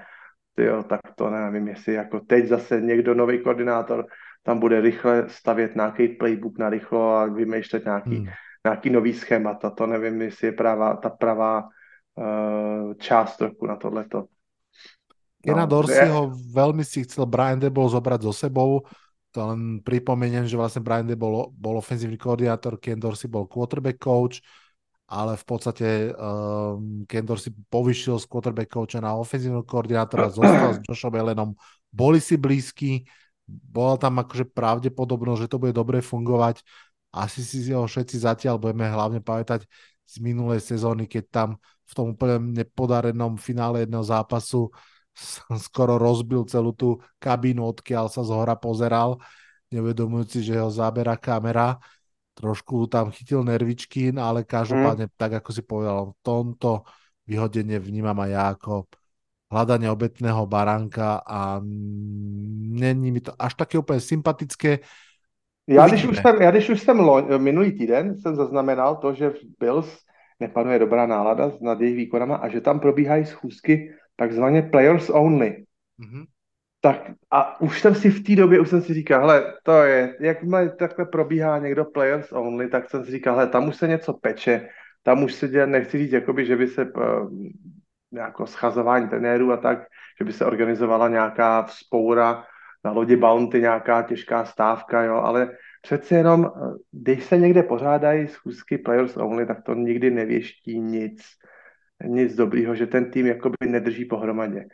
tyjo, 0.56 0.84
tak 0.84 1.00
to 1.16 1.30
nevím, 1.30 1.68
jestli 1.68 1.94
jako 1.94 2.20
teď 2.20 2.48
zase 2.48 2.82
někdo, 2.82 3.14
nový 3.14 3.44
koordinátor, 3.44 4.06
tam 4.44 4.60
bude 4.60 4.82
rychle 4.82 5.30
stavět 5.30 5.76
nějaký 5.76 6.08
playbook 6.08 6.58
na 6.58 6.70
rychlo 6.70 7.16
a 7.16 7.26
vymýšlet 7.26 7.86
nějaký, 7.86 8.16
hmm. 8.16 8.28
nějaký 8.66 8.90
nový 8.90 9.14
schémata. 9.14 9.70
To 9.70 9.88
nevím, 9.88 10.22
jestli 10.22 10.48
je 10.48 10.52
pravá, 10.52 10.96
ta 10.96 11.10
pravá 11.10 11.64
uh, 11.64 12.94
část 12.94 13.38
trochu 13.38 13.68
na 13.68 13.76
tohleto. 13.76 14.26
Kena 15.44 15.64
no, 15.64 15.68
Dorsey 15.68 16.04
je... 16.04 16.12
ho 16.12 16.36
veľmi 16.36 16.84
si 16.84 17.08
chcel 17.08 17.24
Brian 17.24 17.60
Debol 17.60 17.88
zobrať 17.88 18.28
so 18.28 18.36
sebou. 18.36 18.84
To 19.32 19.40
len 19.56 19.80
pripomeniem, 19.80 20.44
že 20.44 20.60
vlastne 20.60 20.84
Brian 20.84 21.08
Debol 21.08 21.56
bol 21.56 21.80
ofenzívny 21.80 22.20
koordinátor, 22.20 22.76
Ken 22.76 23.00
Dorsey 23.00 23.32
bol 23.32 23.48
quarterback 23.48 23.96
coach 23.96 24.44
ale 25.10 25.34
v 25.34 25.46
podstate 25.50 26.14
um, 26.14 27.02
Ken 27.10 27.26
Dorsey 27.26 27.50
povyšil 27.50 28.22
z 28.22 28.30
quarterback 28.30 28.70
coacha 28.70 29.02
na 29.02 29.18
ofenzívneho 29.18 29.66
koordinátora, 29.66 30.30
zostal 30.38 30.78
s 30.78 30.80
Joshom 30.86 31.18
Ellenom, 31.18 31.58
boli 31.90 32.22
si 32.22 32.38
blízki, 32.38 33.10
bola 33.50 33.98
tam 33.98 34.22
akože 34.22 34.46
pravdepodobnosť, 34.54 35.42
že 35.42 35.50
to 35.50 35.58
bude 35.58 35.74
dobre 35.74 36.06
fungovať. 36.06 36.62
Asi 37.10 37.42
si 37.42 37.74
ho 37.74 37.90
všetci 37.90 38.22
zatiaľ 38.22 38.62
budeme 38.62 38.86
hlavne 38.86 39.18
pamätať 39.26 39.66
z 40.06 40.16
minulej 40.22 40.62
sezóny, 40.62 41.10
keď 41.10 41.24
tam 41.34 41.50
v 41.90 41.94
tom 41.98 42.14
úplne 42.14 42.62
nepodarenom 42.62 43.42
finále 43.42 43.82
jedného 43.82 44.06
zápasu 44.06 44.70
skoro 45.58 45.98
rozbil 46.00 46.46
celú 46.48 46.72
tú 46.72 47.02
kabínu, 47.20 47.66
odkiaľ 47.66 48.08
sa 48.08 48.22
z 48.24 48.32
hora 48.32 48.56
pozeral, 48.56 49.20
nevedomujúci, 49.70 50.42
že 50.42 50.58
ho 50.58 50.70
zabera 50.70 51.18
kamera 51.20 51.78
trošku 52.40 52.88
tam 52.88 53.12
chytil 53.12 53.44
nervičky, 53.44 54.16
ale 54.16 54.48
každopádne, 54.48 55.12
mm. 55.12 55.16
tak 55.20 55.44
ako 55.44 55.50
si 55.52 55.62
povedal, 55.62 56.16
v 56.16 56.20
tomto 56.24 56.88
vyhodenie 57.28 57.76
vnímam 57.84 58.16
aj 58.16 58.30
ja 58.32 58.44
ako 58.56 58.88
hľadanie 59.52 59.92
obetného 59.92 60.48
baránka 60.48 61.20
a 61.20 61.60
není 62.80 63.12
mi 63.12 63.22
to 63.22 63.36
až 63.36 63.54
také 63.54 63.78
úplně 63.78 64.00
sympatické. 64.00 64.80
Já 65.68 65.88
když, 65.88 66.06
už 66.06 66.18
jsem, 66.18 66.42
já 66.42 66.52
když 66.52 66.70
už 66.70 66.82
jsem 66.82 67.00
lo, 67.00 67.40
minulý 67.40 67.72
týden 67.72 68.18
jsem 68.18 68.36
zaznamenal 68.36 68.96
to, 68.96 69.14
že 69.14 69.30
v 69.30 69.40
Bills 69.60 69.98
nepanuje 70.40 70.80
dobrá 70.80 71.06
nálada 71.06 71.52
nad 71.62 71.82
jejich 71.82 71.96
výkonama 71.96 72.36
a 72.36 72.50
že 72.50 72.62
tam 72.62 72.80
probíhají 72.80 73.26
schůzky 73.26 73.94
takzvaně 74.16 74.62
players 74.62 75.10
only. 75.10 75.66
Mm-hmm 76.00 76.26
tak 76.82 77.12
a 77.32 77.62
už 77.62 77.82
jsem 77.82 77.96
si 77.96 78.10
v 78.10 78.24
té 78.24 78.36
době, 78.36 78.60
už 78.60 78.70
jsem 78.70 78.82
si 78.82 78.94
říkal, 78.94 79.20
hele, 79.20 79.54
to 79.64 79.84
je, 79.84 80.16
jak 80.20 80.38
takhle 80.80 81.06
probíhá 81.06 81.60
někdo 81.60 81.86
players 81.86 82.32
only, 82.32 82.68
tak 82.68 82.90
jsem 82.90 83.06
si 83.06 83.12
říkal, 83.12 83.36
hele, 83.36 83.48
tam 83.48 83.68
už 83.68 83.76
se 83.76 83.88
něco 83.88 84.14
peče, 84.14 84.70
tam 85.04 85.24
už 85.24 85.34
se 85.34 85.48
dělá, 85.48 85.66
nechci 85.66 85.98
říct, 85.98 86.12
jakoby, 86.12 86.46
že 86.46 86.56
by 86.56 86.68
se 86.68 86.86
uh, 86.86 87.30
nějako 88.12 88.48
schazování 88.48 89.10
trenérů 89.10 89.52
a 89.52 89.58
tak, 89.58 89.80
že 90.20 90.26
by 90.26 90.34
se 90.34 90.46
organizovala 90.46 91.08
nějaká 91.08 91.64
vzpoura 91.64 92.44
na 92.84 92.92
lodi 92.92 93.16
Bounty, 93.16 93.62
nějaká 93.62 94.02
těžká 94.02 94.46
stávka, 94.46 95.04
jo, 95.04 95.16
ale 95.16 95.52
přece 95.82 96.16
jenom, 96.16 96.46
eh, 96.46 96.60
když 96.92 97.24
se 97.24 97.38
někde 97.38 97.64
pořádají 97.64 98.28
schůzky 98.28 98.78
players 98.78 99.18
only, 99.18 99.46
tak 99.46 99.64
to 99.64 99.74
nikdy 99.74 100.12
nevěští 100.12 100.80
nic, 100.80 101.22
nic 102.04 102.36
dobrýho, 102.36 102.76
že 102.76 102.88
ten 102.88 103.12
tým 103.12 103.26
jakoby 103.26 103.56
nedrží 103.66 104.06
pohromadě. 104.06 104.66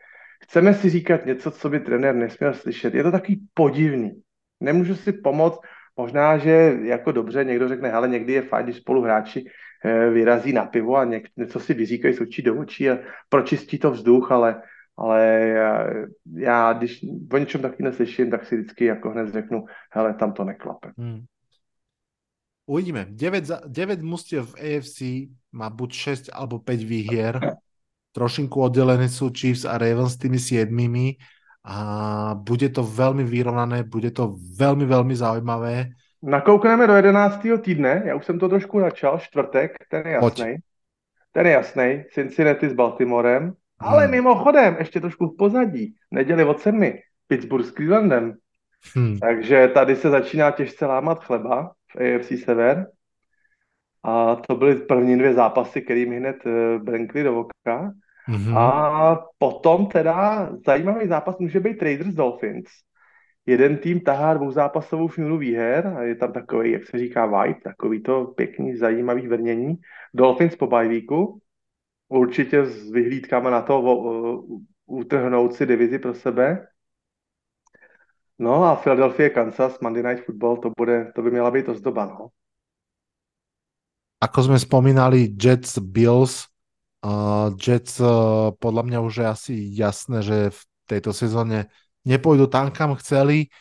Chceme 0.45 0.73
si 0.73 0.89
říkat 0.89 1.25
něco, 1.25 1.51
co 1.51 1.69
by 1.69 1.79
trenér 1.79 2.15
nesměl 2.15 2.53
slyšet. 2.53 2.93
Je 2.93 3.03
to 3.03 3.11
takový 3.11 3.47
podivný. 3.53 4.21
Nemůžu 4.59 4.95
si 4.95 5.13
pomoct, 5.13 5.59
možná, 5.97 6.37
že 6.37 6.77
jako 6.83 7.11
dobře 7.11 7.43
někdo 7.43 7.67
řekne, 7.67 7.91
ale 7.91 8.07
někdy 8.07 8.33
je 8.33 8.41
fajn, 8.41 8.65
když 8.65 8.77
spolu 8.77 9.01
hráči 9.01 9.45
eh, 9.85 10.09
vyrazí 10.09 10.53
na 10.53 10.65
pivo 10.65 10.95
a 10.95 11.05
něco 11.37 11.59
si 11.59 11.73
vyříkají 11.73 12.13
z 12.13 12.21
očí 12.21 12.41
do 12.41 12.59
očí 12.59 12.89
a 12.89 12.97
pročistí 13.29 13.79
to 13.79 13.91
vzduch, 13.91 14.31
ale 14.31 14.61
ale 14.97 15.39
já, 15.39 15.87
já 16.33 16.73
když 16.73 17.05
o 17.31 17.37
něčem 17.37 17.61
taky 17.61 17.83
neslyším, 17.83 18.31
tak 18.31 18.45
si 18.45 18.57
vždycky 18.57 18.85
jako 18.85 19.09
hned 19.09 19.33
řeknu, 19.33 19.65
hele, 19.91 20.13
tam 20.13 20.33
to 20.33 20.43
neklape. 20.43 20.91
Hmm. 20.97 21.23
Uvidíme. 22.65 23.05
9, 23.09 23.43
9 23.67 24.01
mustiev 24.01 24.49
v 24.49 24.55
AFC 24.55 25.01
má 25.51 25.69
buď 25.69 25.93
6 25.93 26.29
alebo 26.33 26.59
5 26.59 26.83
výhier. 26.83 27.39
Trošinku 28.15 28.71
oddelené 28.71 29.11
sú 29.11 29.27
Chiefs 29.35 29.67
a 29.67 29.75
Ravens 29.75 30.15
s 30.15 30.21
tými 30.23 30.39
siedmými 30.39 31.19
a 31.67 31.77
bude 32.39 32.71
to 32.71 32.79
veľmi 32.79 33.27
vyrovnané, 33.27 33.83
bude 33.83 34.15
to 34.15 34.39
veľmi, 34.39 34.87
veľmi 34.87 35.15
zaujímavé. 35.17 35.91
Nakoukneme 36.23 36.87
do 36.87 36.95
11. 36.95 37.59
týdne, 37.61 38.03
já 38.05 38.15
už 38.15 38.25
jsem 38.25 38.39
to 38.39 38.49
trošku 38.49 38.79
načal, 38.79 39.19
čtvrtek, 39.19 39.71
ten 39.89 40.07
je 40.07 40.13
jasný. 40.13 40.55
Ten 41.31 41.45
je 41.45 41.51
jasný, 41.51 42.03
Cincinnati 42.11 42.69
s 42.69 42.73
Baltimorem, 42.73 43.53
ale 43.79 44.03
hmm. 44.03 44.11
mimochodem, 44.11 44.75
ještě 44.79 44.99
trošku 44.99 45.27
v 45.27 45.37
pozadí, 45.37 45.95
neděli 46.11 46.43
od 46.43 46.59
sedmi, 46.59 46.99
Pittsburgh 47.27 47.65
s 47.65 47.73
Clevelandem. 47.73 48.33
Hmm. 48.95 49.19
Takže 49.19 49.67
tady 49.73 49.95
se 49.95 50.09
začíná 50.09 50.51
těžce 50.51 50.85
lámat 50.85 51.23
chleba 51.23 51.71
v 51.91 51.95
AFC 51.95 52.43
Sever. 52.43 52.87
A 54.03 54.35
to 54.35 54.55
byly 54.55 54.75
první 54.75 55.17
dvě 55.17 55.33
zápasy, 55.33 55.81
které 55.81 56.05
mi 56.05 56.17
hned 56.17 56.45
uh, 56.45 56.83
brenkly 56.83 57.23
do 57.23 57.39
oka. 57.39 57.91
Mm-hmm. 58.29 58.57
A 58.57 58.65
potom 59.37 59.87
teda 59.87 60.49
zajímavý 60.65 61.07
zápas 61.07 61.37
může 61.37 61.59
být 61.59 61.81
Raiders 61.81 62.13
Dolphins. 62.13 62.69
Jeden 63.45 63.77
tým 63.77 64.01
tahá 64.01 64.33
dvouzápasovou 64.33 65.09
šňůru 65.09 65.37
výher 65.37 65.87
a 65.87 66.01
je 66.01 66.15
tam 66.15 66.33
takový, 66.33 66.71
jak 66.71 66.85
se 66.85 66.97
říká, 66.97 67.25
vibe, 67.25 67.61
takový 67.63 68.03
to 68.03 68.25
pěkný, 68.25 68.75
zajímavý 68.75 69.27
vrnění. 69.27 69.75
Dolphins 70.13 70.55
po 70.55 70.67
bajvíku 70.67 71.39
určitě 72.09 72.65
s 72.65 72.91
vyhlídkama 72.91 73.49
na 73.49 73.61
to 73.61 73.81
utrhnout 74.85 75.53
si 75.53 75.65
divizi 75.65 75.99
pro 75.99 76.13
sebe. 76.13 76.67
No 78.39 78.63
a 78.63 78.75
Philadelphia, 78.75 79.29
Kansas, 79.29 79.79
Monday 79.79 80.03
Night 80.03 80.25
Football, 80.25 80.57
to, 80.57 80.71
bude, 80.77 81.11
to 81.15 81.21
by 81.21 81.31
měla 81.31 81.51
být 81.51 81.69
ozdoba, 81.69 82.05
no. 82.05 82.27
Ako 84.15 84.47
sme 84.47 84.57
spomínali, 84.57 85.35
Jets, 85.37 85.77
Bills, 85.77 86.47
uh, 87.05 87.53
Jets 87.53 88.01
uh, 88.01 88.49
podľa 88.57 88.83
mňa 88.89 88.99
už 89.05 89.13
je 89.21 89.27
asi 89.29 89.53
jasné, 89.77 90.25
že 90.25 90.49
v 90.49 90.61
tejto 90.89 91.13
sezóne 91.13 91.69
nepôjdu 92.01 92.49
tam, 92.49 92.73
kam 92.73 92.97
chceli, 92.97 93.53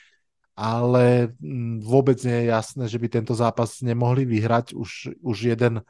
ale 0.57 1.37
mm, 1.37 1.85
vôbec 1.85 2.17
nie 2.25 2.45
je 2.45 2.51
jasné, 2.51 2.85
že 2.89 2.97
by 2.97 3.09
tento 3.13 3.37
zápas 3.37 3.85
nemohli 3.85 4.25
vyhrať. 4.25 4.73
Už, 4.73 5.21
už 5.21 5.37
jeden 5.53 5.85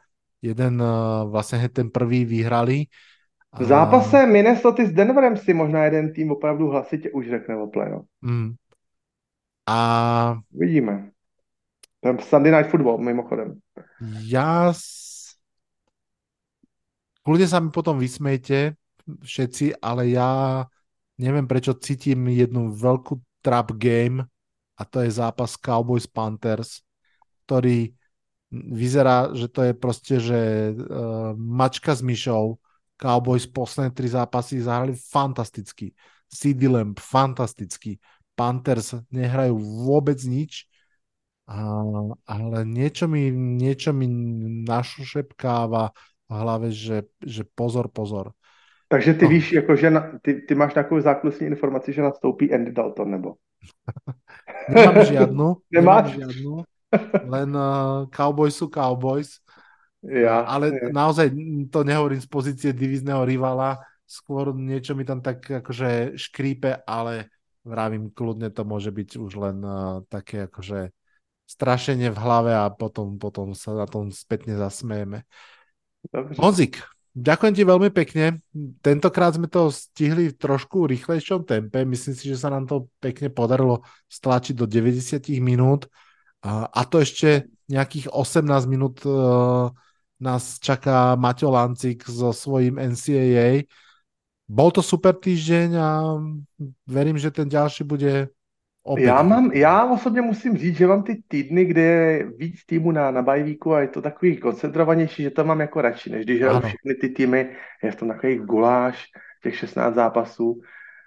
jeden 0.45 0.81
uh, 0.81 1.31
vlastně 1.31 1.69
ten 1.69 1.89
prvý 1.89 2.25
vyhrali. 2.25 2.85
V 3.59 3.63
zápase 3.63 4.25
Minnesota 4.25 4.83
s 4.83 4.91
Denverem 4.91 5.37
si 5.37 5.53
možná 5.53 5.83
jeden 5.83 6.13
tým 6.13 6.31
opravdu 6.31 6.67
hlasitě 6.67 7.11
už 7.11 7.29
řekne 7.29 7.57
o 7.57 7.67
playoff. 7.67 8.05
Mm. 8.21 8.53
A... 9.69 10.37
Vidíme. 10.51 11.09
Sunday 12.19 12.51
Night 12.51 12.71
Football, 12.71 12.97
mimochodem. 12.97 13.59
Já 14.21 14.73
s... 14.73 15.04
Kľudne 17.25 17.47
sa 17.49 17.57
mi 17.57 17.73
potom 17.73 17.97
vysmejte 17.97 18.77
všetci, 19.05 19.81
ale 19.81 20.13
ja 20.13 20.61
neviem 21.17 21.49
prečo 21.49 21.73
cítim 21.73 22.29
jednu 22.29 22.69
veľkú 22.69 23.17
trap 23.41 23.73
game 23.73 24.21
a 24.77 24.81
to 24.85 25.01
je 25.01 25.09
zápas 25.09 25.57
Cowboys 25.57 26.05
Panthers, 26.05 26.85
ktorý 27.49 27.97
vyzerá, 28.53 29.33
že 29.33 29.49
to 29.49 29.65
je 29.65 29.73
proste, 29.73 30.15
že 30.21 30.39
uh, 30.73 31.33
mačka 31.33 31.97
s 31.97 32.05
myšou, 32.05 32.61
Cowboys 32.95 33.43
posledné 33.43 33.91
tri 33.91 34.07
zápasy 34.07 34.63
zahrali 34.63 34.95
fantasticky. 34.95 35.91
CD 36.31 36.71
Lamb 36.71 36.95
fantasticky. 36.95 37.99
Panthers 38.35 38.95
nehrajú 39.11 39.55
vôbec 39.59 40.19
nič, 40.23 40.67
uh, 41.47 42.15
ale 42.27 42.57
niečo 42.63 43.07
mi, 43.07 43.31
niečo 43.33 43.91
mi 43.91 44.07
našušepkáva 44.63 45.91
v 46.29 46.33
hlave, 46.33 46.71
že, 46.71 47.03
že 47.25 47.43
pozor, 47.55 47.87
pozor. 47.87 48.31
Takže 48.87 49.13
ty 49.13 49.25
no. 49.25 49.29
víš, 49.29 49.51
jako, 49.51 49.75
že 49.75 49.89
na, 49.89 50.11
ty, 50.21 50.33
ty 50.33 50.55
máš 50.55 50.73
takovou 50.73 51.01
záklusní 51.01 51.47
informaci, 51.47 51.93
že 51.93 52.01
nastoupí 52.01 52.53
Andy 52.53 52.71
Dalton, 52.71 53.11
nebo? 53.11 53.35
nemám 54.69 55.05
žiadnu. 55.05 55.55
Nemáš? 55.71 56.17
Nemám 56.17 56.31
žiadnu 56.31 56.63
len 57.25 57.49
uh, 57.55 58.07
Cowboys 58.11 58.55
sú 58.55 58.67
Cowboys. 58.71 59.41
Ja, 60.05 60.45
ale 60.45 60.69
ja. 60.69 60.93
naozaj 60.93 61.33
to 61.73 61.81
nehovorím 61.81 62.21
z 62.21 62.29
pozície 62.29 62.69
divizného 62.69 63.25
rivala, 63.25 63.81
skôr 64.05 64.53
niečo 64.53 64.93
mi 64.93 65.01
tam 65.01 65.17
tak 65.17 65.41
akože 65.49 66.13
škrípe, 66.13 66.85
ale 66.85 67.33
vravím, 67.65 68.13
kľudne 68.13 68.53
to 68.53 68.61
môže 68.61 68.93
byť 68.93 69.09
už 69.17 69.31
len 69.33 69.57
uh, 69.65 70.05
také 70.05 70.45
akože 70.45 70.93
strašenie 71.45 72.13
v 72.13 72.21
hlave 72.21 72.53
a 72.53 72.69
potom, 72.69 73.17
potom 73.17 73.57
sa 73.57 73.73
na 73.73 73.89
tom 73.89 74.13
spätne 74.13 74.53
zasmejeme. 74.57 75.25
Dobre. 76.11 76.33
Honzik, 76.37 76.83
ďakujem 77.15 77.53
ti 77.55 77.63
veľmi 77.63 77.89
pekne. 77.89 78.43
Tentokrát 78.83 79.33
sme 79.33 79.47
to 79.49 79.71
stihli 79.71 80.33
v 80.33 80.37
trošku 80.37 80.85
rýchlejšom 80.85 81.47
tempe. 81.47 81.81
Myslím 81.87 82.15
si, 82.15 82.29
že 82.29 82.37
sa 82.41 82.51
nám 82.51 82.67
to 82.67 82.91
pekne 83.01 83.31
podarilo 83.31 83.85
stlačiť 84.11 84.53
do 84.53 84.65
90 84.67 85.29
minút. 85.39 85.87
A, 86.45 86.81
to 86.85 87.01
ešte 87.01 87.49
nejakých 87.65 88.13
18 88.13 88.45
minút 88.69 89.01
uh, 89.01 89.73
nás 90.21 90.61
čaká 90.61 91.17
Maťo 91.17 91.49
Lancik 91.49 92.05
so 92.05 92.29
svojím 92.29 92.77
NCAA. 92.77 93.65
Bol 94.45 94.69
to 94.69 94.85
super 94.85 95.17
týždeň 95.17 95.69
a 95.73 96.21
verím, 96.85 97.17
že 97.17 97.33
ten 97.33 97.49
ďalší 97.49 97.81
bude 97.81 98.29
opět. 98.85 99.05
Já, 99.05 99.21
mám, 99.21 99.51
já 99.51 99.85
osobně 99.85 100.21
musím 100.21 100.57
říct, 100.57 100.77
že 100.77 100.87
mám 100.87 101.03
ty 101.03 101.21
týdny, 101.27 101.65
kde 101.65 101.81
je 101.81 102.29
víc 102.37 102.65
týmu 102.65 102.91
na, 102.91 103.11
na 103.11 103.21
bajvíku 103.21 103.73
a 103.73 103.81
je 103.81 103.87
to 103.87 104.01
takový 104.01 104.37
koncentrovanější, 104.37 105.23
že 105.23 105.29
to 105.29 105.43
mám 105.43 105.59
jako 105.59 105.81
radši, 105.81 106.09
než 106.09 106.25
když 106.25 106.41
hraju 106.41 106.59
všechny 106.59 106.95
ty 107.01 107.09
týmy, 107.09 107.49
je 107.83 107.91
v 107.91 107.95
tom 107.95 108.07
takový 108.07 108.35
guláš, 108.35 109.05
těch 109.43 109.57
16 109.57 109.95
zápasů. 109.95 110.61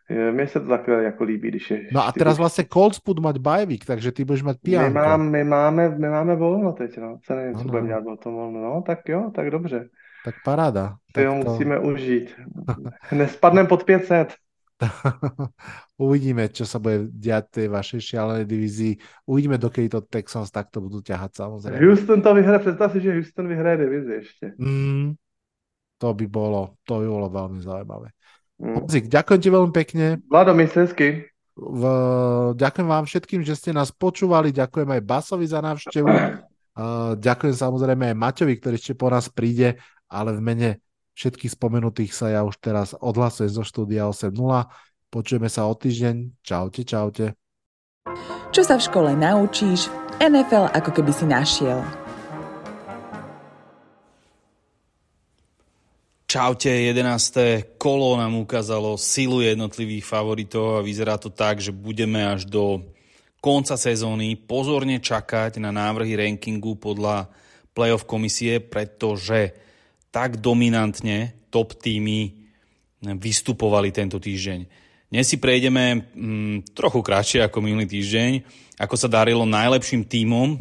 Mne 0.08 0.48
sa 0.48 0.64
to 0.64 0.72
takhle 0.72 1.04
jako 1.04 1.24
líbí, 1.24 1.48
když 1.52 1.64
je... 1.70 1.78
No 1.92 2.00
a 2.00 2.08
teraz 2.16 2.40
vlastne 2.40 2.64
Colts 2.64 2.96
budú 2.96 3.20
mať 3.20 3.44
bajvík, 3.44 3.84
takže 3.84 4.08
ty 4.08 4.24
budeš 4.24 4.40
mať 4.40 4.56
pijanko. 4.64 4.88
My, 4.88 4.96
mám, 4.96 5.20
my, 5.20 5.42
máme, 5.44 5.82
my 6.00 6.08
máme 6.08 6.32
volno 6.32 6.72
teď, 6.72 6.96
no. 6.96 7.20
Co 7.20 7.30
nevím, 7.36 7.52
no, 7.52 7.58
co 7.60 7.68
budeme 7.68 7.88
dělat 7.88 8.06
o 8.08 8.16
tom 8.16 8.32
volno. 8.34 8.58
No, 8.60 8.72
tak 8.80 9.04
jo, 9.04 9.28
tak 9.36 9.50
dobře. 9.52 9.92
Tak 10.24 10.34
paráda. 10.44 10.96
Tak 11.12 11.24
jo, 11.24 11.44
to... 11.44 11.50
musíme 11.50 11.78
užít. 11.78 12.32
Nespadnem 13.12 13.66
pod 13.66 13.84
500. 13.84 14.32
Uvidíme, 16.04 16.46
čo 16.54 16.62
sa 16.62 16.78
bude 16.78 17.10
diať 17.10 17.62
tej 17.62 17.66
vašej 17.66 18.00
šialenej 18.00 18.46
divízii. 18.46 18.94
Uvidíme, 19.26 19.58
dokedy 19.58 19.90
to 19.90 20.00
Texans 20.06 20.54
takto 20.54 20.78
budú 20.78 21.02
ťahať, 21.02 21.34
samozrejme. 21.34 21.82
Houston 21.82 22.22
to 22.22 22.30
vyhraje, 22.34 22.60
predstav 22.62 22.88
si, 22.94 23.02
že 23.02 23.10
Houston 23.18 23.46
vyhraje 23.50 23.76
divízi 23.82 24.12
ešte. 24.22 24.44
Mm, 24.58 25.18
to 25.98 26.08
by 26.14 26.26
bolo, 26.30 26.78
to 26.86 27.02
by 27.02 27.06
bolo 27.10 27.26
veľmi 27.26 27.58
zaujímavé. 27.58 28.08
Mm. 28.58 28.86
ďakujem 28.86 29.40
ti 29.42 29.48
veľmi 29.50 29.72
pekne. 29.74 30.06
Vlado, 30.26 30.54
mi 30.54 30.66
hezky. 30.66 31.26
V, 31.58 31.82
ďakujem 32.54 32.86
vám 32.86 33.04
všetkým, 33.06 33.42
že 33.42 33.58
ste 33.58 33.74
nás 33.74 33.90
počúvali. 33.90 34.54
Ďakujem 34.54 34.94
aj 34.94 35.02
Basovi 35.02 35.46
za 35.46 35.58
návštevu. 35.58 36.06
Uh, 36.06 37.18
ďakujem 37.26 37.54
samozrejme 37.54 38.14
aj 38.14 38.16
Maťovi, 38.18 38.54
ktorý 38.62 38.74
ešte 38.78 38.94
po 38.94 39.10
nás 39.10 39.26
príde, 39.26 39.74
ale 40.06 40.38
v 40.38 40.40
mene 40.42 40.70
všetkých 41.18 41.58
spomenutých 41.58 42.14
sa 42.14 42.30
ja 42.30 42.46
už 42.46 42.62
teraz 42.62 42.94
odhlasujem 42.94 43.50
zo 43.50 43.66
štúdia 43.66 44.06
8.0. 44.06 44.38
Počujeme 45.10 45.50
sa 45.50 45.66
o 45.66 45.74
týždeň. 45.74 46.46
Čaute, 46.46 46.86
čaute. 46.86 47.34
Čo 48.54 48.62
sa 48.62 48.78
v 48.78 48.86
škole 48.86 49.10
naučíš, 49.18 49.90
NFL 50.22 50.70
ako 50.70 50.90
keby 50.94 51.10
si 51.10 51.26
našiel. 51.26 51.82
Čaute, 56.28 56.68
11. 56.68 57.80
kolo 57.80 58.20
nám 58.20 58.36
ukázalo 58.36 59.00
silu 59.00 59.40
jednotlivých 59.40 60.04
favoritov 60.04 60.78
a 60.78 60.84
vyzerá 60.84 61.16
to 61.16 61.32
tak, 61.32 61.56
že 61.58 61.72
budeme 61.72 62.20
až 62.20 62.44
do 62.44 62.84
konca 63.40 63.80
sezóny 63.80 64.36
pozorne 64.36 65.00
čakať 65.00 65.56
na 65.56 65.72
návrhy 65.72 66.20
rankingu 66.20 66.76
podľa 66.76 67.32
playoff 67.72 68.04
komisie, 68.04 68.60
pretože 68.60 69.67
tak 70.18 70.42
dominantne 70.42 71.46
top 71.46 71.78
týmy 71.78 72.34
vystupovali 72.98 73.94
tento 73.94 74.18
týždeň. 74.18 74.66
Dnes 75.14 75.30
si 75.30 75.38
prejdeme 75.38 76.10
mm, 76.10 76.74
trochu 76.74 77.06
kratšie 77.06 77.46
ako 77.46 77.62
minulý 77.62 77.86
týždeň, 77.86 78.42
ako 78.82 78.98
sa 78.98 79.06
darilo 79.06 79.46
najlepším 79.46 80.02
tímom 80.10 80.58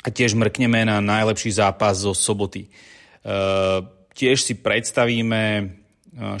a 0.00 0.08
tiež 0.08 0.32
mrkneme 0.32 0.88
na 0.88 1.04
najlepší 1.04 1.60
zápas 1.60 2.00
zo 2.00 2.16
soboty. 2.16 2.64
E, 2.64 2.68
tiež 4.16 4.40
si 4.40 4.56
predstavíme 4.56 5.42
e, 5.60 5.64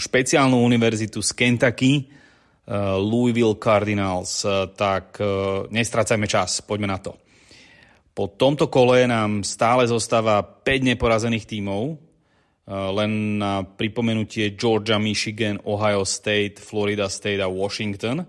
špeciálnu 0.00 0.56
univerzitu 0.56 1.20
z 1.20 1.36
Kentucky, 1.36 1.92
e, 2.00 2.02
Louisville 2.96 3.60
Cardinals, 3.60 4.48
e, 4.48 4.72
tak 4.72 5.20
e, 5.20 5.28
nestracajme 5.68 6.24
čas, 6.24 6.64
poďme 6.64 6.88
na 6.88 6.96
to. 6.96 7.12
Po 8.16 8.24
tomto 8.32 8.72
kole 8.72 9.04
nám 9.04 9.44
stále 9.44 9.84
zostáva 9.84 10.40
5 10.40 10.96
neporazených 10.96 11.44
tímov, 11.44 12.07
len 12.68 13.40
na 13.40 13.64
pripomenutie 13.64 14.52
Georgia, 14.52 15.00
Michigan, 15.00 15.56
Ohio 15.64 16.04
State, 16.04 16.60
Florida 16.60 17.08
State 17.08 17.40
a 17.40 17.48
Washington. 17.48 18.28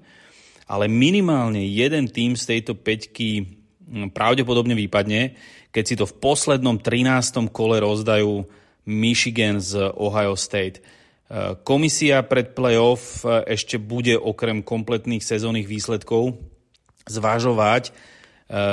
Ale 0.63 0.87
minimálne 0.87 1.59
jeden 1.59 2.07
tým 2.07 2.39
z 2.39 2.55
tejto 2.55 2.79
peťky 2.79 3.43
hm, 3.43 4.15
pravdepodobne 4.15 4.79
vypadne, 4.79 5.35
keď 5.75 5.83
si 5.83 5.95
to 5.99 6.07
v 6.07 6.17
poslednom 6.23 6.79
13. 6.79 7.51
kole 7.51 7.83
rozdajú 7.83 8.47
Michigan 8.87 9.59
z 9.59 9.91
Ohio 9.99 10.39
State. 10.39 10.79
Eh, 10.79 11.59
komisia 11.67 12.23
pred 12.23 12.55
playoff 12.55 13.27
eh, 13.27 13.43
ešte 13.59 13.75
bude 13.75 14.15
okrem 14.15 14.63
kompletných 14.63 15.21
sezónnych 15.21 15.67
výsledkov 15.67 16.39
zvažovať 17.09 17.91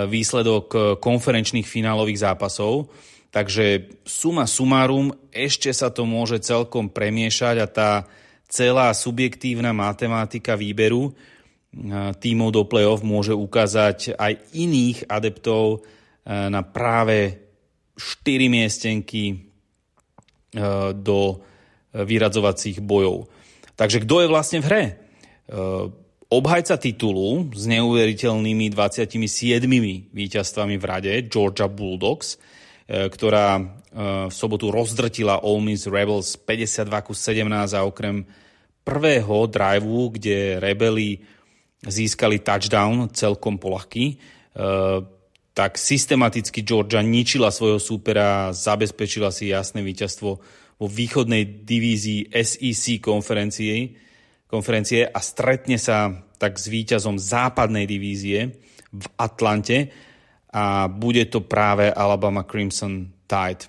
výsledok 0.09 0.97
konferenčných 1.05 1.69
finálových 1.69 2.25
zápasov 2.25 2.89
Takže 3.37 3.93
suma 4.09 4.49
sumárum, 4.49 5.13
ešte 5.29 5.69
sa 5.69 5.93
to 5.93 6.09
môže 6.09 6.41
celkom 6.41 6.89
premiešať 6.89 7.57
a 7.61 7.67
tá 7.69 7.91
celá 8.49 8.89
subjektívna 8.97 9.77
matematika 9.77 10.57
výberu 10.57 11.13
tímov 12.17 12.49
do 12.57 12.65
play-off 12.65 13.05
môže 13.05 13.37
ukázať 13.37 14.17
aj 14.17 14.41
iných 14.57 15.05
adeptov 15.13 15.85
na 16.25 16.65
práve 16.65 17.45
4 18.01 18.49
miestenky 18.49 19.53
do 20.97 21.45
vyradzovacích 21.93 22.81
bojov. 22.81 23.29
Takže 23.77 24.09
kto 24.09 24.25
je 24.25 24.33
vlastne 24.33 24.65
v 24.65 24.69
hre? 24.73 24.85
Obhajca 26.33 26.81
titulu 26.81 27.53
s 27.53 27.69
neuveriteľnými 27.69 28.73
27 28.73 29.69
víťazstvami 30.17 30.81
v 30.81 30.85
rade, 30.89 31.13
Georgia 31.29 31.69
Bulldogs, 31.69 32.41
E, 32.41 32.56
ktorá 32.87 33.59
e, 33.59 33.63
v 34.31 34.33
sobotu 34.33 34.71
rozdrtila 34.71 35.43
Ole 35.43 35.75
Miss 35.75 35.91
Rebels 35.91 36.39
52 36.39 36.87
17 37.11 37.75
a 37.75 37.83
okrem 37.83 38.23
prvého 38.87 39.51
driveu, 39.51 40.15
kde 40.15 40.63
Rebeli 40.63 41.19
získali 41.83 42.39
touchdown 42.39 43.11
celkom 43.11 43.59
polahký, 43.59 44.15
e, 44.15 44.17
tak 45.51 45.81
systematicky 45.81 46.63
Georgia 46.63 47.03
ničila 47.03 47.51
svojho 47.51 47.83
súpera 47.83 48.49
a 48.49 48.55
zabezpečila 48.55 49.35
si 49.35 49.51
jasné 49.51 49.83
víťazstvo 49.83 50.31
vo 50.77 50.87
východnej 50.87 51.65
divízii 51.65 52.31
SEC 52.31 53.01
konferencie, 53.01 53.97
konferencie 54.47 55.09
a 55.09 55.19
stretne 55.19 55.81
sa 55.81 56.13
tak 56.37 56.61
s 56.61 56.69
víťazom 56.69 57.17
západnej 57.17 57.89
divízie 57.89 58.61
v 58.93 59.07
Atlante 59.17 59.91
a 60.57 60.89
bude 60.89 61.21
to 61.29 61.45
práve 61.45 61.93
Alabama 61.93 62.41
Crimson 62.41 63.13
Tide. 63.29 63.69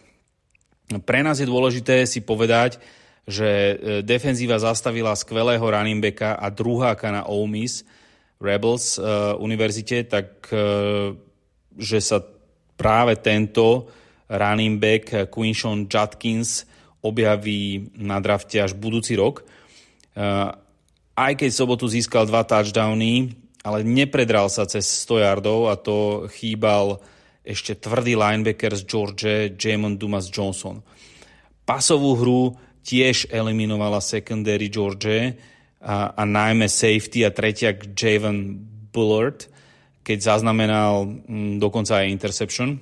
Pre 0.88 1.20
nás 1.20 1.44
je 1.44 1.52
dôležité 1.52 2.08
si 2.08 2.24
povedať, 2.24 2.80
že 3.28 3.44
e, 3.44 3.76
defenzíva 4.08 4.56
zastavila 4.56 5.12
skvelého 5.12 5.60
running 5.60 6.00
backa 6.00 6.40
a 6.40 6.48
druháka 6.48 7.12
na 7.12 7.28
Ole 7.28 7.52
Miss 7.52 7.84
Rebels 8.38 9.02
uh, 9.02 9.34
univerzite, 9.42 10.06
tak 10.06 10.46
uh, 10.54 11.10
že 11.74 11.98
sa 11.98 12.22
práve 12.78 13.18
tento 13.18 13.90
running 14.30 14.78
back 14.78 15.34
Quinshon 15.34 15.90
Judkins 15.90 16.70
objaví 17.02 17.90
na 17.98 18.22
drafte 18.22 18.62
až 18.62 18.78
budúci 18.78 19.18
rok. 19.18 19.42
Uh, 20.14 20.54
aj 21.18 21.34
keď 21.42 21.50
sobotu 21.50 21.90
získal 21.90 22.30
dva 22.30 22.46
touchdowny, 22.46 23.34
ale 23.68 23.84
nepredral 23.84 24.48
sa 24.48 24.64
cez 24.64 24.88
100 25.04 25.28
yardov 25.28 25.68
a 25.68 25.76
to 25.76 26.32
chýbal 26.32 27.04
ešte 27.44 27.76
tvrdý 27.76 28.16
linebacker 28.16 28.72
z 28.72 28.84
George, 28.88 29.32
Jamon 29.60 30.00
Dumas 30.00 30.32
Johnson. 30.32 30.80
Pasovú 31.68 32.16
hru 32.16 32.56
tiež 32.88 33.28
eliminovala 33.28 34.00
secondary 34.00 34.72
George 34.72 35.36
a, 35.84 36.16
a 36.16 36.24
najmä 36.24 36.72
safety 36.72 37.28
a 37.28 37.36
tretiak 37.36 37.92
Javon 37.92 38.56
Bullard, 38.96 39.52
keď 40.08 40.18
zaznamenal 40.24 41.04
m, 41.04 41.12
mm, 41.28 41.54
dokonca 41.60 42.00
aj 42.00 42.08
interception. 42.08 42.80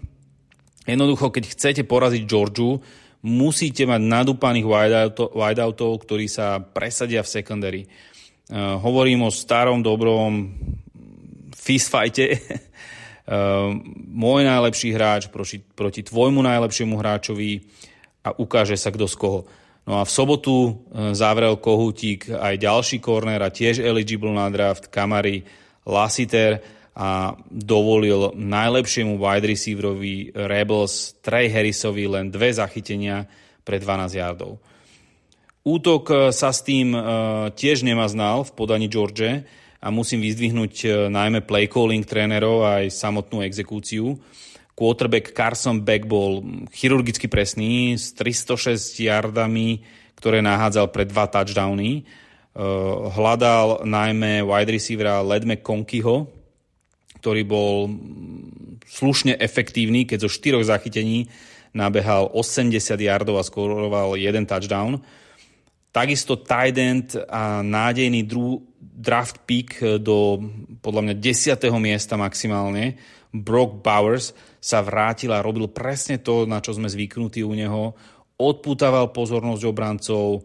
Jednoducho, 0.86 1.34
keď 1.34 1.44
chcete 1.50 1.82
poraziť 1.90 2.30
Georgiu, 2.30 2.78
musíte 3.26 3.90
mať 3.90 4.02
nadúpaných 4.06 4.70
wideoutov, 4.70 5.34
wideoutov 5.34 5.92
ktorí 6.06 6.30
sa 6.30 6.62
presadia 6.62 7.26
v 7.26 7.34
secondary. 7.34 7.82
Uh, 8.46 8.78
hovorím 8.78 9.26
o 9.26 9.34
starom 9.34 9.82
dobrom 9.82 10.54
fistfighte. 11.58 12.38
uh, 12.38 13.74
môj 14.26 14.46
najlepší 14.46 14.94
hráč 14.94 15.22
proti, 15.34 15.66
proti 15.74 16.06
tvojmu 16.06 16.46
najlepšiemu 16.46 16.94
hráčovi 16.94 17.66
a 18.22 18.38
ukáže 18.38 18.78
sa 18.78 18.94
kto 18.94 19.10
z 19.10 19.16
koho. 19.18 19.40
No 19.90 19.98
a 19.98 20.06
v 20.06 20.14
sobotu 20.14 20.54
uh, 20.70 21.10
zavrel 21.18 21.58
Kohutík 21.58 22.30
aj 22.30 22.62
ďalší 22.62 22.98
korner 23.02 23.42
a 23.42 23.50
tiež 23.50 23.82
eligible 23.82 24.30
na 24.30 24.46
draft 24.54 24.94
Kamary 24.94 25.42
Lassiter 25.82 26.62
a 26.96 27.34
dovolil 27.50 28.38
najlepšiemu 28.38 29.18
wide 29.18 29.52
receiverovi 29.52 30.38
Rebels 30.38 31.18
Trey 31.20 31.50
Harrisovi 31.50 32.08
len 32.08 32.30
dve 32.30 32.54
zachytenia 32.54 33.26
pre 33.66 33.82
12 33.82 34.22
yardov. 34.22 34.62
Útok 35.66 36.04
e, 36.14 36.16
sa 36.30 36.54
s 36.54 36.62
tým 36.62 36.94
e, 36.94 37.02
tiež 37.58 37.82
nemaznal 37.82 38.46
v 38.46 38.54
podaní 38.54 38.86
George 38.86 39.42
a 39.82 39.90
musím 39.90 40.22
vyzdvihnúť 40.22 40.74
e, 40.86 40.90
najmä 41.10 41.42
play 41.42 41.66
calling 41.66 42.06
trénerov 42.06 42.70
aj 42.70 42.94
samotnú 42.94 43.42
exekúciu. 43.42 44.14
Quarterback 44.78 45.34
Carson 45.34 45.82
Beck 45.82 46.06
bol 46.06 46.46
chirurgicky 46.70 47.26
presný 47.26 47.98
s 47.98 48.14
306 48.14 49.10
yardami, 49.10 49.82
ktoré 50.14 50.46
nahádzal 50.46 50.94
pre 50.94 51.08
dva 51.08 51.32
touchdowny. 51.32 52.04
Hľadal 53.16 53.88
najmä 53.88 54.44
wide 54.44 54.72
receivera 54.76 55.24
Led 55.24 55.48
McConkyho, 55.48 56.28
ktorý 57.24 57.42
bol 57.48 57.88
slušne 58.84 59.40
efektívny, 59.40 60.04
keď 60.04 60.28
zo 60.28 60.30
štyroch 60.32 60.68
zachytení 60.68 61.32
nabehal 61.72 62.36
80 62.36 62.76
yardov 63.00 63.40
a 63.40 63.48
skoroval 63.48 64.20
jeden 64.20 64.44
touchdown. 64.44 65.00
Takisto 65.96 66.44
tight 66.44 66.76
end 66.76 67.16
a 67.16 67.64
nádejný 67.64 68.28
dru, 68.28 68.60
draft 68.76 69.48
pick 69.48 69.80
do 70.04 70.44
podľa 70.84 71.02
mňa 71.08 71.16
10. 71.24 71.56
miesta 71.80 72.20
maximálne, 72.20 73.00
Brock 73.32 73.80
Bowers, 73.80 74.36
sa 74.60 74.84
vrátil 74.84 75.32
a 75.32 75.40
robil 75.40 75.72
presne 75.72 76.20
to, 76.20 76.44
na 76.44 76.60
čo 76.60 76.76
sme 76.76 76.92
zvyknutí 76.92 77.48
u 77.48 77.56
neho. 77.56 77.96
Odputával 78.36 79.16
pozornosť 79.16 79.64
obrancov, 79.64 80.44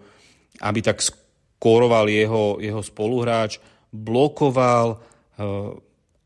aby 0.63 0.87
tak 0.87 1.03
skóroval 1.03 2.07
jeho, 2.07 2.63
jeho 2.63 2.79
spoluhráč, 2.87 3.59
blokoval 3.91 5.03
eh, 5.35 5.75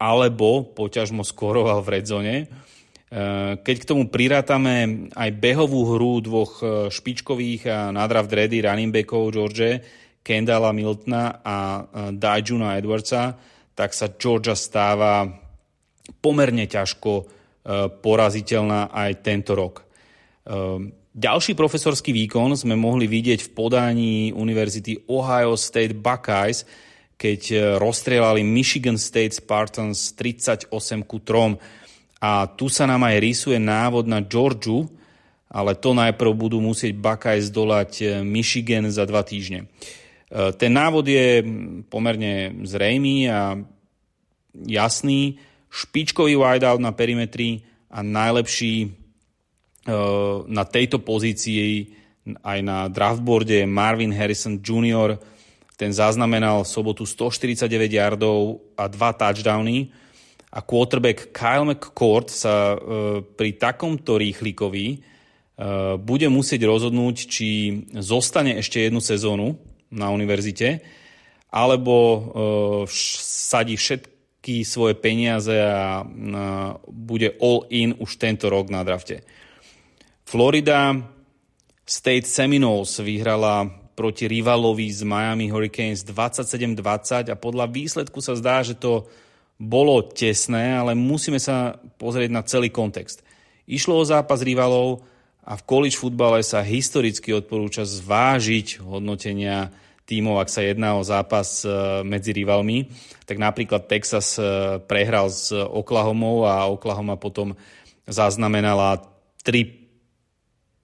alebo 0.04 0.68
poťažmo 0.68 1.24
skóroval 1.24 1.80
v 1.80 1.92
redzone. 1.96 2.34
Keď 3.62 3.76
k 3.78 3.88
tomu 3.88 4.10
prirátame 4.10 5.06
aj 5.14 5.30
behovú 5.38 5.94
hru 5.94 6.18
dvoch 6.18 6.58
eh, 6.58 6.70
špičkových 6.90 7.62
a 7.70 7.78
nadraft 7.94 8.34
ready 8.34 8.58
running 8.58 8.90
backov 8.90 9.30
George, 9.30 9.78
Kendalla 10.18 10.74
Miltona 10.74 11.38
a 11.38 11.58
eh, 11.78 12.10
Dajuna 12.10 12.74
Edwardsa, 12.74 13.38
tak 13.78 13.94
sa 13.94 14.10
Georgia 14.18 14.58
stáva 14.58 15.26
pomerne 16.20 16.68
ťažko 16.68 17.42
poraziteľná 18.04 18.92
aj 18.92 19.24
tento 19.24 19.56
rok. 19.56 19.88
Ďalší 21.16 21.56
profesorský 21.56 22.12
výkon 22.12 22.60
sme 22.60 22.76
mohli 22.76 23.08
vidieť 23.08 23.40
v 23.40 23.50
podaní 23.56 24.14
Univerzity 24.36 25.08
Ohio 25.08 25.56
State 25.56 25.96
Buckeyes, 25.96 26.68
keď 27.16 27.72
rozstrelali 27.80 28.44
Michigan 28.44 29.00
State 29.00 29.32
Spartans 29.32 30.12
38 30.12 30.68
ku 31.08 31.24
3 31.24 31.83
a 32.24 32.48
tu 32.48 32.72
sa 32.72 32.88
nám 32.88 33.04
aj 33.04 33.20
rysuje 33.20 33.60
návod 33.60 34.08
na 34.08 34.24
Georgiu, 34.24 34.88
ale 35.52 35.76
to 35.76 35.92
najprv 35.92 36.32
budú 36.32 36.56
musieť 36.56 36.96
Buckeye 36.96 37.44
zdolať 37.44 37.92
e, 38.00 38.04
Michigan 38.24 38.88
za 38.88 39.04
dva 39.04 39.20
týždne. 39.20 39.68
E, 39.68 40.56
ten 40.56 40.72
návod 40.72 41.04
je 41.04 41.44
pomerne 41.92 42.64
zrejmý 42.64 43.28
a 43.28 43.60
jasný. 44.56 45.36
Špičkový 45.68 46.40
wideout 46.40 46.80
na 46.80 46.96
perimetri 46.96 47.60
a 47.92 48.00
najlepší 48.00 48.74
e, 48.82 48.88
na 50.48 50.64
tejto 50.64 51.04
pozícii 51.04 51.92
aj 52.40 52.58
na 52.64 52.88
draftboarde 52.88 53.68
Marvin 53.68 54.16
Harrison 54.16 54.64
Jr. 54.64 55.20
Ten 55.76 55.92
zaznamenal 55.92 56.64
v 56.64 56.72
sobotu 56.72 57.04
149 57.04 57.68
yardov 57.92 58.64
a 58.80 58.88
dva 58.88 59.12
touchdowny 59.12 59.92
a 60.54 60.60
quarterback 60.62 61.34
Kyle 61.34 61.66
McCord 61.66 62.30
sa 62.30 62.74
e, 62.74 62.76
pri 63.26 63.58
takomto 63.58 64.14
rýchlikovi 64.14 64.86
e, 64.94 64.96
bude 65.98 66.30
musieť 66.30 66.62
rozhodnúť, 66.62 67.16
či 67.26 67.48
zostane 67.98 68.62
ešte 68.62 68.86
jednu 68.86 69.02
sezónu 69.02 69.58
na 69.90 70.14
univerzite, 70.14 70.78
alebo 71.50 71.94
e, 71.98 72.18
sadí 72.94 73.74
všetky 73.74 74.62
svoje 74.62 74.94
peniaze 74.94 75.58
a 75.58 76.06
bude 76.86 77.34
all 77.42 77.66
in 77.74 77.98
už 77.98 78.14
tento 78.22 78.46
rok 78.46 78.70
na 78.70 78.86
drafte. 78.86 79.26
Florida 80.22 80.94
State 81.82 82.30
Seminoles 82.30 83.02
vyhrala 83.02 83.66
proti 83.98 84.30
rivalovi 84.30 84.86
z 84.90 85.02
Miami 85.02 85.50
Hurricanes 85.50 86.06
27-20 86.06 87.30
a 87.30 87.36
podľa 87.38 87.66
výsledku 87.70 88.22
sa 88.22 88.38
zdá, 88.38 88.62
že 88.62 88.78
to 88.78 89.06
bolo 89.58 90.02
tesné, 90.02 90.74
ale 90.74 90.98
musíme 90.98 91.38
sa 91.38 91.78
pozrieť 91.98 92.30
na 92.30 92.42
celý 92.42 92.68
kontext. 92.74 93.22
Išlo 93.64 94.02
o 94.02 94.04
zápas 94.04 94.42
rivalov 94.44 95.06
a 95.44 95.56
v 95.56 95.66
college 95.68 95.96
futbale 95.96 96.42
sa 96.44 96.64
historicky 96.64 97.32
odporúča 97.32 97.86
zvážiť 97.86 98.82
hodnotenia 98.82 99.72
tímov, 100.04 100.40
ak 100.40 100.52
sa 100.52 100.60
jedná 100.60 100.96
o 101.00 101.06
zápas 101.06 101.64
e, 101.64 101.68
medzi 102.04 102.36
rivalmi. 102.36 102.92
Tak 103.24 103.40
napríklad 103.40 103.88
Texas 103.88 104.36
e, 104.36 104.44
prehral 104.84 105.32
s 105.32 105.48
Oklahomou 105.52 106.44
a 106.44 106.68
Oklahoma 106.68 107.16
potom 107.16 107.56
zaznamenala 108.04 109.00
tri 109.40 109.88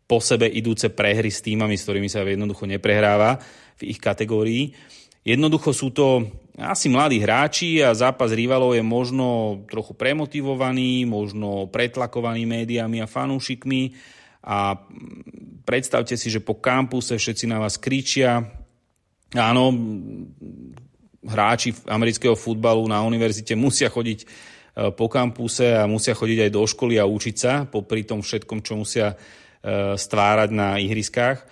po 0.09 0.19
sebe 0.19 0.49
idúce 0.49 0.89
prehry 0.91 1.29
s 1.29 1.45
týmami, 1.45 1.77
s 1.77 1.85
ktorými 1.85 2.09
sa 2.09 2.25
jednoducho 2.25 2.65
neprehráva 2.65 3.39
v 3.79 3.93
ich 3.93 4.01
kategórii. 4.01 4.73
Jednoducho 5.31 5.71
sú 5.71 5.95
to 5.95 6.27
asi 6.59 6.91
mladí 6.91 7.23
hráči 7.23 7.81
a 7.81 7.95
zápas 7.95 8.35
rivalov 8.35 8.75
je 8.75 8.83
možno 8.83 9.63
trochu 9.71 9.95
premotivovaný, 9.95 11.07
možno 11.07 11.71
pretlakovaný 11.71 12.45
médiami 12.45 12.99
a 13.01 13.09
fanúšikmi 13.09 13.95
a 14.45 14.75
predstavte 15.63 16.19
si, 16.19 16.29
že 16.29 16.43
po 16.43 16.59
kampuse 16.59 17.15
všetci 17.15 17.47
na 17.47 17.63
vás 17.63 17.79
kričia. 17.79 18.43
Áno, 19.39 19.71
hráči 21.23 21.73
amerického 21.87 22.35
futbalu 22.35 22.85
na 22.91 23.07
univerzite 23.07 23.55
musia 23.55 23.87
chodiť 23.87 24.19
e, 24.21 24.27
po 24.91 25.07
kampuse 25.07 25.79
a 25.79 25.87
musia 25.87 26.19
chodiť 26.19 26.49
aj 26.49 26.51
do 26.51 26.63
školy 26.67 26.99
a 26.99 27.07
učiť 27.07 27.37
sa, 27.39 27.65
popri 27.71 28.03
tom 28.03 28.25
všetkom, 28.25 28.59
čo 28.67 28.75
musia 28.75 29.15
E, 29.61 29.93
stvárať 29.93 30.57
na 30.57 30.81
ihriskách. 30.81 31.45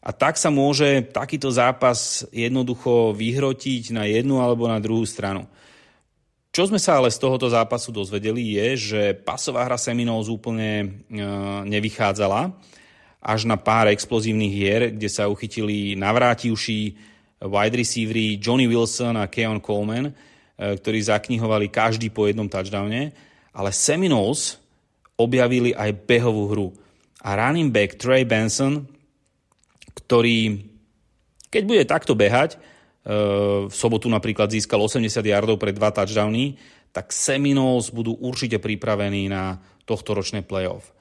A 0.00 0.16
tak 0.16 0.40
sa 0.40 0.48
môže 0.48 1.04
takýto 1.12 1.52
zápas 1.52 2.24
jednoducho 2.32 3.12
vyhrotiť 3.12 3.92
na 3.92 4.08
jednu 4.08 4.40
alebo 4.40 4.64
na 4.64 4.80
druhú 4.80 5.04
stranu. 5.04 5.44
Čo 6.50 6.66
sme 6.66 6.80
sa 6.82 6.98
ale 6.98 7.14
z 7.14 7.20
tohoto 7.20 7.46
zápasu 7.46 7.94
dozvedeli 7.94 8.58
je, 8.58 8.68
že 8.90 9.02
pasová 9.14 9.62
hra 9.68 9.78
Seminoles 9.78 10.26
úplne 10.26 10.82
e, 10.82 10.86
nevychádzala. 11.68 12.50
Až 13.22 13.46
na 13.46 13.54
pár 13.54 13.86
explozívnych 13.92 14.50
hier, 14.50 14.90
kde 14.90 15.06
sa 15.06 15.30
uchytili 15.30 15.94
navrátivší 15.94 16.96
wide 17.44 17.76
receivery 17.76 18.40
Johnny 18.40 18.66
Wilson 18.66 19.14
a 19.20 19.30
Keon 19.30 19.62
Coleman, 19.62 20.10
e, 20.10 20.14
ktorí 20.58 20.98
zaknihovali 21.06 21.70
každý 21.70 22.10
po 22.10 22.26
jednom 22.26 22.50
touchdowne, 22.50 23.14
ale 23.54 23.70
Seminoles 23.70 24.58
objavili 25.14 25.70
aj 25.76 26.02
behovú 26.02 26.50
hru. 26.50 26.68
A 27.22 27.36
running 27.36 27.70
back 27.70 27.94
Trey 27.94 28.26
Benson, 28.26 28.90
ktorý 29.94 30.70
keď 31.50 31.62
bude 31.66 31.84
takto 31.84 32.14
behať, 32.14 32.54
e, 32.54 32.58
v 33.66 33.74
sobotu 33.74 34.06
napríklad 34.06 34.48
získal 34.54 34.78
80 34.78 35.26
yardov 35.26 35.58
pre 35.58 35.74
dva 35.74 35.90
touchdowny, 35.90 36.56
tak 36.94 37.10
Seminoles 37.10 37.90
budú 37.90 38.14
určite 38.22 38.62
pripravení 38.62 39.26
na 39.26 39.58
tohto 39.82 40.14
ročné 40.14 40.46
playoff. 40.46 40.88
E, 40.88 40.92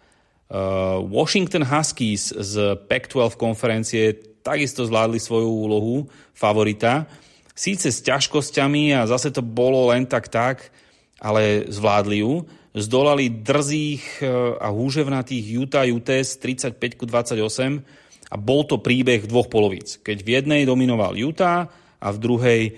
Washington 1.06 1.64
Huskies 1.70 2.34
z 2.34 2.82
Pac-12 2.90 3.38
konferencie 3.38 4.18
takisto 4.42 4.82
zvládli 4.82 5.22
svoju 5.22 5.50
úlohu 5.54 5.96
favorita. 6.34 7.06
Síce 7.54 7.94
s 7.94 8.02
ťažkosťami 8.02 8.98
a 8.98 9.06
zase 9.06 9.30
to 9.30 9.46
bolo 9.46 9.94
len 9.94 10.10
tak 10.10 10.34
tak, 10.34 10.74
ale 11.22 11.70
zvládli 11.70 12.26
ju 12.26 12.42
zdolali 12.74 13.30
drzých 13.30 14.22
e, 14.22 14.30
a 14.58 14.70
húževnatých 14.70 15.46
Utah 15.62 15.86
Utes 15.86 16.38
35 16.42 17.06
28 17.06 18.09
a 18.30 18.36
bol 18.38 18.62
to 18.66 18.78
príbeh 18.78 19.26
dvoch 19.26 19.50
polovíc. 19.50 19.98
Keď 20.02 20.18
v 20.22 20.30
jednej 20.38 20.62
dominoval 20.64 21.18
Utah 21.18 21.70
a 21.98 22.08
v 22.14 22.18
druhej 22.22 22.62
e, 22.70 22.72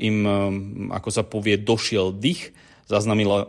im, 0.00 0.18
e, 0.24 0.36
ako 0.96 1.08
sa 1.12 1.22
povie, 1.22 1.60
došiel 1.60 2.16
dých, 2.16 2.56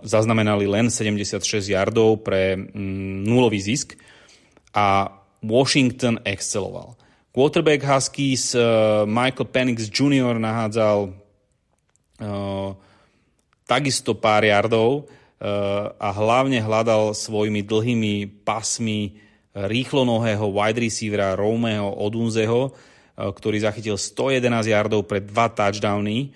zaznamenali 0.05 0.69
len 0.69 0.93
76 0.93 1.41
yardov 1.65 2.21
pre 2.21 2.53
mm, 2.53 3.25
nulový 3.25 3.57
zisk 3.57 3.97
a 4.75 5.09
Washington 5.41 6.21
exceloval. 6.21 6.93
Quarterback 7.33 7.81
Huskies 7.81 8.53
Michael 9.07 9.49
Penix 9.49 9.87
Jr. 9.87 10.35
nahádzal 10.35 11.15
uh, 12.19 12.69
takisto 13.65 14.13
pár 14.13 14.43
yardov, 14.43 15.07
a 15.97 16.09
hlavne 16.13 16.61
hľadal 16.61 17.17
svojimi 17.17 17.65
dlhými 17.65 18.45
pasmi 18.45 19.17
rýchlonohého 19.55 20.47
wide 20.47 20.79
receivera 20.79 21.35
Romeho 21.35 21.91
Odunzeho, 21.99 22.71
e, 22.71 22.71
ktorý 23.19 23.57
zachytil 23.59 23.99
111 23.99 24.71
yardov 24.71 25.03
pre 25.03 25.19
dva 25.19 25.51
touchdowny, 25.51 26.31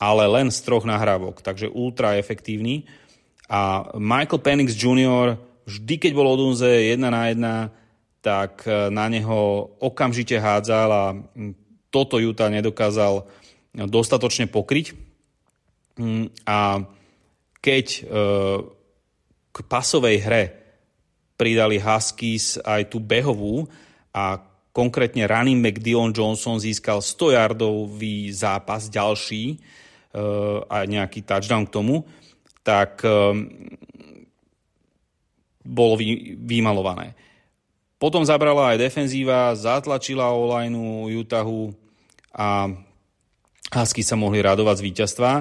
ale 0.00 0.24
len 0.28 0.48
z 0.52 0.60
troch 0.64 0.84
nahrávok, 0.84 1.40
takže 1.40 1.72
ultra 1.72 2.16
efektívny. 2.20 2.84
A 3.48 3.92
Michael 3.96 4.42
Penix 4.42 4.76
Jr. 4.76 5.40
vždy, 5.64 5.94
keď 6.00 6.12
bol 6.12 6.28
Odunze 6.28 6.68
jedna 6.68 7.08
na 7.12 7.22
jedna, 7.28 7.54
tak 8.24 8.64
e, 8.64 8.88
na 8.88 9.06
neho 9.12 9.70
okamžite 9.80 10.40
hádzal 10.40 10.88
a 10.90 11.04
toto 11.92 12.20
Utah 12.20 12.52
nedokázal 12.52 13.24
dostatočne 13.76 14.48
pokryť. 14.48 14.96
Mm, 15.96 16.28
a 16.44 16.84
keď 17.60 17.86
k 19.50 19.56
pasovej 19.64 20.16
hre 20.22 20.65
pridali 21.36 21.76
Huskies 21.76 22.56
aj 22.64 22.88
tú 22.88 22.98
behovú 22.98 23.68
a 24.12 24.40
konkrétne 24.72 25.28
running 25.28 25.60
back 25.60 25.80
Dion 25.80 26.12
Johnson 26.12 26.60
získal 26.60 27.00
100 27.00 27.36
yardový 27.36 28.28
zápas 28.32 28.88
ďalší 28.88 29.44
e, 29.52 29.56
a 30.68 30.84
nejaký 30.84 31.24
touchdown 31.24 31.68
k 31.68 31.72
tomu, 31.72 32.04
tak 32.60 33.00
e, 33.04 33.12
bolo 35.64 35.94
vymalované. 36.44 37.16
Potom 37.96 38.20
zabrala 38.24 38.76
aj 38.76 38.84
defenzíva, 38.84 39.56
zatlačila 39.56 40.28
online 40.28 40.76
Utahu 41.16 41.72
a 42.36 42.68
Husky 43.72 44.04
sa 44.04 44.20
mohli 44.20 44.44
radovať 44.44 44.76
z 44.78 44.84
víťazstva. 44.84 45.32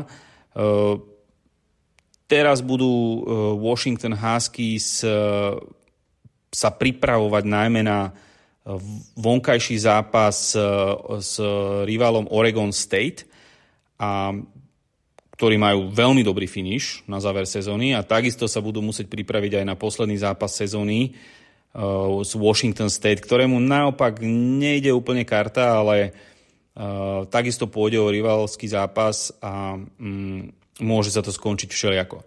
Teraz 2.25 2.65
budú 2.65 2.89
e, 2.89 3.19
Washington 3.61 4.17
Huskies 4.17 5.05
e, 5.05 5.13
sa 6.55 6.71
pripravovať 6.71 7.43
najmä 7.43 7.83
na 7.83 8.07
e, 8.07 8.11
vonkajší 9.19 9.75
zápas 9.75 10.55
s 11.19 11.33
rivalom 11.83 12.31
Oregon 12.31 12.71
State, 12.71 13.27
a, 13.99 14.31
ktorí 15.35 15.59
majú 15.59 15.91
veľmi 15.91 16.23
dobrý 16.23 16.47
finish 16.47 17.03
na 17.11 17.19
záver 17.19 17.43
sezóny 17.43 17.91
a 17.91 18.07
takisto 18.07 18.47
sa 18.47 18.63
budú 18.63 18.79
musieť 18.79 19.11
pripraviť 19.11 19.59
aj 19.59 19.65
na 19.67 19.75
posledný 19.75 20.15
zápas 20.15 20.55
sezóny 20.55 21.11
s 22.23 22.31
Washington 22.39 22.87
State, 22.87 23.19
ktorému 23.19 23.59
naopak 23.59 24.23
nejde 24.23 24.95
úplne 24.95 25.27
karta, 25.27 25.83
ale 25.83 26.15
takisto 27.27 27.67
pôjde 27.67 27.99
o 27.99 28.07
rivalský 28.11 28.67
zápas 28.71 29.35
a 29.43 29.75
mm, 29.75 30.55
môže 30.83 31.11
sa 31.11 31.19
to 31.19 31.35
skončiť 31.35 31.71
všelijako. 31.71 32.23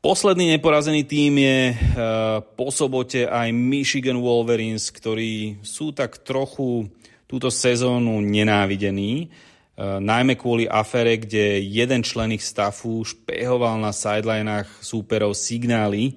Posledný 0.00 0.56
neporazený 0.56 1.04
tým 1.04 1.44
je 1.44 1.76
uh, 1.76 2.40
po 2.56 2.72
sobote 2.72 3.28
aj 3.28 3.52
Michigan 3.52 4.16
Wolverines, 4.16 4.88
ktorí 4.88 5.60
sú 5.60 5.92
tak 5.92 6.24
trochu 6.24 6.88
túto 7.28 7.52
sezónu 7.52 8.24
nenávidení, 8.24 9.28
uh, 9.28 10.00
najmä 10.00 10.40
kvôli 10.40 10.64
afere, 10.64 11.20
kde 11.20 11.60
jeden 11.60 12.00
člen 12.00 12.32
ich 12.32 12.40
stafu 12.40 13.04
špehoval 13.04 13.76
na 13.76 13.92
sidelinách 13.92 14.72
súperov 14.80 15.36
signály. 15.36 16.16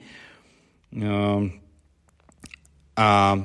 Uh, 0.96 1.52
a 2.96 3.36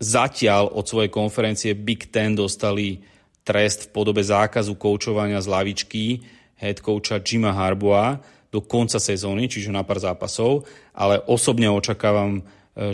zatiaľ 0.00 0.72
od 0.72 0.88
svojej 0.88 1.12
konferencie 1.12 1.76
Big 1.76 2.08
Ten 2.08 2.32
dostali 2.32 3.04
trest 3.44 3.92
v 3.92 3.92
podobe 3.92 4.24
zákazu 4.24 4.72
koučovania 4.80 5.44
z 5.44 5.52
lavičky, 5.52 6.24
head 6.56 6.80
coacha 6.80 7.20
Jima 7.20 7.52
Harboa 7.52 8.37
do 8.48 8.64
konca 8.64 8.96
sezóny, 8.96 9.46
čiže 9.48 9.72
na 9.72 9.84
pár 9.84 10.00
zápasov, 10.00 10.64
ale 10.96 11.20
osobne 11.28 11.68
očakávam, 11.68 12.40
e, 12.40 12.42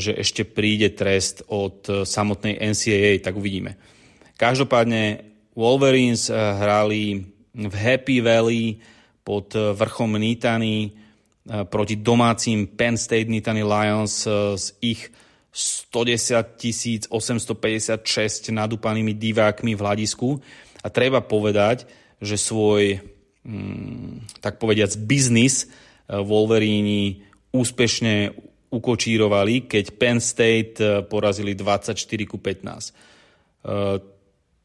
že 0.02 0.14
ešte 0.18 0.42
príde 0.42 0.90
trest 0.92 1.46
od 1.46 1.86
e, 1.86 1.92
samotnej 2.02 2.58
NCAA, 2.58 3.22
tak 3.22 3.38
uvidíme. 3.38 3.78
Každopádne 4.34 5.30
Wolverines 5.54 6.26
hrali 6.34 7.22
v 7.54 7.74
Happy 7.78 8.18
Valley 8.18 8.82
pod 9.22 9.54
vrchom 9.54 10.18
Nitany 10.18 10.90
proti 11.70 12.02
domácim 12.02 12.66
Penn 12.66 12.98
State 12.98 13.30
Nittany 13.30 13.62
Lions 13.62 14.26
s 14.58 14.74
ich 14.82 15.14
110 15.54 17.06
856 17.14 18.50
nadúpanými 18.50 19.14
divákmi 19.14 19.78
v 19.78 19.82
hľadisku. 19.86 20.42
A 20.82 20.90
treba 20.90 21.22
povedať, 21.22 21.86
že 22.18 22.34
svoj, 22.34 22.98
tak 24.40 24.56
povediac, 24.56 24.96
biznis 25.04 25.68
Wolverini 26.08 27.20
úspešne 27.54 28.34
ukočírovali, 28.74 29.70
keď 29.70 29.84
Penn 29.94 30.18
State 30.18 30.82
eh, 30.82 31.06
porazili 31.06 31.54
24 31.54 31.94
ku 32.26 32.42
15. 32.42 32.90
Eh, 32.90 33.96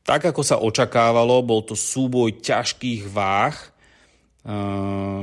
tak 0.01 0.21
ako 0.25 0.41
sa 0.41 0.57
očakávalo, 0.57 1.45
bol 1.45 1.61
to 1.61 1.77
súboj 1.77 2.41
ťažkých 2.41 3.05
váh 3.13 3.53
eh, 3.53 5.21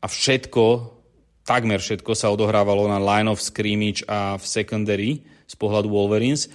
a 0.00 0.06
všetko, 0.06 0.64
takmer 1.42 1.82
všetko 1.82 2.14
sa 2.14 2.30
odohrávalo 2.30 2.86
na 2.86 3.02
line 3.02 3.26
of 3.26 3.42
scrimmage 3.42 4.06
a 4.06 4.38
v 4.38 4.44
secondary 4.46 5.10
z 5.50 5.54
pohľadu 5.58 5.90
Wolverines. 5.90 6.46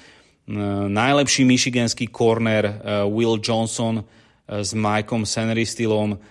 Najlepší 0.45 1.41
michiganský 1.41 2.05
corner 2.13 2.77
Will 3.09 3.41
Johnson 3.41 4.05
s 4.45 4.77
Mikeom 4.77 5.26
Senristylom 5.26 6.22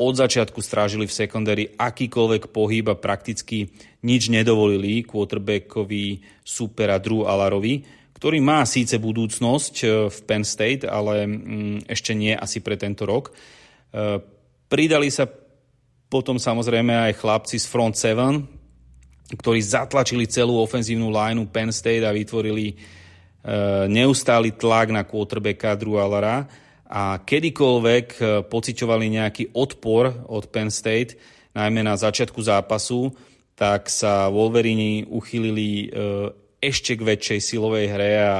od 0.00 0.14
začiatku 0.16 0.64
strážili 0.64 1.04
v 1.04 1.12
secondary 1.12 1.64
akýkoľvek 1.76 2.48
pohyb 2.48 2.88
a 2.88 2.96
prakticky 2.96 3.68
nič 4.00 4.32
nedovolili 4.32 5.04
quarterbackovi 5.04 6.24
supera 6.40 6.96
Drew 6.96 7.28
Alarovi, 7.28 7.84
ktorý 8.16 8.40
má 8.40 8.64
síce 8.64 8.96
budúcnosť 8.96 9.74
e, 9.80 9.86
v 10.08 10.18
Penn 10.24 10.44
State, 10.44 10.88
ale 10.88 11.28
mm, 11.28 11.88
ešte 11.88 12.16
nie 12.16 12.32
asi 12.32 12.64
pre 12.64 12.80
tento 12.80 13.04
rok. 13.04 13.28
E, 13.32 14.20
pridali 14.68 15.12
sa 15.12 15.28
potom 16.08 16.40
samozrejme 16.40 17.12
aj 17.12 17.20
chlapci 17.20 17.56
z 17.60 17.66
Front 17.68 17.96
7, 17.96 19.36
ktorí 19.36 19.60
zatlačili 19.62 20.26
celú 20.26 20.58
ofenzívnu 20.58 21.12
lineu 21.12 21.44
Penn 21.48 21.72
State 21.72 22.04
a 22.04 22.12
vytvorili 22.16 22.72
e, 22.72 22.74
neustály 23.88 24.56
tlak 24.56 24.92
na 24.92 25.04
quarterbacka 25.04 25.76
Drew 25.76 26.00
Alara 26.00 26.48
a 26.90 27.22
kedykoľvek 27.22 28.06
eh, 28.18 28.26
pociťovali 28.42 29.06
nejaký 29.14 29.54
odpor 29.54 30.26
od 30.26 30.50
Penn 30.50 30.74
State, 30.74 31.14
najmä 31.54 31.86
na 31.86 31.94
začiatku 31.94 32.42
zápasu, 32.42 33.14
tak 33.54 33.86
sa 33.86 34.26
Wolverini 34.26 35.06
uchylili 35.06 35.86
eh, 35.86 36.34
ešte 36.58 36.98
k 36.98 37.06
väčšej 37.06 37.40
silovej 37.40 37.86
hre 37.94 38.12
a 38.18 38.36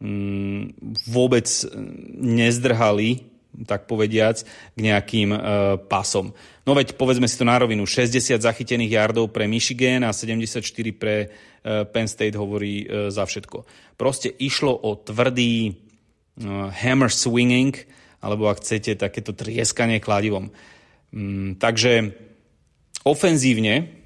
mm, 0.00 0.80
vôbec 1.12 1.46
nezdrhali, 2.16 3.28
tak 3.68 3.84
povediac, 3.84 4.40
k 4.72 4.78
nejakým 4.80 5.28
eh, 5.36 5.40
pasom. 5.84 6.32
No 6.64 6.72
veď 6.72 6.96
povedzme 6.96 7.28
si 7.28 7.36
to 7.36 7.44
na 7.44 7.60
rovinu, 7.60 7.84
60 7.84 8.40
zachytených 8.40 8.96
yardov 8.96 9.36
pre 9.36 9.44
Michigan 9.44 10.08
a 10.08 10.16
74 10.16 10.64
pre 10.96 11.28
Penn 11.62 12.10
State 12.10 12.34
hovorí 12.34 12.86
za 13.10 13.22
všetko. 13.22 13.62
Proste 13.94 14.34
išlo 14.34 14.74
o 14.74 14.98
tvrdý 14.98 15.78
hammer 16.72 17.12
swinging, 17.12 17.76
alebo 18.22 18.48
ak 18.48 18.62
chcete, 18.62 18.96
takéto 18.96 19.36
trieskanie 19.36 20.00
kladivom. 20.00 20.48
Mm, 21.12 21.60
takže 21.60 22.14
ofenzívne 23.04 24.00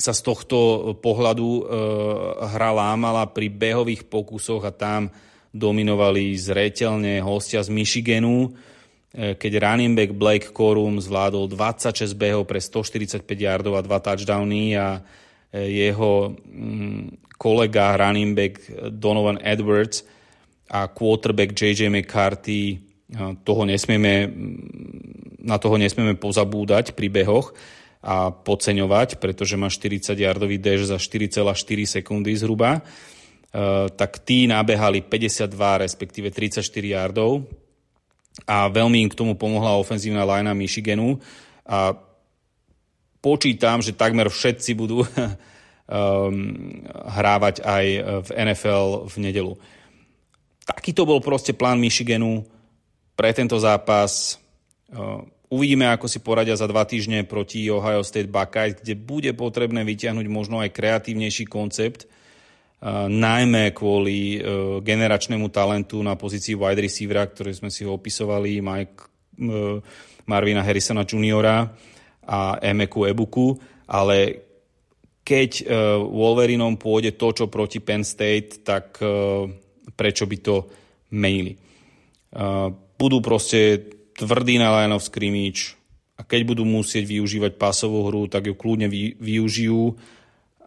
sa 0.00 0.16
z 0.16 0.20
tohto 0.24 0.58
pohľadu 1.04 1.48
e, 1.60 1.62
hra 2.56 2.70
lámala 2.72 3.28
pri 3.28 3.52
behových 3.52 4.08
pokusoch 4.08 4.64
a 4.64 4.72
tam 4.72 5.12
dominovali 5.52 6.32
zretelne 6.32 7.20
hostia 7.20 7.60
z 7.60 7.68
Michiganu, 7.68 8.56
keď 9.12 9.52
running 9.60 9.92
back 9.92 10.16
Blake 10.16 10.48
Corum 10.56 10.96
zvládol 10.96 11.52
26 11.52 12.16
behov 12.16 12.48
pre 12.48 12.56
145 12.56 13.20
yardov 13.28 13.76
a 13.76 13.84
2 13.84 13.92
touchdowny 14.00 14.72
a 14.72 15.04
jeho 15.52 16.32
mm, 16.32 17.36
kolega 17.36 17.92
running 18.00 18.32
back 18.32 18.64
Donovan 18.88 19.36
Edwards 19.44 20.08
a 20.72 20.88
quarterback 20.88 21.52
JJ 21.52 21.92
McCarthy, 21.92 22.80
toho 23.44 23.62
nesmieme, 23.68 24.24
na 25.44 25.60
toho 25.60 25.76
nesmieme 25.76 26.16
pozabúdať 26.16 26.96
pri 26.96 27.12
behoch 27.12 27.52
a 28.00 28.32
podceňovať, 28.32 29.20
pretože 29.20 29.60
má 29.60 29.68
40 29.68 30.16
yardový 30.16 30.56
dash 30.56 30.88
za 30.88 30.96
4,4 30.96 32.00
sekundy 32.00 32.32
zhruba, 32.34 32.80
tak 34.00 34.24
tí 34.24 34.48
nabehali 34.48 35.04
52 35.04 35.84
respektíve 35.84 36.32
34 36.32 36.64
yardov. 36.80 37.44
A 38.48 38.72
veľmi 38.72 39.04
im 39.04 39.12
k 39.12 39.18
tomu 39.18 39.36
pomohla 39.36 39.76
ofenzívna 39.76 40.24
linea 40.24 40.56
Michiganu. 40.56 41.20
A 41.68 41.92
počítam, 43.20 43.84
že 43.84 43.92
takmer 43.92 44.32
všetci 44.32 44.72
budú 44.72 45.04
um, 45.04 45.08
hrávať 47.20 47.60
aj 47.60 47.86
v 48.24 48.28
NFL 48.40 49.04
v 49.12 49.14
nedelu. 49.20 49.52
Takýto 50.62 51.02
bol 51.02 51.18
proste 51.18 51.50
plán 51.50 51.82
Michiganu 51.82 52.46
pre 53.18 53.34
tento 53.34 53.58
zápas. 53.58 54.38
Uh, 54.94 55.26
uvidíme, 55.50 55.90
ako 55.90 56.06
si 56.06 56.22
poradia 56.22 56.54
za 56.54 56.70
dva 56.70 56.86
týždne 56.86 57.26
proti 57.26 57.66
Ohio 57.66 58.06
State 58.06 58.30
Buckeyes, 58.30 58.78
kde 58.78 58.94
bude 58.94 59.30
potrebné 59.34 59.82
vyťahnuť 59.82 60.26
možno 60.30 60.62
aj 60.62 60.70
kreatívnejší 60.70 61.50
koncept, 61.50 62.06
uh, 62.06 63.10
najmä 63.10 63.74
kvôli 63.74 64.38
uh, 64.38 64.78
generačnému 64.78 65.50
talentu 65.50 65.98
na 65.98 66.14
pozícii 66.14 66.54
wide 66.54 66.78
receivera, 66.78 67.26
ktorý 67.26 67.50
sme 67.58 67.70
si 67.70 67.82
opisovali, 67.82 68.62
Mike, 68.62 69.10
Marvina 70.28 70.60
Harrisona 70.62 71.08
Jr. 71.08 71.66
a 72.28 72.40
Emeku 72.60 73.08
Ebuku, 73.08 73.56
ale 73.88 74.46
keď 75.24 75.64
Wolverinom 76.04 76.76
pôjde 76.76 77.16
to, 77.16 77.32
čo 77.32 77.44
proti 77.48 77.80
Penn 77.80 78.04
State, 78.04 78.60
tak 78.60 79.00
prečo 79.96 80.24
by 80.26 80.36
to 80.40 80.66
menili. 81.12 81.56
Budú 82.96 83.18
proste 83.20 83.82
tvrdí 84.16 84.56
na 84.56 84.72
line 84.80 84.94
of 84.96 85.04
scrimmage 85.04 85.76
a 86.16 86.24
keď 86.24 86.54
budú 86.54 86.64
musieť 86.68 87.08
využívať 87.08 87.56
pasovú 87.56 88.08
hru, 88.08 88.28
tak 88.28 88.48
ju 88.48 88.54
kľudne 88.56 88.88
využijú 89.18 89.96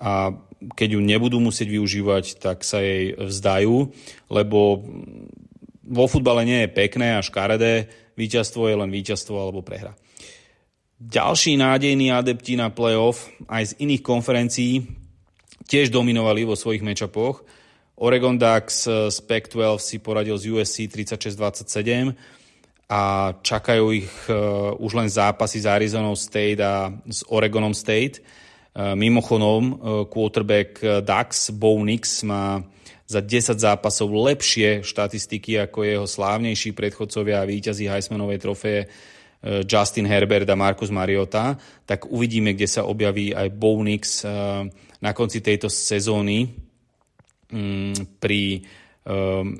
a 0.02 0.34
keď 0.76 0.97
ju 0.97 1.02
nebudú 1.02 1.38
musieť 1.38 1.69
využívať, 1.69 2.41
tak 2.41 2.65
sa 2.65 2.81
jej 2.81 3.14
vzdajú, 3.14 3.93
lebo 4.34 4.81
vo 5.85 6.06
futbale 6.10 6.41
nie 6.41 6.65
je 6.65 6.73
pekné 6.73 7.15
a 7.15 7.22
škaredé, 7.22 7.88
víťazstvo 8.18 8.65
je 8.65 8.76
len 8.81 8.89
víťazstvo 8.89 9.38
alebo 9.38 9.61
prehra. 9.61 9.93
Ďalší 10.97 11.60
nádejní 11.61 12.10
adepti 12.10 12.57
na 12.57 12.73
playoff 12.73 13.30
aj 13.45 13.76
z 13.76 13.77
iných 13.85 14.02
konferencií 14.02 14.89
tiež 15.69 15.93
dominovali 15.93 16.47
vo 16.47 16.57
svojich 16.57 16.81
matchupoch 16.81 17.45
Oregon 17.95 18.35
Ducks 18.35 18.88
eh, 18.88 19.11
z 19.11 19.17
Pac-12 19.23 19.80
si 19.80 19.97
poradil 20.03 20.35
z 20.35 20.51
USC 20.51 20.77
36-27 20.91 22.11
a 22.85 23.34
čakajú 23.41 23.85
ich 23.97 24.13
uh, 24.30 24.77
už 24.77 24.93
len 24.93 25.09
zápasy 25.09 25.57
s 25.57 25.65
Arizona 25.65 26.13
State 26.13 26.61
a 26.61 26.93
s 27.09 27.26
Oregonom 27.34 27.73
State. 27.73 28.22
Uh, 28.77 28.93
mimochodom, 28.93 29.73
quarterback 30.05 31.01
Ducks, 31.01 31.49
Bo 31.49 31.81
Nix, 31.81 32.22
má 32.22 32.61
za 33.09 33.26
10 33.26 33.57
zápasov 33.57 34.05
lepšie 34.13 34.85
štatistiky 34.85 35.65
ako 35.65 35.81
jeho 35.81 36.05
slávnejší 36.05 36.77
predchodcovia 36.77 37.41
a 37.41 37.49
víťazí 37.49 37.89
Heismanovej 37.89 38.38
trofeje 38.38 38.81
Justin 39.65 40.05
Herbert 40.05 40.45
a 40.49 40.57
Marcus 40.57 40.93
Mariota, 40.93 41.57
tak 41.89 42.05
uvidíme, 42.09 42.53
kde 42.53 42.69
sa 42.69 42.85
objaví 42.85 43.34
aj 43.34 43.49
Bo 43.53 43.77
Nix 43.81 44.26
na 45.01 45.11
konci 45.13 45.41
tejto 45.41 45.69
sezóny 45.69 46.64
pri 48.19 48.65
um, 49.05 49.59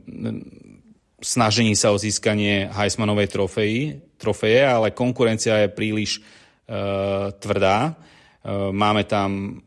snažení 1.22 1.78
sa 1.78 1.94
o 1.94 2.02
získanie 2.02 2.70
Heismanovej 2.70 3.30
trofeji, 3.30 3.82
trofeje, 4.18 4.62
ale 4.66 4.95
konkurencia 4.95 5.64
je 5.64 5.70
príliš 5.74 6.20
uh, 6.20 7.34
tvrdá. 7.38 7.94
Uh, 8.41 8.70
máme 8.74 9.06
tam, 9.06 9.62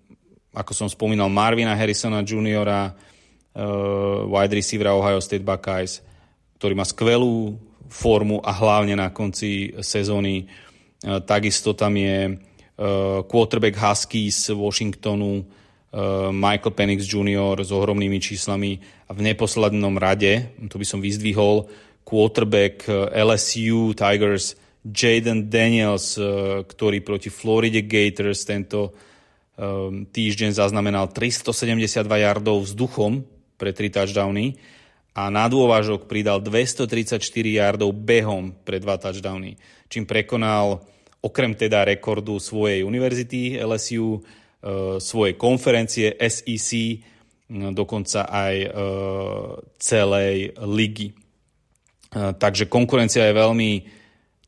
ako 0.51 0.73
som 0.75 0.89
spomínal, 0.91 1.31
Marvina 1.31 1.79
Harrisona 1.79 2.27
Jr., 2.27 2.69
uh, 2.69 4.27
wide 4.27 4.55
receivera 4.55 4.95
Ohio 4.95 5.23
State 5.23 5.47
Buckeyes, 5.47 6.03
ktorý 6.59 6.75
má 6.75 6.87
skvelú 6.87 7.55
formu 7.89 8.43
a 8.45 8.53
hlavne 8.53 8.93
na 8.93 9.09
konci 9.09 9.73
sezóny. 9.81 10.45
Takisto 11.25 11.73
tam 11.73 11.97
je 11.97 12.37
quarterback 13.25 13.81
Huskies 13.81 14.45
z 14.45 14.53
Washingtonu, 14.53 15.41
Michael 16.33 16.77
Penix 16.77 17.09
Jr. 17.09 17.57
s 17.65 17.73
ohromnými 17.73 18.21
číslami 18.21 18.77
a 19.09 19.17
v 19.17 19.25
neposlednom 19.25 19.97
rade, 19.97 20.53
to 20.69 20.77
by 20.77 20.85
som 20.85 21.01
vyzdvihol, 21.01 21.65
quarterback 22.05 22.85
eh, 22.89 23.25
LSU 23.25 23.97
Tigers 23.97 24.57
Jaden 24.85 25.49
Daniels, 25.49 26.21
eh, 26.21 26.25
ktorý 26.65 27.01
proti 27.01 27.33
Florida 27.33 27.81
Gators 27.81 28.45
tento 28.45 28.93
týždeň 30.15 30.55
zaznamenal 30.55 31.11
372 31.11 32.07
yardov 32.07 32.63
vzduchom 32.63 33.27
pre 33.59 33.75
tri 33.75 33.91
touchdowny 33.91 34.55
a 35.19 35.35
na 35.35 35.51
dôvažok 35.51 36.07
pridal 36.07 36.39
234 36.39 37.19
yardov 37.43 37.91
behom 37.91 38.55
pre 38.63 38.79
dva 38.79 38.95
touchdowny, 39.03 39.59
čím 39.91 40.07
prekonal 40.07 40.87
okrem 41.19 41.59
teda 41.59 41.83
rekordu 41.83 42.39
svojej 42.39 42.87
univerzity 42.87 43.59
LSU, 43.59 44.23
e, 44.63 44.99
svojej 44.99 45.35
konferencie 45.39 46.15
SEC, 46.19 46.71
dokonca 47.49 48.29
aj 48.29 48.55
e, 48.61 48.71
celej 49.81 50.37
ligy. 50.63 51.09
E, 51.11 51.15
takže 52.37 52.67
konkurencia 52.69 53.27
je 53.29 53.39
veľmi 53.39 53.71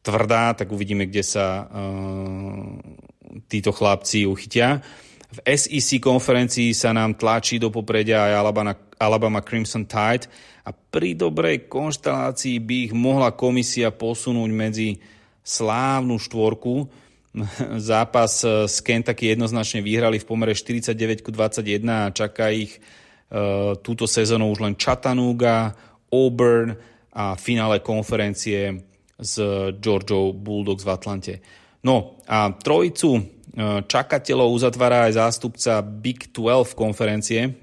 tvrdá, 0.01 0.57
tak 0.57 0.73
uvidíme, 0.73 1.05
kde 1.05 1.21
sa 1.21 1.69
títo 3.53 3.71
chlapci 3.71 4.25
uchytia. 4.25 4.81
V 5.31 5.39
SEC 5.47 6.03
konferencii 6.03 6.75
sa 6.75 6.91
nám 6.91 7.15
tlačí 7.15 7.63
do 7.63 7.71
popredia 7.71 8.27
aj 8.27 8.33
Alabama, 8.35 8.75
Alabama 8.99 9.41
Crimson 9.47 9.87
Tide 9.87 10.27
a 10.67 10.75
pri 10.75 11.15
dobrej 11.15 11.71
konštelácii 11.71 12.59
by 12.59 12.77
ich 12.91 12.93
mohla 12.97 13.31
komisia 13.39 13.95
posunúť 13.95 14.51
medzi 14.51 14.99
slávnu 15.47 16.19
štvorku. 16.19 16.91
Zápas 17.93 18.43
z 18.45 18.77
Kentucky 18.83 19.31
jednoznačne 19.31 19.81
vyhrali 19.87 20.19
v 20.19 20.27
pomere 20.27 20.53
49 20.55 21.23
21 21.23 21.87
a 21.87 22.11
čaká 22.11 22.51
ich 22.51 22.79
uh, 22.79 23.79
túto 23.79 24.11
sezónu 24.11 24.51
už 24.51 24.67
len 24.67 24.75
Chattanooga, 24.75 25.75
Auburn 26.11 26.75
a 27.15 27.39
finále 27.39 27.83
konferencie 27.83 28.83
s 29.21 29.35
Georgiou 29.79 30.35
Bulldogs 30.35 30.83
v 30.83 30.91
Atlante. 30.91 31.35
No 31.87 32.19
a 32.27 32.51
trojicu 32.51 33.11
uh, 33.15 33.23
čakateľov 33.87 34.51
uzatvára 34.51 35.07
aj 35.07 35.23
zástupca 35.23 35.87
Big 35.87 36.35
12 36.35 36.75
konferencie 36.75 37.55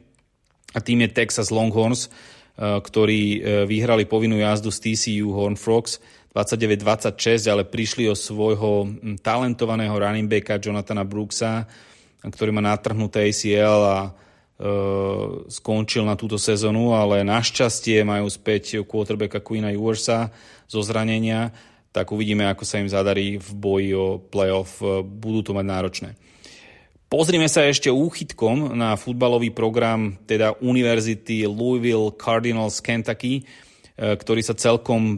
a 0.71 0.79
tým 0.79 1.03
je 1.07 1.09
Texas 1.15 1.47
Longhorns, 1.47 2.11
ktorí 2.57 3.39
vyhrali 3.69 4.09
povinnú 4.09 4.41
jazdu 4.41 4.73
z 4.73 4.81
TCU 4.81 5.29
Horn 5.29 5.53
Frogs 5.53 6.01
29-26, 6.35 7.47
ale 7.47 7.63
prišli 7.65 8.07
o 8.11 8.15
svojho 8.15 8.87
talentovaného 9.23 9.95
running 9.95 10.29
backa 10.29 10.61
Jonathana 10.61 11.07
Brooksa, 11.07 11.65
ktorý 12.21 12.51
má 12.51 12.61
natrhnuté 12.61 13.29
ACL 13.29 13.81
a 13.87 13.99
e, 14.05 14.11
skončil 15.47 16.03
na 16.03 16.19
túto 16.19 16.35
sezónu, 16.35 16.93
ale 16.93 17.23
našťastie 17.23 18.03
majú 18.03 18.27
späť 18.27 18.83
quarterbacka 18.83 19.39
Queena 19.41 19.71
Ewersa 19.71 20.29
zo 20.67 20.83
zranenia, 20.83 21.53
tak 21.97 22.13
uvidíme, 22.13 22.45
ako 22.45 22.61
sa 22.61 22.77
im 22.77 22.85
zadarí 22.85 23.41
v 23.41 23.49
boji 23.57 23.89
o 23.97 24.21
playoff. 24.21 24.77
Budú 25.01 25.41
to 25.41 25.51
mať 25.57 25.65
náročné. 25.65 26.09
Pozrime 27.07 27.47
sa 27.47 27.63
ešte 27.63 27.87
úchytkom 27.87 28.75
na 28.75 28.99
futbalový 28.99 29.55
program 29.55 30.19
teda 30.27 30.59
Univerzity 30.59 31.47
Louisville 31.47 32.11
Cardinals 32.13 32.83
Kentucky, 32.83 33.41
e, 33.41 33.43
ktorý 33.95 34.43
sa 34.43 34.53
celkom 34.53 35.17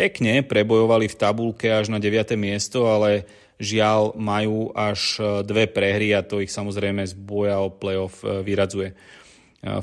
pekne 0.00 0.40
prebojovali 0.40 1.12
v 1.12 1.18
tabulke 1.20 1.68
až 1.68 1.92
na 1.92 2.00
9. 2.00 2.32
miesto, 2.40 2.88
ale 2.88 3.28
žiaľ 3.60 4.16
majú 4.16 4.72
až 4.72 5.20
e, 5.20 5.44
dve 5.44 5.68
prehry 5.68 6.16
a 6.16 6.24
to 6.24 6.40
ich 6.40 6.48
samozrejme 6.48 7.04
z 7.04 7.12
boja 7.12 7.60
o 7.60 7.68
playoff 7.68 8.24
e, 8.24 8.40
vyradzuje. 8.40 8.88
E, 8.88 8.94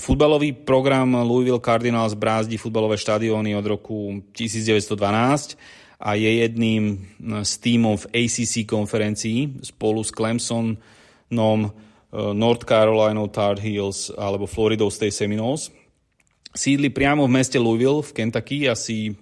futbalový 0.01 0.57
program 0.65 1.21
Louisville 1.21 1.61
Cardinals 1.61 2.17
brázdi 2.17 2.57
futbalové 2.57 2.97
štadióny 2.97 3.53
od 3.53 3.65
roku 3.69 4.25
1912 4.33 5.53
a 6.01 6.17
je 6.17 6.31
jedným 6.41 6.97
z 7.45 7.51
tímov 7.61 8.09
v 8.09 8.25
ACC 8.25 8.65
konferencii 8.65 9.65
spolu 9.65 10.01
s 10.05 10.13
Clemsonom, 10.13 11.73
North 12.13 12.69
Carolina 12.69 13.25
Tar 13.33 13.57
Heels 13.57 14.13
alebo 14.13 14.45
Florida 14.45 14.85
State 14.93 15.17
Seminoles. 15.17 15.73
Sídli 16.53 16.93
priamo 16.93 17.25
v 17.25 17.33
meste 17.33 17.57
Louisville 17.57 18.05
v 18.05 18.13
Kentucky, 18.13 18.69
asi 18.69 19.17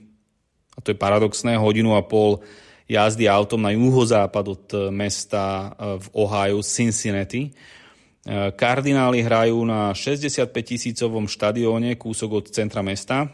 a 0.76 0.80
to 0.84 0.92
je 0.92 0.98
paradoxné, 1.00 1.56
hodinu 1.56 1.96
a 1.96 2.04
pol 2.04 2.44
jazdy 2.86 3.26
autom 3.26 3.62
na 3.62 3.74
juhozápad 3.74 4.46
od 4.46 4.66
eh, 4.74 4.80
mesta 4.94 5.74
eh, 5.74 5.98
v 5.98 6.08
Ohio, 6.14 6.62
Cincinnati. 6.62 7.50
Eh, 7.50 8.52
kardináli 8.54 9.26
hrajú 9.26 9.58
na 9.66 9.94
65 9.94 10.54
tisícovom 10.54 11.26
štadióne, 11.26 11.98
kúsok 11.98 12.44
od 12.44 12.46
centra 12.54 12.86
mesta. 12.86 13.30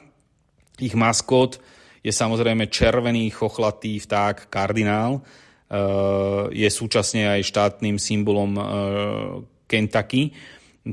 Ich 0.79 0.95
maskot 0.95 1.59
je 2.01 2.09
samozrejme 2.09 2.71
červený 2.71 3.29
chochlatý 3.29 4.01
vták 4.01 4.49
kardinál. 4.49 5.21
Je 6.49 6.67
súčasne 6.67 7.29
aj 7.37 7.47
štátnym 7.47 7.95
symbolom 8.01 8.57
Kentucky, 9.69 10.33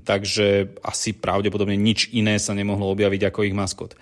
takže 0.05 0.77
asi 0.85 1.17
pravdepodobne 1.17 1.81
nič 1.81 2.13
iné 2.13 2.37
sa 2.37 2.53
nemohlo 2.53 2.93
objaviť 2.93 3.33
ako 3.33 3.41
ich 3.49 3.57
maskot. 3.57 3.97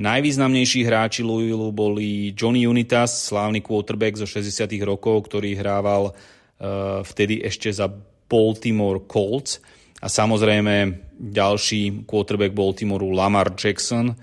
Najvýznamnejší 0.00 0.88
hráči 0.88 1.20
Louisville 1.20 1.76
boli 1.76 2.32
Johnny 2.32 2.64
Unitas, 2.64 3.28
slávny 3.28 3.60
quarterback 3.60 4.16
zo 4.16 4.24
60. 4.24 4.64
rokov, 4.80 5.28
ktorý 5.28 5.52
hrával 5.52 6.08
uh, 6.08 7.04
vtedy 7.04 7.44
ešte 7.44 7.68
za 7.68 7.84
Baltimore 8.24 9.04
Colts 9.04 9.60
a 10.00 10.08
samozrejme 10.08 11.04
ďalší 11.20 12.08
quarterback 12.08 12.56
Baltimoreu 12.56 13.12
Lamar 13.12 13.52
Jackson 13.52 14.16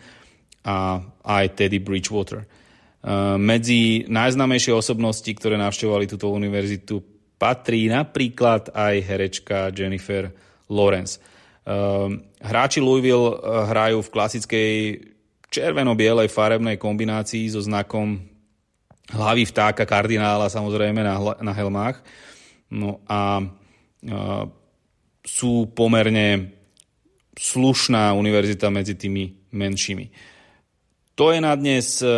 a 0.66 0.98
aj 1.22 1.45
Teddy 1.54 1.78
Bridgewater. 1.78 2.41
Uh, 2.41 3.38
medzi 3.38 4.02
najznámejšie 4.10 4.74
osobnosti, 4.74 5.30
ktoré 5.30 5.62
navštevovali 5.62 6.10
túto 6.10 6.34
univerzitu, 6.34 7.06
patrí 7.38 7.86
napríklad 7.86 8.74
aj 8.74 8.95
herečka 9.06 9.70
Jennifer 9.70 10.34
Lawrence. 10.74 11.22
Uh, 11.70 12.18
hráči 12.41 12.82
Louisville 12.82 13.38
hrajú 13.45 14.02
v 14.02 14.10
klasickej 14.10 14.74
červeno-bielej 15.48 16.28
farebnej 16.28 16.76
kombinácii 16.76 17.48
so 17.52 17.64
znakom 17.64 18.19
hlavy 19.11 19.48
vtáka 19.48 19.88
kardinála 19.88 20.52
samozrejme 20.52 20.99
na, 20.99 21.15
na 21.40 21.53
helmách. 21.56 22.03
No 22.72 22.99
a, 23.07 23.40
a 23.40 24.48
sú 25.24 25.72
pomerne 25.72 26.56
slušná 27.38 28.11
univerzita 28.15 28.68
medzi 28.72 28.95
tými 28.95 29.52
menšími. 29.53 30.06
To 31.18 31.32
je 31.32 31.40
na 31.41 31.53
dnes 31.57 32.02
e, 32.02 32.10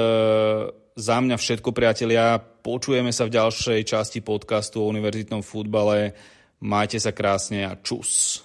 za 0.96 1.16
mňa 1.20 1.36
všetko, 1.40 1.70
priatelia. 1.72 2.40
Počujeme 2.40 3.16
sa 3.16 3.26
v 3.28 3.36
ďalšej 3.36 3.80
časti 3.88 4.20
podcastu 4.20 4.84
o 4.84 4.90
univerzitnom 4.92 5.40
futbale. 5.40 6.14
Majte 6.60 7.00
sa 7.00 7.16
krásne 7.16 7.64
a 7.64 7.80
čus. 7.80 8.44